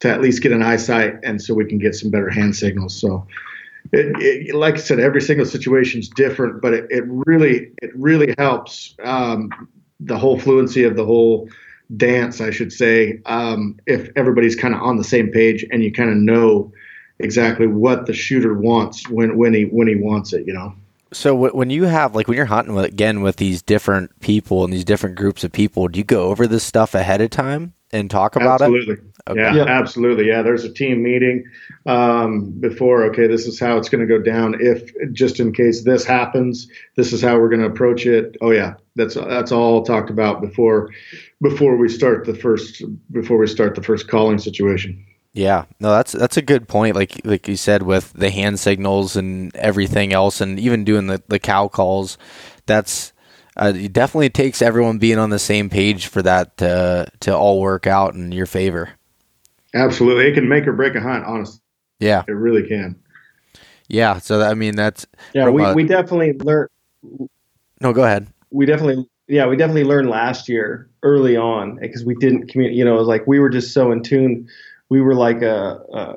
to 0.00 0.08
at 0.08 0.20
least 0.20 0.42
get 0.42 0.52
an 0.52 0.62
eyesight, 0.62 1.16
and 1.24 1.42
so 1.42 1.54
we 1.54 1.64
can 1.64 1.78
get 1.78 1.94
some 1.94 2.10
better 2.10 2.30
hand 2.30 2.56
signals. 2.56 2.98
So. 2.98 3.26
It, 3.90 4.12
it, 4.18 4.54
like 4.54 4.74
I 4.74 4.78
said, 4.78 5.00
every 5.00 5.22
single 5.22 5.46
situation 5.46 6.00
is 6.00 6.10
different, 6.10 6.60
but 6.60 6.74
it, 6.74 6.86
it 6.90 7.04
really 7.06 7.72
it 7.80 7.90
really 7.94 8.34
helps 8.36 8.94
um, 9.02 9.48
the 9.98 10.18
whole 10.18 10.38
fluency 10.38 10.84
of 10.84 10.94
the 10.94 11.06
whole 11.06 11.48
dance, 11.96 12.42
I 12.42 12.50
should 12.50 12.70
say, 12.70 13.20
um, 13.24 13.78
if 13.86 14.10
everybody's 14.14 14.56
kind 14.56 14.74
of 14.74 14.82
on 14.82 14.98
the 14.98 15.04
same 15.04 15.30
page 15.30 15.64
and 15.70 15.82
you 15.82 15.90
kind 15.90 16.10
of 16.10 16.16
know 16.16 16.70
exactly 17.18 17.66
what 17.66 18.04
the 18.04 18.12
shooter 18.12 18.52
wants 18.52 19.08
when 19.08 19.38
when 19.38 19.54
he 19.54 19.62
when 19.62 19.88
he 19.88 19.94
wants 19.94 20.34
it, 20.34 20.46
you 20.46 20.52
know. 20.52 20.74
So 21.12 21.32
w- 21.34 21.52
when 21.56 21.70
you 21.70 21.84
have 21.84 22.14
like 22.14 22.28
when 22.28 22.36
you're 22.36 22.46
hunting 22.46 22.74
with, 22.74 22.84
again 22.86 23.22
with 23.22 23.36
these 23.36 23.62
different 23.62 24.18
people 24.20 24.64
and 24.64 24.72
these 24.72 24.84
different 24.84 25.16
groups 25.16 25.44
of 25.44 25.52
people, 25.52 25.88
do 25.88 25.98
you 25.98 26.04
go 26.04 26.24
over 26.28 26.46
this 26.46 26.64
stuff 26.64 26.94
ahead 26.94 27.20
of 27.20 27.30
time 27.30 27.74
and 27.92 28.10
talk 28.10 28.36
about 28.36 28.60
absolutely. 28.60 28.94
it? 28.94 29.00
Okay. 29.30 29.40
Yeah, 29.40 29.54
Yeah. 29.54 29.64
absolutely. 29.64 30.26
Yeah, 30.28 30.42
there's 30.42 30.64
a 30.64 30.72
team 30.72 31.02
meeting 31.02 31.44
um, 31.86 32.50
before. 32.60 33.04
Okay, 33.04 33.26
this 33.26 33.46
is 33.46 33.58
how 33.58 33.78
it's 33.78 33.88
going 33.88 34.06
to 34.06 34.06
go 34.06 34.22
down. 34.22 34.56
If 34.60 34.90
just 35.12 35.40
in 35.40 35.52
case 35.52 35.84
this 35.84 36.04
happens, 36.04 36.68
this 36.96 37.12
is 37.12 37.22
how 37.22 37.38
we're 37.38 37.48
going 37.48 37.62
to 37.62 37.68
approach 37.68 38.04
it. 38.06 38.36
Oh 38.40 38.50
yeah, 38.50 38.74
that's 38.96 39.14
that's 39.14 39.52
all 39.52 39.82
talked 39.84 40.10
about 40.10 40.40
before 40.42 40.90
before 41.40 41.76
we 41.76 41.88
start 41.88 42.26
the 42.26 42.34
first 42.34 42.82
before 43.10 43.38
we 43.38 43.46
start 43.46 43.74
the 43.74 43.82
first 43.82 44.08
calling 44.08 44.38
situation. 44.38 45.04
Yeah, 45.38 45.66
no, 45.78 45.90
that's 45.92 46.10
that's 46.10 46.36
a 46.36 46.42
good 46.42 46.66
point. 46.66 46.96
Like 46.96 47.20
like 47.24 47.46
you 47.46 47.54
said, 47.54 47.84
with 47.84 48.12
the 48.12 48.28
hand 48.28 48.58
signals 48.58 49.14
and 49.14 49.54
everything 49.54 50.12
else, 50.12 50.40
and 50.40 50.58
even 50.58 50.82
doing 50.82 51.06
the 51.06 51.22
the 51.28 51.38
cow 51.38 51.68
calls, 51.68 52.18
that's 52.66 53.12
uh, 53.56 53.72
it 53.72 53.92
definitely 53.92 54.30
takes 54.30 54.60
everyone 54.60 54.98
being 54.98 55.16
on 55.16 55.30
the 55.30 55.38
same 55.38 55.70
page 55.70 56.08
for 56.08 56.22
that 56.22 56.56
to 56.56 57.06
to 57.20 57.36
all 57.36 57.60
work 57.60 57.86
out 57.86 58.14
in 58.14 58.32
your 58.32 58.46
favor. 58.46 58.90
Absolutely, 59.76 60.26
it 60.26 60.34
can 60.34 60.48
make 60.48 60.66
or 60.66 60.72
break 60.72 60.96
a 60.96 61.00
hunt. 61.00 61.24
Honestly, 61.24 61.60
Yeah, 62.00 62.24
it 62.26 62.32
really 62.32 62.66
can. 62.66 62.96
yeah. 63.86 64.18
So 64.18 64.38
that, 64.40 64.50
I 64.50 64.54
mean, 64.54 64.74
that's 64.74 65.06
Yeah, 65.34 65.50
we, 65.50 65.62
a- 65.62 65.72
we 65.72 65.84
definitely 65.84 66.32
learned. 66.32 66.70
no. 67.80 67.92
Go 67.92 68.02
ahead. 68.02 68.26
We 68.50 68.66
definitely, 68.66 69.08
yeah, 69.28 69.46
we 69.46 69.56
definitely 69.56 69.84
learned 69.84 70.10
last 70.10 70.48
year 70.48 70.90
early 71.04 71.36
on 71.36 71.76
because 71.76 72.04
we 72.04 72.16
didn't 72.16 72.48
communicate. 72.48 72.76
You 72.76 72.84
know, 72.84 72.96
it 72.96 72.98
was 72.98 73.06
like 73.06 73.24
we 73.28 73.38
were 73.38 73.50
just 73.50 73.72
so 73.72 73.92
in 73.92 74.02
tune. 74.02 74.48
We 74.90 75.00
were 75.00 75.14
like 75.14 75.42
a, 75.42 75.80
a 75.92 76.16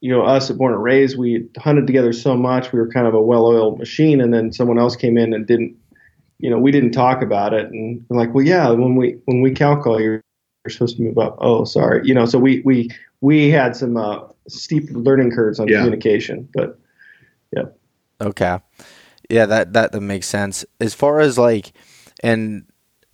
you 0.00 0.10
know, 0.10 0.22
us 0.22 0.50
at 0.50 0.58
Born 0.58 0.74
and 0.74 0.82
Raised. 0.82 1.18
We 1.18 1.48
hunted 1.58 1.86
together 1.86 2.12
so 2.12 2.36
much. 2.36 2.72
We 2.72 2.78
were 2.78 2.88
kind 2.88 3.06
of 3.06 3.14
a 3.14 3.20
well-oiled 3.20 3.78
machine, 3.78 4.20
and 4.20 4.32
then 4.32 4.52
someone 4.52 4.78
else 4.78 4.96
came 4.96 5.18
in 5.18 5.32
and 5.32 5.46
didn't. 5.46 5.76
You 6.38 6.50
know, 6.50 6.58
we 6.58 6.70
didn't 6.70 6.92
talk 6.92 7.22
about 7.22 7.54
it, 7.54 7.70
and 7.70 8.04
we're 8.08 8.18
like, 8.18 8.34
well, 8.34 8.44
yeah, 8.44 8.68
when 8.70 8.94
we 8.96 9.18
when 9.24 9.40
we 9.40 9.52
cow 9.52 9.80
call, 9.80 10.00
you're, 10.00 10.22
you're 10.64 10.70
supposed 10.70 10.96
to 10.98 11.02
move 11.02 11.18
up. 11.18 11.36
Oh, 11.40 11.64
sorry. 11.64 12.06
You 12.06 12.14
know, 12.14 12.26
so 12.26 12.38
we 12.38 12.60
we 12.64 12.90
we 13.22 13.48
had 13.48 13.74
some 13.74 13.96
uh, 13.96 14.20
steep 14.48 14.84
learning 14.90 15.30
curves 15.30 15.58
on 15.58 15.68
Yeah. 15.68 15.78
communication, 15.78 16.48
but 16.54 16.78
yeah. 17.52 17.64
Okay. 18.20 18.58
Yeah, 19.30 19.46
that, 19.46 19.72
that 19.72 19.92
that 19.92 20.00
makes 20.00 20.26
sense. 20.26 20.64
As 20.80 20.94
far 20.94 21.20
as 21.20 21.38
like 21.38 21.72
and 22.22 22.64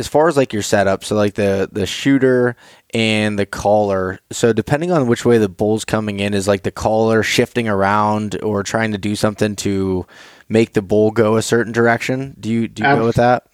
as 0.02 0.08
far 0.08 0.26
as 0.26 0.36
like 0.36 0.52
your 0.52 0.62
setup, 0.62 1.04
so 1.04 1.14
like 1.14 1.34
the 1.34 1.68
the 1.70 1.86
shooter 1.86 2.56
and 2.92 3.38
the 3.38 3.46
caller. 3.46 4.18
So 4.32 4.52
depending 4.52 4.90
on 4.90 5.06
which 5.06 5.24
way 5.24 5.38
the 5.38 5.48
bull's 5.48 5.84
coming 5.84 6.18
in, 6.18 6.34
is 6.34 6.48
like 6.48 6.64
the 6.64 6.72
caller 6.72 7.22
shifting 7.22 7.68
around 7.68 8.42
or 8.42 8.64
trying 8.64 8.90
to 8.90 8.98
do 8.98 9.14
something 9.14 9.54
to 9.56 10.04
make 10.48 10.72
the 10.72 10.82
bull 10.82 11.12
go 11.12 11.36
a 11.36 11.42
certain 11.42 11.72
direction. 11.72 12.34
Do 12.40 12.50
you 12.50 12.66
do 12.66 12.82
you 12.82 12.96
go 12.96 13.06
with 13.06 13.14
that? 13.14 13.46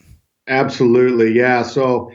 Absolutely, 0.46 1.32
yeah. 1.32 1.62
So, 1.62 2.12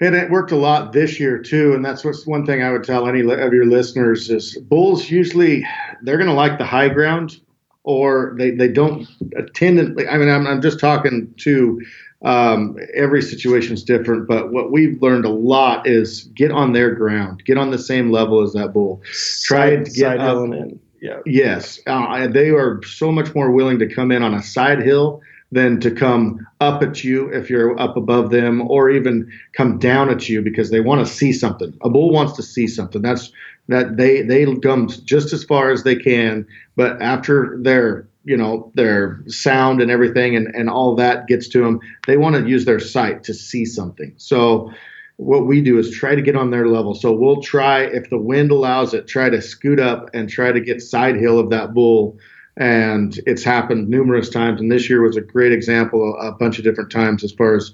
and 0.00 0.14
it 0.14 0.30
worked 0.30 0.52
a 0.52 0.56
lot 0.56 0.94
this 0.94 1.20
year 1.20 1.38
too. 1.38 1.74
And 1.74 1.84
that's 1.84 2.02
what's 2.02 2.26
one 2.26 2.46
thing 2.46 2.62
I 2.62 2.72
would 2.72 2.84
tell 2.84 3.06
any 3.06 3.20
of 3.20 3.52
your 3.52 3.66
listeners 3.66 4.30
is 4.30 4.56
bulls 4.56 5.10
usually 5.10 5.66
they're 6.00 6.16
going 6.16 6.30
to 6.30 6.34
like 6.34 6.56
the 6.56 6.64
high 6.64 6.88
ground, 6.88 7.38
or 7.82 8.36
they 8.38 8.52
they 8.52 8.68
don't 8.68 9.06
tend 9.54 9.98
to. 9.98 10.10
I 10.10 10.16
mean, 10.16 10.30
I'm 10.30 10.46
I'm 10.46 10.62
just 10.62 10.80
talking 10.80 11.34
to. 11.40 11.82
Um, 12.24 12.78
every 12.94 13.20
situation 13.20 13.74
is 13.74 13.84
different, 13.84 14.26
but 14.26 14.50
what 14.50 14.72
we've 14.72 15.00
learned 15.02 15.26
a 15.26 15.30
lot 15.30 15.86
is 15.86 16.24
get 16.34 16.50
on 16.50 16.72
their 16.72 16.94
ground, 16.94 17.44
get 17.44 17.58
on 17.58 17.70
the 17.70 17.78
same 17.78 18.10
level 18.10 18.42
as 18.42 18.52
that 18.54 18.72
bull. 18.72 19.02
Try 19.42 19.76
side, 19.76 19.84
to 19.84 19.90
get 19.90 20.18
up. 20.18 20.38
in. 20.44 20.80
Yeah. 21.02 21.20
Yes, 21.26 21.80
uh, 21.86 22.26
they 22.28 22.48
are 22.48 22.82
so 22.82 23.12
much 23.12 23.34
more 23.34 23.50
willing 23.50 23.78
to 23.78 23.86
come 23.86 24.10
in 24.10 24.22
on 24.22 24.32
a 24.32 24.42
side 24.42 24.82
hill 24.82 25.20
than 25.52 25.78
to 25.80 25.90
come 25.90 26.46
up 26.60 26.82
at 26.82 27.04
you 27.04 27.28
if 27.28 27.50
you're 27.50 27.78
up 27.78 27.96
above 27.96 28.30
them, 28.30 28.62
or 28.70 28.88
even 28.88 29.30
come 29.54 29.78
down 29.78 30.08
at 30.08 30.28
you 30.28 30.40
because 30.40 30.70
they 30.70 30.80
want 30.80 31.06
to 31.06 31.12
see 31.12 31.32
something. 31.32 31.76
A 31.82 31.90
bull 31.90 32.10
wants 32.10 32.32
to 32.34 32.42
see 32.42 32.66
something. 32.66 33.02
That's 33.02 33.30
that 33.68 33.98
they 33.98 34.22
they 34.22 34.46
come 34.56 34.88
just 34.88 35.32
as 35.34 35.44
far 35.44 35.70
as 35.70 35.82
they 35.82 35.96
can, 35.96 36.46
but 36.74 37.00
after 37.02 37.58
their 37.60 38.08
you 38.24 38.36
know 38.36 38.72
their 38.74 39.22
sound 39.26 39.80
and 39.80 39.90
everything 39.90 40.36
and 40.36 40.54
and 40.54 40.68
all 40.68 40.94
that 40.96 41.26
gets 41.26 41.48
to 41.48 41.62
them, 41.62 41.80
they 42.06 42.16
want 42.16 42.36
to 42.36 42.48
use 42.48 42.64
their 42.64 42.80
sight 42.80 43.24
to 43.24 43.34
see 43.34 43.64
something. 43.64 44.14
So 44.16 44.70
what 45.16 45.46
we 45.46 45.60
do 45.60 45.78
is 45.78 45.90
try 45.90 46.14
to 46.14 46.22
get 46.22 46.36
on 46.36 46.50
their 46.50 46.66
level. 46.66 46.94
So 46.94 47.12
we'll 47.12 47.40
try, 47.40 47.82
if 47.82 48.10
the 48.10 48.18
wind 48.18 48.50
allows 48.50 48.94
it, 48.94 49.06
try 49.06 49.30
to 49.30 49.40
scoot 49.40 49.78
up 49.78 50.10
and 50.12 50.28
try 50.28 50.50
to 50.50 50.60
get 50.60 50.82
side 50.82 51.16
hill 51.16 51.38
of 51.38 51.50
that 51.50 51.72
bull. 51.72 52.18
And 52.56 53.18
it's 53.26 53.44
happened 53.44 53.88
numerous 53.88 54.28
times. 54.28 54.60
And 54.60 54.70
this 54.70 54.88
year 54.88 55.02
was 55.02 55.16
a 55.16 55.20
great 55.20 55.52
example, 55.52 56.16
a, 56.20 56.28
a 56.28 56.32
bunch 56.32 56.58
of 56.58 56.64
different 56.64 56.90
times 56.90 57.22
as 57.22 57.32
far 57.32 57.56
as 57.56 57.72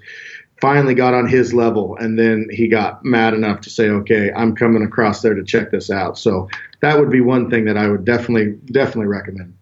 finally 0.59 0.93
got 0.93 1.15
on 1.15 1.27
his 1.27 1.53
level. 1.53 1.97
And 1.97 2.17
then 2.17 2.47
he 2.51 2.67
got 2.67 3.03
mad 3.03 3.33
enough 3.33 3.61
to 3.61 3.69
say, 3.71 3.89
okay, 3.89 4.31
I'm 4.31 4.55
coming 4.55 4.83
across 4.83 5.21
there 5.21 5.33
to 5.33 5.43
check 5.43 5.71
this 5.71 5.89
out. 5.89 6.19
So 6.19 6.47
that 6.81 6.99
would 6.99 7.09
be 7.09 7.21
one 7.21 7.49
thing 7.49 7.65
that 7.65 7.77
I 7.77 7.87
would 7.87 8.05
definitely, 8.05 8.59
definitely 8.71 9.07
recommend. 9.07 9.55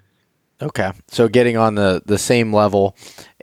Okay, 0.62 0.92
so 1.08 1.28
getting 1.28 1.58
on 1.58 1.76
the 1.76 2.02
the 2.06 2.18
same 2.18 2.54
level, 2.54 2.96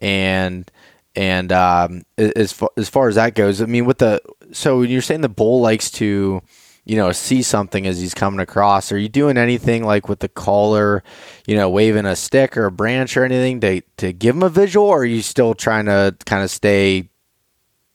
and 0.03 0.71
and 1.15 1.51
um, 1.51 2.03
as 2.19 2.53
far, 2.53 2.71
as 2.77 2.89
far 2.89 3.09
as 3.09 3.15
that 3.15 3.35
goes, 3.35 3.63
I 3.63 3.67
mean, 3.67 3.87
with 3.87 3.99
the 3.99 4.21
so 4.53 4.81
when 4.81 4.91
you're 4.91 5.01
saying 5.01 5.23
the 5.23 5.29
bull 5.31 5.61
likes 5.61 5.91
to, 5.93 6.43
you 6.85 6.97
know, 6.97 7.11
see 7.13 7.43
something 7.43 7.87
as 7.87 7.99
he's 7.99 8.13
coming 8.13 8.41
across. 8.41 8.93
Are 8.93 8.99
you 8.99 9.09
doing 9.09 9.39
anything 9.39 9.83
like 9.83 10.09
with 10.11 10.19
the 10.19 10.29
caller, 10.29 11.03
you 11.47 11.57
know, 11.57 11.71
waving 11.71 12.05
a 12.05 12.15
stick 12.17 12.55
or 12.57 12.67
a 12.67 12.71
branch 12.73 13.17
or 13.17 13.25
anything 13.25 13.61
to 13.61 13.81
to 13.97 14.13
give 14.13 14.37
him 14.37 14.43
a 14.43 14.51
visual, 14.51 14.87
or 14.87 15.01
are 15.01 15.05
you 15.07 15.23
still 15.23 15.55
trying 15.55 15.87
to 15.87 16.15
kind 16.27 16.43
of 16.43 16.51
stay, 16.51 17.09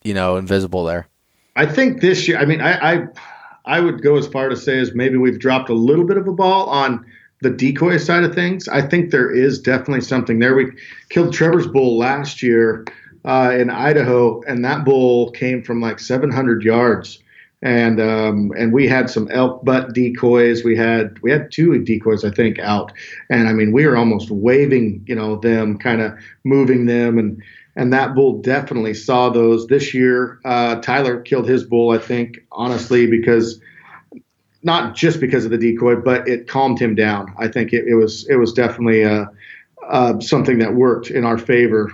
you 0.03 0.15
know, 0.15 0.38
invisible 0.38 0.84
there? 0.84 1.07
I 1.55 1.65
think 1.65 2.01
this 2.01 2.28
year, 2.28 2.39
I 2.39 2.45
mean, 2.45 2.61
I, 2.61 2.93
I, 2.93 3.07
I 3.65 3.80
would 3.82 4.01
go 4.01 4.17
as 4.17 4.28
far 4.28 4.49
to 4.49 4.55
say 4.55 4.80
as 4.80 4.93
maybe 4.95 5.17
we've 5.17 5.39
dropped 5.39 5.69
a 5.69 5.74
little 5.74 6.05
bit 6.05 6.17
of 6.17 6.28
a 6.28 6.34
ball 6.34 6.67
on 6.67 7.05
the 7.41 7.49
decoy 7.49 7.97
side 7.97 8.23
of 8.23 8.33
things. 8.33 8.67
I 8.67 8.81
think 8.81 9.11
there 9.11 9.31
is 9.31 9.59
definitely 9.59 10.01
something 10.01 10.39
there. 10.39 10.55
We 10.55 10.71
killed 11.09 11.33
Trevor's 11.33 11.67
bull 11.67 11.97
last 11.97 12.41
year 12.41 12.85
uh, 13.25 13.55
in 13.57 13.69
Idaho, 13.69 14.41
and 14.43 14.63
that 14.63 14.85
bull 14.85 15.31
came 15.31 15.63
from 15.63 15.81
like 15.81 15.99
700 15.99 16.63
yards. 16.63 17.19
And 17.63 18.01
um, 18.01 18.51
and 18.57 18.73
we 18.73 18.87
had 18.87 19.07
some 19.07 19.29
elk 19.29 19.63
butt 19.63 19.93
decoys. 19.93 20.63
We 20.63 20.75
had 20.75 21.19
we 21.21 21.29
had 21.29 21.51
two 21.51 21.77
decoys, 21.83 22.25
I 22.25 22.31
think, 22.31 22.57
out. 22.57 22.91
And 23.29 23.47
I 23.47 23.53
mean, 23.53 23.71
we 23.71 23.85
were 23.85 23.95
almost 23.97 24.31
waving, 24.31 25.05
you 25.07 25.13
know, 25.13 25.35
them, 25.35 25.77
kind 25.77 26.01
of 26.01 26.17
moving 26.43 26.87
them, 26.87 27.19
and 27.19 27.39
and 27.75 27.93
that 27.93 28.15
bull 28.15 28.41
definitely 28.41 28.95
saw 28.95 29.29
those 29.29 29.67
this 29.67 29.93
year. 29.93 30.39
Uh, 30.43 30.81
Tyler 30.81 31.21
killed 31.21 31.47
his 31.47 31.63
bull, 31.63 31.91
I 31.91 31.99
think, 31.99 32.39
honestly, 32.51 33.05
because 33.05 33.61
not 34.64 34.95
just 34.95 35.20
because 35.20 35.45
of 35.45 35.51
the 35.51 35.57
decoy, 35.57 35.95
but 35.95 36.28
it 36.28 36.47
calmed 36.47 36.80
him 36.80 36.95
down. 36.95 37.34
I 37.38 37.47
think 37.47 37.74
it, 37.74 37.86
it 37.88 37.95
was 37.95 38.28
it 38.30 38.36
was 38.36 38.53
definitely 38.53 39.03
uh, 39.03 39.26
uh, 39.89 40.20
something 40.20 40.59
that 40.59 40.76
worked 40.76 41.09
in 41.09 41.26
our 41.26 41.38
favor 41.38 41.91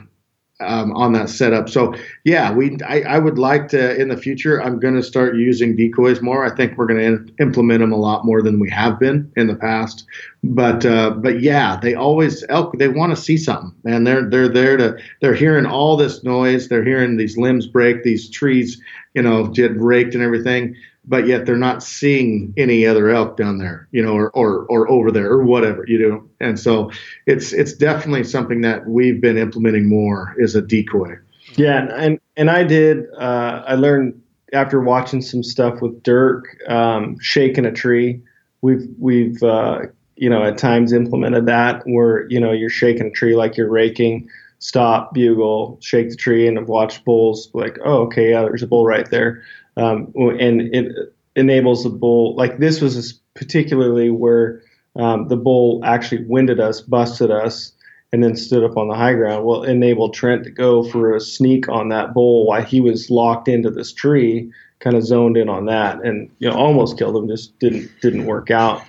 um, 0.60 0.92
on 0.94 1.14
that 1.14 1.30
setup. 1.30 1.70
So 1.70 1.94
yeah, 2.24 2.52
we 2.52 2.78
I, 2.88 3.02
I 3.02 3.20
would 3.20 3.38
like 3.38 3.68
to 3.70 3.96
in 4.00 4.10
the 4.10 4.18
future. 4.18 4.62
I'm 4.62 4.80
going 4.80 4.96
to 4.96 5.04
start 5.04 5.36
using 5.36 5.76
decoys 5.76 6.22
more. 6.22 6.46
I 6.46 6.56
think 6.56 6.78
we're 6.78 6.88
going 6.88 7.26
to 7.26 7.34
implement 7.40 7.82
them 7.82 7.92
a 7.92 7.98
lot 7.98 8.26
more 8.26 8.42
than 8.42 8.60
we 8.60 8.70
have 8.72 9.00
been 9.00 9.32
in 9.36 9.48
the 9.48 9.56
past. 9.56 10.06
But 10.44 10.86
uh, 10.86 11.12
but 11.12 11.42
yeah, 11.42 11.80
they 11.82 11.94
always 11.94 12.44
elk. 12.50 12.78
They 12.78 12.88
want 12.88 13.16
to 13.16 13.22
see 13.22 13.38
something, 13.38 13.74
and 13.86 14.06
they're 14.06 14.28
they're 14.28 14.50
there 14.50 14.78
to. 14.78 14.98
They're 15.22 15.36
hearing 15.36 15.66
all 15.66 15.96
this 15.96 16.24
noise. 16.24 16.68
They're 16.68 16.84
hearing 16.84 17.18
these 17.18 17.38
limbs 17.38 17.68
break, 17.68 18.04
these 18.04 18.30
trees, 18.30 18.82
you 19.14 19.22
know, 19.22 19.48
get 19.48 19.80
raked 19.80 20.16
and 20.16 20.24
everything. 20.24 20.76
But 21.08 21.26
yet 21.26 21.46
they're 21.46 21.56
not 21.56 21.82
seeing 21.82 22.54
any 22.58 22.86
other 22.86 23.10
elk 23.10 23.38
down 23.38 23.58
there, 23.58 23.88
you 23.92 24.04
know, 24.04 24.12
or, 24.12 24.30
or, 24.32 24.66
or 24.68 24.92
over 24.92 25.10
there 25.10 25.32
or 25.32 25.44
whatever, 25.44 25.86
you 25.88 25.98
know. 25.98 26.24
And 26.42 26.60
so 26.60 26.92
it's, 27.26 27.54
it's 27.54 27.74
definitely 27.74 28.26
something 28.26 28.62
that 28.62 28.86
we've 28.88 29.22
been 29.22 29.38
implementing 29.38 29.88
more 29.88 30.36
is 30.38 30.54
a 30.56 30.62
decoy. 30.62 31.16
Yeah. 31.56 31.88
And, 31.96 32.20
and 32.36 32.50
I 32.50 32.64
did, 32.64 33.06
uh, 33.18 33.64
I 33.66 33.76
learned 33.76 34.22
after 34.52 34.82
watching 34.82 35.22
some 35.22 35.44
stuff 35.44 35.82
with 35.82 36.04
Dirk, 36.04 36.58
um, 36.68 37.18
shaking 37.22 37.66
a 37.66 37.72
tree, 37.72 38.22
we've, 38.62 38.88
we've, 39.00 39.42
uh, 39.42 39.84
you 40.18 40.30
know, 40.30 40.44
at 40.44 40.58
times 40.58 40.92
implemented 40.92 41.46
that 41.46 41.84
where, 41.86 42.28
you 42.30 42.40
know, 42.40 42.52
you're 42.52 42.70
shaking 42.70 43.08
a 43.08 43.12
tree 43.12 43.36
like 43.36 43.56
you're 43.56 43.70
raking, 43.70 44.28
stop, 44.60 45.14
bugle, 45.14 45.78
shake 45.82 46.10
the 46.10 46.16
tree, 46.16 46.48
and 46.48 46.58
I've 46.58 46.68
watched 46.68 47.06
bulls 47.06 47.50
like, 47.54 47.78
oh, 47.86 48.00
okay, 48.04 48.32
yeah, 48.32 48.42
there's 48.42 48.64
a 48.64 48.68
bull 48.68 48.86
right 48.86 49.10
there 49.10 49.44
um, 49.78 50.12
and 50.16 50.62
it 50.76 51.14
enables 51.36 51.84
the 51.84 51.90
bull. 51.90 52.36
Like 52.36 52.58
this 52.58 52.82
was 52.82 53.14
particularly 53.36 54.10
where 54.10 54.62
um, 54.96 55.28
the 55.28 55.38
bull 55.38 55.82
actually 55.86 56.26
winded 56.26 56.60
us, 56.60 56.82
busted 56.82 57.32
us, 57.32 57.72
and 58.12 58.24
then 58.24 58.36
stood 58.36 58.64
up 58.64 58.78
on 58.78 58.88
the 58.88 58.96
high 58.96 59.14
ground. 59.14 59.46
Well, 59.46 59.64
enabled 59.64 60.14
Trent 60.14 60.44
to 60.46 60.50
go 60.50 60.84
for 60.84 61.16
a 61.16 61.22
sneak 61.22 61.70
on 61.70 61.90
that 61.90 62.14
bull 62.14 62.48
while 62.48 62.64
he 62.64 62.82
was 62.82 63.10
locked 63.10 63.48
into 63.48 63.70
this 63.70 63.94
tree, 63.94 64.52
kind 64.80 64.96
of 64.96 65.04
zoned 65.04 65.38
in 65.38 65.50
on 65.50 65.66
that, 65.66 66.04
and 66.04 66.30
you 66.40 66.50
know 66.50 66.56
almost 66.56 66.98
killed 66.98 67.16
him. 67.16 67.28
Just 67.30 67.58
didn't 67.60 67.90
didn't 68.02 68.26
work 68.26 68.50
out. 68.50 68.82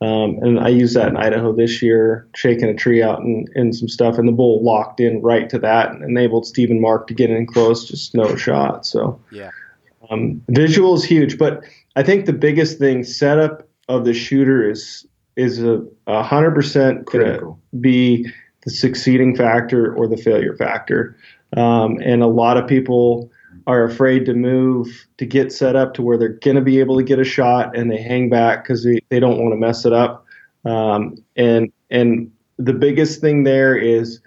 Um, 0.00 0.38
and 0.42 0.60
I 0.60 0.68
used 0.68 0.96
that 0.96 1.08
in 1.08 1.16
Idaho 1.16 1.52
this 1.52 1.80
year, 1.80 2.28
shaking 2.34 2.68
a 2.68 2.74
tree 2.74 3.02
out 3.02 3.20
and, 3.20 3.48
and 3.54 3.74
some 3.74 3.88
stuff, 3.88 4.18
and 4.18 4.28
the 4.28 4.32
bull 4.32 4.62
locked 4.62 5.00
in 5.00 5.22
right 5.22 5.48
to 5.48 5.58
that 5.60 5.92
and 5.92 6.02
enabled 6.02 6.46
Stephen 6.46 6.80
Mark 6.80 7.06
to 7.06 7.14
get 7.14 7.30
in 7.30 7.46
close, 7.46 7.88
just 7.88 8.14
no 8.14 8.36
shot. 8.36 8.84
So 8.84 9.18
yeah. 9.30 9.50
Um, 10.10 10.42
visual 10.48 10.94
is 10.94 11.04
huge, 11.04 11.38
but 11.38 11.62
I 11.96 12.02
think 12.02 12.26
the 12.26 12.32
biggest 12.32 12.78
thing 12.78 13.04
setup 13.04 13.68
of 13.88 14.04
the 14.04 14.14
shooter 14.14 14.68
is 14.68 15.06
is 15.36 15.62
a 15.62 16.22
hundred 16.22 16.54
percent 16.54 17.06
critical 17.06 17.58
be 17.80 18.30
the 18.64 18.70
succeeding 18.70 19.36
factor 19.36 19.94
or 19.94 20.06
the 20.06 20.16
failure 20.16 20.54
factor. 20.56 21.16
Um, 21.56 21.98
and 22.02 22.22
a 22.22 22.26
lot 22.26 22.56
of 22.56 22.66
people 22.66 23.30
are 23.66 23.84
afraid 23.84 24.26
to 24.26 24.34
move 24.34 25.06
to 25.18 25.26
get 25.26 25.52
set 25.52 25.76
up 25.76 25.94
to 25.94 26.02
where 26.02 26.18
they're 26.18 26.28
going 26.28 26.56
to 26.56 26.62
be 26.62 26.80
able 26.80 26.96
to 26.96 27.02
get 27.02 27.18
a 27.18 27.24
shot 27.24 27.76
and 27.76 27.90
they 27.90 28.00
hang 28.00 28.28
back 28.28 28.62
because 28.62 28.84
they, 28.84 29.00
they 29.08 29.20
don't 29.20 29.38
want 29.38 29.52
to 29.52 29.56
mess 29.56 29.84
it 29.84 29.92
up. 29.92 30.26
Um, 30.64 31.16
and 31.36 31.72
and 31.90 32.30
the 32.58 32.72
biggest 32.72 33.20
thing 33.20 33.44
there 33.44 33.76
is 33.76 34.20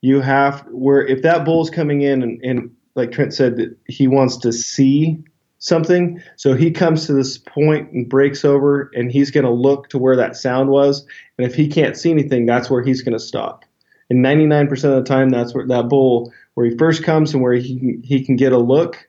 you 0.00 0.20
have 0.20 0.66
where 0.70 1.06
if 1.06 1.22
that 1.22 1.44
bull's 1.44 1.70
coming 1.70 2.02
in 2.02 2.22
and, 2.22 2.40
and 2.42 2.70
like 2.94 3.12
Trent 3.12 3.34
said, 3.34 3.56
that 3.56 3.76
he 3.86 4.06
wants 4.06 4.36
to 4.38 4.52
see 4.52 5.18
something. 5.58 6.20
So 6.36 6.54
he 6.54 6.70
comes 6.70 7.06
to 7.06 7.12
this 7.12 7.38
point 7.38 7.90
and 7.92 8.08
breaks 8.08 8.44
over, 8.44 8.90
and 8.94 9.10
he's 9.10 9.30
going 9.30 9.46
to 9.46 9.52
look 9.52 9.88
to 9.90 9.98
where 9.98 10.16
that 10.16 10.36
sound 10.36 10.70
was. 10.70 11.06
And 11.38 11.46
if 11.46 11.54
he 11.54 11.68
can't 11.68 11.96
see 11.96 12.10
anything, 12.10 12.46
that's 12.46 12.68
where 12.68 12.82
he's 12.82 13.02
going 13.02 13.12
to 13.12 13.20
stop. 13.20 13.64
And 14.10 14.24
99% 14.24 14.70
of 14.70 14.80
the 14.80 15.02
time, 15.04 15.30
that's 15.30 15.54
where 15.54 15.66
that 15.66 15.88
bull, 15.88 16.32
where 16.54 16.66
he 16.66 16.76
first 16.76 17.02
comes 17.02 17.32
and 17.32 17.42
where 17.42 17.54
he 17.54 17.98
he 18.02 18.24
can 18.24 18.36
get 18.36 18.52
a 18.52 18.58
look, 18.58 19.08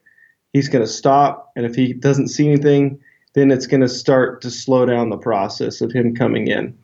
he's 0.52 0.68
going 0.68 0.84
to 0.84 0.90
stop. 0.90 1.52
And 1.56 1.66
if 1.66 1.74
he 1.74 1.92
doesn't 1.92 2.28
see 2.28 2.48
anything, 2.48 3.00
then 3.34 3.50
it's 3.50 3.66
going 3.66 3.82
to 3.82 3.88
start 3.88 4.40
to 4.42 4.50
slow 4.50 4.86
down 4.86 5.10
the 5.10 5.18
process 5.18 5.80
of 5.80 5.92
him 5.92 6.14
coming 6.14 6.46
in. 6.46 6.78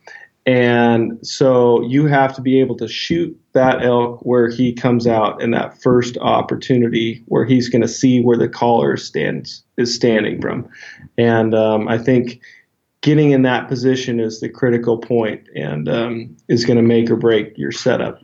And 0.51 1.25
so 1.25 1.81
you 1.83 2.07
have 2.07 2.35
to 2.35 2.41
be 2.41 2.59
able 2.59 2.77
to 2.79 2.89
shoot 2.89 3.39
that 3.53 3.85
elk 3.85 4.19
where 4.23 4.49
he 4.49 4.73
comes 4.73 5.07
out 5.07 5.41
in 5.41 5.53
that 5.53 5.81
first 5.81 6.19
opportunity 6.19 7.23
where 7.27 7.45
he's 7.45 7.69
going 7.69 7.83
to 7.83 7.89
see 7.89 8.21
where 8.21 8.37
the 8.37 8.49
caller 8.49 8.97
stands 8.97 9.63
is 9.77 9.95
standing 9.95 10.41
from. 10.41 10.69
And 11.17 11.55
um, 11.55 11.87
I 11.87 11.99
think 11.99 12.41
getting 13.01 13.31
in 13.31 13.43
that 13.43 13.69
position 13.69 14.19
is 14.19 14.41
the 14.41 14.49
critical 14.49 14.99
point 14.99 15.47
and 15.55 15.89
um, 15.89 16.37
is 16.49 16.65
going 16.65 16.79
to 16.79 16.83
make 16.83 17.09
or 17.11 17.17
break 17.17 17.57
your 17.57 17.71
setup. 17.71 18.21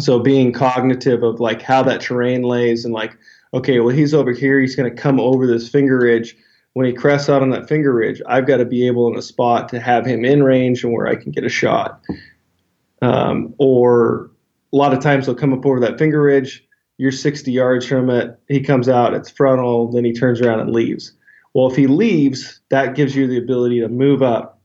So 0.00 0.20
being 0.20 0.50
cognitive 0.50 1.22
of 1.22 1.40
like 1.40 1.60
how 1.60 1.82
that 1.82 2.00
terrain 2.00 2.40
lays 2.40 2.86
and 2.86 2.94
like, 2.94 3.18
okay, 3.52 3.80
well 3.80 3.94
he's 3.94 4.14
over 4.14 4.32
here, 4.32 4.62
he's 4.62 4.76
going 4.76 4.88
to 4.88 5.02
come 5.02 5.20
over 5.20 5.46
this 5.46 5.68
finger 5.68 5.98
ridge 5.98 6.38
when 6.74 6.86
he 6.86 6.92
crests 6.92 7.28
out 7.28 7.40
on 7.40 7.50
that 7.50 7.68
finger 7.68 7.92
ridge, 7.92 8.20
I've 8.26 8.46
got 8.46 8.58
to 8.58 8.64
be 8.64 8.86
able 8.86 9.10
in 9.10 9.18
a 9.18 9.22
spot 9.22 9.68
to 9.70 9.80
have 9.80 10.04
him 10.04 10.24
in 10.24 10.42
range 10.42 10.84
and 10.84 10.92
where 10.92 11.06
I 11.06 11.16
can 11.16 11.32
get 11.32 11.44
a 11.44 11.48
shot. 11.48 12.00
Um, 13.00 13.54
or 13.58 14.30
a 14.72 14.76
lot 14.76 14.92
of 14.92 15.00
times 15.00 15.26
he'll 15.26 15.34
come 15.36 15.52
up 15.52 15.64
over 15.64 15.80
that 15.80 15.98
finger 15.98 16.20
ridge. 16.20 16.66
You're 16.98 17.12
60 17.12 17.50
yards 17.50 17.86
from 17.86 18.10
it. 18.10 18.38
He 18.48 18.60
comes 18.60 18.88
out, 18.88 19.14
it's 19.14 19.30
frontal, 19.30 19.90
then 19.90 20.04
he 20.04 20.12
turns 20.12 20.40
around 20.40 20.60
and 20.60 20.70
leaves. 20.70 21.12
Well, 21.54 21.70
if 21.70 21.76
he 21.76 21.86
leaves, 21.86 22.60
that 22.70 22.96
gives 22.96 23.14
you 23.14 23.28
the 23.28 23.38
ability 23.38 23.80
to 23.80 23.88
move 23.88 24.22
up, 24.22 24.60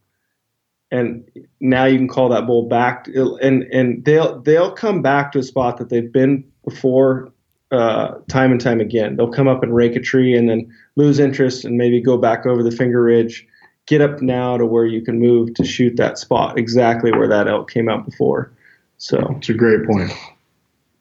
and 0.91 1.29
now 1.59 1.85
you 1.85 1.97
can 1.97 2.07
call 2.07 2.29
that 2.29 2.47
bull 2.47 2.67
back. 2.67 3.07
And 3.07 3.63
and 3.63 4.03
they'll 4.03 4.41
they'll 4.41 4.71
come 4.71 5.03
back 5.03 5.31
to 5.33 5.39
a 5.39 5.43
spot 5.43 5.77
that 5.77 5.89
they've 5.89 6.11
been 6.11 6.43
before 6.65 7.31
uh, 7.71 8.15
time 8.27 8.51
and 8.51 8.59
time 8.59 8.79
again. 8.79 9.15
They'll 9.15 9.31
come 9.31 9.47
up 9.47 9.61
and 9.61 9.75
rake 9.75 9.95
a 9.95 9.99
tree 9.99 10.35
and 10.35 10.49
then 10.49 10.75
lose 10.99 11.17
interest 11.17 11.63
and 11.65 11.77
maybe 11.77 12.01
go 12.01 12.17
back 12.17 12.45
over 12.45 12.61
the 12.61 12.71
finger 12.71 13.01
ridge. 13.01 13.47
Get 13.85 14.01
up 14.01 14.21
now 14.21 14.57
to 14.57 14.65
where 14.65 14.85
you 14.85 15.01
can 15.01 15.19
move 15.19 15.53
to 15.55 15.65
shoot 15.65 15.95
that 15.95 16.19
spot 16.19 16.59
exactly 16.59 17.11
where 17.11 17.27
that 17.27 17.47
elk 17.47 17.71
came 17.71 17.89
out 17.89 18.05
before. 18.05 18.51
So 18.97 19.35
it's 19.37 19.49
a 19.49 19.53
great 19.53 19.87
point. 19.87 20.11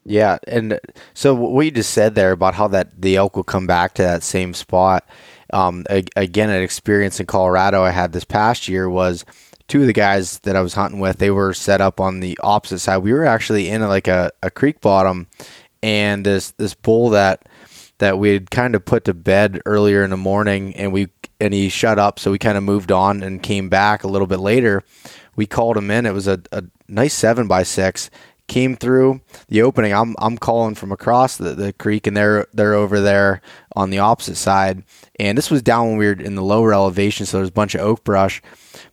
Yeah, 0.04 0.38
and 0.46 0.80
so 1.12 1.34
what 1.34 1.66
you 1.66 1.70
just 1.70 1.90
said 1.90 2.14
there 2.14 2.32
about 2.32 2.54
how 2.54 2.68
that 2.68 2.98
the 3.02 3.16
elk 3.16 3.36
will 3.36 3.44
come 3.44 3.66
back 3.66 3.92
to 3.94 4.02
that 4.02 4.22
same 4.22 4.54
spot. 4.54 5.06
Um, 5.52 5.84
again, 6.16 6.48
an 6.48 6.62
experience 6.62 7.20
in 7.20 7.26
Colorado 7.26 7.82
I 7.82 7.90
had 7.90 8.12
this 8.12 8.24
past 8.24 8.68
year 8.68 8.88
was 8.88 9.26
two 9.66 9.82
of 9.82 9.86
the 9.86 9.92
guys 9.92 10.38
that 10.40 10.56
I 10.56 10.62
was 10.62 10.74
hunting 10.74 11.00
with. 11.00 11.18
They 11.18 11.30
were 11.30 11.52
set 11.52 11.80
up 11.80 12.00
on 12.00 12.20
the 12.20 12.38
opposite 12.42 12.78
side. 12.78 12.98
We 12.98 13.12
were 13.12 13.26
actually 13.26 13.68
in 13.68 13.82
like 13.82 14.08
a, 14.08 14.30
a 14.42 14.50
creek 14.50 14.80
bottom, 14.80 15.26
and 15.82 16.24
this 16.24 16.52
this 16.52 16.74
bull 16.74 17.10
that 17.10 17.47
that 17.98 18.18
we 18.18 18.30
had 18.30 18.50
kind 18.50 18.74
of 18.74 18.84
put 18.84 19.04
to 19.04 19.14
bed 19.14 19.60
earlier 19.66 20.02
in 20.02 20.10
the 20.10 20.16
morning, 20.16 20.74
and 20.76 20.92
we 20.92 21.08
and 21.40 21.54
he 21.54 21.68
shut 21.68 21.98
up, 21.98 22.18
so 22.18 22.30
we 22.30 22.38
kind 22.38 22.58
of 22.58 22.64
moved 22.64 22.90
on 22.90 23.22
and 23.22 23.42
came 23.42 23.68
back 23.68 24.02
a 24.02 24.08
little 24.08 24.26
bit 24.26 24.40
later. 24.40 24.82
We 25.36 25.46
called 25.46 25.76
him 25.76 25.90
in. 25.90 26.06
It 26.06 26.14
was 26.14 26.26
a, 26.26 26.40
a 26.50 26.64
nice 26.88 27.14
seven 27.14 27.46
by 27.46 27.62
six. 27.62 28.10
Came 28.48 28.76
through 28.76 29.20
the 29.48 29.60
opening. 29.62 29.92
I'm 29.92 30.16
I'm 30.18 30.38
calling 30.38 30.74
from 30.74 30.90
across 30.90 31.36
the, 31.36 31.54
the 31.54 31.72
creek, 31.72 32.06
and 32.06 32.16
they're 32.16 32.46
they're 32.52 32.74
over 32.74 32.98
there 32.98 33.42
on 33.76 33.90
the 33.90 33.98
opposite 33.98 34.36
side. 34.36 34.84
And 35.20 35.36
this 35.36 35.50
was 35.50 35.60
down 35.60 35.88
when 35.88 35.96
we 35.98 36.06
were 36.06 36.12
in 36.12 36.34
the 36.34 36.42
lower 36.42 36.72
elevation, 36.72 37.26
so 37.26 37.36
there's 37.36 37.50
a 37.50 37.52
bunch 37.52 37.74
of 37.74 37.82
oak 37.82 38.04
brush. 38.04 38.40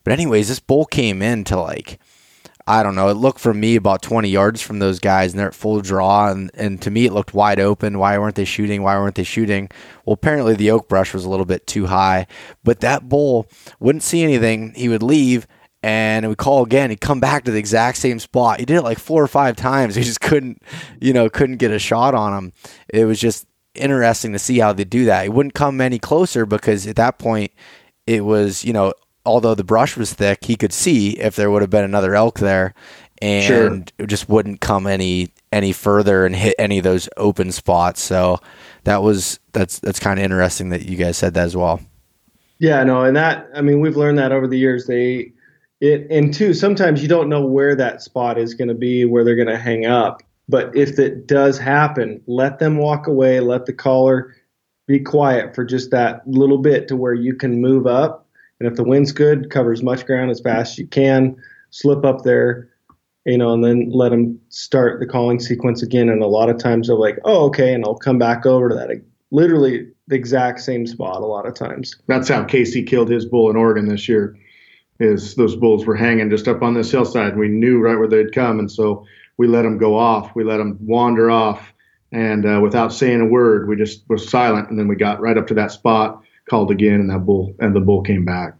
But 0.04 0.12
anyways, 0.12 0.48
this 0.48 0.60
bull 0.60 0.84
came 0.84 1.22
in 1.22 1.44
to 1.44 1.58
like 1.58 1.98
I 2.68 2.82
don't 2.82 2.96
know. 2.96 3.08
It 3.08 3.14
looked 3.14 3.38
for 3.38 3.54
me 3.54 3.76
about 3.76 4.02
20 4.02 4.28
yards 4.28 4.60
from 4.60 4.80
those 4.80 4.98
guys, 4.98 5.32
and 5.32 5.38
they're 5.38 5.48
at 5.48 5.54
full 5.54 5.80
draw. 5.80 6.30
And, 6.30 6.50
and 6.54 6.82
to 6.82 6.90
me, 6.90 7.06
it 7.06 7.12
looked 7.12 7.32
wide 7.32 7.60
open. 7.60 7.98
Why 7.98 8.18
weren't 8.18 8.34
they 8.34 8.44
shooting? 8.44 8.82
Why 8.82 8.98
weren't 8.98 9.14
they 9.14 9.22
shooting? 9.22 9.70
Well, 10.04 10.14
apparently 10.14 10.54
the 10.54 10.72
oak 10.72 10.88
brush 10.88 11.14
was 11.14 11.24
a 11.24 11.30
little 11.30 11.46
bit 11.46 11.66
too 11.68 11.86
high. 11.86 12.26
But 12.64 12.80
that 12.80 13.08
bull 13.08 13.46
wouldn't 13.78 14.02
see 14.02 14.24
anything. 14.24 14.74
He 14.74 14.88
would 14.88 15.04
leave, 15.04 15.46
and 15.84 16.28
we 16.28 16.34
call 16.34 16.64
again. 16.64 16.90
He'd 16.90 17.00
come 17.00 17.20
back 17.20 17.44
to 17.44 17.52
the 17.52 17.58
exact 17.58 17.98
same 17.98 18.18
spot. 18.18 18.58
He 18.58 18.66
did 18.66 18.78
it 18.78 18.82
like 18.82 18.98
four 18.98 19.22
or 19.22 19.28
five 19.28 19.54
times. 19.54 19.94
He 19.96 20.02
just 20.02 20.20
couldn't, 20.20 20.60
you 21.00 21.12
know, 21.12 21.30
couldn't 21.30 21.58
get 21.58 21.70
a 21.70 21.78
shot 21.78 22.16
on 22.16 22.36
him. 22.36 22.52
It 22.88 23.04
was 23.04 23.20
just 23.20 23.46
interesting 23.76 24.32
to 24.32 24.40
see 24.40 24.58
how 24.58 24.72
they 24.72 24.84
do 24.84 25.04
that. 25.04 25.22
He 25.22 25.28
wouldn't 25.28 25.54
come 25.54 25.80
any 25.80 26.00
closer 26.00 26.44
because 26.44 26.86
at 26.88 26.96
that 26.96 27.20
point, 27.20 27.52
it 28.08 28.24
was, 28.24 28.64
you 28.64 28.72
know, 28.72 28.92
although 29.26 29.54
the 29.54 29.64
brush 29.64 29.96
was 29.96 30.14
thick, 30.14 30.44
he 30.44 30.56
could 30.56 30.72
see 30.72 31.18
if 31.18 31.36
there 31.36 31.50
would 31.50 31.62
have 31.62 31.70
been 31.70 31.84
another 31.84 32.14
elk 32.14 32.38
there, 32.38 32.74
and 33.20 33.44
sure. 33.44 34.04
it 34.04 34.06
just 34.06 34.28
wouldn't 34.28 34.60
come 34.60 34.86
any 34.86 35.32
any 35.52 35.72
further 35.72 36.24
and 36.24 36.36
hit 36.36 36.54
any 36.58 36.78
of 36.78 36.84
those 36.84 37.08
open 37.16 37.52
spots. 37.52 38.02
So 38.02 38.38
that 38.84 39.02
was 39.02 39.40
that's 39.52 39.78
that's 39.80 39.98
kind 39.98 40.18
of 40.18 40.24
interesting 40.24 40.70
that 40.70 40.86
you 40.86 40.96
guys 40.96 41.16
said 41.16 41.34
that 41.34 41.44
as 41.44 41.56
well. 41.56 41.80
Yeah, 42.58 42.82
no, 42.84 43.02
and 43.02 43.16
that 43.16 43.48
I 43.54 43.60
mean 43.60 43.80
we've 43.80 43.96
learned 43.96 44.18
that 44.18 44.32
over 44.32 44.46
the 44.46 44.58
years. 44.58 44.86
They 44.86 45.32
it 45.80 46.06
and 46.10 46.32
two 46.32 46.54
sometimes 46.54 47.02
you 47.02 47.08
don't 47.08 47.28
know 47.28 47.44
where 47.44 47.74
that 47.74 48.02
spot 48.02 48.38
is 48.38 48.54
going 48.54 48.68
to 48.68 48.74
be, 48.74 49.04
where 49.04 49.24
they're 49.24 49.36
going 49.36 49.48
to 49.48 49.58
hang 49.58 49.86
up. 49.86 50.22
But 50.48 50.74
if 50.76 50.98
it 50.98 51.26
does 51.26 51.58
happen, 51.58 52.22
let 52.26 52.60
them 52.60 52.78
walk 52.78 53.08
away. 53.08 53.40
Let 53.40 53.66
the 53.66 53.72
caller 53.72 54.34
be 54.86 55.00
quiet 55.00 55.54
for 55.54 55.64
just 55.64 55.90
that 55.90 56.26
little 56.28 56.58
bit 56.58 56.86
to 56.88 56.96
where 56.96 57.14
you 57.14 57.34
can 57.34 57.60
move 57.60 57.86
up 57.86 58.25
and 58.60 58.68
if 58.68 58.76
the 58.76 58.84
wind's 58.84 59.12
good, 59.12 59.50
cover 59.50 59.72
as 59.72 59.82
much 59.82 60.06
ground 60.06 60.30
as 60.30 60.40
fast 60.40 60.72
as 60.72 60.78
you 60.78 60.86
can, 60.86 61.36
slip 61.70 62.04
up 62.04 62.22
there, 62.22 62.68
you 63.26 63.36
know, 63.36 63.52
and 63.52 63.64
then 63.64 63.90
let 63.90 64.10
them 64.10 64.40
start 64.48 65.00
the 65.00 65.06
calling 65.06 65.40
sequence 65.40 65.82
again. 65.82 66.08
And 66.08 66.22
a 66.22 66.26
lot 66.26 66.48
of 66.48 66.58
times 66.58 66.86
they're 66.86 66.96
like, 66.96 67.18
oh, 67.24 67.46
okay. 67.46 67.74
And 67.74 67.84
I'll 67.84 67.96
come 67.96 68.18
back 68.18 68.46
over 68.46 68.68
to 68.68 68.74
that. 68.74 69.02
Literally 69.30 69.88
the 70.06 70.16
exact 70.16 70.60
same 70.60 70.86
spot 70.86 71.20
a 71.20 71.26
lot 71.26 71.46
of 71.46 71.54
times. 71.54 71.94
That's 72.06 72.28
how 72.28 72.44
Casey 72.44 72.82
killed 72.82 73.10
his 73.10 73.26
bull 73.26 73.50
in 73.50 73.56
Oregon 73.56 73.88
this 73.88 74.08
year. 74.08 74.36
Is 74.98 75.34
those 75.34 75.56
bulls 75.56 75.84
were 75.84 75.96
hanging 75.96 76.30
just 76.30 76.48
up 76.48 76.62
on 76.62 76.72
this 76.72 76.90
hillside. 76.90 77.36
We 77.36 77.48
knew 77.48 77.80
right 77.80 77.98
where 77.98 78.08
they'd 78.08 78.32
come, 78.32 78.58
and 78.58 78.72
so 78.72 79.04
we 79.36 79.46
let 79.46 79.60
them 79.60 79.76
go 79.76 79.94
off. 79.94 80.34
We 80.34 80.42
let 80.42 80.56
them 80.56 80.78
wander 80.80 81.30
off, 81.30 81.74
and 82.12 82.46
uh, 82.46 82.60
without 82.62 82.94
saying 82.94 83.20
a 83.20 83.26
word, 83.26 83.68
we 83.68 83.76
just 83.76 84.08
were 84.08 84.16
silent. 84.16 84.70
And 84.70 84.78
then 84.78 84.88
we 84.88 84.96
got 84.96 85.20
right 85.20 85.36
up 85.36 85.48
to 85.48 85.54
that 85.54 85.70
spot 85.70 86.22
called 86.48 86.70
again, 86.70 87.00
and 87.00 87.10
that 87.10 87.20
bull 87.20 87.54
and 87.58 87.74
the 87.74 87.80
bull 87.80 88.02
came 88.02 88.24
back. 88.24 88.54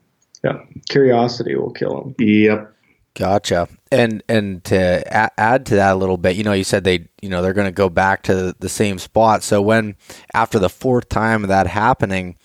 Yeah, 0.45 0.61
curiosity 0.89 1.57
will 1.57 1.73
kill 1.73 2.03
him. 2.03 2.15
Yep. 2.19 2.73
Gotcha. 3.17 3.69
And 3.91 4.23
and 4.29 4.63
to 4.65 5.41
add 5.41 5.65
to 5.67 5.77
that 5.77 5.95
a 5.95 5.97
little 5.97 6.19
bit, 6.19 6.37
you 6.37 6.45
know, 6.45 6.53
you 6.53 6.65
said 6.65 6.85
they, 6.85 7.09
you 7.23 7.31
know, 7.31 7.41
they're 7.41 7.55
going 7.55 7.67
to 7.67 7.73
go 7.73 7.89
back 7.89 8.23
to 8.25 8.55
the 8.59 8.69
same 8.69 8.99
spot. 8.99 9.43
So 9.43 9.63
when 9.63 9.97
after 10.35 10.59
the 10.59 10.69
fourth 10.69 11.09
time 11.09 11.43
of 11.43 11.49
that 11.49 11.67
happening, 11.67 12.37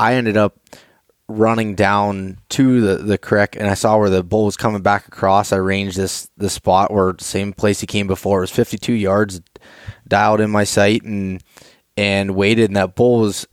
I 0.00 0.14
ended 0.14 0.36
up 0.36 0.58
running 1.28 1.76
down 1.76 2.38
to 2.48 2.80
the, 2.80 3.02
the 3.02 3.18
creek 3.18 3.56
and 3.56 3.68
I 3.68 3.74
saw 3.74 3.98
where 3.98 4.10
the 4.10 4.22
bull 4.24 4.46
was 4.46 4.56
coming 4.56 4.82
back 4.82 5.06
across. 5.06 5.52
I 5.52 5.56
ranged 5.56 5.96
this 5.96 6.28
the 6.36 6.50
spot 6.50 6.92
where 6.92 7.14
same 7.20 7.52
place 7.52 7.80
he 7.80 7.86
came 7.86 8.08
before. 8.08 8.38
It 8.38 8.42
was 8.42 8.50
52 8.50 8.92
yards 8.92 9.40
dialed 10.08 10.40
in 10.40 10.50
my 10.50 10.64
sight 10.64 11.02
and 11.04 11.40
and 11.96 12.34
waited 12.34 12.68
and 12.68 12.76
that 12.76 12.96
bull 12.96 13.20
was 13.20 13.46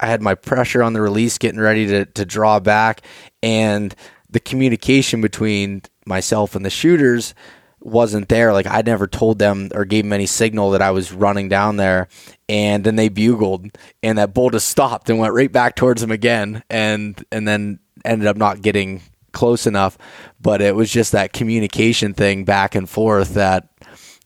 I 0.00 0.06
had 0.06 0.22
my 0.22 0.34
pressure 0.34 0.82
on 0.82 0.92
the 0.92 1.00
release 1.00 1.38
getting 1.38 1.60
ready 1.60 1.86
to, 1.88 2.04
to 2.06 2.24
draw 2.24 2.60
back 2.60 3.02
and 3.42 3.94
the 4.30 4.40
communication 4.40 5.20
between 5.20 5.82
myself 6.04 6.54
and 6.54 6.64
the 6.64 6.70
shooters 6.70 7.34
wasn't 7.80 8.28
there. 8.28 8.52
Like 8.52 8.66
I 8.66 8.82
never 8.82 9.06
told 9.06 9.38
them 9.38 9.70
or 9.74 9.84
gave 9.84 10.04
them 10.04 10.12
any 10.12 10.26
signal 10.26 10.70
that 10.72 10.82
I 10.82 10.90
was 10.90 11.12
running 11.12 11.48
down 11.48 11.76
there. 11.76 12.08
And 12.48 12.84
then 12.84 12.96
they 12.96 13.08
bugled 13.08 13.66
and 14.02 14.18
that 14.18 14.34
bull 14.34 14.50
just 14.50 14.68
stopped 14.68 15.08
and 15.08 15.18
went 15.18 15.34
right 15.34 15.50
back 15.50 15.76
towards 15.76 16.00
them 16.00 16.10
again 16.10 16.62
and 16.68 17.22
and 17.30 17.46
then 17.46 17.78
ended 18.04 18.26
up 18.26 18.36
not 18.36 18.62
getting 18.62 19.02
close 19.32 19.66
enough. 19.66 19.96
But 20.40 20.60
it 20.60 20.74
was 20.74 20.90
just 20.90 21.12
that 21.12 21.32
communication 21.32 22.12
thing 22.12 22.44
back 22.44 22.74
and 22.74 22.88
forth 22.90 23.34
that 23.34 23.68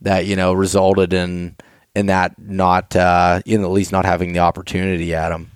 that, 0.01 0.27
you 0.27 0.37
know, 0.37 0.53
resulted 0.53 1.13
in 1.13 1.57
in 1.95 2.07
that 2.07 2.39
not 2.39 2.97
uh 2.97 3.43
in 3.45 3.63
at 3.63 3.71
least 3.71 3.93
not 3.93 4.07
having 4.07 4.33
the 4.33 4.39
opportunity 4.41 5.15
at 5.15 5.33
him. 5.33 5.51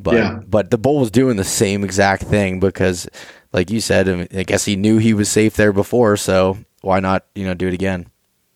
But 0.00 0.14
yeah. 0.14 0.40
but 0.46 0.70
the 0.70 0.78
bull 0.78 1.00
was 1.00 1.10
doing 1.10 1.36
the 1.36 1.44
same 1.44 1.84
exact 1.84 2.22
thing 2.22 2.60
because 2.60 3.08
like 3.52 3.70
you 3.70 3.80
said, 3.80 4.08
I 4.34 4.42
guess 4.42 4.64
he 4.64 4.76
knew 4.76 4.98
he 4.98 5.14
was 5.14 5.28
safe 5.28 5.56
there 5.56 5.72
before, 5.72 6.16
so 6.16 6.58
why 6.82 7.00
not, 7.00 7.26
you 7.34 7.44
know, 7.44 7.54
do 7.54 7.68
it 7.68 7.74
again? 7.74 8.06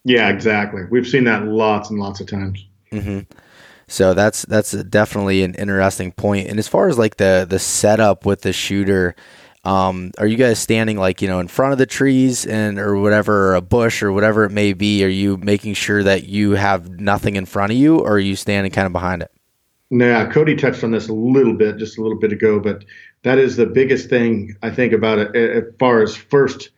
Yeah, 0.05 0.29
exactly. 0.29 0.83
We've 0.91 1.07
seen 1.07 1.25
that 1.25 1.47
lots 1.47 1.91
and 1.91 1.99
lots 1.99 2.21
of 2.21 2.27
times. 2.27 2.67
Mm-hmm. 2.91 3.21
So 3.89 4.15
that's 4.15 4.43
that's 4.43 4.73
definitely 4.73 5.43
an 5.43 5.55
interesting 5.55 6.13
point. 6.13 6.49
And 6.49 6.59
as 6.59 6.69
far 6.69 6.89
as 6.89 6.99
like 6.99 7.17
the 7.17 7.47
the 7.49 7.59
setup 7.59 8.25
with 8.25 8.43
the 8.43 8.53
shooter, 8.53 9.15
um, 9.65 10.13
are 10.19 10.27
you 10.27 10.37
guys 10.37 10.59
standing 10.59 10.97
like 10.97 11.23
you 11.23 11.29
know 11.29 11.41
in 11.41 11.49
front 11.49 11.73
of 11.73 11.79
the 11.79 11.87
trees 11.87 12.47
and 12.47 12.79
or 12.79 12.97
whatever, 12.97 13.51
or 13.51 13.55
a 13.55 13.61
bush 13.61 14.03
or 14.03 14.11
whatever 14.11 14.45
it 14.45 14.51
may 14.51 14.73
be? 14.73 15.05
Are 15.05 15.09
you 15.09 15.37
making 15.37 15.75
sure 15.75 16.03
that 16.03 16.25
you 16.25 16.53
have 16.53 16.89
nothing 17.01 17.37
in 17.37 17.47
front 17.47 17.73
of 17.73 17.79
you, 17.79 17.99
or 17.99 18.13
are 18.13 18.19
you 18.19 18.35
standing 18.35 18.73
kind 18.73 18.87
of 18.87 18.93
behind 18.93 19.23
it? 19.23 19.31
Yeah, 19.95 20.25
Cody 20.31 20.57
touched 20.57 20.83
on 20.85 20.91
this 20.91 21.09
a 21.09 21.13
little 21.13 21.53
bit 21.53 21.77
just 21.77 21.99
a 21.99 22.01
little 22.01 22.19
bit 22.19 22.33
ago, 22.33 22.59
but 22.59 22.83
that 23.25 23.37
is 23.37 23.57
the 23.57 23.67
biggest 23.67 24.09
thing 24.09 24.57
I 24.63 24.71
think 24.71 24.95
about 24.95 25.19
it 25.19 25.37
as 25.37 25.65
far 25.79 26.03
as 26.03 26.17
first 26.17 26.71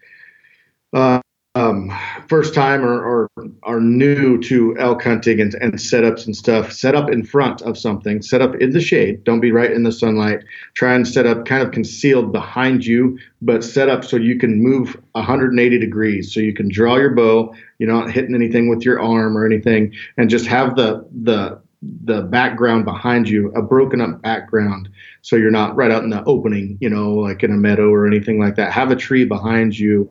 uh, 0.93 1.21
um, 1.55 1.97
first 2.29 2.55
time 2.55 2.85
or, 2.85 3.29
or 3.37 3.51
are 3.63 3.81
new 3.81 4.43
to 4.43 4.77
elk 4.79 5.05
hunting 5.05 5.41
and, 5.41 5.55
and 5.55 5.75
setups 5.75 6.27
and 6.27 6.37
stuff, 6.37 6.73
set 6.73 6.97
up 6.97 7.09
in 7.09 7.25
front 7.25 7.63
of 7.63 7.79
something, 7.79 8.21
set 8.21 8.43
up 8.43 8.57
in 8.57 8.71
the 8.71 8.81
shade. 8.81 9.23
Don't 9.23 9.39
be 9.39 9.53
right 9.53 9.71
in 9.71 9.85
the 9.85 9.93
sunlight. 9.93 10.41
Try 10.75 10.95
and 10.95 11.07
set 11.07 11.25
up 11.25 11.45
kind 11.45 11.63
of 11.63 11.71
concealed 11.71 12.33
behind 12.33 12.85
you, 12.85 13.17
but 13.41 13.63
set 13.63 13.89
up 13.89 14.05
so 14.05 14.17
you 14.17 14.37
can 14.41 14.61
move 14.61 15.01
180 15.13 15.79
degrees. 15.79 16.35
So 16.35 16.41
you 16.41 16.53
can 16.53 16.69
draw 16.69 16.97
your 16.97 17.15
bow. 17.15 17.55
You're 17.79 17.93
not 17.93 18.11
hitting 18.11 18.35
anything 18.35 18.69
with 18.69 18.85
your 18.85 19.01
arm 19.01 19.39
or 19.39 19.47
anything, 19.47 19.95
and 20.17 20.29
just 20.29 20.47
have 20.47 20.75
the 20.75 21.07
the 21.23 21.63
the 22.05 22.23
background 22.23 22.85
behind 22.85 23.29
you, 23.29 23.53
a 23.53 23.63
broken 23.63 24.01
up 24.01 24.23
background, 24.23 24.89
so 25.23 25.37
you're 25.37 25.51
not 25.51 25.77
right 25.77 25.91
out 25.91 26.05
in 26.05 26.11
the 26.11 26.25
opening, 26.25 26.79
you 26.81 26.89
know, 26.89 27.15
like 27.15 27.43
in 27.43 27.51
a 27.51 27.57
meadow 27.57 27.91
or 27.91 28.07
anything 28.07 28.39
like 28.39 28.57
that. 28.57 28.73
Have 28.73 28.91
a 28.91 28.97
tree 28.97 29.25
behind 29.25 29.79
you 29.79 30.11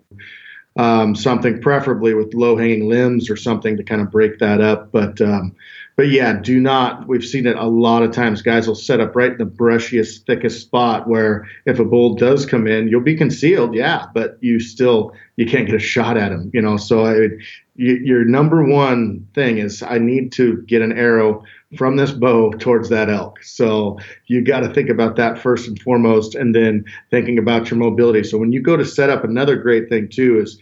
um, 0.76 1.16
something 1.16 1.62
preferably 1.62 2.14
with 2.14 2.34
low 2.34 2.58
hanging 2.58 2.90
limbs 2.90 3.30
or 3.30 3.36
something 3.36 3.78
to 3.78 3.84
kind 3.84 4.02
of 4.02 4.12
break 4.12 4.40
that 4.40 4.62
up. 4.62 4.91
But 4.91 5.22
um, 5.22 5.56
but 5.95 6.10
yeah, 6.10 6.34
do 6.34 6.60
not. 6.60 7.08
We've 7.08 7.24
seen 7.24 7.45
it 7.45 7.56
a 7.56 7.68
lot 7.68 8.02
of 8.02 8.12
times. 8.12 8.41
Guys 8.41 8.68
will 8.68 8.76
set 8.76 9.00
up 9.00 9.16
right 9.16 9.34
in 9.34 9.38
the 9.38 9.45
brushiest, 9.45 10.26
thickest 10.26 10.62
spot 10.62 11.08
where 11.08 11.48
if 11.66 11.78
a 11.80 11.86
bull 11.86 12.16
does 12.16 12.48
come 12.48 12.66
in, 12.66 12.88
you'll 12.88 13.02
be 13.02 13.16
concealed, 13.16 13.76
yeah, 13.76 14.08
but 14.14 14.38
you 14.41 14.60
still 14.60 15.14
you 15.36 15.45
can't 15.45 15.68
get 15.68 15.76
a 15.76 15.80
shot 15.80 16.18
at 16.18 16.32
him. 16.32 16.50
You 16.54 16.62
know, 16.64 16.78
so 16.78 17.06
I, 17.06 17.28
your 17.76 18.26
number 18.26 18.64
one 18.64 19.28
thing 19.36 19.60
is 19.60 19.84
I 19.84 20.00
need 20.00 20.32
to 20.34 20.64
get 20.64 20.82
an 20.82 20.98
arrow 20.98 21.44
from 21.78 21.95
this 21.95 22.12
bow 22.12 22.52
towards 22.52 22.90
that 22.90 23.10
elk. 23.10 23.44
So 23.44 23.98
you 24.28 24.41
got 24.41 24.62
to 24.62 24.74
think 24.74 24.90
about 24.90 25.16
that 25.18 25.38
first 25.38 25.68
and 25.68 25.80
foremost, 25.82 26.36
and 26.36 26.54
then 26.54 26.86
thinking 27.10 27.38
about 27.38 27.70
your 27.70 27.80
mobility. 27.80 28.24
So 28.24 28.38
when 28.38 28.52
you 28.52 28.62
go 28.62 28.78
to 28.78 28.86
set 28.86 29.10
up, 29.10 29.24
another 29.24 29.56
great 29.56 29.90
thing 29.90 30.10
too 30.10 30.40
is 30.40 30.60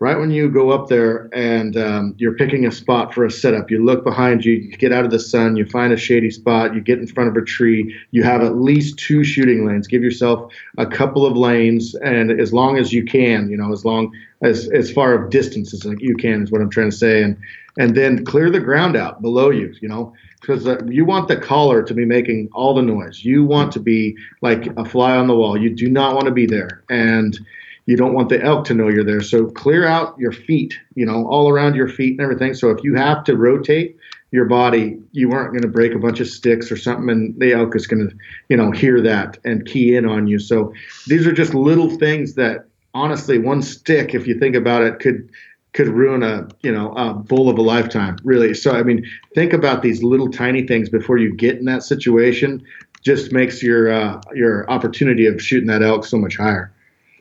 right 0.00 0.18
when 0.18 0.30
you 0.30 0.50
go 0.50 0.70
up 0.70 0.88
there 0.88 1.28
and 1.32 1.76
um, 1.76 2.14
you're 2.16 2.34
picking 2.34 2.66
a 2.66 2.72
spot 2.72 3.12
for 3.12 3.24
a 3.24 3.30
setup, 3.30 3.70
you 3.70 3.84
look 3.84 4.02
behind 4.02 4.44
you, 4.44 4.54
you 4.54 4.76
get 4.78 4.92
out 4.92 5.04
of 5.04 5.10
the 5.10 5.18
sun, 5.18 5.56
you 5.56 5.66
find 5.66 5.92
a 5.92 5.96
shady 5.96 6.30
spot, 6.30 6.74
you 6.74 6.80
get 6.80 6.98
in 6.98 7.06
front 7.06 7.28
of 7.28 7.36
a 7.36 7.44
tree, 7.44 7.94
you 8.10 8.22
have 8.22 8.42
at 8.42 8.56
least 8.56 8.98
two 8.98 9.22
shooting 9.22 9.66
lanes. 9.66 9.86
Give 9.86 10.02
yourself 10.02 10.50
a 10.78 10.86
couple 10.86 11.26
of 11.26 11.36
lanes, 11.36 11.94
and 11.96 12.30
as 12.32 12.52
long 12.52 12.78
as 12.78 12.92
you 12.92 13.04
can, 13.04 13.50
you 13.50 13.56
know, 13.56 13.72
as 13.72 13.84
long 13.84 14.12
as 14.42 14.70
as 14.70 14.90
far 14.90 15.12
of 15.12 15.30
distance 15.30 15.74
as 15.74 15.84
you 15.98 16.16
can 16.16 16.42
is 16.42 16.50
what 16.50 16.62
I'm 16.62 16.70
trying 16.70 16.90
to 16.90 16.96
say, 16.96 17.22
and 17.22 17.36
and 17.78 17.94
then 17.94 18.24
clear 18.24 18.50
the 18.50 18.60
ground 18.60 18.96
out 18.96 19.20
below 19.22 19.50
you, 19.50 19.74
you 19.80 19.88
know. 19.88 20.14
Because 20.40 20.66
uh, 20.66 20.80
you 20.86 21.04
want 21.04 21.28
the 21.28 21.36
caller 21.36 21.82
to 21.82 21.94
be 21.94 22.04
making 22.04 22.48
all 22.52 22.74
the 22.74 22.82
noise. 22.82 23.24
You 23.24 23.44
want 23.44 23.72
to 23.72 23.80
be 23.80 24.16
like 24.40 24.66
a 24.78 24.84
fly 24.84 25.16
on 25.16 25.26
the 25.26 25.36
wall. 25.36 25.60
You 25.60 25.74
do 25.74 25.88
not 25.88 26.14
want 26.14 26.26
to 26.26 26.32
be 26.32 26.46
there. 26.46 26.82
And 26.88 27.38
you 27.86 27.96
don't 27.96 28.14
want 28.14 28.28
the 28.28 28.42
elk 28.42 28.64
to 28.66 28.74
know 28.74 28.88
you're 28.88 29.04
there. 29.04 29.20
So 29.20 29.46
clear 29.46 29.86
out 29.86 30.18
your 30.18 30.32
feet, 30.32 30.78
you 30.94 31.04
know, 31.04 31.26
all 31.26 31.48
around 31.48 31.74
your 31.74 31.88
feet 31.88 32.12
and 32.12 32.20
everything. 32.20 32.54
So 32.54 32.70
if 32.70 32.82
you 32.84 32.94
have 32.94 33.24
to 33.24 33.36
rotate 33.36 33.96
your 34.30 34.44
body, 34.44 34.96
you 35.10 35.32
aren't 35.32 35.50
going 35.50 35.62
to 35.62 35.68
break 35.68 35.92
a 35.92 35.98
bunch 35.98 36.20
of 36.20 36.28
sticks 36.28 36.70
or 36.70 36.76
something, 36.76 37.10
and 37.10 37.38
the 37.40 37.52
elk 37.52 37.74
is 37.74 37.88
going 37.88 38.08
to, 38.08 38.16
you 38.48 38.56
know, 38.56 38.70
hear 38.70 39.00
that 39.00 39.38
and 39.44 39.66
key 39.66 39.96
in 39.96 40.06
on 40.06 40.28
you. 40.28 40.38
So 40.38 40.72
these 41.08 41.26
are 41.26 41.32
just 41.32 41.52
little 41.52 41.90
things 41.90 42.34
that, 42.34 42.66
honestly, 42.94 43.38
one 43.38 43.60
stick, 43.60 44.14
if 44.14 44.28
you 44.28 44.38
think 44.38 44.54
about 44.54 44.82
it, 44.82 45.00
could 45.00 45.28
could 45.72 45.88
ruin 45.88 46.22
a 46.22 46.48
you 46.62 46.72
know 46.72 46.92
a 46.94 47.14
bull 47.14 47.48
of 47.48 47.58
a 47.58 47.62
lifetime 47.62 48.16
really 48.24 48.54
so 48.54 48.72
i 48.72 48.82
mean 48.82 49.04
think 49.34 49.52
about 49.52 49.82
these 49.82 50.02
little 50.02 50.30
tiny 50.30 50.66
things 50.66 50.88
before 50.88 51.18
you 51.18 51.34
get 51.34 51.56
in 51.56 51.64
that 51.64 51.82
situation 51.82 52.62
just 53.02 53.32
makes 53.32 53.62
your 53.62 53.90
uh, 53.90 54.20
your 54.34 54.70
opportunity 54.70 55.26
of 55.26 55.40
shooting 55.40 55.68
that 55.68 55.82
elk 55.82 56.04
so 56.04 56.18
much 56.18 56.36
higher 56.36 56.72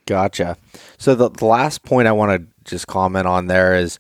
Gotcha. 0.10 0.58
So 0.98 1.14
the, 1.14 1.30
the 1.30 1.46
last 1.46 1.84
point 1.84 2.08
I 2.08 2.14
want 2.14 2.42
to 2.42 2.48
just 2.68 2.88
comment 2.88 3.28
on 3.28 3.46
there 3.46 3.76
is, 3.76 4.00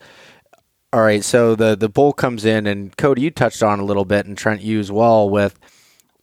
all 0.91 1.01
right. 1.01 1.23
So 1.23 1.53
the 1.53 1.75
the 1.75 1.87
bull 1.87 2.13
comes 2.13 2.45
in, 2.45 2.65
and 2.65 2.97
Cody, 2.97 3.21
you 3.21 3.29
touched 3.29 3.61
on 3.61 3.79
a 3.79 3.85
little 3.85 4.05
bit, 4.05 4.25
and 4.25 4.35
Trent, 4.35 4.61
you 4.61 4.79
as 4.79 4.91
well. 4.91 5.29
With 5.29 5.59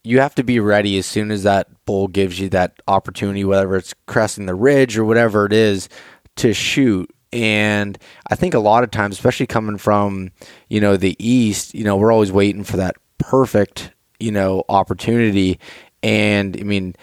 you 0.03 0.19
have 0.19 0.35
to 0.35 0.43
be 0.43 0.59
ready 0.59 0.97
as 0.97 1.05
soon 1.05 1.31
as 1.31 1.43
that 1.43 1.69
bull 1.85 2.09
gives 2.09 2.37
you 2.37 2.49
that 2.49 2.81
opportunity, 2.89 3.45
whether 3.45 3.77
it's 3.77 3.93
cresting 4.07 4.45
the 4.45 4.55
ridge 4.55 4.97
or 4.97 5.05
whatever 5.05 5.45
it 5.45 5.53
is, 5.53 5.87
to 6.35 6.53
shoot. 6.53 7.09
And 7.33 7.97
I 8.29 8.35
think 8.35 8.53
a 8.53 8.59
lot 8.59 8.83
of 8.83 8.91
times, 8.91 9.15
especially 9.15 9.47
coming 9.47 9.77
from 9.77 10.31
you 10.69 10.79
know 10.79 10.97
the 10.97 11.15
east, 11.19 11.73
you 11.73 11.83
know 11.83 11.97
we're 11.97 12.11
always 12.11 12.31
waiting 12.31 12.63
for 12.63 12.77
that 12.77 12.95
perfect 13.17 13.91
you 14.19 14.31
know 14.31 14.63
opportunity. 14.69 15.59
And 16.03 16.57
I 16.59 16.63
mean 16.63 16.95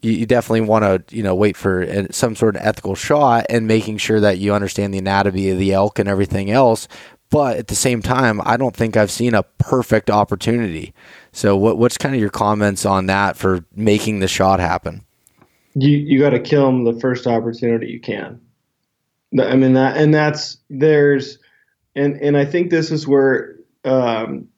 you, 0.00 0.26
definitely 0.26 0.60
want 0.62 0.84
to 0.84 1.16
you 1.16 1.22
know 1.22 1.34
wait 1.34 1.56
for 1.56 2.06
some 2.10 2.36
sort 2.36 2.56
of 2.56 2.62
ethical 2.62 2.94
shot 2.94 3.46
and 3.48 3.66
making 3.66 3.98
sure 3.98 4.20
that 4.20 4.38
you 4.38 4.54
understand 4.54 4.94
the 4.94 4.98
anatomy 4.98 5.50
of 5.50 5.58
the 5.58 5.72
elk 5.72 5.98
and 5.98 6.08
everything 6.08 6.50
else. 6.50 6.88
But 7.30 7.58
at 7.58 7.66
the 7.66 7.74
same 7.74 8.00
time, 8.00 8.40
I 8.44 8.56
don't 8.56 8.74
think 8.74 8.96
I've 8.96 9.10
seen 9.10 9.34
a 9.34 9.42
perfect 9.58 10.08
opportunity. 10.08 10.94
So, 11.32 11.56
what, 11.56 11.76
what's 11.76 11.98
kind 11.98 12.14
of 12.14 12.20
your 12.20 12.30
comments 12.30 12.86
on 12.86 13.06
that 13.06 13.36
for 13.36 13.64
making 13.74 14.20
the 14.20 14.28
shot 14.28 14.60
happen? 14.60 15.04
You 15.74 15.90
you 15.90 16.18
got 16.18 16.30
to 16.30 16.40
kill 16.40 16.66
them 16.66 16.84
the 16.84 16.98
first 16.98 17.26
opportunity 17.26 17.88
you 17.88 18.00
can. 18.00 18.40
I 19.40 19.56
mean 19.56 19.74
that, 19.74 19.96
and 19.96 20.12
that's 20.12 20.58
there's, 20.70 21.38
and 21.94 22.16
and 22.20 22.36
I 22.36 22.44
think 22.44 22.70
this 22.70 22.90
is 22.90 23.06
where 23.06 23.56
um, 23.84 24.48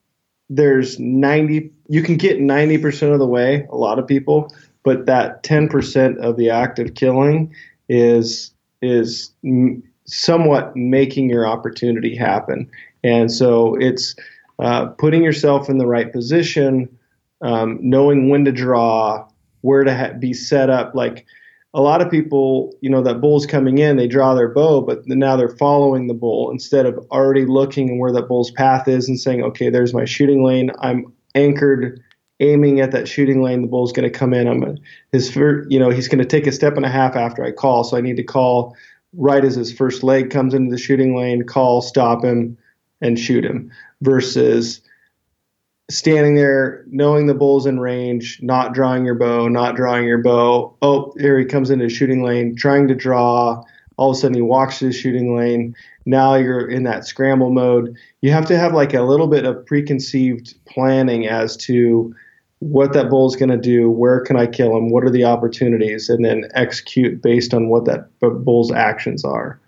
there's 0.48 0.98
ninety. 0.98 1.72
You 1.88 2.02
can 2.02 2.16
get 2.16 2.40
ninety 2.40 2.78
percent 2.78 3.12
of 3.12 3.18
the 3.18 3.26
way. 3.26 3.66
A 3.70 3.76
lot 3.76 3.98
of 3.98 4.06
people, 4.06 4.52
but 4.82 5.06
that 5.06 5.42
10% 5.42 6.18
of 6.18 6.36
the 6.36 6.50
act 6.50 6.78
of 6.78 6.94
killing 6.94 7.54
is 7.88 8.52
is 8.82 9.32
somewhat 10.06 10.74
making 10.74 11.28
your 11.28 11.46
opportunity 11.46 12.16
happen 12.16 12.70
and 13.04 13.30
so 13.30 13.74
it's 13.76 14.16
uh, 14.58 14.86
putting 14.86 15.22
yourself 15.22 15.68
in 15.68 15.78
the 15.78 15.86
right 15.86 16.12
position 16.12 16.88
um, 17.42 17.78
knowing 17.80 18.28
when 18.28 18.44
to 18.44 18.52
draw 18.52 19.26
where 19.60 19.84
to 19.84 19.94
ha- 19.94 20.12
be 20.18 20.32
set 20.32 20.70
up 20.70 20.94
like 20.94 21.26
a 21.72 21.80
lot 21.80 22.02
of 22.02 22.10
people 22.10 22.76
you 22.80 22.90
know 22.90 23.02
that 23.02 23.20
bull's 23.20 23.46
coming 23.46 23.78
in 23.78 23.96
they 23.96 24.08
draw 24.08 24.34
their 24.34 24.48
bow 24.48 24.80
but 24.80 25.06
now 25.06 25.36
they're 25.36 25.48
following 25.48 26.08
the 26.08 26.14
bull 26.14 26.50
instead 26.50 26.84
of 26.84 26.98
already 27.10 27.46
looking 27.46 27.98
where 27.98 28.12
that 28.12 28.28
bull's 28.28 28.50
path 28.50 28.88
is 28.88 29.08
and 29.08 29.20
saying 29.20 29.42
okay 29.42 29.70
there's 29.70 29.94
my 29.94 30.04
shooting 30.04 30.42
lane 30.42 30.70
i'm 30.80 31.12
anchored 31.34 32.02
aiming 32.40 32.80
at 32.80 32.90
that 32.90 33.06
shooting 33.06 33.42
lane. 33.42 33.62
The 33.62 33.68
bull's 33.68 33.92
going 33.92 34.10
to 34.10 34.18
come 34.18 34.34
in. 34.34 34.48
I'm 34.48 34.78
his 35.12 35.30
first, 35.30 35.70
you 35.70 35.78
know, 35.78 35.90
he's 35.90 36.08
going 36.08 36.18
to 36.18 36.24
take 36.24 36.46
a 36.46 36.52
step 36.52 36.76
and 36.76 36.84
a 36.84 36.90
half 36.90 37.14
after 37.14 37.44
I 37.44 37.52
call. 37.52 37.84
So 37.84 37.96
I 37.96 38.00
need 38.00 38.16
to 38.16 38.24
call 38.24 38.74
right 39.12 39.44
as 39.44 39.54
his 39.54 39.72
first 39.72 40.02
leg 40.02 40.30
comes 40.30 40.54
into 40.54 40.70
the 40.70 40.78
shooting 40.78 41.14
lane, 41.14 41.44
call, 41.44 41.82
stop 41.82 42.24
him, 42.24 42.56
and 43.00 43.18
shoot 43.18 43.44
him. 43.44 43.70
Versus 44.00 44.80
standing 45.90 46.36
there, 46.36 46.84
knowing 46.86 47.26
the 47.26 47.34
bull's 47.34 47.66
in 47.66 47.80
range, 47.80 48.38
not 48.42 48.72
drawing 48.72 49.04
your 49.04 49.16
bow, 49.16 49.48
not 49.48 49.76
drawing 49.76 50.06
your 50.06 50.22
bow. 50.22 50.76
Oh, 50.80 51.12
here 51.18 51.38
he 51.38 51.44
comes 51.44 51.70
into 51.70 51.88
shooting 51.88 52.22
lane, 52.22 52.54
trying 52.56 52.88
to 52.88 52.94
draw. 52.94 53.62
All 53.96 54.10
of 54.10 54.16
a 54.16 54.20
sudden, 54.20 54.36
he 54.36 54.42
walks 54.42 54.78
to 54.78 54.86
the 54.86 54.92
shooting 54.92 55.36
lane. 55.36 55.74
Now 56.06 56.36
you're 56.36 56.66
in 56.66 56.84
that 56.84 57.06
scramble 57.06 57.50
mode. 57.50 57.94
You 58.22 58.30
have 58.30 58.46
to 58.46 58.56
have 58.56 58.72
like 58.72 58.94
a 58.94 59.02
little 59.02 59.26
bit 59.26 59.44
of 59.44 59.66
preconceived 59.66 60.54
planning 60.64 61.26
as 61.26 61.56
to 61.58 62.14
what 62.60 62.92
that 62.92 63.10
bull's 63.10 63.36
going 63.36 63.50
to 63.50 63.56
do, 63.56 63.90
where 63.90 64.20
can 64.20 64.36
I 64.36 64.46
kill 64.46 64.76
him, 64.76 64.90
what 64.90 65.04
are 65.04 65.10
the 65.10 65.24
opportunities, 65.24 66.08
and 66.08 66.24
then 66.24 66.44
execute 66.54 67.20
based 67.20 67.52
on 67.52 67.68
what 67.68 67.86
that 67.86 68.08
bull's 68.20 68.70
actions 68.70 69.24
are. 69.24 69.58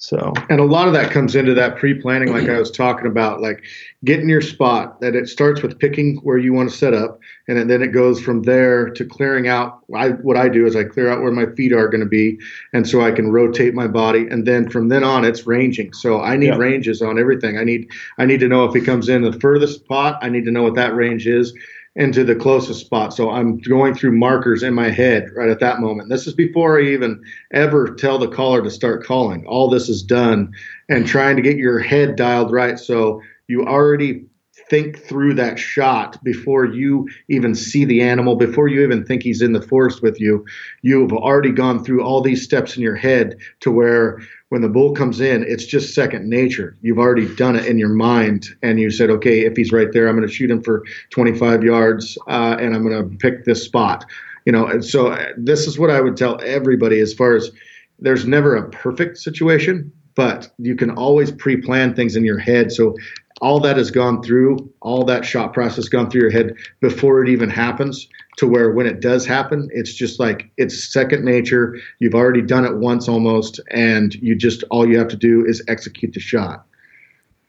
So, 0.00 0.32
and 0.48 0.60
a 0.60 0.64
lot 0.64 0.86
of 0.86 0.94
that 0.94 1.10
comes 1.10 1.34
into 1.34 1.54
that 1.54 1.76
pre-planning, 1.76 2.32
like 2.32 2.48
I 2.48 2.56
was 2.56 2.70
talking 2.70 3.08
about, 3.08 3.40
like 3.40 3.64
getting 4.04 4.28
your 4.28 4.40
spot. 4.40 5.00
That 5.00 5.16
it 5.16 5.28
starts 5.28 5.60
with 5.60 5.76
picking 5.80 6.18
where 6.18 6.38
you 6.38 6.52
want 6.52 6.70
to 6.70 6.76
set 6.76 6.94
up, 6.94 7.18
and 7.48 7.68
then 7.68 7.82
it 7.82 7.88
goes 7.88 8.20
from 8.20 8.42
there 8.42 8.90
to 8.90 9.04
clearing 9.04 9.48
out. 9.48 9.80
I, 9.96 10.10
what 10.10 10.36
I 10.36 10.48
do 10.48 10.66
is 10.66 10.76
I 10.76 10.84
clear 10.84 11.10
out 11.10 11.20
where 11.20 11.32
my 11.32 11.46
feet 11.56 11.72
are 11.72 11.88
going 11.88 12.00
to 12.00 12.06
be, 12.06 12.38
and 12.72 12.88
so 12.88 13.00
I 13.00 13.10
can 13.10 13.32
rotate 13.32 13.74
my 13.74 13.88
body. 13.88 14.28
And 14.30 14.46
then 14.46 14.70
from 14.70 14.88
then 14.88 15.02
on, 15.02 15.24
it's 15.24 15.48
ranging. 15.48 15.92
So 15.92 16.20
I 16.20 16.36
need 16.36 16.56
ranges 16.56 17.02
on 17.02 17.18
everything. 17.18 17.58
I 17.58 17.64
need 17.64 17.90
I 18.18 18.24
need 18.24 18.38
to 18.38 18.48
know 18.48 18.64
if 18.66 18.74
he 18.74 18.80
comes 18.80 19.08
in 19.08 19.22
the 19.22 19.32
furthest 19.40 19.80
spot. 19.80 20.20
I 20.22 20.28
need 20.28 20.44
to 20.44 20.52
know 20.52 20.62
what 20.62 20.76
that 20.76 20.94
range 20.94 21.26
is 21.26 21.52
into 21.98 22.22
the 22.22 22.36
closest 22.36 22.80
spot. 22.80 23.12
So 23.12 23.28
I'm 23.28 23.58
going 23.58 23.92
through 23.92 24.16
markers 24.16 24.62
in 24.62 24.72
my 24.72 24.88
head 24.88 25.30
right 25.34 25.50
at 25.50 25.58
that 25.58 25.80
moment. 25.80 26.08
This 26.08 26.28
is 26.28 26.32
before 26.32 26.78
I 26.78 26.84
even 26.84 27.20
ever 27.52 27.94
tell 27.96 28.18
the 28.18 28.28
caller 28.28 28.62
to 28.62 28.70
start 28.70 29.04
calling. 29.04 29.44
All 29.46 29.68
this 29.68 29.88
is 29.88 30.02
done 30.02 30.52
and 30.88 31.06
trying 31.06 31.34
to 31.36 31.42
get 31.42 31.56
your 31.56 31.80
head 31.80 32.14
dialed 32.14 32.52
right. 32.52 32.78
So 32.78 33.20
you 33.48 33.66
already 33.66 34.24
think 34.70 35.02
through 35.02 35.34
that 35.34 35.58
shot 35.58 36.22
before 36.22 36.66
you 36.66 37.08
even 37.28 37.54
see 37.54 37.84
the 37.84 38.00
animal, 38.00 38.36
before 38.36 38.68
you 38.68 38.82
even 38.82 39.04
think 39.04 39.24
he's 39.24 39.42
in 39.42 39.52
the 39.52 39.62
forest 39.62 40.00
with 40.00 40.20
you. 40.20 40.44
You've 40.82 41.12
already 41.12 41.50
gone 41.50 41.82
through 41.82 42.04
all 42.04 42.20
these 42.20 42.44
steps 42.44 42.76
in 42.76 42.82
your 42.82 42.96
head 42.96 43.38
to 43.60 43.72
where 43.72 44.20
when 44.50 44.62
the 44.62 44.68
bull 44.68 44.92
comes 44.92 45.20
in, 45.20 45.44
it's 45.46 45.66
just 45.66 45.94
second 45.94 46.28
nature. 46.28 46.76
You've 46.80 46.98
already 46.98 47.34
done 47.36 47.56
it 47.56 47.66
in 47.66 47.78
your 47.78 47.90
mind, 47.90 48.46
and 48.62 48.80
you 48.80 48.90
said, 48.90 49.10
okay, 49.10 49.40
if 49.40 49.56
he's 49.56 49.72
right 49.72 49.92
there, 49.92 50.08
I'm 50.08 50.16
going 50.16 50.26
to 50.26 50.32
shoot 50.32 50.50
him 50.50 50.62
for 50.62 50.84
25 51.10 51.62
yards, 51.62 52.16
uh, 52.28 52.56
and 52.58 52.74
I'm 52.74 52.88
going 52.88 53.10
to 53.10 53.16
pick 53.18 53.44
this 53.44 53.62
spot. 53.62 54.06
You 54.46 54.52
know, 54.52 54.66
and 54.66 54.82
so 54.82 55.08
uh, 55.08 55.26
this 55.36 55.66
is 55.66 55.78
what 55.78 55.90
I 55.90 56.00
would 56.00 56.16
tell 56.16 56.40
everybody 56.42 57.00
as 57.00 57.12
far 57.12 57.36
as 57.36 57.50
there's 57.98 58.26
never 58.26 58.56
a 58.56 58.70
perfect 58.70 59.18
situation, 59.18 59.92
but 60.14 60.50
you 60.58 60.74
can 60.74 60.90
always 60.92 61.30
pre-plan 61.30 61.94
things 61.94 62.16
in 62.16 62.24
your 62.24 62.38
head. 62.38 62.72
So 62.72 62.96
all 63.40 63.60
that 63.60 63.76
has 63.76 63.90
gone 63.90 64.22
through, 64.22 64.72
all 64.80 65.04
that 65.04 65.24
shot 65.24 65.52
process 65.52 65.88
gone 65.88 66.10
through 66.10 66.22
your 66.22 66.30
head 66.30 66.54
before 66.80 67.22
it 67.22 67.28
even 67.28 67.48
happens 67.48 68.08
to 68.36 68.46
where 68.46 68.70
when 68.70 68.86
it 68.86 69.00
does 69.00 69.26
happen, 69.26 69.68
it's 69.72 69.92
just 69.92 70.18
like 70.18 70.50
it's 70.56 70.92
second 70.92 71.24
nature. 71.24 71.76
You've 71.98 72.14
already 72.14 72.42
done 72.42 72.64
it 72.64 72.76
once 72.76 73.08
almost, 73.08 73.60
and 73.70 74.14
you 74.14 74.34
just 74.34 74.64
all 74.70 74.88
you 74.88 74.98
have 74.98 75.08
to 75.08 75.16
do 75.16 75.44
is 75.44 75.62
execute 75.68 76.14
the 76.14 76.20
shot. 76.20 76.64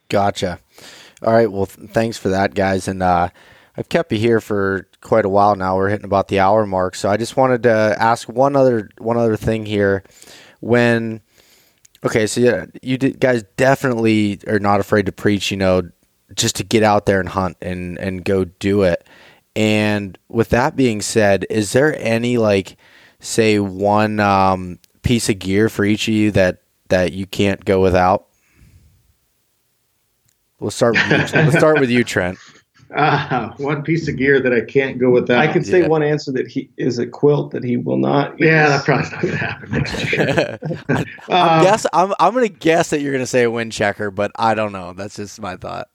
Gotcha. 0.08 0.58
All 1.22 1.32
right. 1.32 1.50
Well, 1.50 1.66
th- 1.66 1.90
thanks 1.90 2.18
for 2.18 2.28
that, 2.30 2.54
guys. 2.54 2.88
And 2.88 3.02
uh, 3.02 3.28
I've 3.76 3.88
kept 3.88 4.10
you 4.12 4.18
here 4.18 4.40
for 4.40 4.88
quite 5.00 5.24
a 5.24 5.28
while 5.28 5.54
now. 5.54 5.76
We're 5.76 5.90
hitting 5.90 6.04
about 6.04 6.28
the 6.28 6.40
hour 6.40 6.66
mark, 6.66 6.94
so 6.94 7.08
I 7.08 7.16
just 7.16 7.36
wanted 7.36 7.62
to 7.64 7.96
ask 7.98 8.28
one 8.28 8.56
other 8.56 8.90
one 8.98 9.16
other 9.16 9.36
thing 9.36 9.66
here. 9.66 10.02
When 10.60 11.22
okay, 12.04 12.26
so 12.26 12.40
yeah, 12.40 12.66
you 12.82 12.98
guys 12.98 13.44
definitely 13.56 14.40
are 14.46 14.58
not 14.58 14.80
afraid 14.80 15.06
to 15.06 15.12
preach. 15.12 15.50
You 15.50 15.56
know, 15.56 15.90
just 16.34 16.56
to 16.56 16.64
get 16.64 16.82
out 16.82 17.06
there 17.06 17.20
and 17.20 17.28
hunt 17.28 17.56
and 17.60 17.98
and 17.98 18.24
go 18.24 18.44
do 18.44 18.82
it. 18.82 19.06
And 19.56 20.16
with 20.28 20.50
that 20.50 20.76
being 20.76 21.00
said, 21.00 21.44
is 21.50 21.72
there 21.72 21.96
any 21.98 22.38
like 22.38 22.76
say 23.18 23.58
one 23.58 24.20
um, 24.20 24.78
piece 25.02 25.28
of 25.28 25.38
gear 25.38 25.68
for 25.68 25.84
each 25.84 26.08
of 26.08 26.14
you 26.14 26.30
that 26.32 26.62
that 26.88 27.12
you 27.12 27.26
can't 27.26 27.64
go 27.64 27.80
without? 27.80 28.26
We'll 30.60 30.70
start. 30.70 30.94
With 30.94 31.10
you. 31.10 31.16
Let's 31.40 31.56
start 31.56 31.80
with 31.80 31.90
you, 31.90 32.04
Trent. 32.04 32.38
Uh, 32.94 33.52
one 33.58 33.82
piece 33.82 34.08
of 34.08 34.16
gear 34.16 34.40
that 34.40 34.52
I 34.52 34.62
can't 34.62 34.98
go 34.98 35.10
without. 35.10 35.38
I 35.38 35.52
can 35.52 35.62
say 35.62 35.82
yeah. 35.82 35.88
one 35.88 36.02
answer 36.02 36.32
that 36.32 36.48
he 36.48 36.70
is 36.76 36.98
a 36.98 37.06
quilt 37.06 37.52
that 37.52 37.62
he 37.62 37.76
will 37.76 37.98
not. 37.98 38.38
Use. 38.38 38.48
Yeah, 38.48 38.68
that 38.68 38.84
probably 38.84 39.10
not 39.10 39.22
going 39.22 39.32
to 39.32 39.38
happen 39.38 39.70
next 39.70 40.12
year. 40.12 40.58
I'm 41.28 41.58
um, 41.58 41.64
guess 41.64 41.86
I'm 41.92 42.14
I'm 42.18 42.34
going 42.34 42.48
to 42.48 42.54
guess 42.54 42.90
that 42.90 43.00
you're 43.00 43.12
going 43.12 43.22
to 43.22 43.26
say 43.26 43.44
a 43.44 43.50
wind 43.50 43.72
checker, 43.72 44.10
but 44.10 44.32
I 44.36 44.54
don't 44.54 44.72
know. 44.72 44.92
That's 44.92 45.16
just 45.16 45.40
my 45.40 45.56
thought 45.56 45.88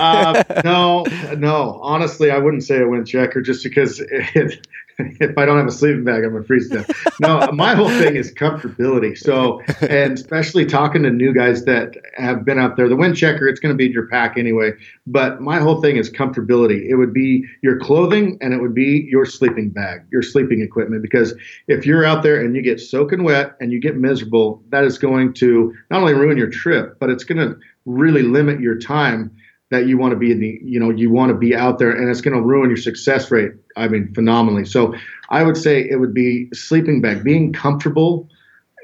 uh, 0.00 0.42
no, 0.64 1.04
no. 1.36 1.78
Honestly, 1.82 2.30
I 2.30 2.38
wouldn't 2.38 2.64
say 2.64 2.80
a 2.80 2.88
wind 2.88 3.06
checker 3.06 3.40
just 3.40 3.62
because 3.62 4.00
it, 4.00 4.66
if 5.20 5.36
I 5.36 5.44
don't 5.44 5.58
have 5.58 5.66
a 5.66 5.72
sleeping 5.72 6.04
bag, 6.04 6.24
I'm 6.24 6.32
gonna 6.32 6.44
freeze 6.44 6.68
to 6.70 6.82
death. 6.82 7.20
No, 7.20 7.50
my 7.52 7.74
whole 7.74 7.88
thing 7.88 8.16
is 8.16 8.32
comfortability. 8.32 9.16
So, 9.16 9.60
and 9.80 10.12
especially 10.12 10.66
talking 10.66 11.02
to 11.02 11.10
new 11.10 11.32
guys 11.32 11.64
that 11.64 11.94
have 12.16 12.44
been 12.44 12.58
out 12.58 12.76
there, 12.76 12.88
the 12.88 12.96
wind 12.96 13.16
checker, 13.16 13.48
it's 13.48 13.60
gonna 13.60 13.74
be 13.74 13.88
your 13.88 14.06
pack 14.06 14.36
anyway. 14.36 14.72
But 15.06 15.40
my 15.40 15.58
whole 15.58 15.80
thing 15.80 15.96
is 15.96 16.10
comfortability. 16.10 16.88
It 16.88 16.96
would 16.96 17.12
be 17.12 17.44
your 17.62 17.78
clothing 17.78 18.38
and 18.40 18.52
it 18.52 18.60
would 18.60 18.74
be 18.74 19.06
your 19.10 19.26
sleeping 19.26 19.70
bag, 19.70 20.02
your 20.10 20.22
sleeping 20.22 20.60
equipment. 20.60 21.02
Because 21.02 21.34
if 21.68 21.86
you're 21.86 22.04
out 22.04 22.22
there 22.22 22.40
and 22.40 22.54
you 22.54 22.62
get 22.62 22.80
soaking 22.80 23.22
wet 23.24 23.56
and 23.60 23.72
you 23.72 23.80
get 23.80 23.96
miserable, 23.96 24.62
that 24.70 24.84
is 24.84 24.98
going 24.98 25.34
to 25.34 25.74
not 25.90 26.00
only 26.00 26.14
ruin 26.14 26.36
your 26.36 26.50
trip, 26.50 26.98
but 26.98 27.10
it's 27.10 27.24
gonna 27.24 27.56
really 27.86 28.22
limit 28.22 28.60
your 28.60 28.78
time 28.78 29.34
that 29.70 29.86
you 29.86 29.96
want 29.96 30.12
to 30.12 30.18
be 30.18 30.32
in 30.32 30.40
the 30.40 30.60
you 30.62 30.78
know 30.78 30.90
you 30.90 31.10
want 31.10 31.30
to 31.30 31.36
be 31.36 31.54
out 31.54 31.78
there 31.78 31.90
and 31.90 32.08
it's 32.10 32.20
going 32.20 32.36
to 32.36 32.42
ruin 32.42 32.68
your 32.68 32.76
success 32.76 33.30
rate 33.30 33.52
i 33.76 33.88
mean 33.88 34.12
phenomenally. 34.14 34.64
So 34.64 34.94
i 35.30 35.42
would 35.42 35.56
say 35.56 35.88
it 35.88 35.96
would 35.96 36.14
be 36.14 36.48
sleeping 36.52 37.00
bag 37.00 37.24
being 37.24 37.52
comfortable 37.52 38.28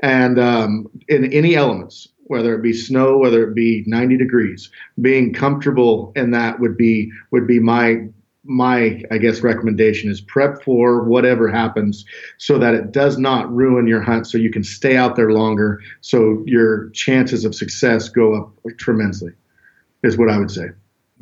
and 0.03 0.39
um, 0.39 0.87
in 1.09 1.33
any 1.33 1.55
elements 1.55 2.09
whether 2.25 2.55
it 2.55 2.63
be 2.63 2.73
snow 2.73 3.19
whether 3.19 3.49
it 3.49 3.55
be 3.55 3.85
90 3.87 4.17
degrees 4.17 4.71
being 5.01 5.33
comfortable 5.33 6.13
in 6.17 6.31
that 6.33 6.59
would 6.61 6.77
be 6.77 7.11
would 7.31 7.47
be 7.47 7.59
my 7.59 8.07
my 8.45 9.03
i 9.11 9.19
guess 9.19 9.41
recommendation 9.41 10.11
is 10.11 10.21
prep 10.21 10.63
for 10.63 11.03
whatever 11.03 11.49
happens 11.49 12.05
so 12.39 12.59
that 12.59 12.75
it 12.75 12.93
does 12.93 13.19
not 13.19 13.53
ruin 13.53 13.89
your 13.89 14.01
hunt 14.01 14.27
so 14.27 14.39
you 14.39 14.51
can 14.51 14.63
stay 14.63 14.97
out 14.97 15.17
there 15.17 15.33
longer 15.33 15.81
so 16.01 16.43
your 16.47 16.91
chances 16.91 17.45
of 17.45 17.55
success 17.55 18.09
go 18.09 18.35
up 18.35 18.53
tremendously 18.79 19.33
is 20.03 20.17
what 20.17 20.31
I 20.31 20.39
would 20.39 20.51
say. 20.51 20.69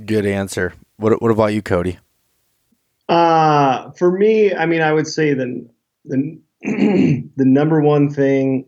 Good 0.04 0.26
answer. 0.26 0.74
What 0.96 1.20
What 1.22 1.30
about 1.30 1.54
you, 1.54 1.62
Cody? 1.62 1.98
Uh, 3.08 3.90
for 3.92 4.10
me, 4.10 4.54
I 4.54 4.66
mean, 4.66 4.80
I 4.80 4.92
would 4.92 5.06
say 5.06 5.34
the 5.34 5.68
the 6.04 6.38
the 6.62 7.44
number 7.44 7.80
one 7.80 8.10
thing 8.10 8.66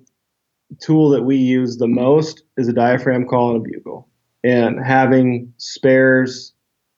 tool 0.81 1.11
that 1.11 1.23
we 1.23 1.37
use 1.37 1.77
the 1.77 1.89
most 1.89 2.43
is 2.57 2.69
a 2.69 2.73
diaphragm 2.73 3.27
call 3.27 3.57
and 3.57 3.67
a 3.67 3.69
bugle, 3.69 4.09
and 4.45 4.85
having 4.85 5.53
spares 5.59 6.53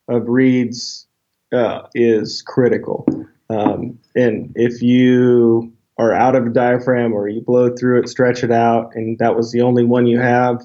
of 0.09 0.28
reeds 0.28 1.06
uh, 1.52 1.82
is 1.94 2.43
critical. 2.43 3.06
Um, 3.51 3.98
and 4.14 4.52
if 4.56 4.82
you 4.82 5.72
are 5.98 6.12
out 6.12 6.35
of 6.35 6.47
a 6.47 6.51
diaphragm 6.51 7.12
or 7.12 7.28
you 7.28 7.40
blow 7.40 7.74
through 7.74 8.01
it, 8.01 8.09
stretch 8.09 8.44
it 8.44 8.52
out, 8.52 8.94
and 8.94 9.18
that 9.18 9.36
was 9.36 9.52
the 9.52 9.62
only 9.62 9.85
one 9.85 10.06
you 10.06 10.18
have, 10.18 10.62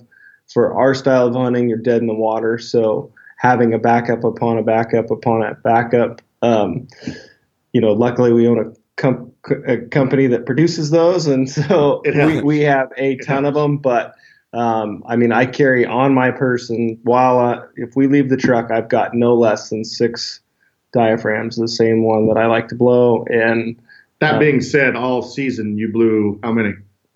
for 0.53 0.73
our 0.73 0.93
style 0.93 1.27
of 1.27 1.35
hunting, 1.35 1.67
you're 1.67 1.77
dead 1.77 2.01
in 2.01 2.07
the 2.07 2.13
water. 2.13 2.57
So 2.57 3.11
having 3.37 3.73
a 3.73 3.79
backup 3.79 4.23
upon 4.23 4.57
a 4.57 4.63
backup 4.63 5.09
upon 5.11 5.41
a 5.41 5.55
backup, 5.55 6.21
um, 6.41 6.87
you 7.73 7.81
know, 7.81 7.91
luckily 7.91 8.31
we 8.31 8.47
own 8.47 8.59
a, 8.59 8.71
com- 8.95 9.31
a, 9.67 9.77
company 9.77 10.27
that 10.27 10.45
produces 10.45 10.91
those, 10.91 11.27
and 11.27 11.49
so 11.49 12.01
we, 12.05 12.41
we 12.41 12.59
have 12.61 12.89
a 12.97 13.17
ton 13.17 13.45
of 13.45 13.55
them. 13.55 13.77
But 13.77 14.13
um, 14.53 15.03
I 15.07 15.15
mean, 15.15 15.31
I 15.31 15.45
carry 15.45 15.85
on 15.85 16.13
my 16.13 16.29
person 16.29 16.99
while 17.03 17.39
uh, 17.39 17.65
if 17.75 17.95
we 17.95 18.07
leave 18.07 18.29
the 18.29 18.37
truck, 18.37 18.71
I've 18.71 18.89
got 18.89 19.15
no 19.15 19.33
less 19.33 19.69
than 19.69 19.83
six 19.83 20.39
diaphragms, 20.91 21.55
the 21.55 21.67
same 21.67 22.03
one 22.03 22.27
that 22.27 22.37
I 22.37 22.45
like 22.45 22.67
to 22.67 22.75
blow. 22.75 23.25
And 23.25 23.81
that 24.19 24.35
um, 24.35 24.39
being 24.39 24.61
said, 24.61 24.95
all 24.95 25.23
season 25.23 25.77
you 25.77 25.91
blew 25.91 26.39
how 26.43 26.51
many? 26.51 26.73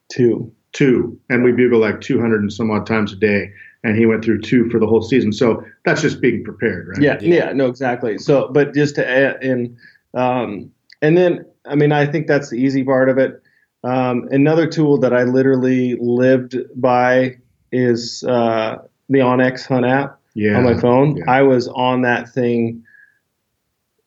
Two 0.09 0.51
two, 0.77 1.19
and 1.29 1.43
we 1.43 1.51
bugle 1.51 1.79
like 1.79 2.01
200 2.01 2.41
and 2.41 2.53
some 2.53 2.69
odd 2.69 2.85
times 2.85 3.11
a 3.11 3.15
day. 3.15 3.51
And 3.83 3.97
he 3.97 4.05
went 4.05 4.23
through 4.23 4.41
two 4.41 4.69
for 4.69 4.79
the 4.79 4.87
whole 4.87 5.01
season. 5.01 5.31
So 5.31 5.63
that's 5.85 6.01
just 6.01 6.19
being 6.21 6.43
prepared, 6.43 6.89
right? 6.89 7.01
Yeah, 7.01 7.17
yeah, 7.21 7.51
no, 7.53 7.67
exactly. 7.67 8.17
So, 8.17 8.49
but 8.49 8.73
just 8.73 8.95
to 8.95 9.07
add 9.07 9.43
in, 9.43 9.77
um, 10.13 10.71
and 11.01 11.17
then, 11.17 11.45
I 11.65 11.75
mean, 11.75 11.91
I 11.91 12.05
think 12.05 12.27
that's 12.27 12.49
the 12.49 12.57
easy 12.57 12.83
part 12.83 13.09
of 13.09 13.17
it. 13.17 13.41
Um, 13.83 14.27
another 14.31 14.67
tool 14.67 14.99
that 14.99 15.13
I 15.13 15.23
literally 15.23 15.95
lived 15.99 16.57
by 16.75 17.37
is 17.71 18.23
uh, 18.23 18.77
the 19.09 19.19
onX 19.19 19.65
Hunt 19.67 19.85
app 19.85 20.19
yeah. 20.33 20.57
on 20.57 20.63
my 20.63 20.77
phone. 20.77 21.17
Yeah. 21.17 21.23
I 21.27 21.43
was 21.43 21.67
on 21.67 22.01
that 22.01 22.29
thing 22.29 22.83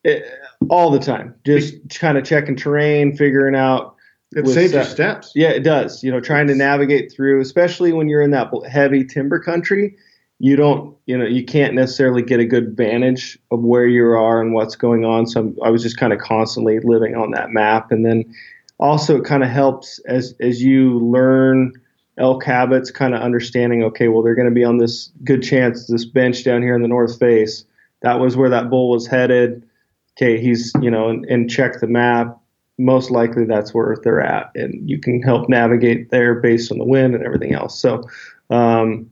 It, 0.04 0.24
all 0.68 0.90
the 0.90 0.98
time, 0.98 1.34
just 1.46 1.98
kind 1.98 2.18
of 2.18 2.24
checking 2.24 2.56
terrain, 2.56 3.16
figuring 3.16 3.54
out. 3.56 3.96
It 4.34 4.44
with 4.44 4.54
saves 4.54 4.72
your 4.72 4.84
steps. 4.84 5.32
Yeah, 5.34 5.48
it 5.48 5.64
does. 5.64 6.04
You 6.04 6.12
know, 6.12 6.20
trying 6.20 6.46
to 6.48 6.54
navigate 6.54 7.12
through, 7.12 7.40
especially 7.40 7.92
when 7.92 8.08
you're 8.08 8.22
in 8.22 8.30
that 8.30 8.52
heavy 8.70 9.04
timber 9.04 9.40
country, 9.40 9.96
you 10.38 10.56
don't, 10.56 10.96
you 11.06 11.18
know, 11.18 11.26
you 11.26 11.44
can't 11.44 11.74
necessarily 11.74 12.22
get 12.22 12.38
a 12.38 12.46
good 12.46 12.76
vantage 12.76 13.38
of 13.50 13.60
where 13.60 13.86
you 13.86 14.04
are 14.04 14.40
and 14.40 14.54
what's 14.54 14.76
going 14.76 15.04
on. 15.04 15.26
So 15.26 15.40
I'm, 15.40 15.56
I 15.64 15.70
was 15.70 15.82
just 15.82 15.96
kind 15.96 16.12
of 16.12 16.20
constantly 16.20 16.78
living 16.80 17.16
on 17.16 17.32
that 17.32 17.50
map, 17.50 17.90
and 17.90 18.06
then 18.06 18.32
also 18.78 19.18
it 19.18 19.24
kind 19.24 19.42
of 19.42 19.50
helps 19.50 19.98
as 20.06 20.34
as 20.40 20.62
you 20.62 20.98
learn 21.00 21.72
elk 22.16 22.44
habits, 22.44 22.92
kind 22.92 23.14
of 23.14 23.22
understanding. 23.22 23.82
Okay, 23.82 24.08
well, 24.08 24.22
they're 24.22 24.36
going 24.36 24.48
to 24.48 24.54
be 24.54 24.64
on 24.64 24.78
this 24.78 25.10
good 25.24 25.42
chance 25.42 25.88
this 25.88 26.04
bench 26.04 26.44
down 26.44 26.62
here 26.62 26.76
in 26.76 26.82
the 26.82 26.88
north 26.88 27.18
face. 27.18 27.64
That 28.02 28.20
was 28.20 28.36
where 28.36 28.50
that 28.50 28.70
bull 28.70 28.90
was 28.90 29.08
headed. 29.08 29.68
Okay, 30.16 30.40
he's 30.40 30.72
you 30.80 30.90
know, 30.90 31.08
and, 31.08 31.24
and 31.26 31.50
check 31.50 31.80
the 31.80 31.88
map 31.88 32.39
most 32.80 33.10
likely 33.10 33.44
that's 33.44 33.72
where 33.74 33.96
they're 34.02 34.20
at, 34.20 34.50
and 34.54 34.88
you 34.88 34.98
can 34.98 35.22
help 35.22 35.48
navigate 35.48 36.10
there 36.10 36.34
based 36.34 36.72
on 36.72 36.78
the 36.78 36.84
wind 36.84 37.14
and 37.14 37.24
everything 37.24 37.52
else. 37.54 37.78
So, 37.78 38.02
um, 38.50 39.10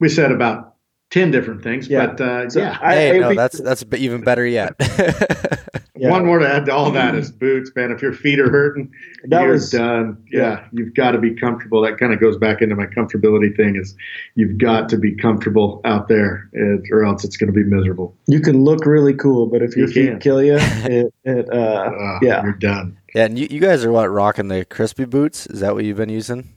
We 0.00 0.08
said 0.08 0.32
about 0.32 0.74
ten 1.10 1.30
different 1.30 1.62
things, 1.62 1.88
Yeah. 1.88 2.06
but 2.06 2.20
uh, 2.20 2.50
so 2.50 2.60
yeah. 2.60 2.78
I, 2.80 2.94
hey, 2.94 3.08
it'd 3.10 3.20
no, 3.22 3.28
be- 3.30 3.36
that's 3.36 3.60
that's 3.60 3.84
even 3.96 4.22
better 4.22 4.46
yet. 4.46 4.74
yeah, 6.00 6.10
One 6.10 6.24
more 6.26 6.38
to 6.38 6.48
add 6.48 6.64
to 6.66 6.72
all 6.74 6.90
that 6.92 7.14
is 7.14 7.30
boots, 7.44 7.70
man. 7.76 7.90
If 7.92 8.00
your 8.02 8.12
feet 8.12 8.40
are 8.40 8.50
hurting, 8.50 8.90
that 9.24 9.42
you're 9.42 9.52
was 9.52 9.70
done. 9.70 10.16
Yeah, 10.32 10.40
yeah. 10.40 10.64
you've 10.72 10.94
got 10.94 11.10
to 11.12 11.18
be 11.18 11.34
comfortable. 11.34 11.82
That 11.82 11.98
kind 11.98 12.12
of 12.12 12.20
goes 12.20 12.36
back 12.38 12.62
into 12.62 12.74
my 12.74 12.86
comfortability 12.86 13.54
thing. 13.56 13.76
Is 13.76 13.94
you've 14.34 14.58
got 14.58 14.88
to 14.88 14.96
be 14.96 15.14
comfortable 15.14 15.80
out 15.84 16.08
there, 16.08 16.48
it, 16.52 16.82
or 16.90 17.04
else 17.04 17.24
it's 17.24 17.36
going 17.36 17.52
to 17.52 17.56
be 17.56 17.64
miserable. 17.64 18.16
you 18.26 18.40
can 18.40 18.64
look 18.64 18.86
really 18.86 19.14
cool, 19.14 19.46
but 19.46 19.62
if 19.62 19.76
your 19.76 19.86
You 19.88 19.92
feet 19.92 20.08
can. 20.10 20.18
kill 20.20 20.42
you, 20.42 20.56
it, 20.60 21.12
it 21.24 21.48
uh, 21.52 21.56
Uh, 21.56 22.18
yeah. 22.22 22.42
you're 22.42 22.52
done. 22.54 22.96
yeah, 23.14 23.26
and 23.26 23.38
you, 23.38 23.46
you 23.50 23.60
guys 23.60 23.84
are 23.84 23.92
what 23.92 24.06
rocking 24.10 24.48
the 24.48 24.64
Crispi 24.64 25.08
boots? 25.08 25.46
Is 25.48 25.60
that 25.60 25.74
what 25.74 25.84
you've 25.84 25.96
been 25.98 26.08
using? 26.08 26.48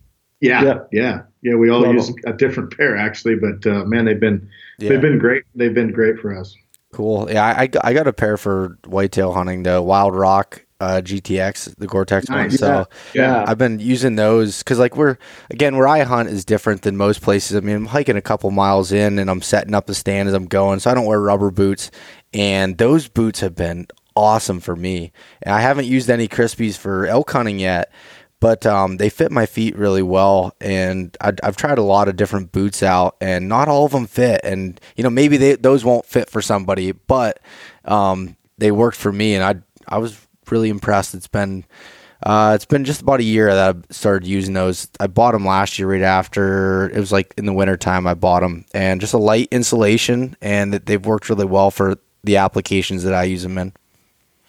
Yeah, 0.41 0.63
Yeah. 0.63 0.79
yeah, 0.91 1.21
yeah. 1.41 1.55
We 1.55 1.69
all 1.69 1.81
Love 1.83 1.93
use 1.93 2.07
them. 2.07 2.15
a 2.25 2.33
different 2.33 2.75
pair 2.75 2.97
actually, 2.97 3.35
but 3.35 3.65
uh, 3.65 3.85
man, 3.85 4.03
they've 4.05 4.19
been 4.19 4.49
Yeah. 4.77 4.89
they've 4.89 5.01
been 5.01 5.17
great. 5.17 5.43
They've 5.55 5.73
been 5.73 5.91
great 5.93 6.19
for 6.19 6.37
us. 6.37 6.53
Cool. 6.93 7.29
Yeah, 7.31 7.43
I, 7.45 7.69
I 7.83 7.93
got- 7.93 8.07
a 8.07 8.13
pair 8.13 8.37
for 8.37 8.77
whitetail 8.85 9.33
hunting, 9.33 9.63
the 9.63 9.81
Wild 9.81 10.15
Rock 10.15 10.65
uh, 10.79 11.01
GTX, 11.01 11.75
the 11.77 11.87
Gore-Tex 11.87 12.29
one. 12.29 12.37
Nice. 12.49 12.59
So 12.59 12.85
yeah, 13.13 13.45
I've 13.47 13.57
been 13.57 13.79
using 13.79 14.15
those 14.17 14.59
because, 14.59 14.79
like, 14.79 14.97
we're 14.97 15.17
again 15.49 15.77
where 15.77 15.87
I 15.87 16.03
hunt 16.03 16.29
is 16.29 16.43
different 16.43 16.81
than 16.81 16.97
most 16.97 17.21
places. 17.21 17.55
I 17.55 17.61
mean, 17.61 17.75
I'm 17.75 17.85
hiking 17.85 18.17
a 18.17 18.21
couple 18.21 18.51
miles 18.51 18.91
in, 18.91 19.17
and 19.19 19.29
I'm 19.29 19.41
setting 19.41 19.73
up 19.73 19.85
the 19.85 19.95
stand 19.95 20.27
as 20.27 20.35
I'm 20.35 20.45
going, 20.45 20.79
so 20.79 20.91
I 20.91 20.93
don't 20.93 21.05
wear 21.05 21.21
rubber 21.21 21.51
boots. 21.51 21.89
And 22.33 22.77
those 22.77 23.07
boots 23.07 23.39
have 23.39 23.55
been 23.55 23.87
awesome 24.15 24.59
for 24.59 24.75
me. 24.75 25.11
And 25.41 25.53
I 25.55 25.61
haven't 25.61 25.85
used 25.85 26.09
any 26.09 26.27
Crispis 26.27 26.77
for 26.77 27.05
elk 27.07 27.31
hunting 27.31 27.59
yet, 27.59 27.91
but 28.43 28.65
um, 28.65 28.97
they 28.97 29.09
fit 29.09 29.31
my 29.31 29.45
feet 29.45 29.73
really 29.77 30.01
well. 30.01 30.53
And 30.59 31.15
I, 31.21 31.31
I've 31.41 31.55
tried 31.55 31.77
a 31.77 31.81
lot 31.81 32.09
of 32.09 32.17
different 32.17 32.51
boots 32.51 32.83
out, 32.83 33.15
and 33.21 33.47
not 33.47 33.69
all 33.69 33.85
of 33.85 33.93
them 33.93 34.05
fit. 34.05 34.41
And 34.43 34.81
you 34.97 35.03
know, 35.03 35.09
maybe 35.09 35.37
they, 35.37 35.55
those 35.55 35.85
won't 35.85 36.05
fit 36.05 36.29
for 36.29 36.41
somebody, 36.41 36.91
but 36.91 37.39
um, 37.85 38.35
they 38.57 38.69
worked 38.69 38.97
for 38.97 39.13
me, 39.13 39.33
and 39.33 39.45
I 39.45 39.55
I 39.87 39.97
was 39.97 40.19
really 40.51 40.67
impressed. 40.67 41.15
It's 41.15 41.25
been 41.25 41.63
uh, 42.21 42.51
it's 42.53 42.65
been 42.65 42.83
just 42.83 43.01
about 43.01 43.21
a 43.21 43.23
year 43.23 43.53
that 43.53 43.77
I 43.77 43.93
started 43.93 44.27
using 44.27 44.53
those. 44.53 44.89
I 44.99 45.07
bought 45.07 45.31
them 45.31 45.45
last 45.45 45.79
year, 45.79 45.89
right 45.89 46.01
after 46.01 46.89
it 46.89 46.99
was 46.99 47.13
like 47.13 47.33
in 47.37 47.45
the 47.45 47.53
winter 47.53 47.77
time. 47.77 48.05
I 48.05 48.13
bought 48.13 48.41
them, 48.41 48.65
and 48.73 48.99
just 48.99 49.13
a 49.13 49.17
light 49.17 49.47
insulation, 49.51 50.35
and 50.41 50.73
that 50.73 50.85
they've 50.85 51.05
worked 51.05 51.29
really 51.29 51.45
well 51.45 51.71
for 51.71 51.95
the 52.25 52.35
applications 52.35 53.03
that 53.03 53.13
I 53.13 53.23
use 53.23 53.43
them 53.43 53.57
in. 53.57 53.71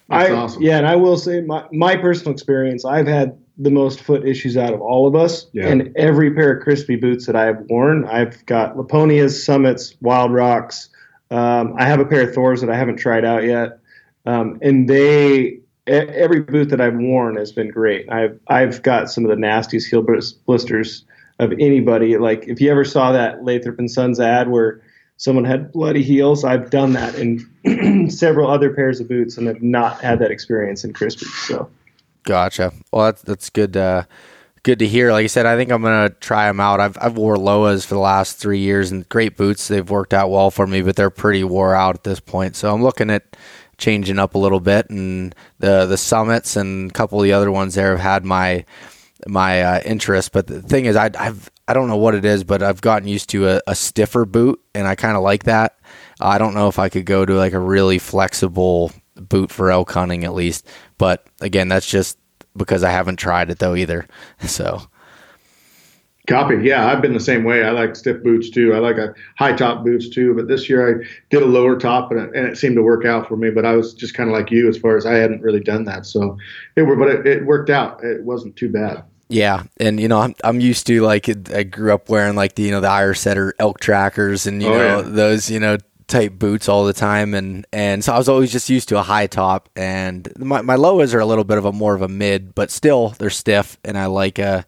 That's 0.09 0.31
I, 0.31 0.33
awesome. 0.33 0.61
Yeah, 0.61 0.79
and 0.79 0.85
I 0.85 0.97
will 0.97 1.17
say 1.17 1.39
my, 1.39 1.63
my 1.71 1.95
personal 1.95 2.33
experience, 2.33 2.83
I've 2.83 3.07
had 3.07 3.37
the 3.57 3.71
most 3.71 4.01
foot 4.01 4.27
issues 4.27 4.57
out 4.57 4.73
of 4.73 4.81
all 4.81 5.07
of 5.07 5.15
us. 5.15 5.47
Yeah. 5.53 5.67
And 5.67 5.95
every 5.95 6.33
pair 6.33 6.57
of 6.57 6.65
Crispi 6.65 6.99
boots 6.99 7.25
that 7.27 7.35
I've 7.35 7.61
worn, 7.69 8.05
I've 8.05 8.45
got 8.45 8.75
Lapponias, 8.75 9.43
Summits, 9.43 9.95
Wild 10.01 10.33
Rocks. 10.33 10.89
Um, 11.31 11.73
I 11.77 11.85
have 11.85 11.99
a 11.99 12.05
pair 12.05 12.27
of 12.27 12.35
Thors 12.35 12.61
that 12.61 12.69
I 12.69 12.75
haven't 12.75 12.97
tried 12.97 13.23
out 13.23 13.43
yet. 13.43 13.79
Um, 14.25 14.59
and 14.61 14.89
they, 14.89 15.59
every 15.87 16.41
boot 16.41 16.69
that 16.69 16.81
I've 16.81 16.95
worn 16.95 17.37
has 17.37 17.51
been 17.51 17.69
great. 17.69 18.11
I've, 18.11 18.39
I've 18.47 18.81
got 18.81 19.09
some 19.09 19.23
of 19.23 19.29
the 19.29 19.37
nastiest 19.37 19.87
heel 19.87 20.05
blisters 20.45 21.05
of 21.39 21.51
anybody. 21.53 22.17
Like 22.17 22.47
if 22.47 22.59
you 22.59 22.71
ever 22.71 22.83
saw 22.83 23.11
that 23.11 23.43
Lathrop 23.43 23.79
and 23.79 23.89
Sons 23.89 24.19
ad 24.19 24.49
where 24.49 24.81
someone 25.17 25.45
had 25.45 25.71
bloody 25.71 26.03
heels, 26.03 26.43
I've 26.43 26.69
done 26.69 26.93
that 26.93 27.15
in 27.15 28.09
several 28.09 28.49
other 28.49 28.73
pairs 28.73 28.99
of 28.99 29.07
boots 29.07 29.37
and 29.37 29.47
have 29.47 29.61
not 29.61 30.01
had 30.01 30.19
that 30.19 30.31
experience 30.31 30.83
in 30.83 30.91
Crispi. 30.93 31.25
So 31.47 31.69
Gotcha. 32.25 32.73
Well, 32.91 33.05
that's 33.05 33.21
that's 33.21 33.49
good. 33.49 33.77
Uh, 33.77 34.03
good 34.63 34.79
to 34.79 34.87
hear. 34.87 35.11
Like 35.11 35.25
I 35.25 35.27
said, 35.27 35.45
I 35.45 35.55
think 35.55 35.71
I'm 35.71 35.81
gonna 35.81 36.09
try 36.09 36.47
them 36.47 36.59
out. 36.59 36.79
I've 36.79 36.97
I've 36.99 37.17
wore 37.17 37.35
Lowas 37.35 37.85
for 37.85 37.93
the 37.93 37.99
last 37.99 38.37
three 38.37 38.59
years 38.59 38.91
and 38.91 39.07
great 39.09 39.37
boots. 39.37 39.67
They've 39.67 39.87
worked 39.89 40.13
out 40.13 40.31
well 40.31 40.49
for 40.51 40.65
me, 40.65 40.81
but 40.81 40.95
they're 40.95 41.11
pretty 41.11 41.43
wore 41.43 41.75
out 41.75 41.95
at 41.95 42.03
this 42.03 42.19
point. 42.19 42.55
So 42.55 42.73
I'm 42.73 42.81
looking 42.83 43.11
at 43.11 43.37
changing 43.77 44.19
up 44.19 44.35
a 44.35 44.39
little 44.39 44.59
bit. 44.59 44.89
And 44.89 45.35
the 45.59 45.85
the 45.85 45.97
summits 45.97 46.55
and 46.55 46.89
a 46.89 46.93
couple 46.93 47.19
of 47.19 47.23
the 47.23 47.33
other 47.33 47.51
ones 47.51 47.75
there 47.75 47.91
have 47.91 47.99
had 47.99 48.25
my 48.25 48.65
my 49.27 49.61
uh, 49.61 49.81
interest. 49.85 50.31
But 50.31 50.47
the 50.47 50.63
thing 50.63 50.85
is, 50.85 50.95
I 50.95 51.11
I've 51.17 51.51
I 51.67 51.73
don't 51.73 51.87
know 51.87 51.97
what 51.97 52.15
it 52.15 52.25
is, 52.25 52.43
but 52.43 52.63
I've 52.63 52.81
gotten 52.81 53.07
used 53.07 53.29
to 53.31 53.47
a, 53.49 53.61
a 53.67 53.75
stiffer 53.75 54.25
boot, 54.25 54.59
and 54.73 54.87
I 54.87 54.95
kind 54.95 55.15
of 55.15 55.21
like 55.21 55.43
that. 55.43 55.77
I 56.19 56.39
don't 56.39 56.55
know 56.55 56.69
if 56.69 56.79
I 56.79 56.89
could 56.89 57.05
go 57.05 57.23
to 57.23 57.33
like 57.35 57.53
a 57.53 57.59
really 57.59 57.99
flexible 57.99 58.91
boot 59.29 59.51
for 59.51 59.71
elk 59.71 59.91
hunting 59.91 60.23
at 60.23 60.33
least. 60.33 60.67
But 60.97 61.25
again, 61.41 61.67
that's 61.67 61.89
just 61.89 62.17
because 62.57 62.83
I 62.83 62.91
haven't 62.91 63.17
tried 63.17 63.49
it 63.49 63.59
though 63.59 63.75
either. 63.75 64.07
So 64.47 64.81
Copy. 66.27 66.55
Yeah, 66.63 66.87
I've 66.87 67.03
been 67.03 67.13
the 67.13 67.19
same 67.19 67.43
way. 67.43 67.63
I 67.63 67.69
like 67.69 67.95
stiff 67.95 68.23
boots 68.23 68.49
too. 68.49 68.73
I 68.73 68.79
like 68.79 68.97
a 68.97 69.13
high 69.37 69.53
top 69.53 69.83
boots 69.83 70.09
too. 70.09 70.33
But 70.33 70.47
this 70.47 70.67
year 70.67 70.99
I 71.01 71.05
did 71.29 71.43
a 71.43 71.45
lower 71.45 71.77
top, 71.77 72.09
and 72.09 72.19
it, 72.19 72.31
and 72.35 72.47
it 72.47 72.57
seemed 72.57 72.75
to 72.77 72.81
work 72.81 73.05
out 73.05 73.27
for 73.27 73.37
me. 73.37 73.51
But 73.51 73.63
I 73.63 73.75
was 73.75 73.93
just 73.93 74.15
kind 74.15 74.27
of 74.27 74.35
like 74.35 74.49
you 74.49 74.67
as 74.67 74.75
far 74.75 74.97
as 74.97 75.05
I 75.05 75.13
hadn't 75.13 75.43
really 75.43 75.59
done 75.59 75.83
that. 75.85 76.07
So 76.07 76.35
it 76.75 76.81
were, 76.81 76.95
but 76.95 77.09
it, 77.09 77.27
it 77.27 77.45
worked 77.45 77.69
out. 77.69 78.03
It 78.03 78.23
wasn't 78.23 78.55
too 78.55 78.69
bad. 78.69 79.03
yeah, 79.29 79.63
and 79.79 79.99
you 79.99 80.07
know 80.07 80.19
I'm 80.19 80.33
I'm 80.43 80.59
used 80.59 80.87
to 80.87 81.01
like 81.01 81.29
I 81.53 81.61
grew 81.61 81.93
up 81.93 82.09
wearing 82.09 82.35
like 82.35 82.55
the 82.55 82.63
you 82.63 82.71
know 82.71 82.81
the 82.81 82.89
Irish 82.89 83.19
setter 83.19 83.53
elk 83.59 83.79
trackers 83.79 84.47
and 84.47 84.63
you 84.63 84.69
Oh, 84.69 84.77
know 84.79 84.97
yeah. 85.01 85.07
those 85.07 85.51
you 85.51 85.59
know 85.59 85.77
type 86.07 86.33
boots 86.37 86.69
all 86.69 86.85
the 86.85 86.93
time 86.93 87.33
and 87.33 87.65
and 87.73 88.03
so 88.03 88.13
I 88.13 88.17
was 88.17 88.29
always 88.29 88.51
just 88.51 88.69
used 88.69 88.89
to 88.89 88.99
a 88.99 89.01
high 89.01 89.27
top 89.27 89.69
and 89.75 90.31
my 90.37 90.61
my 90.61 90.75
lows 90.75 91.13
are 91.13 91.19
a 91.19 91.25
little 91.25 91.43
bit 91.43 91.57
of 91.57 91.65
a 91.65 91.71
more 91.71 91.95
of 91.95 92.01
a 92.01 92.07
mid 92.07 92.53
but 92.53 92.69
still 92.69 93.09
they're 93.17 93.29
stiff 93.31 93.77
and 93.83 93.97
I 93.97 94.05
like 94.05 94.37
a 94.37 94.65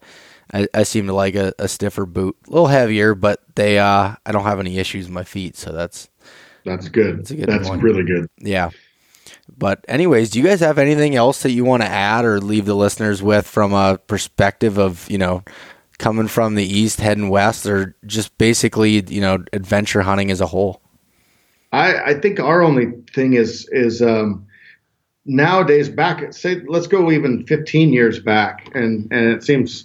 I, 0.52 0.66
I 0.74 0.82
seem 0.82 1.06
to 1.06 1.12
like 1.12 1.36
a, 1.36 1.52
a 1.58 1.68
stiffer 1.68 2.06
boot 2.06 2.36
a 2.46 2.50
little 2.50 2.66
heavier 2.66 3.14
but 3.14 3.40
they 3.54 3.78
uh 3.78 4.16
I 4.26 4.32
don't 4.32 4.42
have 4.44 4.58
any 4.58 4.78
issues 4.78 5.06
with 5.06 5.14
my 5.14 5.24
feet 5.24 5.56
so 5.56 5.70
that's 5.72 6.08
That's 6.64 6.88
good. 6.88 7.18
That's 7.18 7.30
a 7.30 7.36
good 7.36 7.48
That's 7.48 7.68
really 7.70 8.04
good. 8.04 8.28
Yeah. 8.38 8.70
But 9.56 9.84
anyways, 9.88 10.30
do 10.30 10.38
you 10.38 10.44
guys 10.44 10.60
have 10.60 10.78
anything 10.78 11.14
else 11.14 11.42
that 11.42 11.52
you 11.52 11.64
want 11.64 11.82
to 11.82 11.88
add 11.88 12.24
or 12.24 12.40
leave 12.40 12.66
the 12.66 12.74
listeners 12.74 13.22
with 13.22 13.46
from 13.46 13.72
a 13.72 13.98
perspective 14.06 14.78
of, 14.78 15.08
you 15.10 15.18
know, 15.18 15.42
coming 15.98 16.28
from 16.28 16.54
the 16.54 16.64
east 16.64 17.00
heading 17.00 17.28
west 17.30 17.64
or 17.66 17.94
just 18.06 18.36
basically, 18.38 19.02
you 19.08 19.20
know, 19.20 19.42
adventure 19.52 20.02
hunting 20.02 20.30
as 20.30 20.40
a 20.40 20.46
whole? 20.46 20.82
I, 21.72 22.10
I 22.10 22.14
think 22.14 22.40
our 22.40 22.62
only 22.62 22.92
thing 23.14 23.34
is 23.34 23.68
is 23.70 24.00
um, 24.02 24.46
nowadays 25.24 25.88
back 25.88 26.32
say 26.32 26.62
let's 26.66 26.86
go 26.86 27.10
even 27.12 27.46
15 27.46 27.92
years 27.92 28.18
back 28.18 28.70
and 28.74 29.10
and 29.12 29.30
it 29.30 29.42
seems 29.42 29.84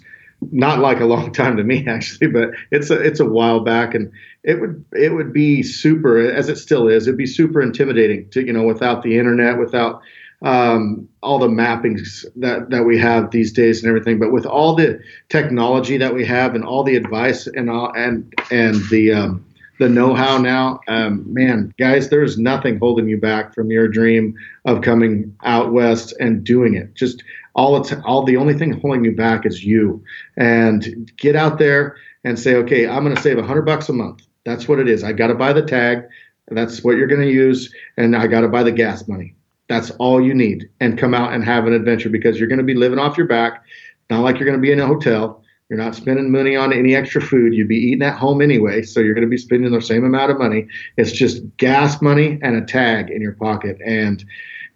not 0.52 0.78
like 0.78 1.00
a 1.00 1.04
long 1.14 1.32
time 1.32 1.56
to 1.56 1.64
me 1.64 1.86
actually 1.86 2.28
but 2.28 2.50
it's 2.70 2.90
a 2.90 3.00
it's 3.00 3.20
a 3.20 3.24
while 3.24 3.60
back 3.60 3.94
and 3.94 4.10
it 4.42 4.60
would 4.60 4.84
it 4.92 5.12
would 5.12 5.32
be 5.32 5.62
super 5.62 6.18
as 6.18 6.48
it 6.48 6.56
still 6.56 6.88
is 6.88 7.06
it'd 7.06 7.18
be 7.18 7.26
super 7.26 7.60
intimidating 7.60 8.28
to 8.30 8.44
you 8.44 8.52
know 8.52 8.64
without 8.64 9.02
the 9.02 9.18
internet 9.18 9.58
without 9.58 10.00
um, 10.42 11.08
all 11.22 11.38
the 11.38 11.48
mappings 11.48 12.26
that 12.36 12.68
that 12.68 12.84
we 12.84 12.98
have 12.98 13.30
these 13.30 13.52
days 13.52 13.82
and 13.82 13.88
everything 13.88 14.18
but 14.18 14.32
with 14.32 14.44
all 14.44 14.74
the 14.74 15.00
technology 15.28 15.96
that 15.96 16.14
we 16.14 16.24
have 16.24 16.54
and 16.54 16.64
all 16.64 16.82
the 16.82 16.96
advice 16.96 17.46
and 17.46 17.70
all 17.70 17.92
and 17.94 18.34
and 18.50 18.76
the 18.90 19.12
um, 19.12 19.44
the 19.78 19.88
know-how 19.88 20.38
now. 20.38 20.80
Um, 20.88 21.24
man 21.32 21.72
guys 21.78 22.08
there's 22.08 22.38
nothing 22.38 22.78
holding 22.78 23.08
you 23.08 23.18
back 23.18 23.54
from 23.54 23.70
your 23.70 23.88
dream 23.88 24.34
of 24.64 24.82
coming 24.82 25.34
out 25.44 25.72
west 25.72 26.14
and 26.20 26.44
doing 26.44 26.74
it. 26.74 26.94
Just 26.94 27.22
all 27.54 27.76
it's 27.76 27.92
all 28.04 28.24
the 28.24 28.36
only 28.36 28.54
thing 28.54 28.80
holding 28.80 29.04
you 29.04 29.12
back 29.12 29.46
is 29.46 29.64
you. 29.64 30.02
And 30.36 31.10
get 31.16 31.36
out 31.36 31.58
there 31.58 31.96
and 32.24 32.38
say 32.38 32.54
okay 32.56 32.86
i'm 32.86 33.04
going 33.04 33.14
to 33.16 33.22
save 33.22 33.36
100 33.36 33.62
bucks 33.62 33.88
a 33.88 33.92
month. 33.92 34.22
That's 34.44 34.68
what 34.68 34.78
it 34.78 34.88
is. 34.88 35.02
I 35.02 35.12
got 35.12 35.28
to 35.28 35.34
buy 35.34 35.52
the 35.52 35.62
tag. 35.62 36.04
That's 36.48 36.84
what 36.84 36.96
you're 36.96 37.06
going 37.06 37.22
to 37.22 37.30
use. 37.30 37.74
And 37.96 38.14
i 38.14 38.26
got 38.26 38.42
to 38.42 38.48
buy 38.48 38.62
the 38.62 38.72
gas 38.72 39.08
money. 39.08 39.34
That's 39.68 39.90
all 39.92 40.20
you 40.20 40.34
need. 40.34 40.68
And 40.80 40.98
come 40.98 41.14
out 41.14 41.32
and 41.32 41.42
have 41.44 41.66
an 41.66 41.72
adventure 41.72 42.10
because 42.10 42.38
you're 42.38 42.48
going 42.48 42.58
to 42.58 42.64
be 42.64 42.74
living 42.74 42.98
off 42.98 43.16
your 43.16 43.26
back. 43.26 43.64
Not 44.10 44.20
like 44.20 44.36
you're 44.36 44.46
going 44.46 44.58
to 44.58 44.62
be 44.62 44.72
in 44.72 44.80
a 44.80 44.86
hotel 44.86 45.42
You're 45.74 45.82
not 45.82 45.96
spending 45.96 46.30
money 46.30 46.54
on 46.54 46.72
any 46.72 46.94
extra 46.94 47.20
food. 47.20 47.52
You'd 47.52 47.66
be 47.66 47.74
eating 47.74 48.02
at 48.02 48.16
home 48.16 48.40
anyway, 48.40 48.82
so 48.82 49.00
you're 49.00 49.12
going 49.12 49.26
to 49.26 49.28
be 49.30 49.36
spending 49.36 49.72
the 49.72 49.82
same 49.82 50.04
amount 50.04 50.30
of 50.30 50.38
money. 50.38 50.68
It's 50.96 51.10
just 51.10 51.42
gas 51.56 52.00
money 52.00 52.38
and 52.42 52.54
a 52.54 52.64
tag 52.64 53.10
in 53.10 53.20
your 53.20 53.32
pocket, 53.32 53.78
and 53.84 54.24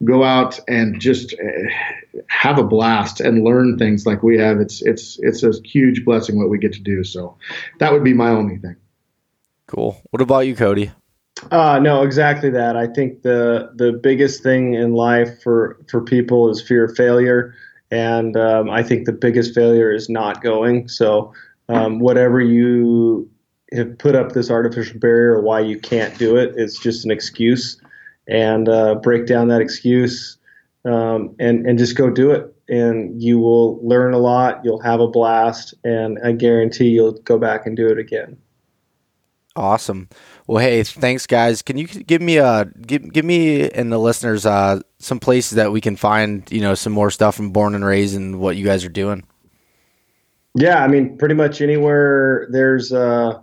go 0.02 0.24
out 0.24 0.58
and 0.66 1.00
just 1.00 1.34
uh, 1.34 2.20
have 2.26 2.58
a 2.58 2.64
blast 2.64 3.20
and 3.20 3.44
learn 3.44 3.78
things 3.78 4.06
like 4.06 4.24
we 4.24 4.38
have. 4.38 4.58
It's 4.58 4.82
it's 4.82 5.20
it's 5.22 5.44
a 5.44 5.52
huge 5.64 6.04
blessing 6.04 6.36
what 6.36 6.50
we 6.50 6.58
get 6.58 6.72
to 6.72 6.82
do. 6.82 7.04
So 7.04 7.36
that 7.78 7.92
would 7.92 8.02
be 8.02 8.12
my 8.12 8.30
only 8.30 8.58
thing. 8.58 8.74
Cool. 9.68 10.02
What 10.10 10.20
about 10.20 10.48
you, 10.48 10.56
Cody? 10.56 10.90
Uh, 11.52 11.78
no, 11.78 12.02
exactly 12.02 12.50
that. 12.50 12.76
I 12.76 12.88
think 12.88 13.22
the 13.22 13.70
the 13.76 13.92
biggest 13.92 14.42
thing 14.42 14.74
in 14.74 14.94
life 14.94 15.40
for 15.44 15.78
for 15.88 16.00
people 16.00 16.50
is 16.50 16.60
fear 16.60 16.86
of 16.86 16.96
failure, 16.96 17.54
and 17.90 18.36
um, 18.36 18.70
I 18.70 18.82
think 18.82 19.06
the 19.06 19.12
biggest 19.12 19.54
failure 19.54 19.92
is 19.92 20.08
not 20.08 20.42
going. 20.42 20.88
So, 20.88 21.32
um, 21.68 21.98
whatever 21.98 22.40
you 22.40 23.28
have 23.72 23.98
put 23.98 24.14
up 24.14 24.32
this 24.32 24.50
artificial 24.50 24.98
barrier, 24.98 25.40
why 25.40 25.60
you 25.60 25.78
can't 25.78 26.16
do 26.18 26.36
it, 26.36 26.54
it's 26.56 26.78
just 26.78 27.04
an 27.04 27.10
excuse, 27.10 27.80
and 28.26 28.68
uh, 28.68 28.94
break 28.96 29.26
down 29.26 29.48
that 29.48 29.60
excuse, 29.60 30.38
um, 30.84 31.34
and 31.38 31.66
and 31.66 31.78
just 31.78 31.96
go 31.96 32.10
do 32.10 32.30
it, 32.30 32.54
and 32.68 33.22
you 33.22 33.38
will 33.38 33.78
learn 33.86 34.14
a 34.14 34.18
lot. 34.18 34.60
You'll 34.64 34.80
have 34.80 35.00
a 35.00 35.08
blast, 35.08 35.74
and 35.84 36.18
I 36.24 36.32
guarantee 36.32 36.88
you'll 36.88 37.12
go 37.12 37.38
back 37.38 37.66
and 37.66 37.76
do 37.76 37.88
it 37.88 37.98
again. 37.98 38.36
Awesome. 39.58 40.08
Well, 40.46 40.62
hey, 40.64 40.84
thanks, 40.84 41.26
guys. 41.26 41.62
Can 41.62 41.76
you 41.76 41.88
give 41.88 42.22
me 42.22 42.36
a 42.36 42.64
give 42.64 43.12
give 43.12 43.24
me 43.24 43.68
and 43.68 43.90
the 43.90 43.98
listeners 43.98 44.46
uh, 44.46 44.80
some 45.00 45.18
places 45.18 45.56
that 45.56 45.72
we 45.72 45.80
can 45.80 45.96
find 45.96 46.48
you 46.52 46.60
know 46.60 46.76
some 46.76 46.92
more 46.92 47.10
stuff 47.10 47.34
from 47.34 47.50
Born 47.50 47.74
and 47.74 47.84
Raised 47.84 48.14
and 48.14 48.38
what 48.38 48.56
you 48.56 48.64
guys 48.64 48.84
are 48.84 48.88
doing? 48.88 49.24
Yeah, 50.54 50.84
I 50.84 50.86
mean, 50.86 51.18
pretty 51.18 51.34
much 51.34 51.60
anywhere 51.60 52.46
there's 52.52 52.92
uh, 52.92 53.40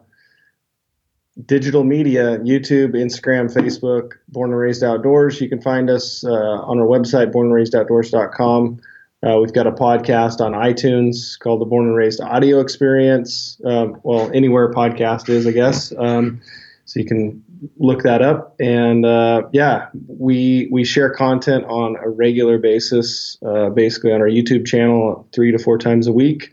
digital 1.46 1.84
media, 1.84 2.40
YouTube, 2.40 2.94
Instagram, 2.94 3.54
Facebook, 3.54 4.14
Born 4.30 4.52
and 4.52 4.60
Raised 4.60 4.82
Outdoors. 4.82 5.42
You 5.42 5.50
can 5.50 5.62
find 5.62 5.90
us 5.90 6.24
uh, 6.24 6.32
on 6.32 6.80
our 6.80 6.88
website, 6.88 7.34
bornandraisedoutdoors.com. 7.34 8.80
Uh, 9.26 9.39
we've 9.39 9.53
got 9.53 9.65
a 9.65 9.72
podcast 9.72 10.39
on 10.39 10.52
iTunes 10.52 11.39
called 11.39 11.60
the 11.60 11.65
Born 11.65 11.88
and 11.88 11.95
Raised 11.95 12.22
Audio 12.22 12.60
Experience. 12.60 13.60
Um, 13.65 13.99
well, 14.03 14.30
anywhere 14.35 14.72
podcast 14.72 15.30
is, 15.30 15.47
I 15.47 15.52
guess. 15.52 15.91
Um, 15.97 16.41
so 16.85 16.99
you 16.99 17.07
can 17.07 17.43
look 17.77 18.03
that 18.03 18.22
up. 18.22 18.56
And 18.60 19.03
uh, 19.03 19.43
yeah, 19.52 19.88
we 20.07 20.69
we 20.72 20.84
share 20.84 21.10
content 21.10 21.65
on 21.65 21.95
a 22.03 22.10
regular 22.10 22.60
basis, 22.60 23.38
uh, 23.43 23.69
basically 23.69 24.14
on 24.14 24.22
our 24.22 24.27
YouTube 24.27 24.68
channel, 24.68 25.27
three 25.34 25.52
to 25.52 25.57
four 25.57 25.80
times 25.80 26.06
a 26.06 26.14
week. 26.14 26.52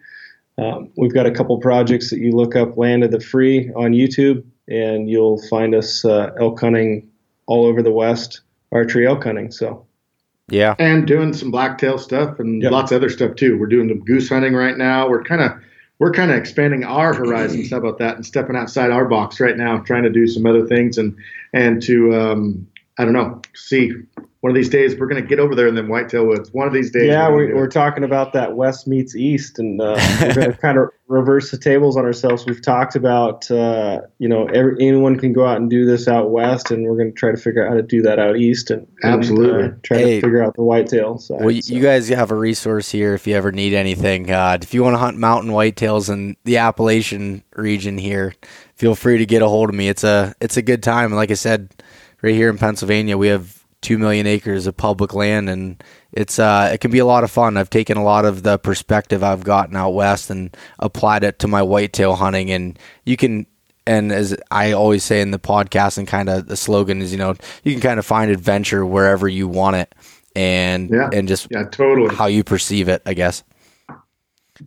Um, 0.56 0.90
we've 0.96 1.12
got 1.12 1.26
a 1.26 1.30
couple 1.30 1.58
projects 1.58 2.08
that 2.08 2.20
you 2.20 2.32
look 2.32 2.56
up 2.56 2.78
Land 2.78 3.04
of 3.04 3.10
the 3.10 3.20
Free 3.20 3.70
on 3.76 3.92
YouTube, 3.92 4.44
and 4.68 5.10
you'll 5.10 5.42
find 5.48 5.74
us 5.74 6.06
uh, 6.06 6.30
elk 6.40 6.60
hunting 6.60 7.10
all 7.44 7.66
over 7.66 7.82
the 7.82 7.92
West, 7.92 8.40
archery 8.70 9.06
elk 9.06 9.24
hunting. 9.24 9.50
So. 9.50 9.86
Yeah. 10.48 10.74
And 10.78 11.06
doing 11.06 11.32
some 11.32 11.50
blacktail 11.50 11.98
stuff 11.98 12.38
and 12.38 12.62
yep. 12.62 12.72
lots 12.72 12.92
of 12.92 12.96
other 12.96 13.08
stuff 13.08 13.36
too. 13.36 13.58
We're 13.58 13.66
doing 13.66 13.88
the 13.88 13.94
goose 13.94 14.28
hunting 14.28 14.54
right 14.54 14.76
now. 14.76 15.08
We're 15.08 15.22
kind 15.22 15.40
of 15.40 15.52
we're 15.98 16.12
kind 16.12 16.30
of 16.30 16.36
expanding 16.36 16.84
our 16.84 17.14
horizons. 17.14 17.70
How 17.70 17.76
about 17.76 17.98
that? 17.98 18.16
And 18.16 18.26
stepping 18.26 18.56
outside 18.56 18.90
our 18.90 19.04
box 19.04 19.38
right 19.38 19.56
now, 19.56 19.78
trying 19.78 20.02
to 20.02 20.10
do 20.10 20.26
some 20.26 20.44
other 20.46 20.66
things 20.66 20.98
and 20.98 21.16
and 21.52 21.80
to 21.82 22.14
um, 22.14 22.66
I 22.98 23.04
don't 23.04 23.14
know, 23.14 23.40
see 23.54 23.92
one 24.42 24.50
of 24.50 24.56
these 24.56 24.68
days 24.68 24.96
we're 24.98 25.06
going 25.06 25.22
to 25.22 25.26
get 25.26 25.38
over 25.38 25.54
there 25.54 25.68
in 25.68 25.76
the 25.76 25.84
whitetail 25.84 26.26
woods. 26.26 26.52
One 26.52 26.66
of 26.66 26.74
these 26.74 26.90
days. 26.90 27.06
Yeah, 27.06 27.28
we're, 27.28 27.54
we're 27.54 27.68
talking 27.68 28.02
about 28.02 28.32
that 28.32 28.56
west 28.56 28.88
meets 28.88 29.14
east, 29.14 29.60
and 29.60 29.80
uh, 29.80 29.94
we're 30.20 30.34
going 30.34 30.50
to 30.50 30.58
kind 30.58 30.78
of 30.78 30.88
reverse 31.06 31.52
the 31.52 31.58
tables 31.58 31.96
on 31.96 32.04
ourselves. 32.04 32.44
We've 32.44 32.60
talked 32.60 32.96
about, 32.96 33.48
uh, 33.52 34.00
you 34.18 34.28
know, 34.28 34.46
every, 34.46 34.74
anyone 34.80 35.16
can 35.16 35.32
go 35.32 35.46
out 35.46 35.58
and 35.58 35.70
do 35.70 35.86
this 35.86 36.08
out 36.08 36.32
west, 36.32 36.72
and 36.72 36.84
we're 36.84 36.96
going 36.96 37.12
to 37.12 37.16
try 37.16 37.30
to 37.30 37.36
figure 37.36 37.64
out 37.64 37.70
how 37.70 37.76
to 37.76 37.84
do 37.84 38.02
that 38.02 38.18
out 38.18 38.36
east, 38.36 38.72
and, 38.72 38.84
absolutely 39.04 39.62
and, 39.62 39.74
uh, 39.74 39.76
try 39.84 39.98
hey, 39.98 40.14
to 40.16 40.20
figure 40.22 40.42
out 40.42 40.56
the 40.56 40.64
whitetail 40.64 41.18
side. 41.18 41.40
Well, 41.40 41.54
so. 41.62 41.72
you 41.72 41.80
guys 41.80 42.08
have 42.08 42.32
a 42.32 42.36
resource 42.36 42.90
here 42.90 43.14
if 43.14 43.28
you 43.28 43.36
ever 43.36 43.52
need 43.52 43.74
anything. 43.74 44.28
Uh, 44.28 44.58
if 44.60 44.74
you 44.74 44.82
want 44.82 44.94
to 44.94 44.98
hunt 44.98 45.18
mountain 45.18 45.52
whitetails 45.52 46.12
in 46.12 46.36
the 46.42 46.56
Appalachian 46.56 47.44
region 47.54 47.96
here, 47.96 48.34
feel 48.74 48.96
free 48.96 49.18
to 49.18 49.26
get 49.26 49.40
a 49.40 49.48
hold 49.48 49.68
of 49.68 49.76
me. 49.76 49.88
It's 49.88 50.02
a 50.02 50.34
it's 50.40 50.56
a 50.56 50.62
good 50.62 50.82
time, 50.82 51.12
and 51.12 51.14
like 51.14 51.30
I 51.30 51.34
said, 51.34 51.70
right 52.22 52.34
here 52.34 52.50
in 52.50 52.58
Pennsylvania, 52.58 53.16
we 53.16 53.28
have 53.28 53.61
two 53.82 53.98
million 53.98 54.26
acres 54.26 54.66
of 54.66 54.76
public 54.76 55.12
land, 55.12 55.50
and 55.50 55.82
it's 56.12 56.38
uh, 56.38 56.70
it 56.72 56.78
can 56.78 56.90
be 56.90 57.00
a 57.00 57.04
lot 57.04 57.24
of 57.24 57.30
fun. 57.30 57.56
I've 57.56 57.68
taken 57.68 57.98
a 57.98 58.04
lot 58.04 58.24
of 58.24 58.42
the 58.42 58.58
perspective 58.58 59.22
I've 59.22 59.44
gotten 59.44 59.76
out 59.76 59.90
west 59.90 60.30
and 60.30 60.56
applied 60.78 61.24
it 61.24 61.38
to 61.40 61.48
my 61.48 61.62
whitetail 61.62 62.14
hunting, 62.14 62.50
and 62.50 62.78
you 63.04 63.16
can. 63.18 63.46
And 63.84 64.12
as 64.12 64.36
I 64.52 64.70
always 64.72 65.02
say 65.02 65.20
in 65.20 65.32
the 65.32 65.40
podcast, 65.40 65.98
and 65.98 66.06
kind 66.06 66.28
of 66.28 66.46
the 66.46 66.56
slogan 66.56 67.02
is, 67.02 67.10
you 67.10 67.18
know, 67.18 67.34
you 67.64 67.72
can 67.72 67.80
kind 67.80 67.98
of 67.98 68.06
find 68.06 68.30
adventure 68.30 68.86
wherever 68.86 69.28
you 69.28 69.48
want 69.48 69.74
it, 69.76 69.92
and 70.36 70.88
yeah. 70.88 71.10
and 71.12 71.26
just 71.26 71.48
yeah, 71.50 71.64
totally 71.64 72.14
how 72.14 72.26
you 72.26 72.44
perceive 72.44 72.88
it, 72.88 73.02
I 73.04 73.14
guess. 73.14 73.42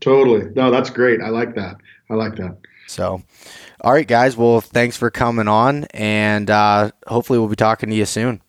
Totally. 0.02 0.52
No, 0.54 0.70
that's 0.70 0.90
great. 0.90 1.22
I 1.22 1.30
like 1.30 1.56
that. 1.56 1.78
I 2.10 2.16
like 2.16 2.36
that. 2.36 2.58
So, 2.88 3.24
all 3.80 3.94
right, 3.94 4.08
guys. 4.08 4.36
Well, 4.36 4.60
thanks 4.60 4.98
for 4.98 5.10
coming 5.10 5.48
on, 5.48 5.86
and 5.86 6.50
uh, 6.50 6.92
hopefully, 7.08 7.40
we'll 7.40 7.48
be 7.48 7.56
talking 7.56 7.90
to 7.90 7.96
you 7.96 8.06
soon. 8.06 8.42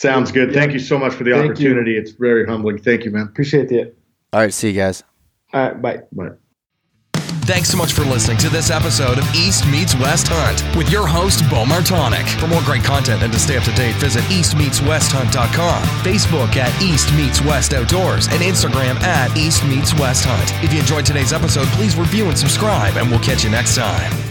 Sounds 0.00 0.32
good. 0.32 0.54
Thank 0.54 0.72
you 0.72 0.78
so 0.78 0.98
much 0.98 1.12
for 1.12 1.24
the 1.24 1.32
Thank 1.32 1.50
opportunity. 1.50 1.92
You. 1.92 2.00
It's 2.00 2.12
very 2.12 2.46
humbling. 2.46 2.78
Thank 2.78 3.04
you, 3.04 3.10
man. 3.10 3.26
Appreciate 3.26 3.70
it. 3.70 3.98
All 4.32 4.40
right. 4.40 4.50
See 4.50 4.68
you 4.68 4.74
guys. 4.74 5.04
All 5.52 5.60
right. 5.60 5.82
Bye. 5.82 6.00
Bye. 6.12 6.30
Thanks 7.44 7.68
so 7.68 7.76
much 7.76 7.92
for 7.92 8.02
listening 8.04 8.38
to 8.38 8.48
this 8.48 8.70
episode 8.70 9.18
of 9.18 9.34
East 9.34 9.66
Meets 9.66 9.94
West 9.96 10.28
Hunt 10.30 10.64
with 10.74 10.90
your 10.90 11.06
host, 11.06 11.42
Bo 11.50 11.64
Martonic. 11.64 12.26
For 12.40 12.46
more 12.46 12.62
great 12.62 12.82
content 12.82 13.22
and 13.22 13.30
to 13.30 13.38
stay 13.38 13.58
up 13.58 13.64
to 13.64 13.72
date, 13.72 13.94
visit 13.96 14.22
eastmeetswesthunt.com, 14.24 15.82
Facebook 16.02 16.56
at 16.56 16.82
East 16.82 17.12
Meets 17.12 17.42
West 17.42 17.74
Outdoors, 17.74 18.26
and 18.28 18.40
Instagram 18.40 18.98
at 19.02 19.36
East 19.36 19.66
Meets 19.66 19.92
West 19.98 20.24
Hunt. 20.26 20.64
If 20.64 20.72
you 20.72 20.80
enjoyed 20.80 21.04
today's 21.04 21.34
episode, 21.34 21.66
please 21.76 21.94
review 21.94 22.24
and 22.26 22.38
subscribe, 22.38 22.96
and 22.96 23.10
we'll 23.10 23.20
catch 23.20 23.44
you 23.44 23.50
next 23.50 23.76
time. 23.76 24.29